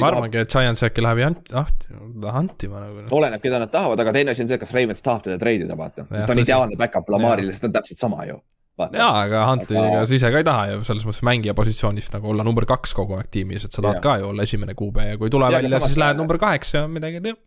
ma 0.00 0.10
arvangi, 0.10 0.44
et 0.44 0.52
Giants 0.52 0.84
äkki 0.86 1.04
läheb 1.04 1.22
ahti, 1.56 1.90
hantima 2.36 2.84
nagu. 2.84 3.04
oleneb, 3.16 3.42
keda 3.42 3.62
nad 3.62 3.72
tahavad, 3.72 4.00
aga 4.04 4.14
teine 4.16 4.34
asi 4.34 4.44
on 4.44 4.52
see, 4.52 4.60
kas 4.60 4.72
Ravens 4.76 5.04
tahab 5.04 5.26
teda 5.26 5.40
trade 5.40 5.68
ida, 5.68 5.76
vaata, 5.78 6.06
sest 6.12 6.28
ta 6.28 6.36
on 6.36 6.42
ideaalne 6.44 6.80
back-up 6.80 7.12
Lamarile, 7.12 7.54
sest 7.54 7.66
ta 7.66 7.70
on 7.70 7.76
täpselt 7.80 8.02
sama 8.02 8.28
ju. 8.28 8.38
jaa, 8.80 9.12
aga 9.26 9.44
Huntley 9.50 9.80
ega 9.80 10.04
sa 10.08 10.16
ise 10.16 10.32
ka 10.32 10.40
ei 10.40 10.48
taha 10.48 10.70
ju 10.70 10.80
selles 10.88 11.04
mõttes 11.08 11.24
mängija 11.28 11.56
positsioonist 11.56 12.14
nagu 12.16 12.32
olla 12.32 12.46
number 12.46 12.64
kaks 12.68 12.96
kogu 12.96 13.18
aeg 13.18 13.28
tiimis, 13.32 13.66
et 13.68 13.76
sa 13.76 13.84
tahad 13.84 14.00
ja. 14.00 14.04
ka 14.04 14.16
ju 14.22 14.30
olla 14.30 14.48
esimene 14.48 14.76
QB 14.78 15.12
ja 15.12 15.20
kui 15.20 15.32
tuleb 15.32 15.52
välja, 15.52 15.82
siis 15.84 16.00
lähed 16.00 16.20
number 16.20 16.40
kaheksa 16.40 16.84
ja 16.84 16.88
midagi 16.88 17.20
teeb 17.24 17.40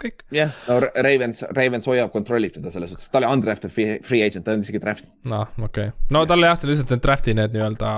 kõik. 0.00 0.24
jah 0.34 0.48
yeah., 0.48 0.64
no 0.68 1.04
Ravens, 1.06 1.44
Ravens 1.56 1.90
hoiab, 1.90 2.10
kontrollib 2.14 2.56
teda 2.56 2.72
selles 2.74 2.92
suhtes, 2.92 3.10
ta 3.12 3.20
oli 3.20 3.30
undrafted 3.30 3.72
free, 3.74 4.00
free 4.06 4.24
agent, 4.26 4.46
ta 4.46 4.56
on 4.56 4.64
isegi 4.64 4.82
draft. 4.82 5.08
noh, 5.28 5.46
okei 5.58 5.90
okay., 5.92 6.10
no 6.16 6.24
talle 6.30 6.50
jah, 6.50 6.66
lihtsalt 6.72 6.96
need 6.96 7.06
draft'i 7.06 7.36
need 7.38 7.56
nii-öelda 7.56 7.94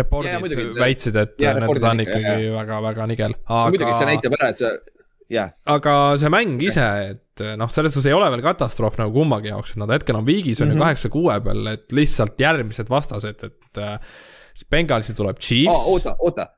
report'id 0.00 0.30
yeah, 0.30 0.42
muidugi, 0.42 0.70
väitsid, 0.78 1.18
et 1.18 1.36
yeah, 1.42 1.58
need 1.58 1.82
ta 1.82 1.92
on 1.94 2.04
ikkagi 2.04 2.50
väga-väga 2.54 3.10
nigel, 3.10 3.36
aga. 3.46 3.68
muidugi 3.74 3.98
see 3.98 4.10
näitab 4.12 4.36
ära, 4.38 4.50
et 4.54 4.62
see 4.62 4.72
jah. 5.36 5.52
aga 5.74 5.96
see 6.20 6.32
mäng 6.32 6.62
ise, 6.66 6.86
et 7.14 7.44
noh, 7.58 7.70
selles 7.72 7.94
suhtes 7.94 8.10
ei 8.10 8.16
ole 8.16 8.28
veel 8.34 8.44
katastroof 8.44 8.98
nagu 9.00 9.14
kummagi 9.14 9.52
jaoks, 9.52 9.74
et 9.74 9.82
nad 9.82 9.94
hetkel 9.94 10.18
on 10.18 10.26
viigis, 10.26 10.60
on 10.60 10.68
mm 10.68 10.70
-hmm. 10.70 10.74
ju 10.74 10.78
mhm. 10.78 10.84
kaheksa-kuue 10.86 11.40
peal, 11.46 11.66
et 11.74 11.96
lihtsalt 11.96 12.40
järgmised 12.40 12.90
vastased, 12.90 13.44
et 13.44 13.78
äh, 13.78 13.98
Bengalsi 14.70 15.14
tuleb 15.14 15.38
Chiefs 15.38 15.72
oh,. 15.72 15.92
oota, 15.94 16.16
oota 16.18 16.48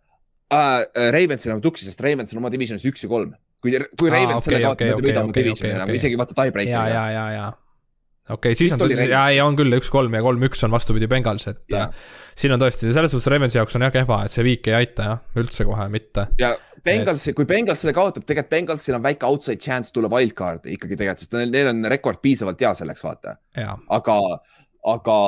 uh,. 0.53 0.82
Ravensil 1.12 1.53
on 1.53 1.61
tuksi, 1.61 1.84
sest 1.84 2.01
Ravensil 2.01 2.38
on 2.38 2.45
oma 2.45 2.53
divisionis 2.53 2.84
üks 2.88 3.05
ja 3.05 3.09
kolm 3.09 3.34
kui, 3.62 3.74
kui 3.98 4.10
Ravens 4.12 4.38
okay, 4.40 4.46
selle 4.48 4.62
kaotab 4.66 4.76
okay,, 4.76 4.92
nad 4.92 5.02
ei 5.02 5.08
võida 5.08 5.24
oma 5.26 5.36
divisioni 5.36 5.74
enam, 5.76 5.92
isegi 5.98 6.18
vaata 6.20 6.36
tiebreakeri. 6.38 6.72
ja, 6.74 6.86
ja, 6.90 7.04
ja, 7.14 7.26
ja 7.36 7.46
okei 8.30 8.52
okay,, 8.52 8.58
siis 8.58 8.72
Vist 8.72 8.82
on 8.82 8.92
ja, 9.04 9.22
ja 9.34 9.46
on 9.46 9.56
küll 9.58 9.78
üks-kolm 9.78 10.14
ja 10.18 10.22
kolm-üks 10.24 10.66
on 10.66 10.74
vastupidi 10.74 11.08
Bengals, 11.10 11.46
et 11.50 11.78
äh, 11.78 11.88
siin 12.38 12.54
on 12.54 12.62
tõesti, 12.62 12.92
selles 12.94 13.14
suhtes 13.14 13.30
Ravensi 13.32 13.60
jaoks 13.60 13.78
on 13.78 13.86
jah 13.86 13.94
kehva, 13.94 14.22
et 14.26 14.34
see 14.34 14.46
viik 14.46 14.70
ei 14.70 14.78
aita 14.82 15.08
jah, 15.08 15.24
üldse 15.42 15.66
kohe 15.68 15.88
mitte. 15.92 16.28
ja 16.42 16.54
Bengals 16.82 17.26
et..., 17.28 17.36
kui 17.38 17.48
Bengals 17.48 17.84
selle 17.84 17.94
kaotab, 17.96 18.26
tegelikult 18.26 18.54
Bengalsil 18.54 18.98
on 18.98 19.04
väike 19.04 19.28
outside 19.28 19.62
chance 19.62 19.94
tulla 19.94 20.10
wildcard'i 20.12 20.76
ikkagi 20.76 20.98
tegelikult, 20.98 21.24
sest 21.24 21.36
neil, 21.38 21.52
neil 21.54 21.72
on 21.74 21.84
rekord 21.92 22.22
piisavalt 22.22 22.62
hea 22.62 22.72
selleks, 22.78 23.04
vaata. 23.06 23.36
aga, 23.98 24.18
aga, 24.94 25.18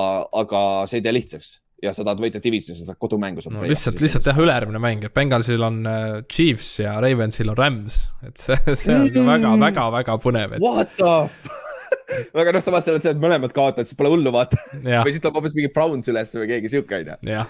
aga 0.43 0.65
see 0.91 1.03
ei 1.03 1.07
tee 1.07 1.19
lihtsaks 1.19 1.59
ja 1.85 1.93
sa 1.97 2.07
tahad 2.07 2.23
võita 2.23 2.41
divisiooni, 2.43 2.81
sa 2.81 2.89
tahad 2.89 3.01
kodumängu 3.03 3.45
saada 3.45 3.59
no,. 3.59 3.67
lihtsalt, 3.69 4.01
lihtsalt 4.03 4.31
jah, 4.31 4.41
ülejärgmine 4.41 4.81
mäng, 4.83 5.05
et 5.09 5.15
Bengalsil 5.17 5.65
on 5.67 5.83
äh, 5.89 6.07
Chiefs 6.31 6.79
ja 6.81 6.97
Ravensil 7.05 7.53
on 7.53 7.59
Rams, 7.61 7.99
et 8.27 8.41
see, 8.41 8.59
see 8.81 8.97
on 8.97 9.11
mm. 9.11 9.29
väga, 9.35 9.53
väga, 9.67 9.91
väga 9.99 10.19
põnev 10.25 10.57
et.... 10.57 10.65
What 10.65 10.97
the 10.99 11.61
aga 12.41 12.55
noh, 12.55 12.63
samas 12.65 12.87
seal 12.87 12.99
on 12.99 13.05
see, 13.05 13.15
et 13.15 13.21
mõlemad 13.21 13.53
kaotavad, 13.55 13.89
siis 13.89 13.99
pole 13.99 14.11
hullu, 14.13 14.33
vaata. 14.35 14.59
või 14.83 15.13
siis 15.13 15.23
tuleb 15.23 15.39
hoopis 15.39 15.57
mingi 15.57 15.71
Browns 15.75 16.11
üles 16.13 16.35
või 16.37 16.49
keegi 16.51 16.73
sihuke, 16.73 17.01
onju. 17.03 17.41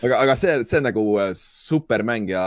aga, 0.00 0.18
aga 0.18 0.36
see, 0.38 0.56
see 0.70 0.80
on 0.80 0.88
nagu 0.90 1.04
äh, 1.22 1.32
super 1.38 2.04
mäng 2.06 2.30
ja 2.32 2.44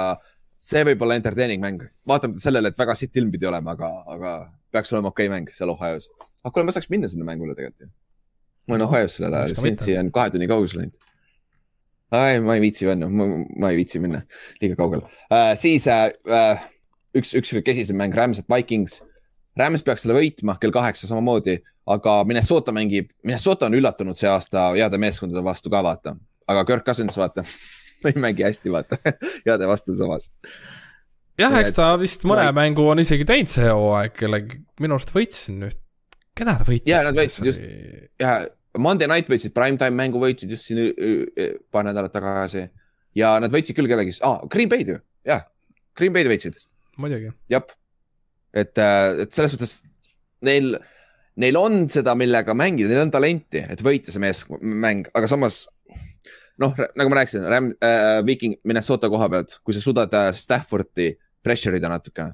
see 0.63 0.83
võib 0.87 1.03
olla 1.05 1.17
entertaining 1.19 1.63
mäng, 1.63 1.83
vaatamata 2.07 2.43
sellele, 2.43 2.71
et 2.71 2.79
väga 2.79 2.95
sitt 2.97 3.15
ilm 3.19 3.31
pidi 3.33 3.49
olema, 3.49 3.75
aga, 3.75 3.91
aga 4.15 4.35
peaks 4.73 4.93
olema 4.95 5.11
okei 5.11 5.27
okay 5.27 5.35
mäng 5.35 5.51
seal 5.53 5.71
Ohio's. 5.73 6.09
aga 6.43 6.53
kuule, 6.53 6.67
ma 6.67 6.75
saaks 6.75 6.91
minna 6.93 7.09
sinna 7.11 7.27
mängule 7.27 7.55
tegelikult 7.57 7.87
ju. 7.87 7.93
ma 8.67 8.77
olen 8.77 8.87
Ohio's 8.87 9.17
sellel 9.17 9.39
ajal, 9.39 9.57
Cincy 9.59 9.97
on 9.99 10.11
kahe 10.15 10.33
tunni 10.33 10.49
kaugusel 10.51 10.85
ainult 10.85 11.11
ei, 12.13 12.39
ma 12.43 12.57
ei 12.57 12.61
viitsi 12.61 12.87
minna, 12.89 13.09
ma 13.09 13.71
ei 13.71 13.79
viitsi 13.79 14.01
minna 14.03 14.21
liiga 14.61 14.77
kaugele 14.79 15.07
uh,. 15.07 15.53
siis 15.59 15.87
uh, 15.89 16.61
üks, 17.17 17.33
üks 17.37 17.53
kesisem 17.65 17.97
mäng, 17.99 18.15
Rams 18.17 18.41
at 18.41 18.49
Vikings. 18.51 19.01
Rams 19.59 19.85
peaks 19.85 20.05
selle 20.05 20.17
võitma 20.17 20.57
kell 20.61 20.73
kaheksa 20.73 21.07
samamoodi, 21.09 21.59
aga 21.93 22.15
Minnesota 22.25 22.73
mängib, 22.75 23.11
Minnesota 23.25 23.67
on 23.69 23.77
üllatunud 23.77 24.17
see 24.17 24.29
aasta 24.31 24.71
heade 24.73 24.97
meeskondade 25.01 25.43
vastu 25.45 25.69
ka 25.73 25.83
vaata, 25.85 26.15
aga 26.49 26.63
Kirk 26.69 26.87
Cousins 26.87 27.17
vaata 27.19 27.45
ei 28.09 28.17
mängi 28.19 28.45
hästi, 28.47 28.73
vaata 28.73 28.97
heade 29.45 29.69
vastu 29.69 29.97
samas. 29.99 30.31
jah, 31.39 31.53
eks 31.61 31.77
ta 31.77 31.93
vist 32.01 32.25
mõne 32.29 32.47
ma... 32.49 32.57
mängu 32.63 32.87
on 32.89 33.03
isegi 33.03 33.27
teinud 33.29 33.53
see 33.53 33.69
hooaeg, 33.69 34.17
kellega 34.17 34.59
minu 34.81 34.97
arust 34.97 35.13
võitsin 35.13 35.61
nüüd, 35.65 35.79
keda 36.37 36.57
ta 36.57 36.67
võitis? 36.69 36.89
ja 36.89 37.05
nad 37.05 37.17
võitsid 37.17 37.51
just, 37.51 37.71
ja 38.21 38.41
Monday 38.77 39.07
Night 39.07 39.29
võitsid, 39.29 39.53
primetime 39.53 39.93
mängu 39.95 40.21
võitsid 40.21 40.49
just 40.53 40.69
siin 40.69 40.79
paar 41.71 41.85
nädalat 41.85 42.13
tagasi 42.13 42.67
ja 43.17 43.35
nad 43.41 43.53
võitsid 43.53 43.77
küll 43.77 43.89
kellegi 43.89 44.15
ah,, 44.25 44.41
Green 44.49 44.71
Bay'd 44.71 44.93
ju, 44.93 44.99
jah, 45.27 45.45
Green 45.97 46.13
Bay'd 46.15 46.29
võitsid. 46.31 46.57
muidugi. 46.97 47.31
jah, 47.51 47.65
et, 48.53 48.77
äh, 48.77 49.23
et 49.25 49.35
selles 49.35 49.53
suhtes 49.55 49.75
neil, 50.45 50.73
neil 51.41 51.59
on 51.59 51.85
seda, 51.93 52.15
millega 52.19 52.55
mängida, 52.57 52.91
neil 52.91 53.05
on 53.05 53.13
talenti, 53.13 53.63
et 53.63 53.81
võita 53.85 54.13
see 54.13 54.23
mees, 54.23 54.43
mäng, 54.61 55.09
aga 55.13 55.29
samas 55.29 55.63
noh, 56.61 56.75
nagu 56.97 57.09
ma 57.09 57.21
rääkisin, 57.21 57.45
Ram- 57.49 57.73
äh,, 57.81 58.21
Viking 58.25 58.59
Minnesota 58.63 59.09
koha 59.09 59.29
pealt, 59.29 59.59
kui 59.63 59.75
sa 59.75 59.83
suudad 59.83 60.13
äh, 60.17 60.31
Staffordi 60.37 61.11
pressure 61.43 61.77
ida 61.77 61.91
natuke. 61.91 62.31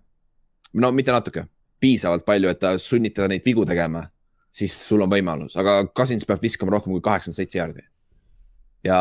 no 0.73 0.91
mitte 0.93 1.11
natuke, 1.11 1.47
piisavalt 1.81 2.25
palju, 2.27 2.51
et 2.51 2.65
sunnitada 2.83 3.29
neid 3.31 3.45
vigu 3.45 3.65
tegema, 3.65 4.03
siis 4.51 4.75
sul 4.87 5.03
on 5.05 5.11
võimalus, 5.11 5.57
aga 5.59 5.81
Cousins 5.95 6.25
peab 6.27 6.41
viskama 6.43 6.73
rohkem 6.75 6.93
kui 6.95 7.03
kaheksakümmend 7.05 7.37
seitse 7.37 7.59
jaardi. 7.59 7.85
ja 8.83 8.99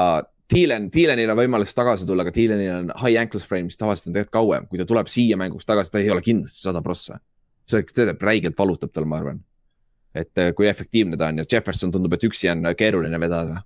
Thielen, 0.49 0.87
Thielenil 0.91 1.29
on 1.29 1.37
võimalus 1.37 1.75
tagasi 1.77 2.07
tulla, 2.09 2.25
aga 2.25 2.33
Thielenil 2.33 2.71
on 2.73 2.93
high 3.03 3.21
ankle 3.21 3.41
sprain, 3.41 3.67
mis 3.69 3.77
tavaliselt 3.77 4.09
on 4.09 4.15
tegelikult 4.15 4.33
kauem, 4.33 4.69
kui 4.69 4.81
ta 4.81 4.87
tuleb 4.89 5.11
siia 5.13 5.37
mänguks 5.37 5.69
tagasi, 5.69 5.93
ta 5.93 6.01
ei 6.01 6.09
ole 6.11 6.25
kindlasti 6.25 6.63
sada 6.65 6.81
prossa. 6.83 7.21
see 7.69 7.85
teeb 7.85 8.23
räigelt 8.25 8.57
valutab 8.59 8.93
tal, 8.93 9.05
ma 9.05 9.19
arvan. 9.21 9.43
et 10.15 10.39
äh, 10.39 10.55
kui 10.57 10.69
efektiivne 10.69 11.17
ta 11.17 11.29
on 11.29 11.39
ja 11.39 11.45
Jefferson 11.53 11.93
tundub, 11.93 12.13
et 12.13 12.25
üksi 12.25 12.49
on 12.51 12.65
keeruline 12.77 13.21
vedada. 13.21 13.63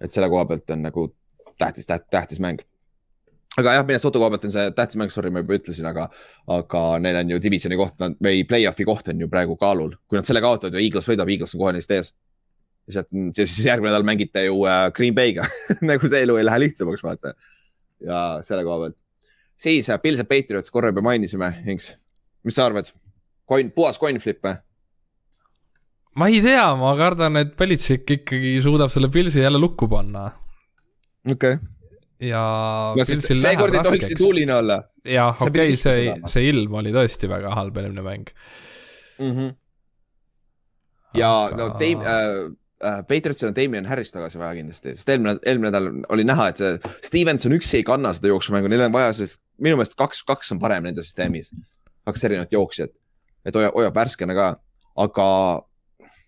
et 0.00 0.12
selle 0.12 0.28
koha 0.28 0.46
pealt 0.46 0.70
on 0.70 0.82
nagu 0.82 1.14
tähtis, 1.58 1.86
tähtis, 1.86 2.08
tähtis 2.10 2.40
mäng 2.40 2.62
aga 3.60 3.72
jah, 3.78 3.86
Minnesota 3.88 4.20
koha 4.20 4.32
pealt 4.34 4.46
on 4.48 4.52
see 4.54 4.72
tähtis 4.76 4.98
mäng, 5.00 5.12
sorry, 5.12 5.32
ma 5.32 5.40
juba 5.42 5.56
ütlesin, 5.56 5.88
aga, 5.88 6.06
aga 6.52 6.82
neil 7.02 7.20
on 7.22 7.32
ju 7.34 7.40
divisioni 7.42 7.78
koht 7.80 8.04
või 8.24 8.44
play-off'i 8.48 8.86
koht 8.88 9.08
on 9.12 9.24
ju 9.24 9.28
praegu 9.32 9.56
kaalul. 9.60 9.94
kui 10.06 10.20
nad 10.20 10.28
selle 10.28 10.42
kaotavad 10.44 10.76
ja 10.76 10.82
Eagles 10.84 11.08
võidab, 11.08 11.32
Eagles 11.32 11.56
on 11.56 11.62
kohe 11.62 11.72
neist 11.76 11.94
ees. 11.96 12.12
ja 12.86 12.98
sealt, 12.98 13.08
siis 13.38 13.56
järgmine 13.66 13.90
nädal 13.90 14.04
mängite 14.06 14.44
ju 14.46 14.60
äh, 14.68 14.90
Green 14.96 15.16
Bay'ga 15.16 15.48
nagu 15.90 16.12
see 16.12 16.22
elu 16.26 16.36
ei 16.36 16.46
lähe 16.46 16.62
lihtsamaks, 16.66 17.04
vaata. 17.06 17.32
ja 18.04 18.20
selle 18.46 18.66
koha 18.66 18.84
pealt. 18.84 18.98
siis 19.60 19.88
äh, 19.90 20.00
Pils 20.02 20.20
ja 20.20 20.28
Patriots 20.28 20.70
korra 20.70 20.92
juba 20.92 21.04
mainisime, 21.08 21.54
Inks. 21.66 21.94
mis 22.44 22.56
sa 22.58 22.68
arvad? 22.68 22.92
Coin, 23.48 23.70
puhas 23.70 23.98
coin 24.02 24.20
flip 24.20 24.44
või? 24.44 24.58
ma 26.20 26.28
ei 26.28 26.44
tea, 26.44 26.66
ma 26.76 26.92
kardan, 26.98 27.40
et 27.40 27.56
Belichik 27.56 28.18
ikkagi 28.20 28.58
suudab 28.64 28.92
selle 28.92 29.08
Pilsi 29.08 29.40
jälle 29.40 29.62
lukku 29.62 29.88
panna. 29.88 30.28
okei 31.24 31.56
okay 31.56 31.75
ja 32.22 32.42
no, 32.96 33.04
seekord 33.06 33.76
ei 33.76 33.84
tohiks 33.84 34.10
see 34.10 34.18
tuuline 34.18 34.54
olla. 34.56 34.80
jah, 35.04 35.36
okei 35.36 35.74
okay,, 35.74 35.80
see, 35.80 36.14
see 36.32 36.48
ilm 36.50 36.78
oli 36.80 36.92
tõesti 36.94 37.28
väga 37.30 37.52
halb 37.56 37.76
eelmine 37.80 38.04
mäng 38.06 38.30
mm. 39.18 39.32
-hmm. 39.32 39.50
ja 41.20 41.32
Aga... 41.46 41.58
no 41.60 41.68
Dame 41.80 42.08
äh,, 42.08 42.40
äh, 42.80 43.00
Patriotsil 43.08 43.50
on 43.50 43.56
Damien 43.56 43.86
Harris 43.86 44.12
tagasi 44.14 44.40
vaja 44.40 44.56
kindlasti, 44.60 44.96
sest 44.96 45.12
eelmine, 45.12 45.36
eelmine 45.44 45.72
nädal 45.72 45.90
oli 46.08 46.24
näha, 46.24 46.48
et 46.52 46.62
see 46.62 46.94
Stevenson 47.04 47.56
üksi 47.56 47.82
ei 47.82 47.86
kanna 47.86 48.14
seda 48.16 48.32
jooksumängu, 48.32 48.72
neil 48.72 48.88
on 48.88 48.96
vaja, 48.96 49.12
sest 49.16 49.40
minu 49.60 49.76
meelest 49.76 49.96
kaks, 49.98 50.24
kaks 50.24 50.52
on 50.56 50.62
parem 50.62 50.88
nende 50.88 51.04
süsteemis. 51.04 51.52
kaks 52.06 52.24
erinevat 52.24 52.52
jooksjat, 52.52 52.92
et 53.44 53.56
hoiab, 53.56 53.74
hoiab 53.74 53.96
värskena 53.96 54.34
ka, 54.36 54.50
aga 54.96 55.26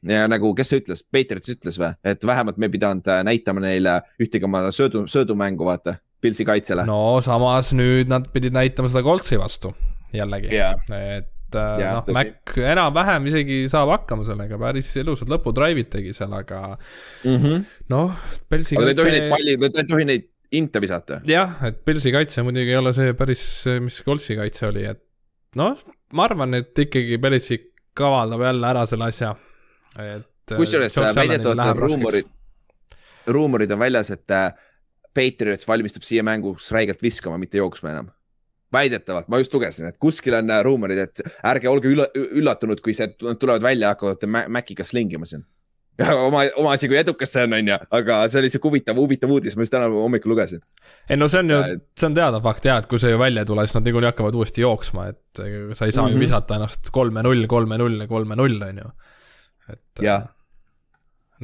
ja 0.06 0.26
nagu, 0.30 0.50
kes 0.56 0.72
see 0.72 0.82
ütles, 0.82 1.02
Patriots 1.12 1.54
ütles 1.54 1.78
või, 1.80 1.90
et 2.06 2.26
vähemalt 2.26 2.58
me 2.60 2.68
ei 2.68 2.74
pidanud 2.74 3.08
äh, 3.10 3.22
näitama 3.26 3.64
neile 3.64 3.98
ühtegi 4.22 4.46
oma 4.46 4.68
söödu, 4.74 5.06
söödumängu, 5.10 5.66
vaata, 5.68 5.98
Pilsi 6.22 6.46
kaitsele. 6.46 6.86
no 6.86 7.18
samas 7.22 7.72
nüüd 7.78 8.10
nad 8.10 8.26
pidid 8.34 8.54
näitama 8.56 8.90
seda 8.90 9.04
Coltsi 9.06 9.38
vastu 9.38 9.72
jällegi 10.14 10.50
yeah., 10.54 10.74
et 10.90 11.54
äh, 11.54 11.76
yeah, 11.82 11.98
noh, 11.98 12.14
Mac 12.14 12.56
enam-vähem 12.58 13.28
isegi 13.30 13.60
saab 13.70 13.92
hakkama 13.96 14.26
sellega, 14.26 14.58
päris 14.60 14.90
ilusad 14.98 15.30
lõpudrive'id 15.32 15.90
tegi 15.92 16.14
seal, 16.16 16.34
aga 16.38 16.62
mm 17.24 17.36
-hmm. 17.36 17.64
noh, 17.94 18.18
Pilsi 18.48 18.78
kaitse. 18.78 18.94
ei 18.94 18.98
tohi 19.02 19.14
neid 19.14 19.30
palli, 19.34 19.56
ei 19.58 19.88
tohi 19.92 20.08
neid 20.12 20.28
inte 20.58 20.80
visata. 20.80 21.20
jah, 21.26 21.58
et 21.66 21.84
Pilsi 21.84 22.12
kaitse 22.14 22.42
muidugi 22.42 22.74
ei 22.74 22.80
ole 22.82 22.92
see 22.96 23.14
päris, 23.14 23.42
mis 23.80 24.02
Coltsi 24.06 24.36
kaitse 24.38 24.66
oli, 24.70 24.86
et 24.90 25.02
noh, 25.58 25.76
ma 26.12 26.24
arvan, 26.24 26.54
et 26.54 26.78
ikkagi 26.78 27.18
Belichik 27.18 27.68
kavaldab 27.98 28.40
jälle 28.46 28.66
ära 28.66 28.86
selle 28.86 29.10
asja. 29.10 29.34
Äh, 29.34 29.47
kusjuures 30.56 30.96
väidetavalt 31.16 31.76
ruumorid, 31.76 32.30
ruumorid 33.26 33.72
on 33.74 33.78
väljas, 33.78 34.10
et 34.14 34.30
äh, 34.30 34.52
Patriots 35.14 35.68
valmistub 35.68 36.04
siia 36.06 36.22
mänguks 36.22 36.70
räigelt 36.72 37.02
viskama, 37.02 37.38
mitte 37.38 37.58
jooksma 37.58 37.90
enam 37.96 38.12
väidetavalt, 38.72 39.28
ma 39.32 39.40
just 39.40 39.54
lugesin, 39.54 39.88
et 39.88 39.96
kuskil 40.00 40.36
on 40.38 40.50
äh, 40.52 40.62
ruumorid, 40.64 40.98
et 41.00 41.22
ärge 41.46 41.70
olge 41.70 41.92
üllatunud, 42.14 42.82
kui 42.84 42.94
see, 42.96 43.08
nad 43.24 43.40
tulevad 43.40 43.64
välja, 43.64 43.94
hakkavad 43.94 44.26
Maciga 44.52 44.84
slingima 44.84 45.28
siin. 45.28 45.46
ja 45.98 46.12
oma, 46.14 46.44
oma 46.60 46.76
asi, 46.76 46.86
kui 46.86 46.98
edukas 47.00 47.32
see 47.34 47.42
on, 47.48 47.56
on 47.56 47.70
ju, 47.72 47.76
aga 47.98 48.20
see 48.30 48.38
oli 48.42 48.50
sihuke 48.52 48.68
huvitav, 48.70 48.98
huvitav 49.00 49.32
uudis, 49.34 49.56
ma 49.58 49.64
just 49.64 49.72
täna 49.74 49.88
hommikul 49.90 50.30
lugesin. 50.30 50.60
ei 51.10 51.18
no 51.18 51.26
see 51.32 51.40
on 51.42 51.50
ju, 51.50 51.58
see 51.98 52.06
on 52.06 52.14
teada 52.14 52.38
fakt 52.44 52.68
jah, 52.68 52.78
et 52.78 52.86
kui 52.90 53.00
see 53.02 53.10
ju 53.10 53.18
välja 53.18 53.42
ei 53.42 53.48
tule, 53.48 53.64
siis 53.66 53.74
nad 53.74 53.88
niikuinii 53.88 54.10
hakkavad 54.12 54.36
uuesti 54.38 54.62
jooksma, 54.62 55.08
et 55.10 55.40
sa 55.40 55.48
ei 55.48 55.72
saa 55.72 55.72
mm 55.74 56.06
-hmm. 56.06 56.12
ju 56.12 56.14
mhm. 56.14 56.20
visata 56.20 56.60
ennast 56.60 56.92
kolme-null, 56.94 57.46
kolme-null 57.50 58.04
ja 58.04 58.06
kolme-null, 58.06 58.62
on 58.68 58.78
ju 58.84 58.92
et 59.72 60.04
ja. 60.04 60.18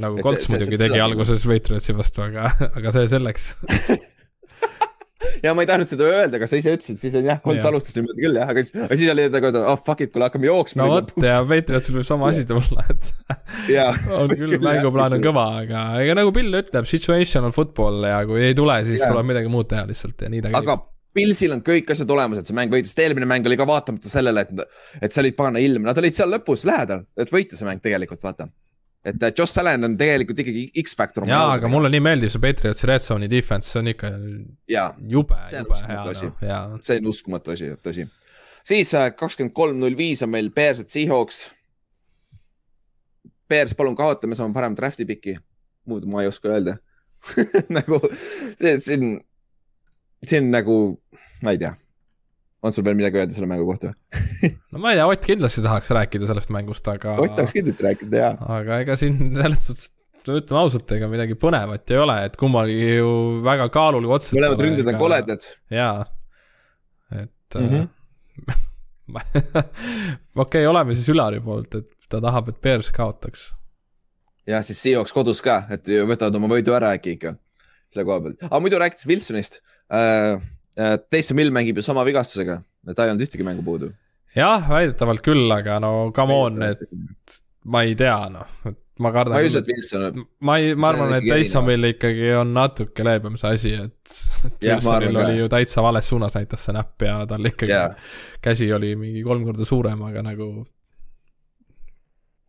nagu 0.01 0.23
Colts 0.25 0.49
muidugi 0.53 0.79
tegi 0.79 0.97
seda... 0.97 1.05
alguses 1.07 1.47
Patriotsi 1.49 1.97
vastu, 1.97 2.27
aga, 2.27 2.51
aga 2.71 2.95
see 2.97 3.09
selleks 3.13 3.53
ja 5.45 5.53
ma 5.57 5.65
ei 5.65 5.69
tahtnud 5.69 5.89
seda 5.89 6.07
öelda, 6.09 6.39
aga 6.39 6.49
sa 6.49 6.59
ise 6.59 6.75
ütlesid, 6.77 6.99
siis 7.01 7.15
on 7.19 7.27
jah, 7.29 7.41
Colts 7.43 7.67
alustas 7.69 7.97
niimoodi 7.99 8.25
küll 8.25 8.39
jah, 8.39 8.51
aga 8.53 8.65
siis, 8.65 8.77
aga 8.87 8.99
siis 9.01 9.13
oli 9.13 9.27
nagu, 9.35 9.53
oh 9.61 9.83
fuck 9.87 10.05
it, 10.05 10.13
kuule 10.15 10.29
hakkame 10.29 10.49
jooksma. 10.49 10.87
no 10.87 10.97
vot 10.97 11.13
ja 11.25 11.39
Patriotsil 11.49 11.99
võib 11.99 12.09
sama 12.09 12.31
asi 12.33 12.47
tulla, 12.49 12.87
et 12.93 13.13
on 14.21 14.35
küll, 14.35 14.57
mänguplaan 14.69 15.19
on 15.19 15.25
kõva, 15.25 15.47
aga 15.65 15.85
ega 16.03 16.19
nagu 16.21 16.35
Bill 16.37 16.61
ütleb, 16.63 16.89
situational 16.91 17.55
football 17.57 18.09
ja 18.09 18.21
kui 18.29 18.43
ei 18.49 18.57
tule, 18.59 18.81
siis 18.89 19.03
ja. 19.03 19.13
tuleb 19.13 19.33
midagi 19.33 19.53
muud 19.53 19.71
teha 19.71 19.87
lihtsalt 19.91 20.27
ja 20.27 20.33
nii 20.33 20.45
ta 20.45 20.53
käib. 20.53 20.61
aga 20.63 20.81
Pilsil 21.15 21.55
on 21.55 21.63
kõik 21.65 21.91
asjad 21.95 22.11
olemas, 22.11 22.41
et 22.41 22.49
see 22.49 22.57
mäng 22.57 22.73
võitis, 22.73 22.95
eelmine 22.99 23.29
mäng 23.31 23.47
oli 23.47 23.59
ka 23.59 23.67
vaatamata 23.69 24.11
sellele, 24.11 24.43
et, 24.43 24.77
et 25.01 25.15
see 25.15 25.23
oli 25.23 25.33
pagana 25.37 25.63
ilm, 25.63 25.87
nad 25.87 25.99
olid 26.01 26.17
seal 26.19 26.33
lõpus 26.35 26.65
lähedal, 26.67 27.05
et 27.21 27.31
võita 27.31 27.59
see 27.59 27.69
mäng 27.69 27.83
tegelikult, 27.85 28.23
vaata. 28.25 28.49
et 29.05 29.23
äh, 29.23 29.33
Josh 29.39 29.61
Allan 29.61 29.87
on 29.87 29.97
tegelikult 30.01 30.43
ikkagi 30.43 30.65
X-faktor. 30.83 31.29
jaa, 31.31 31.53
aga 31.55 31.71
mulle 31.71 31.91
nii 31.95 32.03
meeldib 32.03 32.33
see 32.35 32.43
Patriotsi 32.43 32.91
red 32.91 33.05
zone'i 33.05 33.31
defense, 33.31 33.71
see 33.71 33.83
on 33.83 33.91
ikka 33.93 34.11
ja, 34.71 34.89
jube, 34.99 35.39
jube 35.55 35.83
hea, 35.87 36.01
noh, 36.03 36.47
jaa. 36.51 36.63
see 36.83 36.99
on 37.03 37.11
uskumatu 37.13 37.55
asi, 37.55 37.71
tõsi. 37.85 38.09
siis 38.67 38.95
äh, 38.99 39.13
kakskümmend 39.15 39.55
kolm, 39.55 39.79
null 39.83 39.99
viis 39.99 40.25
on 40.27 40.33
meil 40.35 40.51
Bears, 40.55 40.83
et 40.83 40.91
Seahawks. 40.91 41.45
Bears, 43.49 43.77
palun 43.77 43.95
kaota, 43.95 44.27
me 44.27 44.35
saame 44.35 44.57
parem 44.57 44.75
draft'i 44.75 45.07
piki. 45.07 45.37
muud 45.87 46.09
ma 46.09 46.25
ei 46.25 46.31
oska 46.33 46.49
öelda 46.49 46.79
nagu 47.77 47.99
see 48.57 48.75
siin 48.81 49.19
see 50.31 50.43
on 50.43 50.53
nagu, 50.55 50.77
ma 51.45 51.55
ei 51.55 51.61
tea, 51.61 51.73
on 52.65 52.73
sul 52.73 52.87
veel 52.87 52.97
midagi 52.99 53.21
öelda 53.21 53.37
selle 53.37 53.49
mängu 53.51 53.67
kohta 53.69 53.93
no 54.73 54.81
ma 54.83 54.93
ei 54.93 55.01
tea, 55.01 55.09
Ott 55.11 55.27
kindlasti 55.29 55.65
tahaks 55.65 55.93
rääkida 55.95 56.29
sellest 56.31 56.53
mängust, 56.55 56.89
aga. 56.91 57.17
Ott 57.21 57.37
tahaks 57.37 57.57
kindlasti 57.57 57.87
rääkida, 57.89 58.23
jaa. 58.25 58.35
aga 58.59 58.81
ega 58.85 58.97
siin 59.01 59.19
selles 59.37 59.65
suhtes, 59.69 59.91
ütleme 60.25 60.61
ausalt, 60.63 60.95
ega 60.97 61.09
midagi 61.13 61.37
põnevat 61.41 61.93
ei 61.93 62.01
ole, 62.01 62.19
et 62.29 62.39
kummagi 62.41 62.79
ju 62.97 63.11
väga 63.45 63.69
kaalul 63.75 64.09
otsad. 64.17 64.37
mõlemad 64.39 64.65
ründed 64.67 64.93
on 64.93 65.01
koledad. 65.01 65.51
jaa, 65.73 66.07
et 67.13 67.59
mm. 67.61 67.69
-hmm. 67.69 67.91
okei 69.15 70.65
okay,, 70.65 70.67
oleme 70.67 70.97
siis 70.97 71.11
Ülari 71.13 71.43
poolt, 71.45 71.75
et 71.75 72.09
ta 72.09 72.23
tahab, 72.25 72.49
et 72.49 72.61
Bears 72.65 72.91
kaotaks. 72.95 73.51
jah, 74.49 74.65
siis 74.65 74.81
Seahawks 74.83 75.13
kodus 75.13 75.45
ka, 75.45 75.65
et 75.71 75.89
võtavad 76.09 76.41
oma 76.41 76.49
võidu 76.57 76.73
ära 76.77 76.95
äkki 76.97 77.19
ikka 77.19 77.37
selle 77.93 78.07
koha 78.09 78.21
pealt, 78.25 78.43
aga 78.49 78.61
muidu 78.65 78.81
rääkides 78.81 79.07
Wilsonist 79.07 79.61
äh,. 79.93 80.39
äh 80.79 80.97
Taysom 81.11 81.39
Hill 81.39 81.53
mängib 81.55 81.79
ju 81.79 81.87
sama 81.87 82.05
vigastusega, 82.07 82.61
ta 82.95 83.05
ei 83.05 83.13
olnud 83.13 83.27
ühtegi 83.27 83.47
mängu 83.47 83.65
puudu. 83.67 83.93
jah, 84.35 84.65
väidetavalt 84.71 85.23
küll, 85.25 85.51
aga 85.55 85.81
no 85.83 86.11
come 86.17 86.41
on, 86.47 86.63
et 86.67 87.39
ma 87.65 87.85
ei 87.87 87.95
tea, 87.99 88.17
noh, 88.33 88.59
et 88.69 88.81
ma 88.99 89.11
kardan. 89.15 89.37
ma 89.37 89.43
ei 89.43 89.51
usu, 89.51 89.63
et 89.63 89.71
Wilson. 89.71 90.25
ma 90.41 90.59
ei, 90.59 90.75
ma 90.75 90.91
arvan, 90.93 91.17
et 91.19 91.27
Taysomil 91.29 91.91
ikkagi 91.93 92.31
on 92.39 92.53
natuke 92.57 93.07
leebem 93.07 93.39
see 93.41 93.57
asi, 93.59 93.75
et. 93.87 94.15
Wilsonil 94.65 95.23
oli 95.25 95.39
ju 95.41 95.51
täitsa 95.53 95.83
vales 95.85 96.09
suunas 96.11 96.37
näitas 96.39 96.67
see 96.67 96.77
näpp 96.77 97.07
ja 97.07 97.19
tal 97.31 97.51
ikkagi 97.51 97.75
yeah. 97.75 97.95
käsi 98.45 98.71
oli 98.73 98.95
mingi 99.01 99.25
kolm 99.27 99.47
korda 99.47 99.67
suurem, 99.69 100.03
aga 100.07 100.23
nagu 100.27 100.51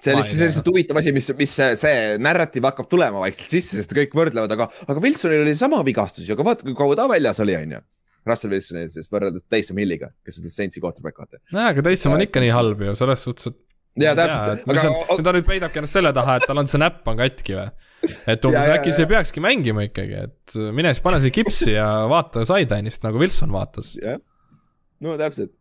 see 0.06 0.14
on 0.14 0.22
lihtsalt, 0.22 0.38
see 0.38 0.46
on 0.46 0.52
lihtsalt 0.52 0.72
huvitav 0.72 1.02
asi, 1.02 1.14
mis, 1.16 1.28
mis 1.40 1.58
see, 1.60 1.68
see 1.82 1.98
narratiiv 2.22 2.70
hakkab 2.70 2.90
tulema 2.92 3.24
vaikselt 3.24 3.52
sisse, 3.52 3.80
sest 3.80 3.94
kõik 3.98 4.16
võrdlevad, 4.18 4.54
aga, 4.56 4.70
aga 4.86 5.04
Wilsonil 5.04 5.44
oli 5.46 5.58
sama 5.60 5.82
vigastus 5.88 6.28
ju, 6.28 6.38
aga 6.38 6.48
vaata, 6.48 6.68
kui 6.68 6.78
kaua 6.78 6.98
ta 7.00 7.10
väljas 7.12 7.42
oli, 7.44 7.58
on 7.60 7.78
ju. 7.78 7.84
Russell 8.26 8.56
Wilsonil 8.56 8.90
siis 8.90 9.10
võrreldes 9.14 9.46
Taysom 9.50 9.78
Hilliga, 9.78 10.10
kes 10.26 10.40
on 10.40 10.48
siis 10.48 10.56
Saintsi 10.58 10.82
quarterback, 10.82 11.20
vaata. 11.22 11.42
nojah, 11.54 11.74
aga 11.74 11.86
Taysom 11.90 12.16
on 12.16 12.26
ikka 12.26 12.42
nii 12.42 12.54
halb 12.54 12.82
ju, 12.88 12.96
selles 12.98 13.26
suhtes, 13.28 13.52
et 13.52 13.62
ja 14.02 14.14
täpselt, 14.18 14.64
aga. 14.68 14.94
kui 15.12 15.26
ta 15.26 15.34
nüüd 15.36 15.48
peidabki 15.48 15.82
ennast 15.82 15.98
selle 15.98 16.12
taha, 16.16 16.40
et 16.40 16.48
tal 16.50 16.60
on 16.60 16.70
see 16.70 16.82
näpp 16.82 17.06
on 17.08 17.20
katki 17.20 17.58
või? 17.58 17.68
et 18.34 18.48
umbes 18.50 18.72
äkki 18.76 18.94
see 18.94 19.08
peakski 19.10 19.44
mängima 19.44 19.86
ikkagi, 19.88 20.24
et 20.28 20.56
mine 20.76 20.92
siis 20.94 21.04
pane 21.06 21.22
see 21.24 21.34
kipsi 21.34 21.72
ja 21.74 21.88
vaata 22.12 22.44
sideline'ist 22.50 23.06
nagu 23.06 23.22
Wilson 23.22 23.54
vaatas. 23.56 23.94
jah, 24.02 24.20
no 25.06 25.16
täpselt, 25.22 25.54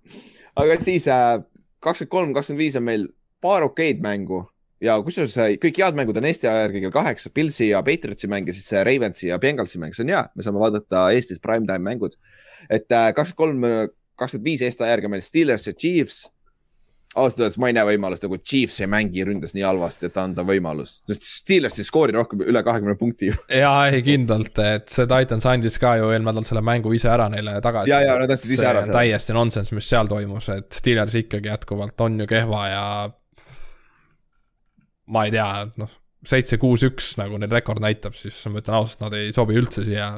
aga 0.61 0.79
siis 0.83 1.07
äh, 1.13 1.39
kakskümmend 1.85 2.15
kolm, 2.17 2.35
kakskümmend 2.37 2.65
viis 2.65 2.81
on 2.81 2.87
meil 2.89 3.07
paar 3.45 3.67
okeid 3.69 4.01
mängu 4.05 4.45
ja 4.85 4.97
kusjuures 5.05 5.37
äh, 5.41 5.55
kõik 5.63 5.81
head 5.83 5.99
mängud 5.99 6.19
on 6.21 6.29
Eesti 6.29 6.49
aja 6.51 6.67
järgi 6.67 6.85
kell 6.85 6.95
kaheksa, 6.95 7.33
Pilsi 7.35 7.71
ja 7.71 7.83
Patriotsi 7.87 8.31
mäng 8.31 8.49
ja 8.49 8.57
siis 8.57 8.69
see 8.71 8.85
Ravensi 8.87 9.31
ja 9.31 9.41
Bengalsi 9.43 9.81
mäng, 9.81 9.97
see 9.97 10.07
on 10.07 10.15
hea, 10.15 10.23
me 10.35 10.47
saame 10.47 10.63
vaadata 10.63 11.09
Eestis 11.15 11.43
primetime 11.43 11.85
mängud. 11.87 12.19
et 12.71 12.93
äh, 12.93 13.11
kakskümmend 13.15 13.65
kolm, 13.65 13.91
kakskümmend 14.21 14.53
viis 14.53 14.65
Eesti 14.65 14.85
aja 14.85 14.97
järgi 14.97 15.11
on 15.11 15.17
meil 15.17 15.27
Steelers 15.27 15.69
ja 15.69 15.73
Chiefs. 15.73 16.25
ausalt 17.15 17.39
öeldes 17.39 17.57
ma 17.63 17.69
ei 17.71 17.77
näe 17.77 17.87
võimalust 17.87 18.25
nagu 18.27 18.37
Chiefs 18.43 18.81
ei 18.83 18.89
mängi 18.91 19.25
ründes 19.25 19.55
nii 19.55 19.63
halvasti, 19.63 20.11
et 20.11 20.17
anda 20.19 20.43
võimalus, 20.43 20.97
sest 21.07 21.29
Steelers 21.31 21.79
ei 21.79 21.87
skoori 21.87 22.17
rohkem 22.17 22.43
üle 22.43 22.63
kahekümne 22.67 22.99
punkti 22.99 23.31
ju. 23.31 23.41
jaa, 23.63 23.89
ei 23.89 24.03
kindlalt, 24.03 24.59
et 24.59 24.91
see 24.91 25.07
Titans 25.07 25.47
andis 25.47 25.79
ka 25.79 25.95
ju 26.01 26.11
eelmine 26.11 26.33
nädal 26.33 26.49
selle 26.49 26.65
mängu 26.67 26.93
ise 26.93 27.13
ära 27.15 27.31
neile 27.33 27.61
tagasi. 27.65 27.95
ja, 27.95 28.03
ja 28.03 28.19
nad 28.19 28.35
andsid 28.35 28.59
ise 28.59 28.67
ära. 28.73 28.83
täiesti 28.91 29.37
nonsense, 29.37 29.75
mis 29.79 29.89
seal 29.89 30.11
toimus, 30.11 30.51
et 30.59 30.73
Steelers 30.75 31.15
ikkagi 31.23 31.55
jätkuvalt 31.55 32.09
on 32.09 32.19
ju 32.25 32.27
kehva 32.27 32.67
ja. 32.69 32.89
Ma 35.13 35.25
ei 35.27 35.35
tea, 35.35 35.49
noh, 35.81 35.91
seitse, 36.25 36.59
kuus, 36.61 36.85
üks 36.87 37.15
nagu 37.21 37.39
neil 37.41 37.53
rekord 37.53 37.83
näitab, 37.85 38.17
siis 38.17 38.39
ma 38.49 38.63
ütlen 38.63 38.79
ausalt, 38.81 39.03
nad 39.05 39.17
ei 39.19 39.33
sobi 39.37 39.59
üldse 39.61 39.85
siia 39.85 40.11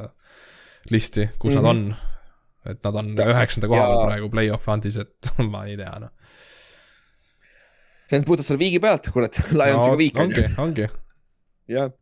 listi, 0.92 1.30
kus 1.38 1.54
mm 1.54 1.58
-hmm. 1.58 1.62
nad 1.62 1.74
mhm. 1.74 1.94
on. 1.96 2.14
et 2.66 2.82
nad 2.82 2.96
on 3.02 3.14
üheksanda 3.14 3.68
koha 3.70 3.86
peal 3.86 4.06
praegu 4.06 4.30
play-off 4.30 4.68
andis, 4.68 4.96
et 5.02 5.32
ma 5.52 5.66
ei 5.66 5.76
tea, 5.78 5.96
noh 6.02 6.14
see 8.10 8.22
puudutab 8.26 8.46
selle 8.46 8.62
viigi 8.62 8.80
pealt, 8.82 9.08
kurat, 9.14 9.38
Lionsiga 9.58 9.92
no, 9.92 10.00
viik. 10.00 10.18
ongi, 10.22 10.44
ongi. 10.62 10.88
jah, 11.72 11.92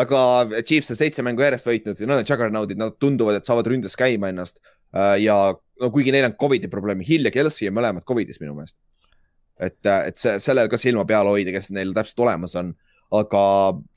aga 0.00 0.20
Chiefs 0.62 0.92
on 0.94 1.00
seitse 1.00 1.24
mängu 1.26 1.44
järjest 1.44 1.68
võitnud 1.68 2.00
ja 2.00 2.08
nad 2.08 2.22
on 2.22 2.28
juggernautid, 2.28 2.80
nad 2.80 2.96
tunduvad, 3.02 3.40
et 3.40 3.48
saavad 3.48 3.68
ründes 3.68 3.96
käima 3.98 4.30
ennast. 4.32 4.62
Äh, 4.96 5.18
ja 5.26 5.36
no 5.52 5.90
kuigi 5.92 6.14
neil 6.14 6.30
on 6.30 6.36
Covidi 6.40 6.70
probleemi, 6.72 7.06
Hill 7.06 7.28
ja 7.28 7.34
Kelsey 7.34 7.68
on 7.70 7.76
mõlemad 7.76 8.06
Covidis 8.08 8.40
minu 8.42 8.56
meelest. 8.56 8.78
Et, 9.60 9.80
äh, 9.86 10.06
et 10.10 10.20
see, 10.20 10.38
sellel 10.42 10.70
ka 10.72 10.80
silma 10.80 11.04
peal 11.08 11.28
hoida, 11.30 11.52
kes 11.56 11.70
neil 11.76 11.92
täpselt 11.96 12.24
olemas 12.26 12.56
on 12.60 12.74
aga 13.10 13.42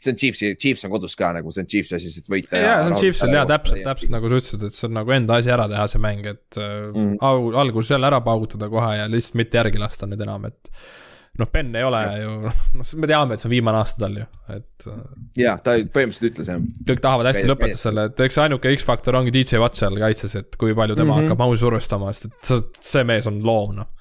see 0.02 0.12
on 0.14 0.18
Chiefsi, 0.18 0.56
Chiefs 0.58 0.88
on 0.88 0.92
kodus 0.94 1.14
ka 1.18 1.30
nagu, 1.36 1.54
see 1.54 1.62
on 1.64 1.70
Chiefsi 1.70 1.98
asi, 2.00 2.10
lihtsalt 2.10 2.32
võita. 2.34 2.58
ja, 2.58 2.80
see 2.82 2.90
on 2.90 2.98
Chiefsil 2.98 3.36
ja 3.36 3.46
täpselt, 3.50 3.84
täpselt 3.86 4.14
nagu 4.16 4.32
sa 4.32 4.42
ütlesid, 4.42 4.66
et 4.70 4.80
see 4.80 4.90
on 4.90 4.98
nagu 4.98 5.14
enda 5.14 5.38
asi 5.38 5.54
ära 5.54 5.70
teha, 5.70 5.86
see 5.92 6.02
mäng, 6.02 6.26
et 6.34 6.58
mm. 6.58 7.14
-hmm. 7.14 7.62
alguses 7.62 7.94
jälle 7.94 8.10
ära 8.10 8.24
paugutada 8.26 8.70
kohe 8.74 8.98
ja 8.98 9.08
lihtsalt 9.12 9.38
mitte 9.44 9.62
järgi 9.62 9.82
lasta 9.82 10.10
nüüd 10.10 10.26
enam, 10.26 10.50
et 10.50 10.74
noh, 11.38 11.50
Ben 11.54 11.70
ei 11.78 11.86
ole 11.86 12.02
ju, 12.24 12.36
noh, 12.80 12.98
me 13.04 13.10
teame, 13.10 13.38
et 13.38 13.42
see 13.42 13.50
on 13.52 13.54
viimane 13.54 13.82
aasta 13.84 14.06
tal 14.08 14.18
ju, 14.18 14.28
et. 14.58 14.90
Äh, 14.90 15.00
jah, 15.46 15.62
ta 15.62 15.78
põhimõtteliselt 15.78 16.30
ütles 16.34 16.50
jah. 16.50 16.68
kõik 16.90 17.06
tahavad 17.06 17.30
hästi 17.30 17.50
lõpetada 17.54 17.82
selle, 17.86 18.10
et 18.10 18.28
eks 18.28 18.46
ainuke 18.48 18.78
X-faktor 18.80 19.22
ongi 19.22 19.34
DJ 19.34 19.62
Watt 19.62 19.78
seal 19.78 19.98
kaitses, 20.02 20.34
et 20.42 20.58
kui 20.58 20.74
palju 20.74 20.98
tema 20.98 21.12
mm 21.12 21.20
-hmm. 21.20 21.30
hakkab 21.30 21.46
mahu 21.46 21.58
survestama, 21.58 22.14
sest 22.14 22.32
et 22.32 22.50
see, 22.50 22.64
see 22.82 23.10
mees 23.14 23.30
on 23.30 23.44
loom, 23.46 23.76
noh. 23.78 23.94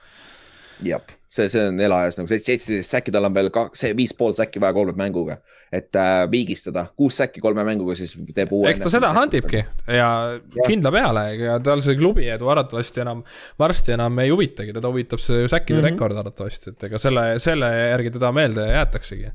jah 0.81 1.05
see, 1.33 1.49
see 1.53 1.63
on 1.71 1.81
elajas 1.81 2.19
nagu 2.19 2.29
seitseteist 2.31 2.89
säkki, 2.89 3.13
tal 3.15 3.27
on 3.29 3.37
veel 3.37 3.49
kaks, 3.53 3.85
viis 3.97 4.13
pool 4.17 4.35
säkki 4.37 4.61
vaja 4.63 4.77
kolme 4.77 4.95
mänguga. 4.99 5.39
et 5.73 5.97
äh, 5.97 6.25
viigistada, 6.31 6.87
kuus 6.97 7.17
säkki 7.21 7.41
kolme 7.45 7.65
mänguga, 7.65 7.97
siis 7.99 8.13
teeb 8.37 8.53
uue. 8.53 8.69
eks 8.71 8.85
ta 8.85 8.93
seda 8.93 9.13
handibki 9.17 9.63
ja, 9.63 10.11
ja 10.37 10.67
kindla 10.67 10.93
peale 10.95 11.25
ja 11.41 11.57
tal 11.65 11.85
see 11.85 11.97
klubi 12.01 12.29
edu 12.33 12.51
arvatavasti 12.53 13.05
enam, 13.05 13.23
varsti 13.61 13.97
enam 13.97 14.21
ei 14.25 14.33
huvitagi, 14.33 14.75
teda 14.77 14.93
huvitab 14.93 15.23
see 15.23 15.47
säkkide 15.49 15.81
mm 15.81 15.87
-hmm. 15.87 15.97
rekord 15.97 16.21
arvatavasti, 16.21 16.75
et 16.77 16.85
ega 16.91 17.01
selle, 17.01 17.27
selle 17.43 17.71
järgi 17.79 18.13
teda 18.19 18.33
meelde 18.33 18.69
jäetaksegi 18.69 19.33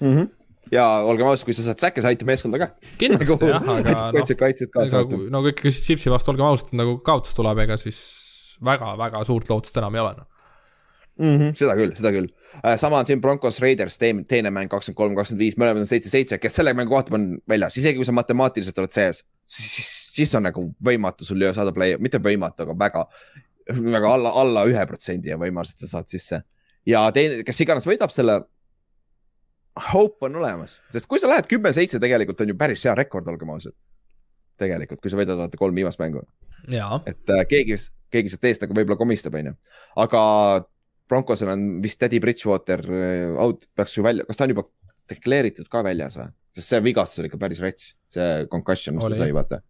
mm. 0.00 0.16
-hmm 0.16 0.32
ja 0.72 0.84
olgem 1.06 1.28
ausad, 1.30 1.44
kui 1.46 1.54
sa 1.54 1.62
saad 1.62 1.78
säkke, 1.78 2.02
see 2.02 2.08
aitab 2.10 2.26
meeskonda 2.26 2.58
ka. 2.58 2.66
kindlasti 2.98 3.28
nagu, 3.28 3.50
jah, 3.52 3.68
aga 3.70 3.92
noh. 3.92 4.08
kaitsjad, 4.16 4.38
kaitsjad 4.38 4.70
ka 4.72 4.86
saavad. 4.90 5.28
no 5.30 5.42
kui 5.44 5.52
ikkagi 5.52 5.70
Chipsi 5.70 6.10
vastu, 6.10 6.32
olgem 6.32 6.46
ausad, 6.48 6.72
nagu 6.74 6.96
kaotus 7.06 7.36
tuleb, 7.36 7.60
ega 7.62 7.76
siis 7.78 8.00
väga-väga 8.64 9.22
suurt 9.28 9.52
lootust 9.52 9.76
enam 9.78 9.94
ei 9.94 10.02
ole 10.02 10.16
noh 10.16 10.35
mm. 11.18 11.36
-hmm, 11.38 11.54
seda 11.58 11.76
küll, 11.78 11.94
seda 11.96 12.12
küll. 12.14 12.28
Äh, 12.62 12.76
sama 12.80 13.00
on 13.00 13.06
siin 13.08 13.20
Broncos 13.20 13.60
Raiders, 13.60 13.98
teine 13.98 14.50
mäng 14.50 14.70
kakskümmend 14.72 14.98
kolm, 14.98 15.16
kakskümmend 15.16 15.44
viis, 15.44 15.56
mõlemad 15.60 15.84
on 15.84 15.90
seitse-seitse, 15.90 16.38
kes 16.42 16.58
selle 16.60 16.74
mängu 16.76 16.94
vaatab, 16.96 17.16
on 17.18 17.28
väljas, 17.48 17.78
isegi 17.80 18.00
kui 18.00 18.08
sa 18.08 18.14
matemaatiliselt 18.16 18.78
oled 18.82 18.94
sees, 18.94 19.22
siis, 19.46 19.88
siis 20.16 20.34
on 20.38 20.46
nagu 20.48 20.68
võimatu 20.84 21.28
sul 21.28 21.44
saada 21.56 21.72
play, 21.76 21.96
mitte 22.02 22.20
võimatu, 22.22 22.66
aga 22.66 22.76
väga, 22.84 23.06
väga 23.72 24.12
alla, 24.12 24.34
alla 24.42 24.66
ühe 24.68 24.86
protsendi 24.88 25.34
on 25.34 25.42
võimalus, 25.42 25.74
et 25.74 25.84
sa 25.84 25.96
saad 25.96 26.12
sisse. 26.12 26.42
ja 26.86 27.06
teine, 27.12 27.42
kes 27.46 27.64
iganes 27.64 27.88
võidab 27.88 28.14
selle. 28.14 28.44
Hope 29.92 30.24
on 30.24 30.38
olemas, 30.40 30.78
sest 30.88 31.04
kui 31.04 31.20
sa 31.20 31.28
lähed 31.28 31.44
kümme-seitse, 31.50 31.98
tegelikult 32.00 32.38
on 32.40 32.48
ju 32.48 32.54
päris 32.56 32.84
hea 32.88 32.94
rekord, 32.96 33.26
olgem 33.28 33.50
ausad. 33.52 33.74
tegelikult, 34.56 35.02
kui 35.02 35.10
sa 35.12 35.18
võidad 35.18 35.36
vaata 35.36 35.58
kolm 35.60 35.76
viimast 35.76 36.00
mängu. 36.00 36.22
et 37.06 37.30
äh, 37.30 37.42
keegi, 37.48 37.76
keegi 38.10 38.32
sealt 38.32 38.48
eest 38.48 38.64
nagu 38.64 38.72
võib-olla 38.72 38.96
komistab, 38.96 39.36
onju, 39.36 39.52
aga 40.00 40.22
Broncosel 41.08 41.52
on 41.52 41.68
vist 41.82 42.00
Teddy 42.00 42.20
Bridgewater 42.22 42.82
äh, 42.82 43.36
out, 43.42 43.68
peaks 43.76 43.96
ju 43.96 44.04
välja, 44.06 44.26
kas 44.26 44.38
ta 44.38 44.46
on 44.46 44.54
juba 44.54 44.66
deklareeritud 45.10 45.70
ka 45.70 45.84
väljas 45.86 46.18
või? 46.18 46.32
sest 46.56 46.72
see 46.72 46.82
vigastus 46.86 47.20
oli 47.20 47.30
ikka 47.30 47.40
päris 47.40 47.60
rets, 47.60 47.92
see 48.12 48.44
concussion, 48.52 48.96
mis 48.96 49.04
ta 49.04 49.18
sai, 49.18 49.32
vaata. 49.36 49.60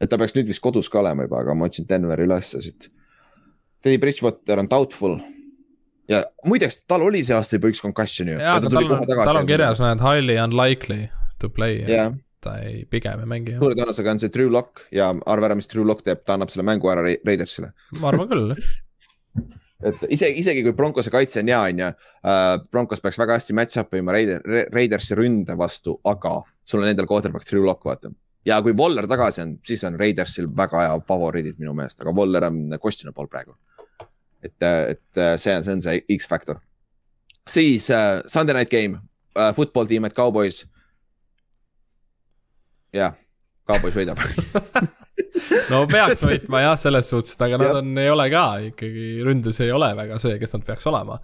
et 0.00 0.10
ta 0.10 0.18
peaks 0.20 0.36
nüüd 0.36 0.50
vist 0.50 0.62
kodus 0.62 0.90
ka 0.92 1.00
olema 1.02 1.26
juba, 1.26 1.42
aga 1.42 1.56
ma 1.58 1.68
otsin 1.70 1.88
Denveri 1.88 2.26
ülesse 2.28 2.62
siit. 2.62 2.90
Teddy 3.82 3.98
Bridgewater 3.98 4.62
on 4.62 4.68
doubtful. 4.70 5.16
ja 6.10 6.22
muideks, 6.46 6.82
tal 6.90 7.02
oli 7.06 7.24
see 7.26 7.34
aasta 7.34 7.58
juba 7.58 7.72
üks 7.72 7.82
concussion 7.82 8.30
ju. 8.30 8.38
jaa, 8.38 8.58
aga 8.60 8.70
tal 8.70 8.92
on, 8.98 9.06
tal 9.08 9.40
on 9.40 9.48
kirjas, 9.50 9.82
näed, 9.82 10.02
highly 10.02 10.38
unlikely 10.42 11.08
to 11.42 11.50
play 11.50 11.82
yeah.. 11.88 12.14
ta 12.42 12.56
ei, 12.62 12.84
pigem 12.90 13.22
ei 13.22 13.30
mängi. 13.34 13.58
suure 13.58 13.78
tõenäosusega 13.78 14.14
on 14.14 14.22
see 14.22 14.32
Drew 14.34 14.50
Lock 14.52 14.86
ja 14.94 15.10
arva 15.30 15.50
ära, 15.50 15.58
mis 15.58 15.70
Drew 15.70 15.86
Lock 15.86 16.06
teeb, 16.06 16.22
ta 16.26 16.36
annab 16.36 16.54
selle 16.54 16.66
mängu 16.66 16.90
ära 16.92 17.04
Raidersile. 17.06 17.72
ma 17.98 18.10
arvan 18.12 18.30
küll 18.30 18.54
et 19.82 20.04
isegi, 20.14 20.40
isegi 20.42 20.62
kui 20.64 20.74
Broncose 20.76 21.10
kaitse 21.12 21.40
on 21.42 21.50
hea, 21.50 21.60
on 21.68 21.82
ju, 21.82 21.90
äh, 22.30 22.56
Broncos 22.70 23.02
peaks 23.02 23.18
väga 23.20 23.38
hästi 23.38 23.56
match-up 23.56 23.94
ima 23.98 24.14
Raider, 24.14 24.42
Raidersi 24.72 25.16
ründe 25.18 25.56
vastu, 25.58 25.98
aga 26.08 26.38
sul 26.64 26.82
on 26.82 26.90
endal 26.90 27.08
quarterback 27.10 27.48
Drew 27.48 27.64
Lock, 27.66 27.84
vaata. 27.88 28.12
ja 28.46 28.60
kui 28.62 28.74
Waller 28.78 29.06
tagasi 29.06 29.42
on, 29.42 29.56
siis 29.66 29.84
on 29.84 29.98
Raidersil 29.98 30.48
väga 30.56 30.86
hea 30.86 30.98
favoriidid 31.08 31.58
minu 31.58 31.74
meelest, 31.78 32.00
aga 32.00 32.14
Waller 32.16 32.48
on 32.48 32.76
questionable 32.82 33.28
praegu. 33.30 33.56
et, 34.42 34.62
et 34.62 35.22
see 35.38 35.54
on, 35.54 35.64
see 35.64 35.72
on 35.72 35.82
see 35.82 36.04
X-faktor. 36.18 36.60
siis 37.48 37.90
uh, 37.90 38.22
Sunday 38.26 38.54
night 38.54 38.70
game 38.70 39.00
uh,, 39.36 39.52
football 39.54 39.86
tiim, 39.86 40.04
et 40.04 40.14
Cowboys. 40.14 40.64
jah, 42.92 43.14
Cowboys 43.66 43.94
võidab 43.94 44.18
no 45.72 45.86
peaks 45.90 46.22
võitma 46.28 46.66
jah, 46.66 46.76
selles 46.80 47.08
suhtes, 47.12 47.38
aga 47.40 47.58
nad 47.60 47.80
on, 47.80 47.96
ei 48.00 48.12
ole 48.12 48.28
ka 48.32 48.44
ikkagi, 48.68 49.08
ründes 49.26 49.58
ei 49.64 49.72
ole 49.74 49.92
väga 49.98 50.20
see, 50.22 50.38
kes 50.40 50.56
nad 50.56 50.64
peaks 50.66 50.86
olema. 50.90 51.18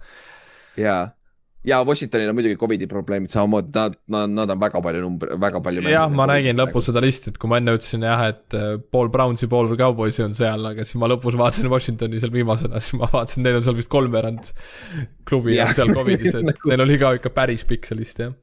ja, 0.79 0.97
ja 1.67 1.79
Washingtonil 1.87 2.31
on 2.31 2.37
muidugi 2.37 2.57
Covidi 2.59 2.87
probleemid 2.89 3.31
samamoodi, 3.33 3.71
nad, 3.75 3.95
nad, 4.11 4.33
nad 4.35 4.55
on 4.55 4.61
väga 4.61 4.81
palju 4.85 5.03
numbri, 5.03 5.37
väga 5.41 5.61
palju. 5.65 5.85
jah, 5.91 6.09
ma 6.11 6.27
nägin 6.31 6.59
lõpus 6.59 6.89
seda 6.89 7.03
listi, 7.03 7.33
et 7.33 7.39
kui 7.41 7.51
ma 7.51 7.61
enne 7.61 7.77
ütlesin 7.77 8.05
jah, 8.07 8.25
et 8.33 8.57
äh, 8.57 8.75
pool 8.91 9.11
Brownsi, 9.13 9.49
pool 9.51 9.71
Cowboysi 9.79 10.25
on 10.25 10.35
seal, 10.37 10.67
aga 10.71 10.87
siis 10.87 10.99
ma 11.01 11.11
lõpus 11.11 11.39
vaatasin 11.39 11.71
Washingtoni 11.71 12.21
seal 12.21 12.35
viimasena, 12.35 12.81
siis 12.83 12.99
ma 12.99 13.09
vaatasin, 13.11 13.45
neil 13.45 13.61
on 13.61 13.65
seal 13.67 13.79
vist 13.79 13.91
kolmveerand 13.93 14.53
klubi 15.29 15.59
on 15.63 15.73
seal 15.77 15.95
Covidis, 15.95 16.35
et 16.35 16.45
nagu 16.51 16.73
neil 16.73 16.85
oli 16.87 17.01
ka 17.01 17.15
ikka 17.19 17.33
päris 17.35 17.65
pikk 17.69 17.89
see 17.89 17.99
list 17.99 18.23
jah. 18.23 18.37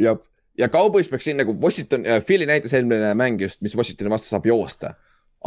jah 0.00 0.18
ja 0.58 0.68
Cowboys 0.72 1.08
peaks 1.08 1.28
siin 1.28 1.36
nagu 1.40 1.54
Washington 1.62 2.06
äh,, 2.06 2.22
Philly 2.24 2.46
näitas 2.48 2.74
eelmine 2.76 3.14
mäng 3.14 3.40
just, 3.40 3.62
mis 3.62 3.76
Washingtoni 3.76 4.10
vastu 4.10 4.32
saab 4.32 4.46
joosta 4.48 4.94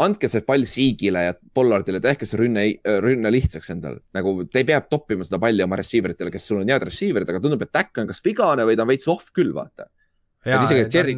andke 0.05 0.29
see 0.31 0.45
pall 0.47 0.65
Siigile 0.69 1.25
ja 1.27 1.35
Pollardile, 1.53 2.01
tehke 2.03 2.27
see 2.27 2.39
rünne, 2.39 2.65
rünne 3.03 3.31
lihtsaks 3.33 3.73
endal. 3.75 3.99
nagu 4.15 4.35
te 4.47 4.61
ei 4.61 4.67
pea 4.67 4.81
toppima 4.81 5.27
seda 5.27 5.39
palli 5.41 5.63
oma 5.65 5.79
receiver 5.79 6.15
itele, 6.15 6.31
kes 6.33 6.49
sul 6.49 6.61
on 6.61 6.71
head 6.71 6.87
receiver'id, 6.87 7.29
aga 7.29 7.43
tundub, 7.43 7.63
et 7.65 7.73
Tack 7.75 8.01
on 8.01 8.09
kas 8.09 8.23
vigane 8.25 8.67
või 8.67 8.77
ta 8.79 8.85
on 8.85 8.93
veits 8.93 9.09
off 9.11 9.33
küll, 9.35 9.53
vaata 9.55 9.89
ja, 10.45 10.61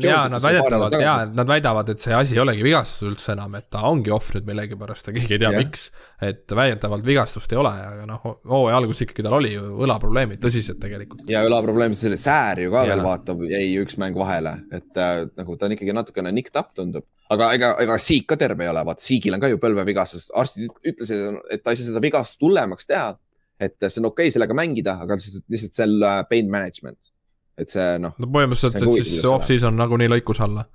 ja 0.02 0.30
nad 0.30 0.42
väidetavalt 0.42 0.96
ja 0.98 1.14
nad 1.30 1.48
väidavad, 1.48 1.90
et 1.94 2.02
see 2.02 2.14
asi 2.16 2.34
ei 2.34 2.42
olegi 2.42 2.64
vigastus 2.66 3.06
üldse 3.06 3.36
enam, 3.36 3.54
et 3.60 3.68
ta 3.70 3.84
ongi 3.86 4.10
off 4.14 4.32
nüüd 4.34 4.48
millegipärast 4.48 5.12
ja 5.12 5.14
keegi 5.14 5.36
ei 5.38 5.42
tea, 5.44 5.52
miks. 5.54 5.84
et 6.26 6.56
väidetavalt 6.58 7.06
vigastust 7.06 7.54
ei 7.54 7.60
ole, 7.62 7.74
aga 7.86 8.08
noh, 8.10 8.26
hooaja 8.50 8.80
alguses 8.82 9.06
ikkagi 9.06 9.26
tal 9.28 9.38
oli 9.38 9.54
ju 9.54 9.68
õlaprobleemid 9.86 10.42
tõsised 10.42 10.82
tegelikult. 10.82 11.22
ja 11.30 11.44
õlaprobleemid, 11.46 12.00
selle 12.02 12.18
säär 12.22 12.64
ju 12.66 12.74
ka 12.74 12.88
ja. 12.88 12.96
veel 12.96 13.06
vaatab, 13.06 13.46
jäi 13.52 13.70
üks 13.84 14.00
mäng 14.02 14.18
vahele, 14.18 14.56
et 14.74 14.98
äh, 14.98 15.24
nagu 15.38 15.58
ta 15.58 15.70
on 15.70 15.78
ikkagi 15.78 15.98
natukene 16.02 16.34
nicked 16.34 16.58
up 16.58 16.74
tundub. 16.78 17.06
aga 17.30 17.54
ega, 17.60 17.72
ega 17.86 18.02
Siik 18.02 18.26
ka 18.34 18.42
terve 18.42 18.66
ei 18.66 18.74
ole, 18.74 18.86
vaata 18.90 19.06
Siigil 19.06 19.38
on 19.38 19.46
ka 19.46 19.54
ju 19.54 19.62
põlvevigastus, 19.62 20.32
arstid 20.34 20.74
ütlesid, 20.82 21.42
et 21.54 21.62
ta 21.62 21.76
ei 21.76 21.78
saa 21.78 21.92
seda 21.94 22.02
vigastust 22.02 22.42
hullemaks 22.42 22.90
teha. 22.90 23.14
et 23.62 23.78
see 23.86 24.02
on 24.02 24.10
okei 24.10 24.32
okay 24.32 24.34
sellega 24.34 24.58
mängida, 24.58 24.98
aga 25.04 25.14
lihtsalt, 25.14 25.46
lihtsalt 25.54 25.78
selle 25.78 26.16
pain 26.26 26.50
management 26.50 27.14
et 27.60 27.72
see 27.72 28.00
noh. 28.02 28.16
no 28.18 28.32
põhimõtteliselt, 28.32 28.80
et 28.80 29.06
siis 29.08 29.28
off-season 29.28 29.78
nagunii 29.80 30.10
lõikus 30.12 30.42
alla. 30.44 30.66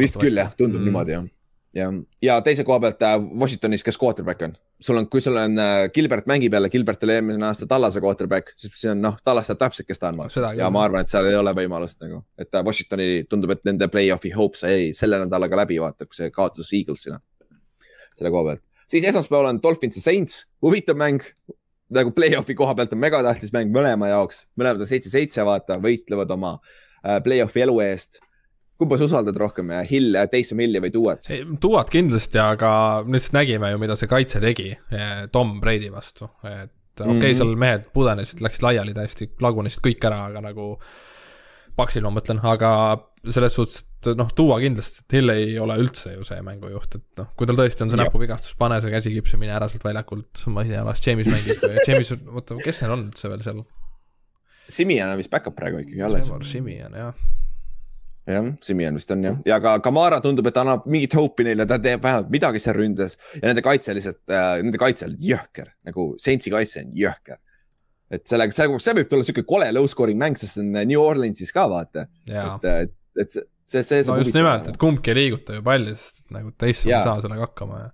vist 0.00 0.18
küll 0.20 0.38
jah, 0.38 0.52
tundub 0.56 0.80
mm. 0.80 0.90
niimoodi 0.90 1.14
jah. 1.14 1.26
ja, 1.76 1.90
ja 2.22 2.38
teise 2.46 2.64
koha 2.66 2.80
pealt 2.84 3.02
äh, 3.06 3.18
Washingtonis, 3.40 3.84
kes 3.86 3.98
quarterback 4.00 4.42
on? 4.48 4.56
sul 4.80 4.98
on, 5.00 5.08
kui 5.08 5.22
sul 5.24 5.36
on 5.40 5.58
äh, 5.58 5.86
Gilbert 5.94 6.26
mängib 6.28 6.54
jälle, 6.54 6.70
Gilbert 6.70 7.04
oli 7.06 7.16
eelmisel 7.16 7.46
aastal 7.48 7.70
Tallase 7.70 8.02
quarterback, 8.04 8.52
siis 8.60 8.74
see 8.76 8.92
on 8.92 9.00
noh, 9.04 9.16
Tallas 9.24 9.48
teab 9.48 9.62
täpselt, 9.62 9.88
kes 9.88 10.02
ta 10.02 10.12
on. 10.12 10.20
ja 10.58 10.70
ma 10.70 10.84
arvan, 10.84 11.06
et 11.06 11.12
seal 11.12 11.28
ei 11.30 11.38
ole 11.38 11.54
võimalust 11.56 12.00
nagu, 12.04 12.22
et 12.38 12.52
äh, 12.52 12.64
Washingtoni 12.66 13.10
tundub, 13.30 13.54
et 13.56 13.64
nende 13.68 13.88
play-off'i 13.92 14.34
hope 14.36 14.60
sai 14.60 14.90
selle 14.96 15.22
nädalaga 15.24 15.62
läbi, 15.62 15.80
vaata, 15.82 16.08
kui 16.08 16.18
see 16.18 16.32
kaotus 16.34 16.72
Eaglesile. 16.76 17.20
selle 18.16 18.32
koha 18.32 18.50
pealt, 18.50 18.64
siis 18.90 19.06
esmaspäeval 19.06 19.54
on 19.54 19.62
Dolphins 19.62 19.96
ja 19.96 20.04
Saints, 20.04 20.44
huvitav 20.62 20.98
mäng, 21.00 21.24
nagu 21.94 22.12
play-off'i 22.14 22.56
koha 22.58 22.74
pealt 22.74 22.94
on 22.94 23.02
megatähtis 23.02 23.52
mäng 23.54 23.72
mõlema 23.74 24.10
jaoks, 24.10 24.44
mõlemad 24.58 24.84
on 24.84 24.90
seitse-seitse, 24.90 25.44
vaata, 25.46 25.78
võistlevad 25.82 26.32
oma 26.34 26.56
äh, 26.58 27.18
play-off'i 27.24 27.66
elu 27.66 27.78
eest. 27.84 28.20
kumba 28.76 28.98
sa 28.98 29.06
usaldad 29.08 29.36
rohkem, 29.40 29.70
äh, 29.70 29.86
Hill, 29.88 30.16
äh, 30.18 30.28
Taysom 30.28 30.60
Hilli 30.60 30.82
või 30.82 30.92
Duat? 30.92 31.30
Duat 31.62 31.90
kindlasti, 31.92 32.40
aga 32.42 32.70
lihtsalt 33.06 33.38
nägime 33.38 33.70
ju, 33.72 33.80
mida 33.82 33.96
see 33.96 34.10
kaitse 34.10 34.42
tegi 34.42 34.72
Tom 35.32 35.60
Brady 35.60 35.90
vastu, 35.92 36.28
et 36.42 36.72
okei 37.00 37.04
okay, 37.04 37.14
mm 37.14 37.20
-hmm., 37.20 37.36
seal 37.38 37.56
mehed 37.56 37.90
pudenesid, 37.94 38.40
läksid 38.40 38.66
laiali 38.66 38.94
täiesti, 38.94 39.30
lagunesid 39.40 39.84
kõik 39.84 40.08
ära, 40.10 40.26
aga 40.30 40.42
nagu 40.50 40.74
Paksil 41.76 42.02
ma 42.02 42.10
mõtlen, 42.10 42.38
aga 42.40 42.70
selles 43.28 43.52
suhtes, 43.52 43.82
et 43.82 43.95
noh, 44.18 44.28
tuua 44.36 44.58
kindlasti, 44.62 45.02
et 45.04 45.16
Hill 45.18 45.32
ei 45.34 45.56
ole 45.62 45.78
üldse 45.82 46.14
ju 46.14 46.26
see 46.26 46.38
mängujuht, 46.46 46.98
et 46.98 47.22
noh, 47.22 47.30
kui 47.38 47.48
tal 47.48 47.58
tõesti 47.58 47.86
on 47.86 47.92
see 47.92 48.00
näpuvigastus, 48.00 48.56
pane 48.60 48.78
see 48.84 48.92
käsi 48.92 49.14
kipsi, 49.14 49.40
mine 49.40 49.56
ära 49.56 49.70
sealt 49.72 49.86
väljakult, 49.86 50.44
ma 50.54 50.64
ei 50.64 50.74
tea, 50.74 50.84
las 50.86 51.02
James 51.04 51.30
mängib 51.32 51.64
või 51.64 51.82
James, 51.88 52.12
oota, 52.32 52.58
kes 52.62 52.84
neil 52.84 52.94
on 52.96 53.08
üldse 53.08 53.32
veel 53.32 53.42
seal? 53.46 53.64
Simian 54.76 55.12
on 55.14 55.20
vist 55.20 55.30
back-up 55.30 55.54
praegu 55.58 55.82
ikkagi 55.82 56.02
alles. 56.02 56.30
Simian, 56.46 56.94
jah 56.98 57.26
jah, 58.26 58.46
Simian 58.62 58.96
vist 58.98 59.10
on 59.14 59.24
jah, 59.24 59.36
ja 59.46 59.58
ka 59.62 59.76
Kamara 59.84 60.18
tundub, 60.24 60.48
et 60.50 60.60
annab 60.60 60.86
mingit 60.90 61.14
hoopi 61.16 61.46
neile, 61.46 61.66
ta 61.68 61.78
teeb 61.82 62.02
vähemalt 62.02 62.30
midagi 62.32 62.62
seal 62.62 62.76
ründes 62.78 63.16
ja 63.36 63.44
nende 63.46 63.62
kaitse 63.64 63.94
lihtsalt 63.96 64.22
äh,, 64.34 64.52
nende 64.64 64.80
kaitse 64.82 65.06
on 65.08 65.18
jõhker, 65.22 65.70
nagu 65.86 66.08
Saintsi 66.22 66.52
kaitse 66.54 66.82
on 66.82 66.94
jõhker. 66.98 67.38
et 68.10 68.26
sellega, 68.26 68.54
see, 68.54 68.66
see 68.82 68.96
võib 69.00 69.10
tulla 69.10 69.26
siuke 69.26 69.46
kole 69.46 69.70
low 69.74 69.86
scoring 69.90 70.18
mäng, 70.18 70.38
sest 70.38 70.58
see 70.58 70.64
on 70.64 70.74
New 70.78 71.02
Orleansis 71.02 71.54
ka 71.54 71.66
vaata. 71.70 72.06
et, 72.30 72.68
et, 72.72 72.94
et 73.22 73.38
see, 73.66 73.82
see, 73.82 74.02
see. 74.02 74.10
no 74.10 74.18
just 74.22 74.36
nimelt, 74.36 74.70
et 74.70 74.80
kumbki 74.80 75.12
ei 75.12 75.20
liiguta 75.20 75.58
ju 75.58 75.66
palli, 75.66 75.94
sest 75.98 76.26
nagu 76.34 76.54
teistsugune 76.54 77.00
ei 77.00 77.08
saa 77.10 77.22
sellega 77.24 77.48
hakkama 77.48 77.82
ja 77.82 77.90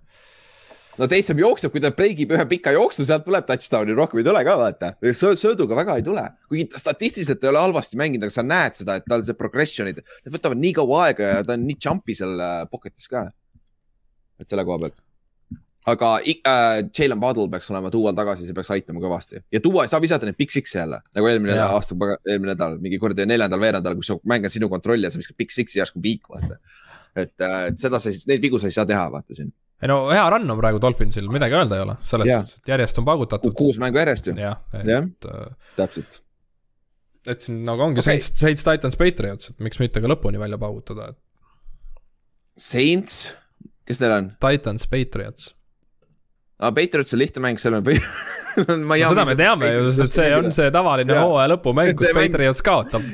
no 0.99 1.07
Taysom 1.09 1.39
jookseb, 1.41 1.71
kui 1.73 1.81
ta 1.83 1.91
breigib 1.95 2.33
ühe 2.35 2.45
pika 2.49 2.73
jooksu, 2.75 3.05
sealt 3.07 3.25
tuleb 3.27 3.47
touchdown'i, 3.47 3.95
rohkem 3.97 4.21
ei 4.21 4.27
tule 4.27 4.43
ka 4.45 4.57
vaata. 4.59 4.91
sööduga 5.11 5.77
väga 5.79 5.97
ei 5.99 6.05
tule, 6.05 6.25
kuigi 6.51 6.81
statistiliselt 6.81 7.43
ei 7.43 7.51
ole 7.51 7.63
halvasti 7.63 7.99
mänginud, 7.99 8.27
aga 8.27 8.35
sa 8.35 8.45
näed 8.45 8.77
seda, 8.77 8.99
et 8.99 9.07
tal 9.09 9.25
see 9.25 9.37
progression'id, 9.37 10.03
need 10.03 10.35
võtavad 10.35 10.61
nii 10.61 10.75
kaua 10.77 10.99
aega 11.07 11.31
ja 11.31 11.47
ta 11.47 11.57
on 11.57 11.65
nii 11.69 11.79
jumpy 11.87 12.17
seal 12.17 12.37
äh, 12.37 12.59
pocket'is 12.71 13.09
ka. 13.09 13.25
et 14.41 14.49
selle 14.49 14.65
koha 14.67 14.85
pealt. 14.85 14.99
Aga 15.89 16.11
äh, 16.23 16.77
Jalen 16.99 17.21
Waddle 17.21 17.49
peaks 17.51 17.71
olema 17.73 17.91
tuual 17.91 18.15
tagasi, 18.15 18.45
see 18.47 18.55
peaks 18.55 18.71
aitama 18.75 19.03
kõvasti 19.03 19.41
ja 19.51 19.61
tuua 19.63 19.83
ei 19.83 19.91
saa 19.91 20.01
visata 20.03 20.27
neid 20.29 20.37
big 20.39 20.53
six'e 20.53 20.79
jälle 20.79 21.01
nagu 21.15 21.27
eelmine 21.27 21.57
ja. 21.57 21.67
aasta, 21.75 21.97
eelmine 22.27 22.53
nädal, 22.53 22.77
mingi 22.83 22.99
kord 23.01 23.19
neljandal 23.19 23.61
veerandal, 23.61 23.97
kus 23.99 24.13
mäng 24.29 24.47
on 24.47 24.53
sinu 24.53 24.71
kontrolli 24.71 25.07
ja 25.07 25.11
sa 25.13 25.19
viskad 25.19 25.39
big 25.39 25.51
six'i 25.51 25.81
järsku 25.81 26.01
viik 26.03 26.29
vaata. 26.31 26.59
et 27.15 27.35
äh, 27.43 27.67
seda 27.79 27.99
sa 27.99 28.11
siis, 28.11 28.23
neid 28.29 28.43
vigu 28.43 28.61
sa 28.61 28.71
ei 28.71 28.75
saa 28.75 28.87
teha, 28.89 29.09
vaata 29.11 29.35
siin 29.35 29.51
ei 29.83 29.91
no 29.91 29.97
hea 30.11 30.23
run 30.31 30.51
on 30.51 30.59
praegu 30.59 30.79
Dolphinsil, 30.81 31.27
midagi 31.33 31.57
öelda 31.59 31.79
ei 31.79 31.83
ole, 31.83 31.95
selles 32.07 32.29
suhtes, 32.29 32.59
et 32.61 32.73
järjest 32.73 33.01
on 33.01 33.07
paugutatud. 33.09 33.55
kuus 33.57 33.79
mängu 33.81 33.99
järjest 33.99 34.29
ju. 34.29 34.35
jah, 34.39 34.61
et 34.79 34.87
ja, 34.87 35.01
täpselt. 35.75 36.21
et 37.27 37.43
siin 37.43 37.63
nagu 37.67 37.83
ongi 37.83 37.99
okay. 37.99 38.21
Saints, 38.21 38.31
Saints, 38.39 38.63
Titans, 38.67 38.95
Patriots, 38.99 39.51
et 39.51 39.65
miks 39.67 39.81
mitte 39.83 40.03
ka 40.03 40.11
lõpuni 40.11 40.39
välja 40.39 40.59
paugutada, 40.61 41.11
et. 41.11 41.19
Saints, 42.59 43.25
kes 43.89 43.99
neil 43.99 44.15
on? 44.15 44.31
Titans, 44.43 44.87
Patriots. 44.87 45.51
Aa, 46.63 46.71
Patriots 46.75 47.13
on 47.15 47.21
lihtne 47.21 47.43
mäng, 47.43 47.59
seal 47.61 47.77
on 47.77 47.85
ma 48.87 48.97
no, 48.97 49.11
seda 49.11 49.25
me 49.27 49.35
teame 49.39 49.71
ju, 49.73 49.89
sest 49.97 50.19
see 50.19 50.31
on 50.37 50.51
see 50.55 50.71
tavaline 50.73 51.17
hooaja 51.17 51.51
lõpumäng, 51.55 51.93
kus 51.97 52.15
Patriots 52.15 52.63
kaotab. 52.65 53.07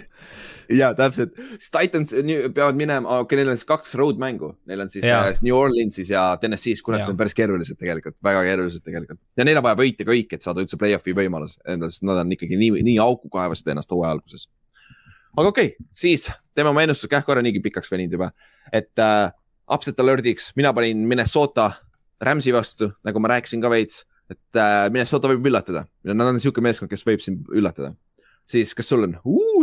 Ja 0.69 0.91
täpselt, 0.93 1.31
siis 1.57 1.71
Titans 1.73 2.11
peavad 2.53 2.77
minema, 2.77 3.15
okei 3.23 3.23
okay,, 3.23 3.37
neil 3.39 3.47
on 3.49 3.57
siis 3.57 3.65
kaks 3.65 3.95
road 3.97 4.19
mängu, 4.21 4.51
neil 4.69 4.83
on 4.83 4.91
siis 4.93 5.07
ja. 5.07 5.23
äh, 5.25 5.39
New 5.41 5.55
Orleansis 5.57 6.11
ja 6.13 6.27
Tennessee's, 6.37 6.83
kurat, 6.85 7.01
need 7.01 7.15
on 7.15 7.17
päris 7.17 7.33
keerulised 7.33 7.79
tegelikult, 7.79 8.13
väga 8.21 8.43
keerulised 8.45 8.83
tegelikult. 8.85 9.17
ja 9.33 9.47
neil 9.49 9.57
on 9.57 9.65
vaja 9.65 9.79
võita 9.79 10.05
kõik, 10.05 10.35
et 10.37 10.45
saada 10.45 10.61
üldse 10.61 10.77
play-off'i 10.77 11.15
võimalus 11.17 11.57
sest 11.57 12.05
nad 12.05 12.21
on 12.21 12.37
ikkagi 12.37 12.61
nii, 12.61 12.83
nii 12.85 12.99
auku 13.01 13.33
kaevasid 13.33 13.73
ennast 13.73 13.89
hooaja 13.89 14.13
alguses. 14.13 14.45
aga 15.33 15.47
okei 15.49 15.71
okay,, 15.73 15.89
siis 16.05 16.29
teeme 16.53 16.69
oma 16.69 16.85
ennustuse 16.85 17.09
kähku 17.15 17.33
ära, 17.33 17.41
niigi 17.41 17.65
pikaks 17.65 17.89
veninud 17.89 18.19
juba, 18.19 18.29
et 18.69 18.93
äh, 19.01 19.31
upset 19.73 20.05
alert'iks, 20.05 20.51
mina 20.59 20.69
panin 20.77 21.01
Minnesota 21.09 21.71
Rams'i 22.23 22.53
vastu, 22.55 22.91
nagu 23.07 23.23
ma 23.23 23.33
rääkisin 23.35 23.63
ka 23.63 23.71
veits, 23.71 24.03
et 24.29 24.59
äh, 24.59 24.85
Minnesota 24.93 25.31
võib 25.31 25.47
üllatada, 25.49 25.85
nad 26.05 26.27
on 26.27 26.37
niisugune 26.37 26.69
meeskond, 26.69 26.91
kes 26.91 27.05
võib 27.07 27.23
siin 27.23 27.41
üllatada 27.55 27.95
siis 28.49 28.73
kas 28.77 28.89
sul 28.89 29.05
on, 29.05 29.15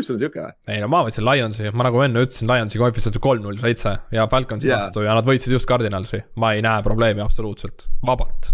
sul 0.04 0.14
on 0.14 0.20
sihuke 0.20 0.42
või? 0.42 0.54
ei 0.70 0.82
no 0.82 0.88
ma 0.92 1.02
võtsin 1.06 1.26
Lionsi, 1.26 1.70
ma 1.74 1.88
nagu 1.88 2.00
enne 2.04 2.22
ütlesin, 2.26 2.48
Lionsi 2.50 2.80
koefitsient 2.80 3.18
on 3.18 3.24
kolm 3.24 3.46
null 3.46 3.58
seitse 3.60 3.96
ja 4.14 4.26
Falconsi 4.30 4.70
yeah. 4.70 4.84
vastu 4.84 5.02
ja 5.06 5.16
nad 5.16 5.26
võitsid 5.26 5.54
just 5.56 5.68
Cardinalsi, 5.68 6.22
ma 6.42 6.54
ei 6.54 6.62
näe 6.64 6.84
probleemi 6.86 7.24
absoluutselt, 7.24 7.88
vabalt. 8.06 8.52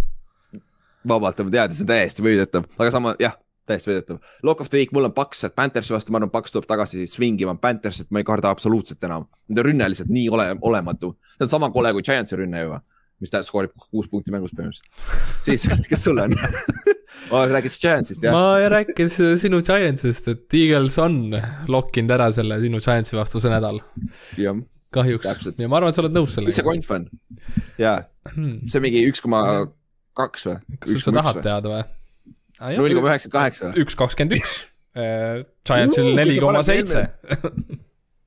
vabalt 1.08 1.42
on 1.44 1.52
teada, 1.52 1.76
see 1.76 1.84
on 1.84 1.90
täiesti 1.92 2.24
võidetav, 2.24 2.68
aga 2.78 2.94
sama 2.94 3.12
jah, 3.20 3.36
täiesti 3.68 3.90
võidetav. 3.90 4.22
Lock 4.46 4.64
of 4.64 4.70
the 4.72 4.80
week, 4.80 4.94
mul 4.96 5.10
on 5.10 5.14
Paks, 5.16 5.44
et 5.48 5.56
Panthersi 5.58 5.94
vastu, 5.94 6.14
ma 6.14 6.22
arvan, 6.22 6.32
Paks 6.32 6.54
tuleb 6.54 6.68
tagasi 6.70 7.04
swingima, 7.10 7.54
Panthersit 7.60 8.08
ma 8.14 8.22
ei 8.22 8.26
karda 8.26 8.54
absoluutselt 8.54 9.04
enam. 9.06 9.28
Nende 9.50 9.66
rünne 9.66 9.90
lihtsalt 9.92 10.10
nii 10.12 10.30
ole, 10.32 10.48
olematu, 10.64 11.12
see 11.36 11.44
on 11.46 11.52
sama 11.52 11.70
kole 11.74 11.92
kui 11.96 12.06
Giantsi 12.06 12.40
rünne 12.40 12.64
juba 12.64 12.80
mis 13.22 13.32
ta 13.32 13.42
skoorib 13.46 13.72
kuus 13.88 14.10
punkti 14.10 14.34
mängus 14.34 14.54
põhimõtteliselt. 14.56 15.46
siis, 15.46 15.68
kes 15.90 16.08
sul 16.08 16.20
on 16.22 16.34
ma 17.30 17.46
räägid 17.48 17.78
Giantsist, 17.80 18.22
jah? 18.22 18.34
ma 18.34 18.68
rääkisin 18.72 19.38
sinu 19.40 19.62
Giantsist, 19.62 20.28
et 20.28 20.56
Eagles 20.56 20.98
on 21.02 21.36
lokkinud 21.70 22.12
ära 22.14 22.28
selle 22.34 22.58
sinu 22.62 22.80
Giantsi 22.82 23.16
vastuse 23.16 23.52
nädal. 23.52 23.80
kahjuks, 24.92 25.52
ja 25.58 25.68
ma 25.68 25.78
arvan, 25.78 25.92
et 25.92 25.98
sa 25.98 26.04
oled 26.04 26.16
nõus 26.16 26.34
sellega. 26.34 26.50
mis 26.50 26.58
see 26.60 26.66
konf 26.66 26.90
on? 26.96 27.06
jaa, 27.80 28.02
hmm. 28.34 28.58
see 28.66 28.80
on 28.80 28.86
mingi 28.86 29.06
üks 29.10 29.24
koma 29.24 29.44
kaks 30.18 30.48
või? 30.48 30.58
kas 30.82 31.06
sa 31.06 31.16
tahad 31.18 31.40
teada 31.44 31.72
või? 31.72 31.86
null 32.78 32.98
koma 32.98 33.14
üheksakümmend 33.14 33.38
kaheksa 33.38 33.70
või? 33.70 33.86
üks 33.86 33.98
kakskümmend 34.02 34.38
üks. 34.40 34.58
Giantsil 34.92 36.12
neli 36.18 36.36
koma 36.42 36.60
seitse. 36.66 37.06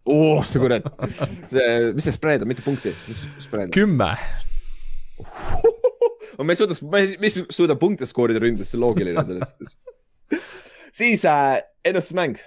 oh, 0.10 0.42
sa 0.48 0.64
kurat, 0.64 0.90
see, 1.52 1.70
mis 1.94 2.10
see 2.10 2.18
spread 2.18 2.46
on, 2.46 2.50
mitu 2.54 2.66
punkti? 2.66 2.96
kümme 3.76 4.12
me 6.44 6.54
ei 6.54 6.60
suuda, 6.60 6.76
me 6.92 7.02
ei, 7.04 7.30
suuda 7.30 7.76
punkte 7.80 8.08
skoorida 8.10 8.42
ründes, 8.44 8.72
see 8.72 8.80
on 8.80 8.86
loogiline 8.86 9.24
selles 9.26 9.52
suhtes. 9.54 9.78
siis 11.00 11.26
äh, 11.30 11.60
ennustusmäng, 11.86 12.40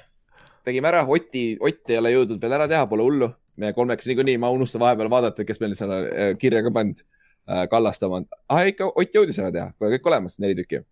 tegime 0.67 0.91
ära, 0.91 1.05
Oti, 1.07 1.45
Ott 1.61 1.93
ei 1.93 2.01
ole 2.01 2.13
jõudnud 2.13 2.43
veel 2.43 2.57
ära 2.59 2.69
teha, 2.71 2.87
pole 2.91 3.07
hullu. 3.07 3.31
me 3.59 3.73
kolmekesi 3.75 4.13
niikuinii, 4.13 4.37
ma 4.39 4.53
unustan 4.55 4.79
vahepeal 4.85 5.11
vaadata, 5.11 5.45
kes 5.45 5.59
meil 5.61 5.75
seal 5.79 5.95
äh, 5.97 6.29
kirja 6.39 6.63
ka 6.67 6.71
pannud 6.75 7.01
äh,, 7.01 7.65
kallastama. 7.71 8.23
ah 8.49 8.63
ikka, 8.67 8.93
Ott 8.95 9.15
jõudis 9.15 9.41
ära 9.43 9.51
teha, 9.55 9.73
pole 9.79 9.97
kõik 9.97 10.07
olemas, 10.13 10.39
neli 10.43 10.59
tükki. 10.61 10.85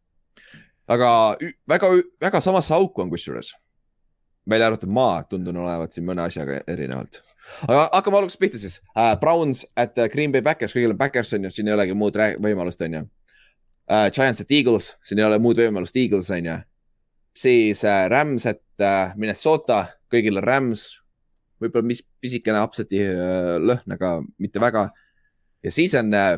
aga 0.89 1.11
väga, 1.69 1.93
väga 2.23 2.41
samasse 2.41 2.75
auku 2.75 3.03
on 3.03 3.11
kusjuures. 3.11 3.55
välja 4.49 4.67
arvatud 4.67 4.89
ma 4.89 5.23
tundun 5.31 5.57
olevat 5.57 5.93
siin 5.93 6.07
mõne 6.07 6.23
asjaga 6.23 6.61
erinevalt 6.67 7.23
aga 7.67 7.87
hakkame 7.95 8.21
algusest 8.21 8.41
pihta 8.41 8.61
siis 8.61 8.81
uh,. 8.95 9.15
Browns 9.21 9.65
at 9.77 9.97
uh, 9.99 10.09
Green 10.13 10.33
Bay 10.35 10.45
Backers, 10.45 10.75
kõigil 10.77 10.95
on 10.95 11.01
Backers 11.01 11.33
on 11.37 11.47
ju, 11.47 11.53
siin 11.55 11.71
ei 11.71 11.77
olegi 11.77 11.97
muud 11.99 12.19
võimalust, 12.43 12.83
on 12.87 12.99
ju 12.99 13.03
uh,. 13.07 14.09
Giants 14.13 14.43
at 14.45 14.53
Eagles, 14.53 14.93
siin 15.05 15.23
ei 15.23 15.29
ole 15.29 15.41
muud 15.43 15.61
võimalust, 15.61 15.97
Eagles 15.97 16.31
on 16.35 16.51
ju. 16.51 16.59
siis 17.37 17.85
uh, 17.87 18.07
Rams 18.13 18.47
at 18.51 18.63
uh, 18.83 19.17
Minnesota, 19.17 19.85
kõigil 20.13 20.41
on 20.41 20.47
Rams. 20.47 20.89
võib-olla 21.63 21.89
mis 21.89 22.03
pisikene 22.21 22.61
upset'i 22.65 23.01
uh, 23.09 23.57
lõhn, 23.63 23.97
aga 23.97 24.19
mitte 24.39 24.61
väga. 24.63 24.91
ja 25.65 25.73
siis 25.73 25.95
on 25.99 26.13
uh, 26.15 26.37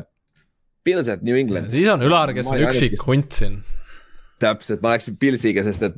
Bills 0.85 1.09
at 1.11 1.23
New 1.25 1.37
England. 1.37 1.71
siis 1.73 1.89
on 1.91 2.03
Ülar, 2.05 2.33
kes 2.33 2.47
on 2.47 2.61
üksik 2.67 3.01
hunt 3.07 3.35
siin. 3.35 3.59
täpselt, 4.39 4.81
ma 4.81 4.93
läksin 4.95 5.17
Billsiga, 5.19 5.65
sest 5.67 5.89
et 5.89 5.97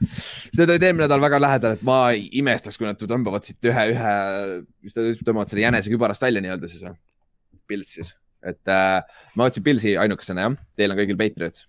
Need 0.00 0.68
olid 0.68 0.84
eelmine 0.84 1.06
nädal 1.06 1.22
väga 1.22 1.40
lähedal, 1.40 1.76
et 1.76 1.84
ma 1.86 1.98
imestaks, 2.14 2.76
kui 2.78 2.88
nad 2.88 3.00
tõmbavad 3.00 3.46
siit 3.48 3.68
ühe, 3.70 3.84
ühe, 3.94 4.12
mis 4.84 4.96
ta 4.96 5.04
tõmbavad 5.24 5.52
selle 5.52 5.64
jänese 5.64 5.92
kübarast 5.92 6.24
välja 6.24 6.42
nii-öelda 6.44 6.70
siis 6.70 6.84
või? 6.84 6.96
Pils 7.66 7.94
siis, 7.96 8.12
et 8.46 8.70
äh, 8.70 9.00
ma 9.34 9.48
võtsin 9.48 9.64
Pilsi 9.66 9.96
ainukesena 9.98 10.44
jah, 10.44 10.58
teil 10.78 10.92
on 10.92 11.00
kõigil 11.00 11.18
Patriots. 11.18 11.66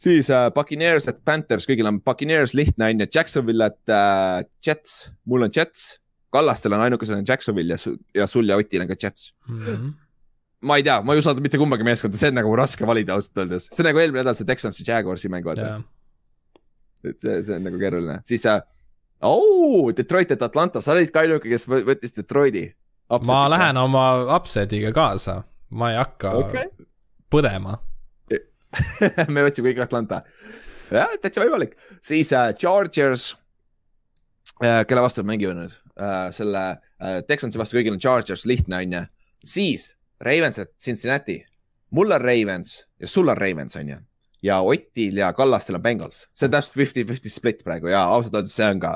siis 0.00 0.30
äh, 0.32 0.48
Buccaneers 0.54 1.10
at 1.10 1.20
Panthers, 1.26 1.66
kõigil 1.68 1.90
on 1.90 2.00
Buccaneers 2.04 2.54
lihtne 2.56 2.92
on 2.92 3.04
ju, 3.04 3.10
Jacksonville 3.18 3.70
at 3.72 3.92
äh, 3.92 4.44
Jets, 4.64 5.08
mul 5.26 5.48
on 5.48 5.54
Jets. 5.54 5.96
Kallastel 6.32 6.74
on 6.76 6.82
ainukesena 6.84 7.24
Jacksonville 7.24 7.72
ja, 7.72 7.92
ja 8.14 8.26
sul 8.28 8.50
ja 8.50 8.58
Otil 8.60 8.82
on 8.84 8.90
ka 8.90 8.96
Jets 9.00 9.32
mm. 9.48 9.64
-hmm 9.64 9.96
ma 10.58 10.74
ei 10.74 10.82
tea, 10.82 10.96
ma 11.06 11.14
ei 11.14 11.20
usalda 11.22 11.38
mitte 11.38 11.54
kumbagi 11.54 11.84
meeskonda, 11.86 12.18
see 12.18 12.32
on 12.32 12.34
nagu 12.34 12.50
raske 12.58 12.82
valida 12.86 13.14
ausalt 13.14 13.38
öeldes, 13.38 13.68
see 13.70 13.78
on 13.78 13.86
nagu 13.86 14.00
eelmine 14.02 14.24
nädal 14.24 14.34
see 14.34 14.46
Texansi 14.48 14.82
Jaguarsi 14.82 15.30
mäng 15.30 15.46
vaata 15.46 15.62
yeah 15.62 15.84
et 17.04 17.20
see, 17.20 17.42
see 17.46 17.56
on 17.56 17.66
nagu 17.68 17.80
keeruline, 17.80 18.20
siis 18.28 18.46
äh, 18.50 18.60
oh, 19.26 19.90
Detroit, 19.96 20.30
et 20.34 20.42
Atlanta, 20.42 20.82
sa 20.84 20.94
olid 20.94 21.12
ka 21.14 21.24
ainuke, 21.24 21.50
kes 21.50 21.66
võttis 21.68 22.16
Detroiti. 22.16 22.68
ma 23.26 23.44
lähen 23.50 23.76
oma 23.80 24.06
upset'iga 24.36 24.92
kaasa, 24.96 25.42
ma 25.70 25.92
ei 25.92 26.00
hakka 26.00 26.34
okay. 26.42 26.72
põdema 27.30 27.78
me 29.34 29.44
võtsime 29.46 29.72
kõik 29.72 29.84
Atlanta. 29.86 30.22
jah, 30.92 31.12
täitsa 31.22 31.44
võimalik, 31.44 31.76
siis 32.04 32.32
äh, 32.36 32.50
Chargers 32.58 33.30
äh,, 34.62 34.84
kelle 34.88 35.04
vastu 35.04 35.22
nad 35.22 35.32
mängivad 35.32 35.58
nüüd 35.58 35.76
äh,, 35.96 36.28
selle 36.36 36.64
äh, 36.74 37.20
Texansi 37.28 37.60
vastu 37.60 37.78
kõigil 37.78 37.96
on 37.96 38.02
Chargers, 38.02 38.46
lihtne 38.48 38.82
on 38.82 38.98
ju. 38.98 39.04
siis 39.56 39.92
Ravens, 40.24 40.58
et 40.58 40.74
Cincinnati, 40.82 41.40
mul 41.94 42.12
on 42.12 42.22
Ravens 42.22 42.82
ja 43.00 43.08
sul 43.08 43.30
on 43.30 43.38
Ravens 43.38 43.78
on 43.78 43.94
ju 43.94 43.98
ja 44.44 44.60
Otil 44.62 45.18
ja 45.18 45.32
Kallastel 45.36 45.78
on 45.78 45.84
Bengals, 45.84 46.26
see 46.36 46.48
on 46.48 46.54
täpselt 46.54 46.78
fifty-fifty 46.78 47.32
split 47.32 47.64
praegu 47.66 47.90
ja 47.92 48.04
ausalt 48.06 48.38
öeldes 48.38 48.54
see 48.58 48.68
on 48.68 48.82
ka. 48.82 48.94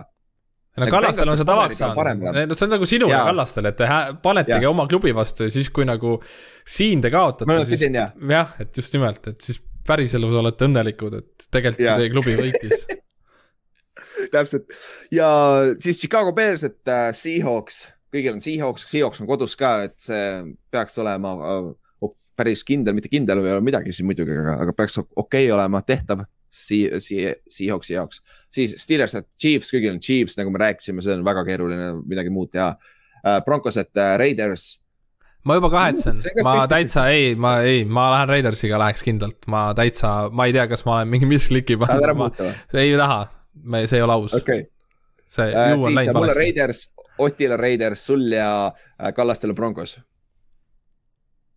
no 0.78 0.88
Kallastel 0.92 1.32
on 1.32 1.40
see 1.40 1.48
tavaks 1.48 1.82
saanud, 1.82 2.22
no 2.22 2.58
see 2.58 2.68
on 2.68 2.74
nagu 2.76 2.88
sinul 2.88 3.12
ja 3.12 3.24
Kallastel, 3.30 3.68
et 3.72 3.78
te 3.80 3.90
panetegi 4.22 4.68
ja. 4.68 4.70
oma 4.70 4.86
klubi 4.90 5.14
vastu 5.16 5.48
ja 5.48 5.54
siis, 5.54 5.70
kui 5.74 5.88
nagu 5.88 6.16
siin 6.68 7.02
te 7.04 7.10
kaotate, 7.14 7.58
siis 7.70 7.86
jah, 7.90 8.56
et 8.62 8.82
just 8.82 8.98
nimelt, 8.98 9.32
et 9.32 9.40
siis 9.42 9.60
päriselus 9.86 10.34
olete 10.38 10.68
õnnelikud, 10.68 11.16
et 11.18 11.48
tegelikult 11.50 11.98
teie 11.98 12.12
klubi 12.12 12.36
võitis. 12.38 12.86
Täpselt. 14.32 14.70
Ja 15.12 15.28
siis 15.82 15.98
Chicago 15.98 16.32
Bears, 16.36 16.62
et 16.66 16.88
äh, 16.88 17.10
Seahawks, 17.16 17.84
kõigil 18.14 18.36
on 18.36 18.42
Seahawks, 18.44 18.86
Seahawks 18.90 19.22
on 19.22 19.28
kodus 19.30 19.56
ka, 19.58 19.74
et 19.88 19.96
see 20.02 20.26
peaks 20.72 20.98
olema 21.02 21.34
äh, 21.34 21.72
päris 22.36 22.64
kindel, 22.64 22.96
mitte 22.96 23.10
kindel 23.12 23.42
ei 23.44 23.54
ole 23.54 23.64
midagi 23.64 23.92
siin 23.94 24.08
muidugi, 24.08 24.36
aga, 24.38 24.58
aga 24.64 24.74
peaks 24.76 24.98
okei 24.98 25.16
okay 25.24 25.50
olema, 25.54 25.82
tehtav 25.86 26.24
Sea-, 26.52 27.00
Sea-, 27.00 27.34
Seahawksi 27.48 27.94
jaoks. 27.94 28.22
siis 28.52 28.76
Steelers, 28.78 29.14
et 29.16 29.28
Chiefs, 29.40 29.72
kõigil 29.72 29.94
on 29.94 30.00
Chiefs, 30.00 30.36
nagu 30.36 30.52
me 30.52 30.60
rääkisime, 30.60 31.04
see 31.04 31.16
on 31.16 31.24
väga 31.24 31.44
keeruline 31.48 31.92
midagi 32.04 32.32
muud 32.32 32.52
teha 32.52 32.74
uh,. 32.76 33.40
Broncos, 33.46 33.78
et 33.80 33.92
uh, 33.96 34.14
Raiders. 34.20 34.66
ma 35.48 35.56
juba 35.58 35.70
kahetsen, 35.72 36.20
ma 36.44 36.66
täitsa 36.70 37.06
ei, 37.10 37.32
ma 37.34 37.56
ei, 37.66 37.84
ma 37.84 38.10
lähen 38.12 38.34
Raidersiga 38.34 38.78
läheks 38.82 39.04
kindlalt, 39.06 39.48
ma 39.52 39.70
täitsa, 39.76 40.28
ma 40.30 40.46
ei 40.46 40.54
tea, 40.56 40.68
kas 40.70 40.84
ma 40.88 40.98
olen 40.98 41.12
mingi 41.14 41.30
miskliki 41.30 41.80
pannud. 41.80 42.44
ei 42.76 42.94
taha, 43.00 43.24
me, 43.64 43.86
see 43.88 44.00
ei 44.02 44.06
ole 44.06 44.18
aus 44.18 44.36
okay.. 44.38 44.66
see 45.32 45.50
uh, 45.50 45.72
ju 45.72 45.88
on 45.88 46.00
läinud 46.00 46.20
valesti. 46.20 46.40
Raiders, 46.44 46.86
Otile 47.22 47.56
Raiders, 47.56 48.06
sul 48.06 48.28
ja 48.32 48.52
uh, 48.68 49.12
Kallastele 49.16 49.56
Broncos 49.56 49.96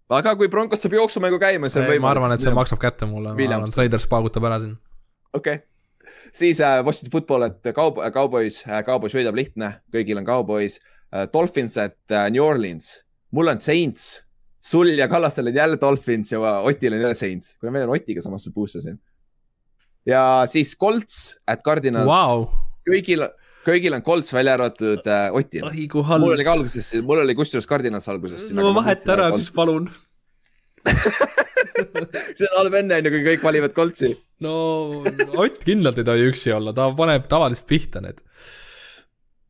aga 0.09 0.35
kui 0.37 0.49
Broncos 0.51 0.83
saab 0.83 0.97
jooksumängu 0.97 1.39
käima, 1.41 1.69
siis 1.69 1.81
on 1.81 1.87
võimalik. 1.87 2.03
ma 2.05 2.11
arvan, 2.13 2.35
et 2.35 2.43
see 2.43 2.53
maksab 2.53 2.81
kätte 2.81 3.07
mulle, 3.09 3.33
ma 3.33 3.47
arvan, 3.55 3.69
et 3.71 3.79
Raiders 3.79 4.05
paugutab 4.11 4.45
ära 4.49 4.59
siin 4.61 4.75
okei 5.33 5.55
okay. 5.55 6.11
siis 6.33 6.61
äh, 6.61 6.81
Washington 6.85 7.11
Football, 7.11 7.47
et 7.49 7.71
Cowboy, 7.75 8.05
äh, 8.05 8.11
Cowboys 8.13 8.61
äh,, 8.67 8.83
Cowboys 8.85 9.15
võidab 9.17 9.37
lihtne, 9.37 9.71
kõigil 9.93 10.21
on 10.21 10.27
Cowboys 10.27 10.77
äh,. 10.79 11.25
Dolphins, 11.33 11.77
et 11.81 12.13
äh, 12.13 12.29
New 12.33 12.43
Orleans, 12.45 12.91
mul 13.35 13.49
on 13.53 13.63
Saints, 13.63 14.25
sul 14.65 14.93
ja 14.97 15.09
Kallastel 15.11 15.51
on 15.51 15.57
jälle 15.57 15.79
Dolphins 15.81 16.31
ja 16.33 16.59
Otil 16.61 16.93
on 16.93 17.01
jälle 17.01 17.17
Saints, 17.17 17.55
kuna 17.59 17.73
meil 17.73 17.89
on 17.89 17.97
Otiga 17.97 18.21
samas 18.21 18.47
booster 18.53 18.85
siin. 18.85 18.99
ja 20.05 20.45
siis 20.49 20.75
Colts, 20.77 21.39
et 21.47 21.65
Cardinals 21.65 22.09
wow., 22.09 22.47
kõigil 22.85 23.25
kõigil 23.65 23.95
on 23.97 24.03
Colts 24.05 24.33
välja 24.35 24.55
arvatud 24.57 25.05
äh, 25.05 25.27
Otil. 25.35 25.65
mul 25.65 26.35
oli 26.35 26.45
ka 26.47 26.55
alguses, 26.55 26.91
mul 27.05 27.23
oli 27.23 27.37
kusjuures 27.37 27.67
Cardinals 27.69 28.09
alguses. 28.11 28.51
no 28.55 28.73
vaheta 28.77 29.15
ära 29.17 29.31
siis 29.35 29.51
palun 29.55 29.89
see 32.37 32.45
on 32.45 32.59
halb 32.59 32.77
enne, 32.77 32.99
onju, 32.99 33.11
kui 33.15 33.25
kõik 33.31 33.45
valivad 33.45 33.73
Coltsi. 33.77 34.13
no 34.45 34.55
Ott 35.41 35.63
kindlalt 35.65 35.99
ei 36.01 36.07
tohi 36.07 36.29
üksi 36.29 36.53
olla, 36.55 36.75
ta 36.77 36.91
paneb 36.97 37.27
tavaliselt 37.31 37.67
pihta 37.69 38.03
need 38.05 38.21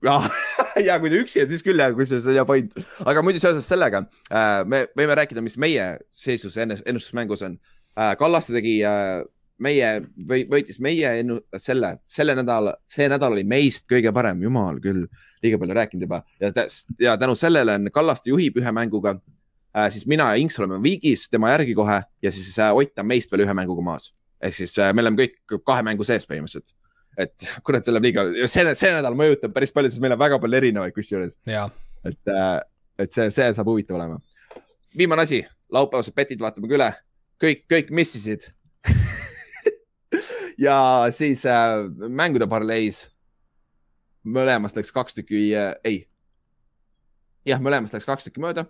ja 0.88 0.98
kui 1.02 1.10
ta 1.12 1.20
üksi 1.20 1.42
on, 1.44 1.50
siis 1.50 1.64
küll 1.66 1.82
jah, 1.82 1.94
kusjuures 1.96 2.28
on 2.30 2.38
hea 2.38 2.46
point. 2.48 2.76
aga 3.06 3.24
muidu 3.26 3.42
seoses 3.42 3.68
sellega 3.70 4.04
äh, 4.30 4.62
me 4.70 4.86
võime 4.98 5.18
rääkida, 5.18 5.44
mis 5.46 5.58
meie 5.62 5.96
seisus 6.14 6.58
ennustusmängus 6.62 7.46
on. 7.48 7.58
Äh, 7.96 8.14
Kallaste 8.20 8.54
tegi, 8.58 8.78
äh, 8.86 9.24
meie 9.61 9.90
või 10.30 10.44
võitis 10.49 10.80
meie 10.84 11.11
ennu-, 11.22 11.40
selle, 11.61 11.95
selle 12.11 12.36
nädala, 12.36 12.76
see 12.91 13.07
nädal 13.11 13.36
oli 13.36 13.45
meist 13.48 13.88
kõige 13.91 14.11
parem, 14.15 14.41
jumal 14.44 14.82
küll, 14.84 15.06
liiga 15.44 15.60
palju 15.61 15.77
rääkinud 15.77 16.07
juba 16.07 16.22
ja, 16.41 16.52
ja 16.99 17.15
tänu 17.22 17.36
sellele 17.40 17.77
on 17.80 17.91
Kallaste 17.94 18.32
juhib 18.32 18.60
ühe 18.60 18.73
mänguga 18.76 19.15
äh,, 19.15 19.88
siis 19.94 20.07
mina 20.10 20.32
ja 20.34 20.41
Inks 20.41 20.60
oleme 20.60 20.82
viigis 20.84 21.27
tema 21.32 21.53
järgi 21.53 21.76
kohe 21.77 22.02
ja 22.03 22.32
siis 22.32 22.57
äh, 22.60 22.76
Ott 22.76 22.99
on 22.99 23.07
meist 23.07 23.32
veel 23.32 23.45
ühe 23.45 23.56
mänguga 23.56 23.86
maas. 23.86 24.11
ehk 24.41 24.57
siis 24.60 24.76
äh, 24.80 24.91
me 24.94 25.06
oleme 25.06 25.23
kõik 25.23 25.61
kahe 25.64 25.86
mängu 25.88 26.03
sees 26.03 26.27
põhimõtteliselt. 26.27 26.76
et 27.18 27.49
kurat, 27.65 27.86
see 27.86 27.95
läheb 27.95 28.10
liiga, 28.10 28.27
see, 28.52 28.68
see 28.76 28.94
nädal 28.95 29.15
mõjutab 29.15 29.56
päris 29.56 29.72
palju, 29.76 29.94
sest 29.94 30.03
meil 30.03 30.18
on 30.18 30.23
väga 30.26 30.40
palju 30.44 30.61
erinevaid 30.61 30.95
kusjuures. 30.95 31.40
et 31.48 32.36
äh,, 32.36 32.60
et 32.99 33.11
see, 33.11 33.32
see 33.32 33.48
saab 33.56 33.72
huvitav 33.72 33.99
olema. 33.99 34.19
viimane 34.98 35.23
asi, 35.23 35.41
laupäevased 35.72 36.15
petid 36.15 36.44
vaatame 36.44 36.68
ka 36.68 36.80
üle, 36.80 36.91
kõik, 37.41 37.65
kõik 37.72 37.91
missisid 37.95 38.49
ja 40.57 41.07
siis 41.11 41.45
äh, 41.45 41.86
mängude 42.10 42.48
parleis 42.48 43.06
mõlemast 44.26 44.77
läks 44.77 44.91
kaks 44.95 45.18
tükki 45.18 45.52
äh,, 45.56 45.73
ei. 45.86 46.02
jah, 47.45 47.61
mõlemast 47.61 47.94
läks 47.95 48.07
kaks 48.07 48.27
tükki 48.27 48.44
mööda 48.44 48.65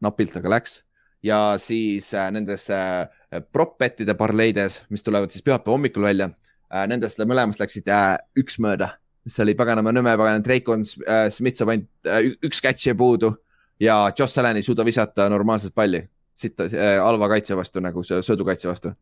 napilt, 0.00 0.36
aga 0.38 0.52
läks. 0.56 0.82
ja 1.22 1.56
siis 1.58 2.12
äh, 2.14 2.30
nendes 2.34 2.68
äh, 2.70 3.08
prop-bettide 3.52 4.14
parleides, 4.18 4.82
mis 4.88 5.02
tulevad 5.02 5.32
siis 5.34 5.44
pühapäeva 5.46 5.76
hommikul 5.76 6.06
välja 6.06 6.30
äh,, 6.30 6.86
nendest 6.90 7.20
mõlemast 7.22 7.62
läksid 7.62 7.88
äh, 7.90 8.16
üks 8.38 8.58
mööda. 8.62 8.96
see 9.28 9.42
oli 9.44 9.54
paganama 9.54 9.92
nõme, 9.92 10.14
paganama 10.16 10.44
Dracon 10.44 10.86
äh, 11.06 11.28
Smith 11.30 11.58
saab 11.60 11.74
ainult 11.74 12.08
äh, 12.08 12.32
üks 12.42 12.62
catch'i 12.64 12.94
puudu 12.96 13.34
ja 13.80 14.06
Josh 14.18 14.38
Allan 14.38 14.56
ei 14.56 14.62
suuda 14.62 14.84
visata 14.84 15.28
normaalset 15.28 15.74
palli. 15.74 16.08
sitta 16.34 16.64
äh,, 16.64 16.98
halva 17.02 17.28
kaitse 17.28 17.56
vastu 17.56 17.80
nagu 17.80 18.02
söödukaitse 18.02 18.68
vastu. 18.68 18.94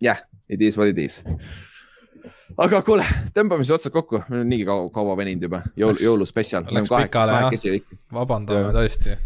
Jah 0.00 0.20
yeah,, 0.20 0.26
it 0.48 0.62
is 0.62 0.78
what 0.78 0.88
it 0.88 0.98
is. 0.98 1.22
Aga 2.60 2.82
kuule, 2.84 3.04
tõmbame 3.34 3.64
siis 3.64 3.76
otsad 3.78 3.94
kokku, 3.94 4.24
meil 4.28 4.42
on 4.42 4.48
niigi 4.50 4.66
kaua, 4.68 4.88
kaua 4.92 5.16
veninud 5.20 5.46
juba, 5.46 5.62
jõul, 5.78 6.00
jõuluspetsial. 6.02 6.66
Läks 6.74 6.90
pikale 6.92 7.36
jah, 7.46 7.92
vabandame 8.12 8.72
tõesti. 8.74 9.16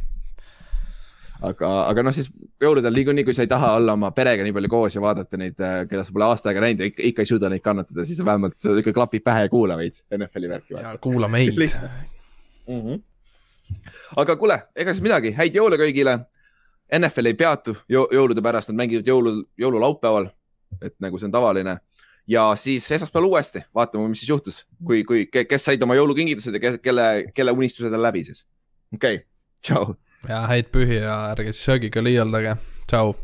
Aga, 1.44 1.70
aga 1.90 2.04
noh, 2.06 2.14
siis 2.14 2.28
jõuludel 2.62 2.94
niikuinii, 2.94 3.24
kui 3.26 3.34
sa 3.36 3.44
ei 3.44 3.50
taha 3.50 3.74
olla 3.76 3.96
oma 3.98 4.10
perega 4.16 4.44
nii 4.46 4.54
palju 4.54 4.70
koos 4.72 4.94
ja 4.96 5.02
vaadata 5.02 5.40
neid, 5.40 5.58
äh, 5.60 5.80
keda 5.90 6.04
sa 6.06 6.14
pole 6.14 6.28
aasta 6.28 6.50
aega 6.50 6.62
näinud 6.64 6.84
ja 6.84 6.88
ikka, 6.88 7.02
ikka 7.10 7.24
ei 7.24 7.28
suuda 7.28 7.50
neid 7.52 7.64
kannatada, 7.64 8.04
siis 8.08 8.20
vähemalt 8.24 8.68
ikka 8.80 8.94
klapib 8.96 9.24
pähe 9.26 9.44
ja 9.44 9.50
kuula 9.52 9.76
veits 9.80 10.06
NFL-i 10.14 10.52
värki. 10.52 10.84
kuula 11.04 11.28
meid. 11.28 11.58
Mm. 12.64 12.80
-hmm. 12.80 13.00
aga 14.16 14.36
kuule, 14.40 14.54
ega 14.76 14.92
siis 14.94 15.02
midagi, 15.04 15.34
häid 15.36 15.52
jõule 15.52 15.76
kõigile. 15.76 16.14
NFL 16.96 17.26
ei 17.28 17.34
peatu 17.34 17.74
jõulude 17.92 18.40
pärast, 18.40 18.70
nad 18.70 18.78
mängivad 18.78 19.04
jõulu, 19.04 19.32
jõululaupäeval, 19.60 20.30
et 20.82 20.94
nagu 21.02 21.18
see 21.18 21.28
on 21.28 21.34
tavaline 21.34 21.76
ja 22.30 22.46
siis 22.56 22.86
esmaspäeval 22.96 23.28
uuesti 23.28 23.64
vaatame, 23.74 24.08
mis 24.08 24.24
siis 24.24 24.32
juhtus, 24.32 24.62
kui, 24.84 25.04
kui, 25.04 25.26
kes 25.28 25.68
said 25.70 25.82
oma 25.84 25.96
jõulukingitused 25.98 26.56
ja 26.56 26.72
kelle, 26.78 27.08
kelle 27.34 27.52
unistused 27.52 27.92
on 27.92 28.02
läbi 28.02 28.24
siis. 28.24 28.46
okei 28.94 29.20
okay., 29.20 29.26
tšau 29.64 29.94
ja 30.28 30.44
häid 30.48 30.72
pühi 30.72 31.02
ja 31.02 31.18
ärge 31.34 31.52
söögiga 31.56 32.02
liialdage, 32.04 32.56
tšau 32.88 33.14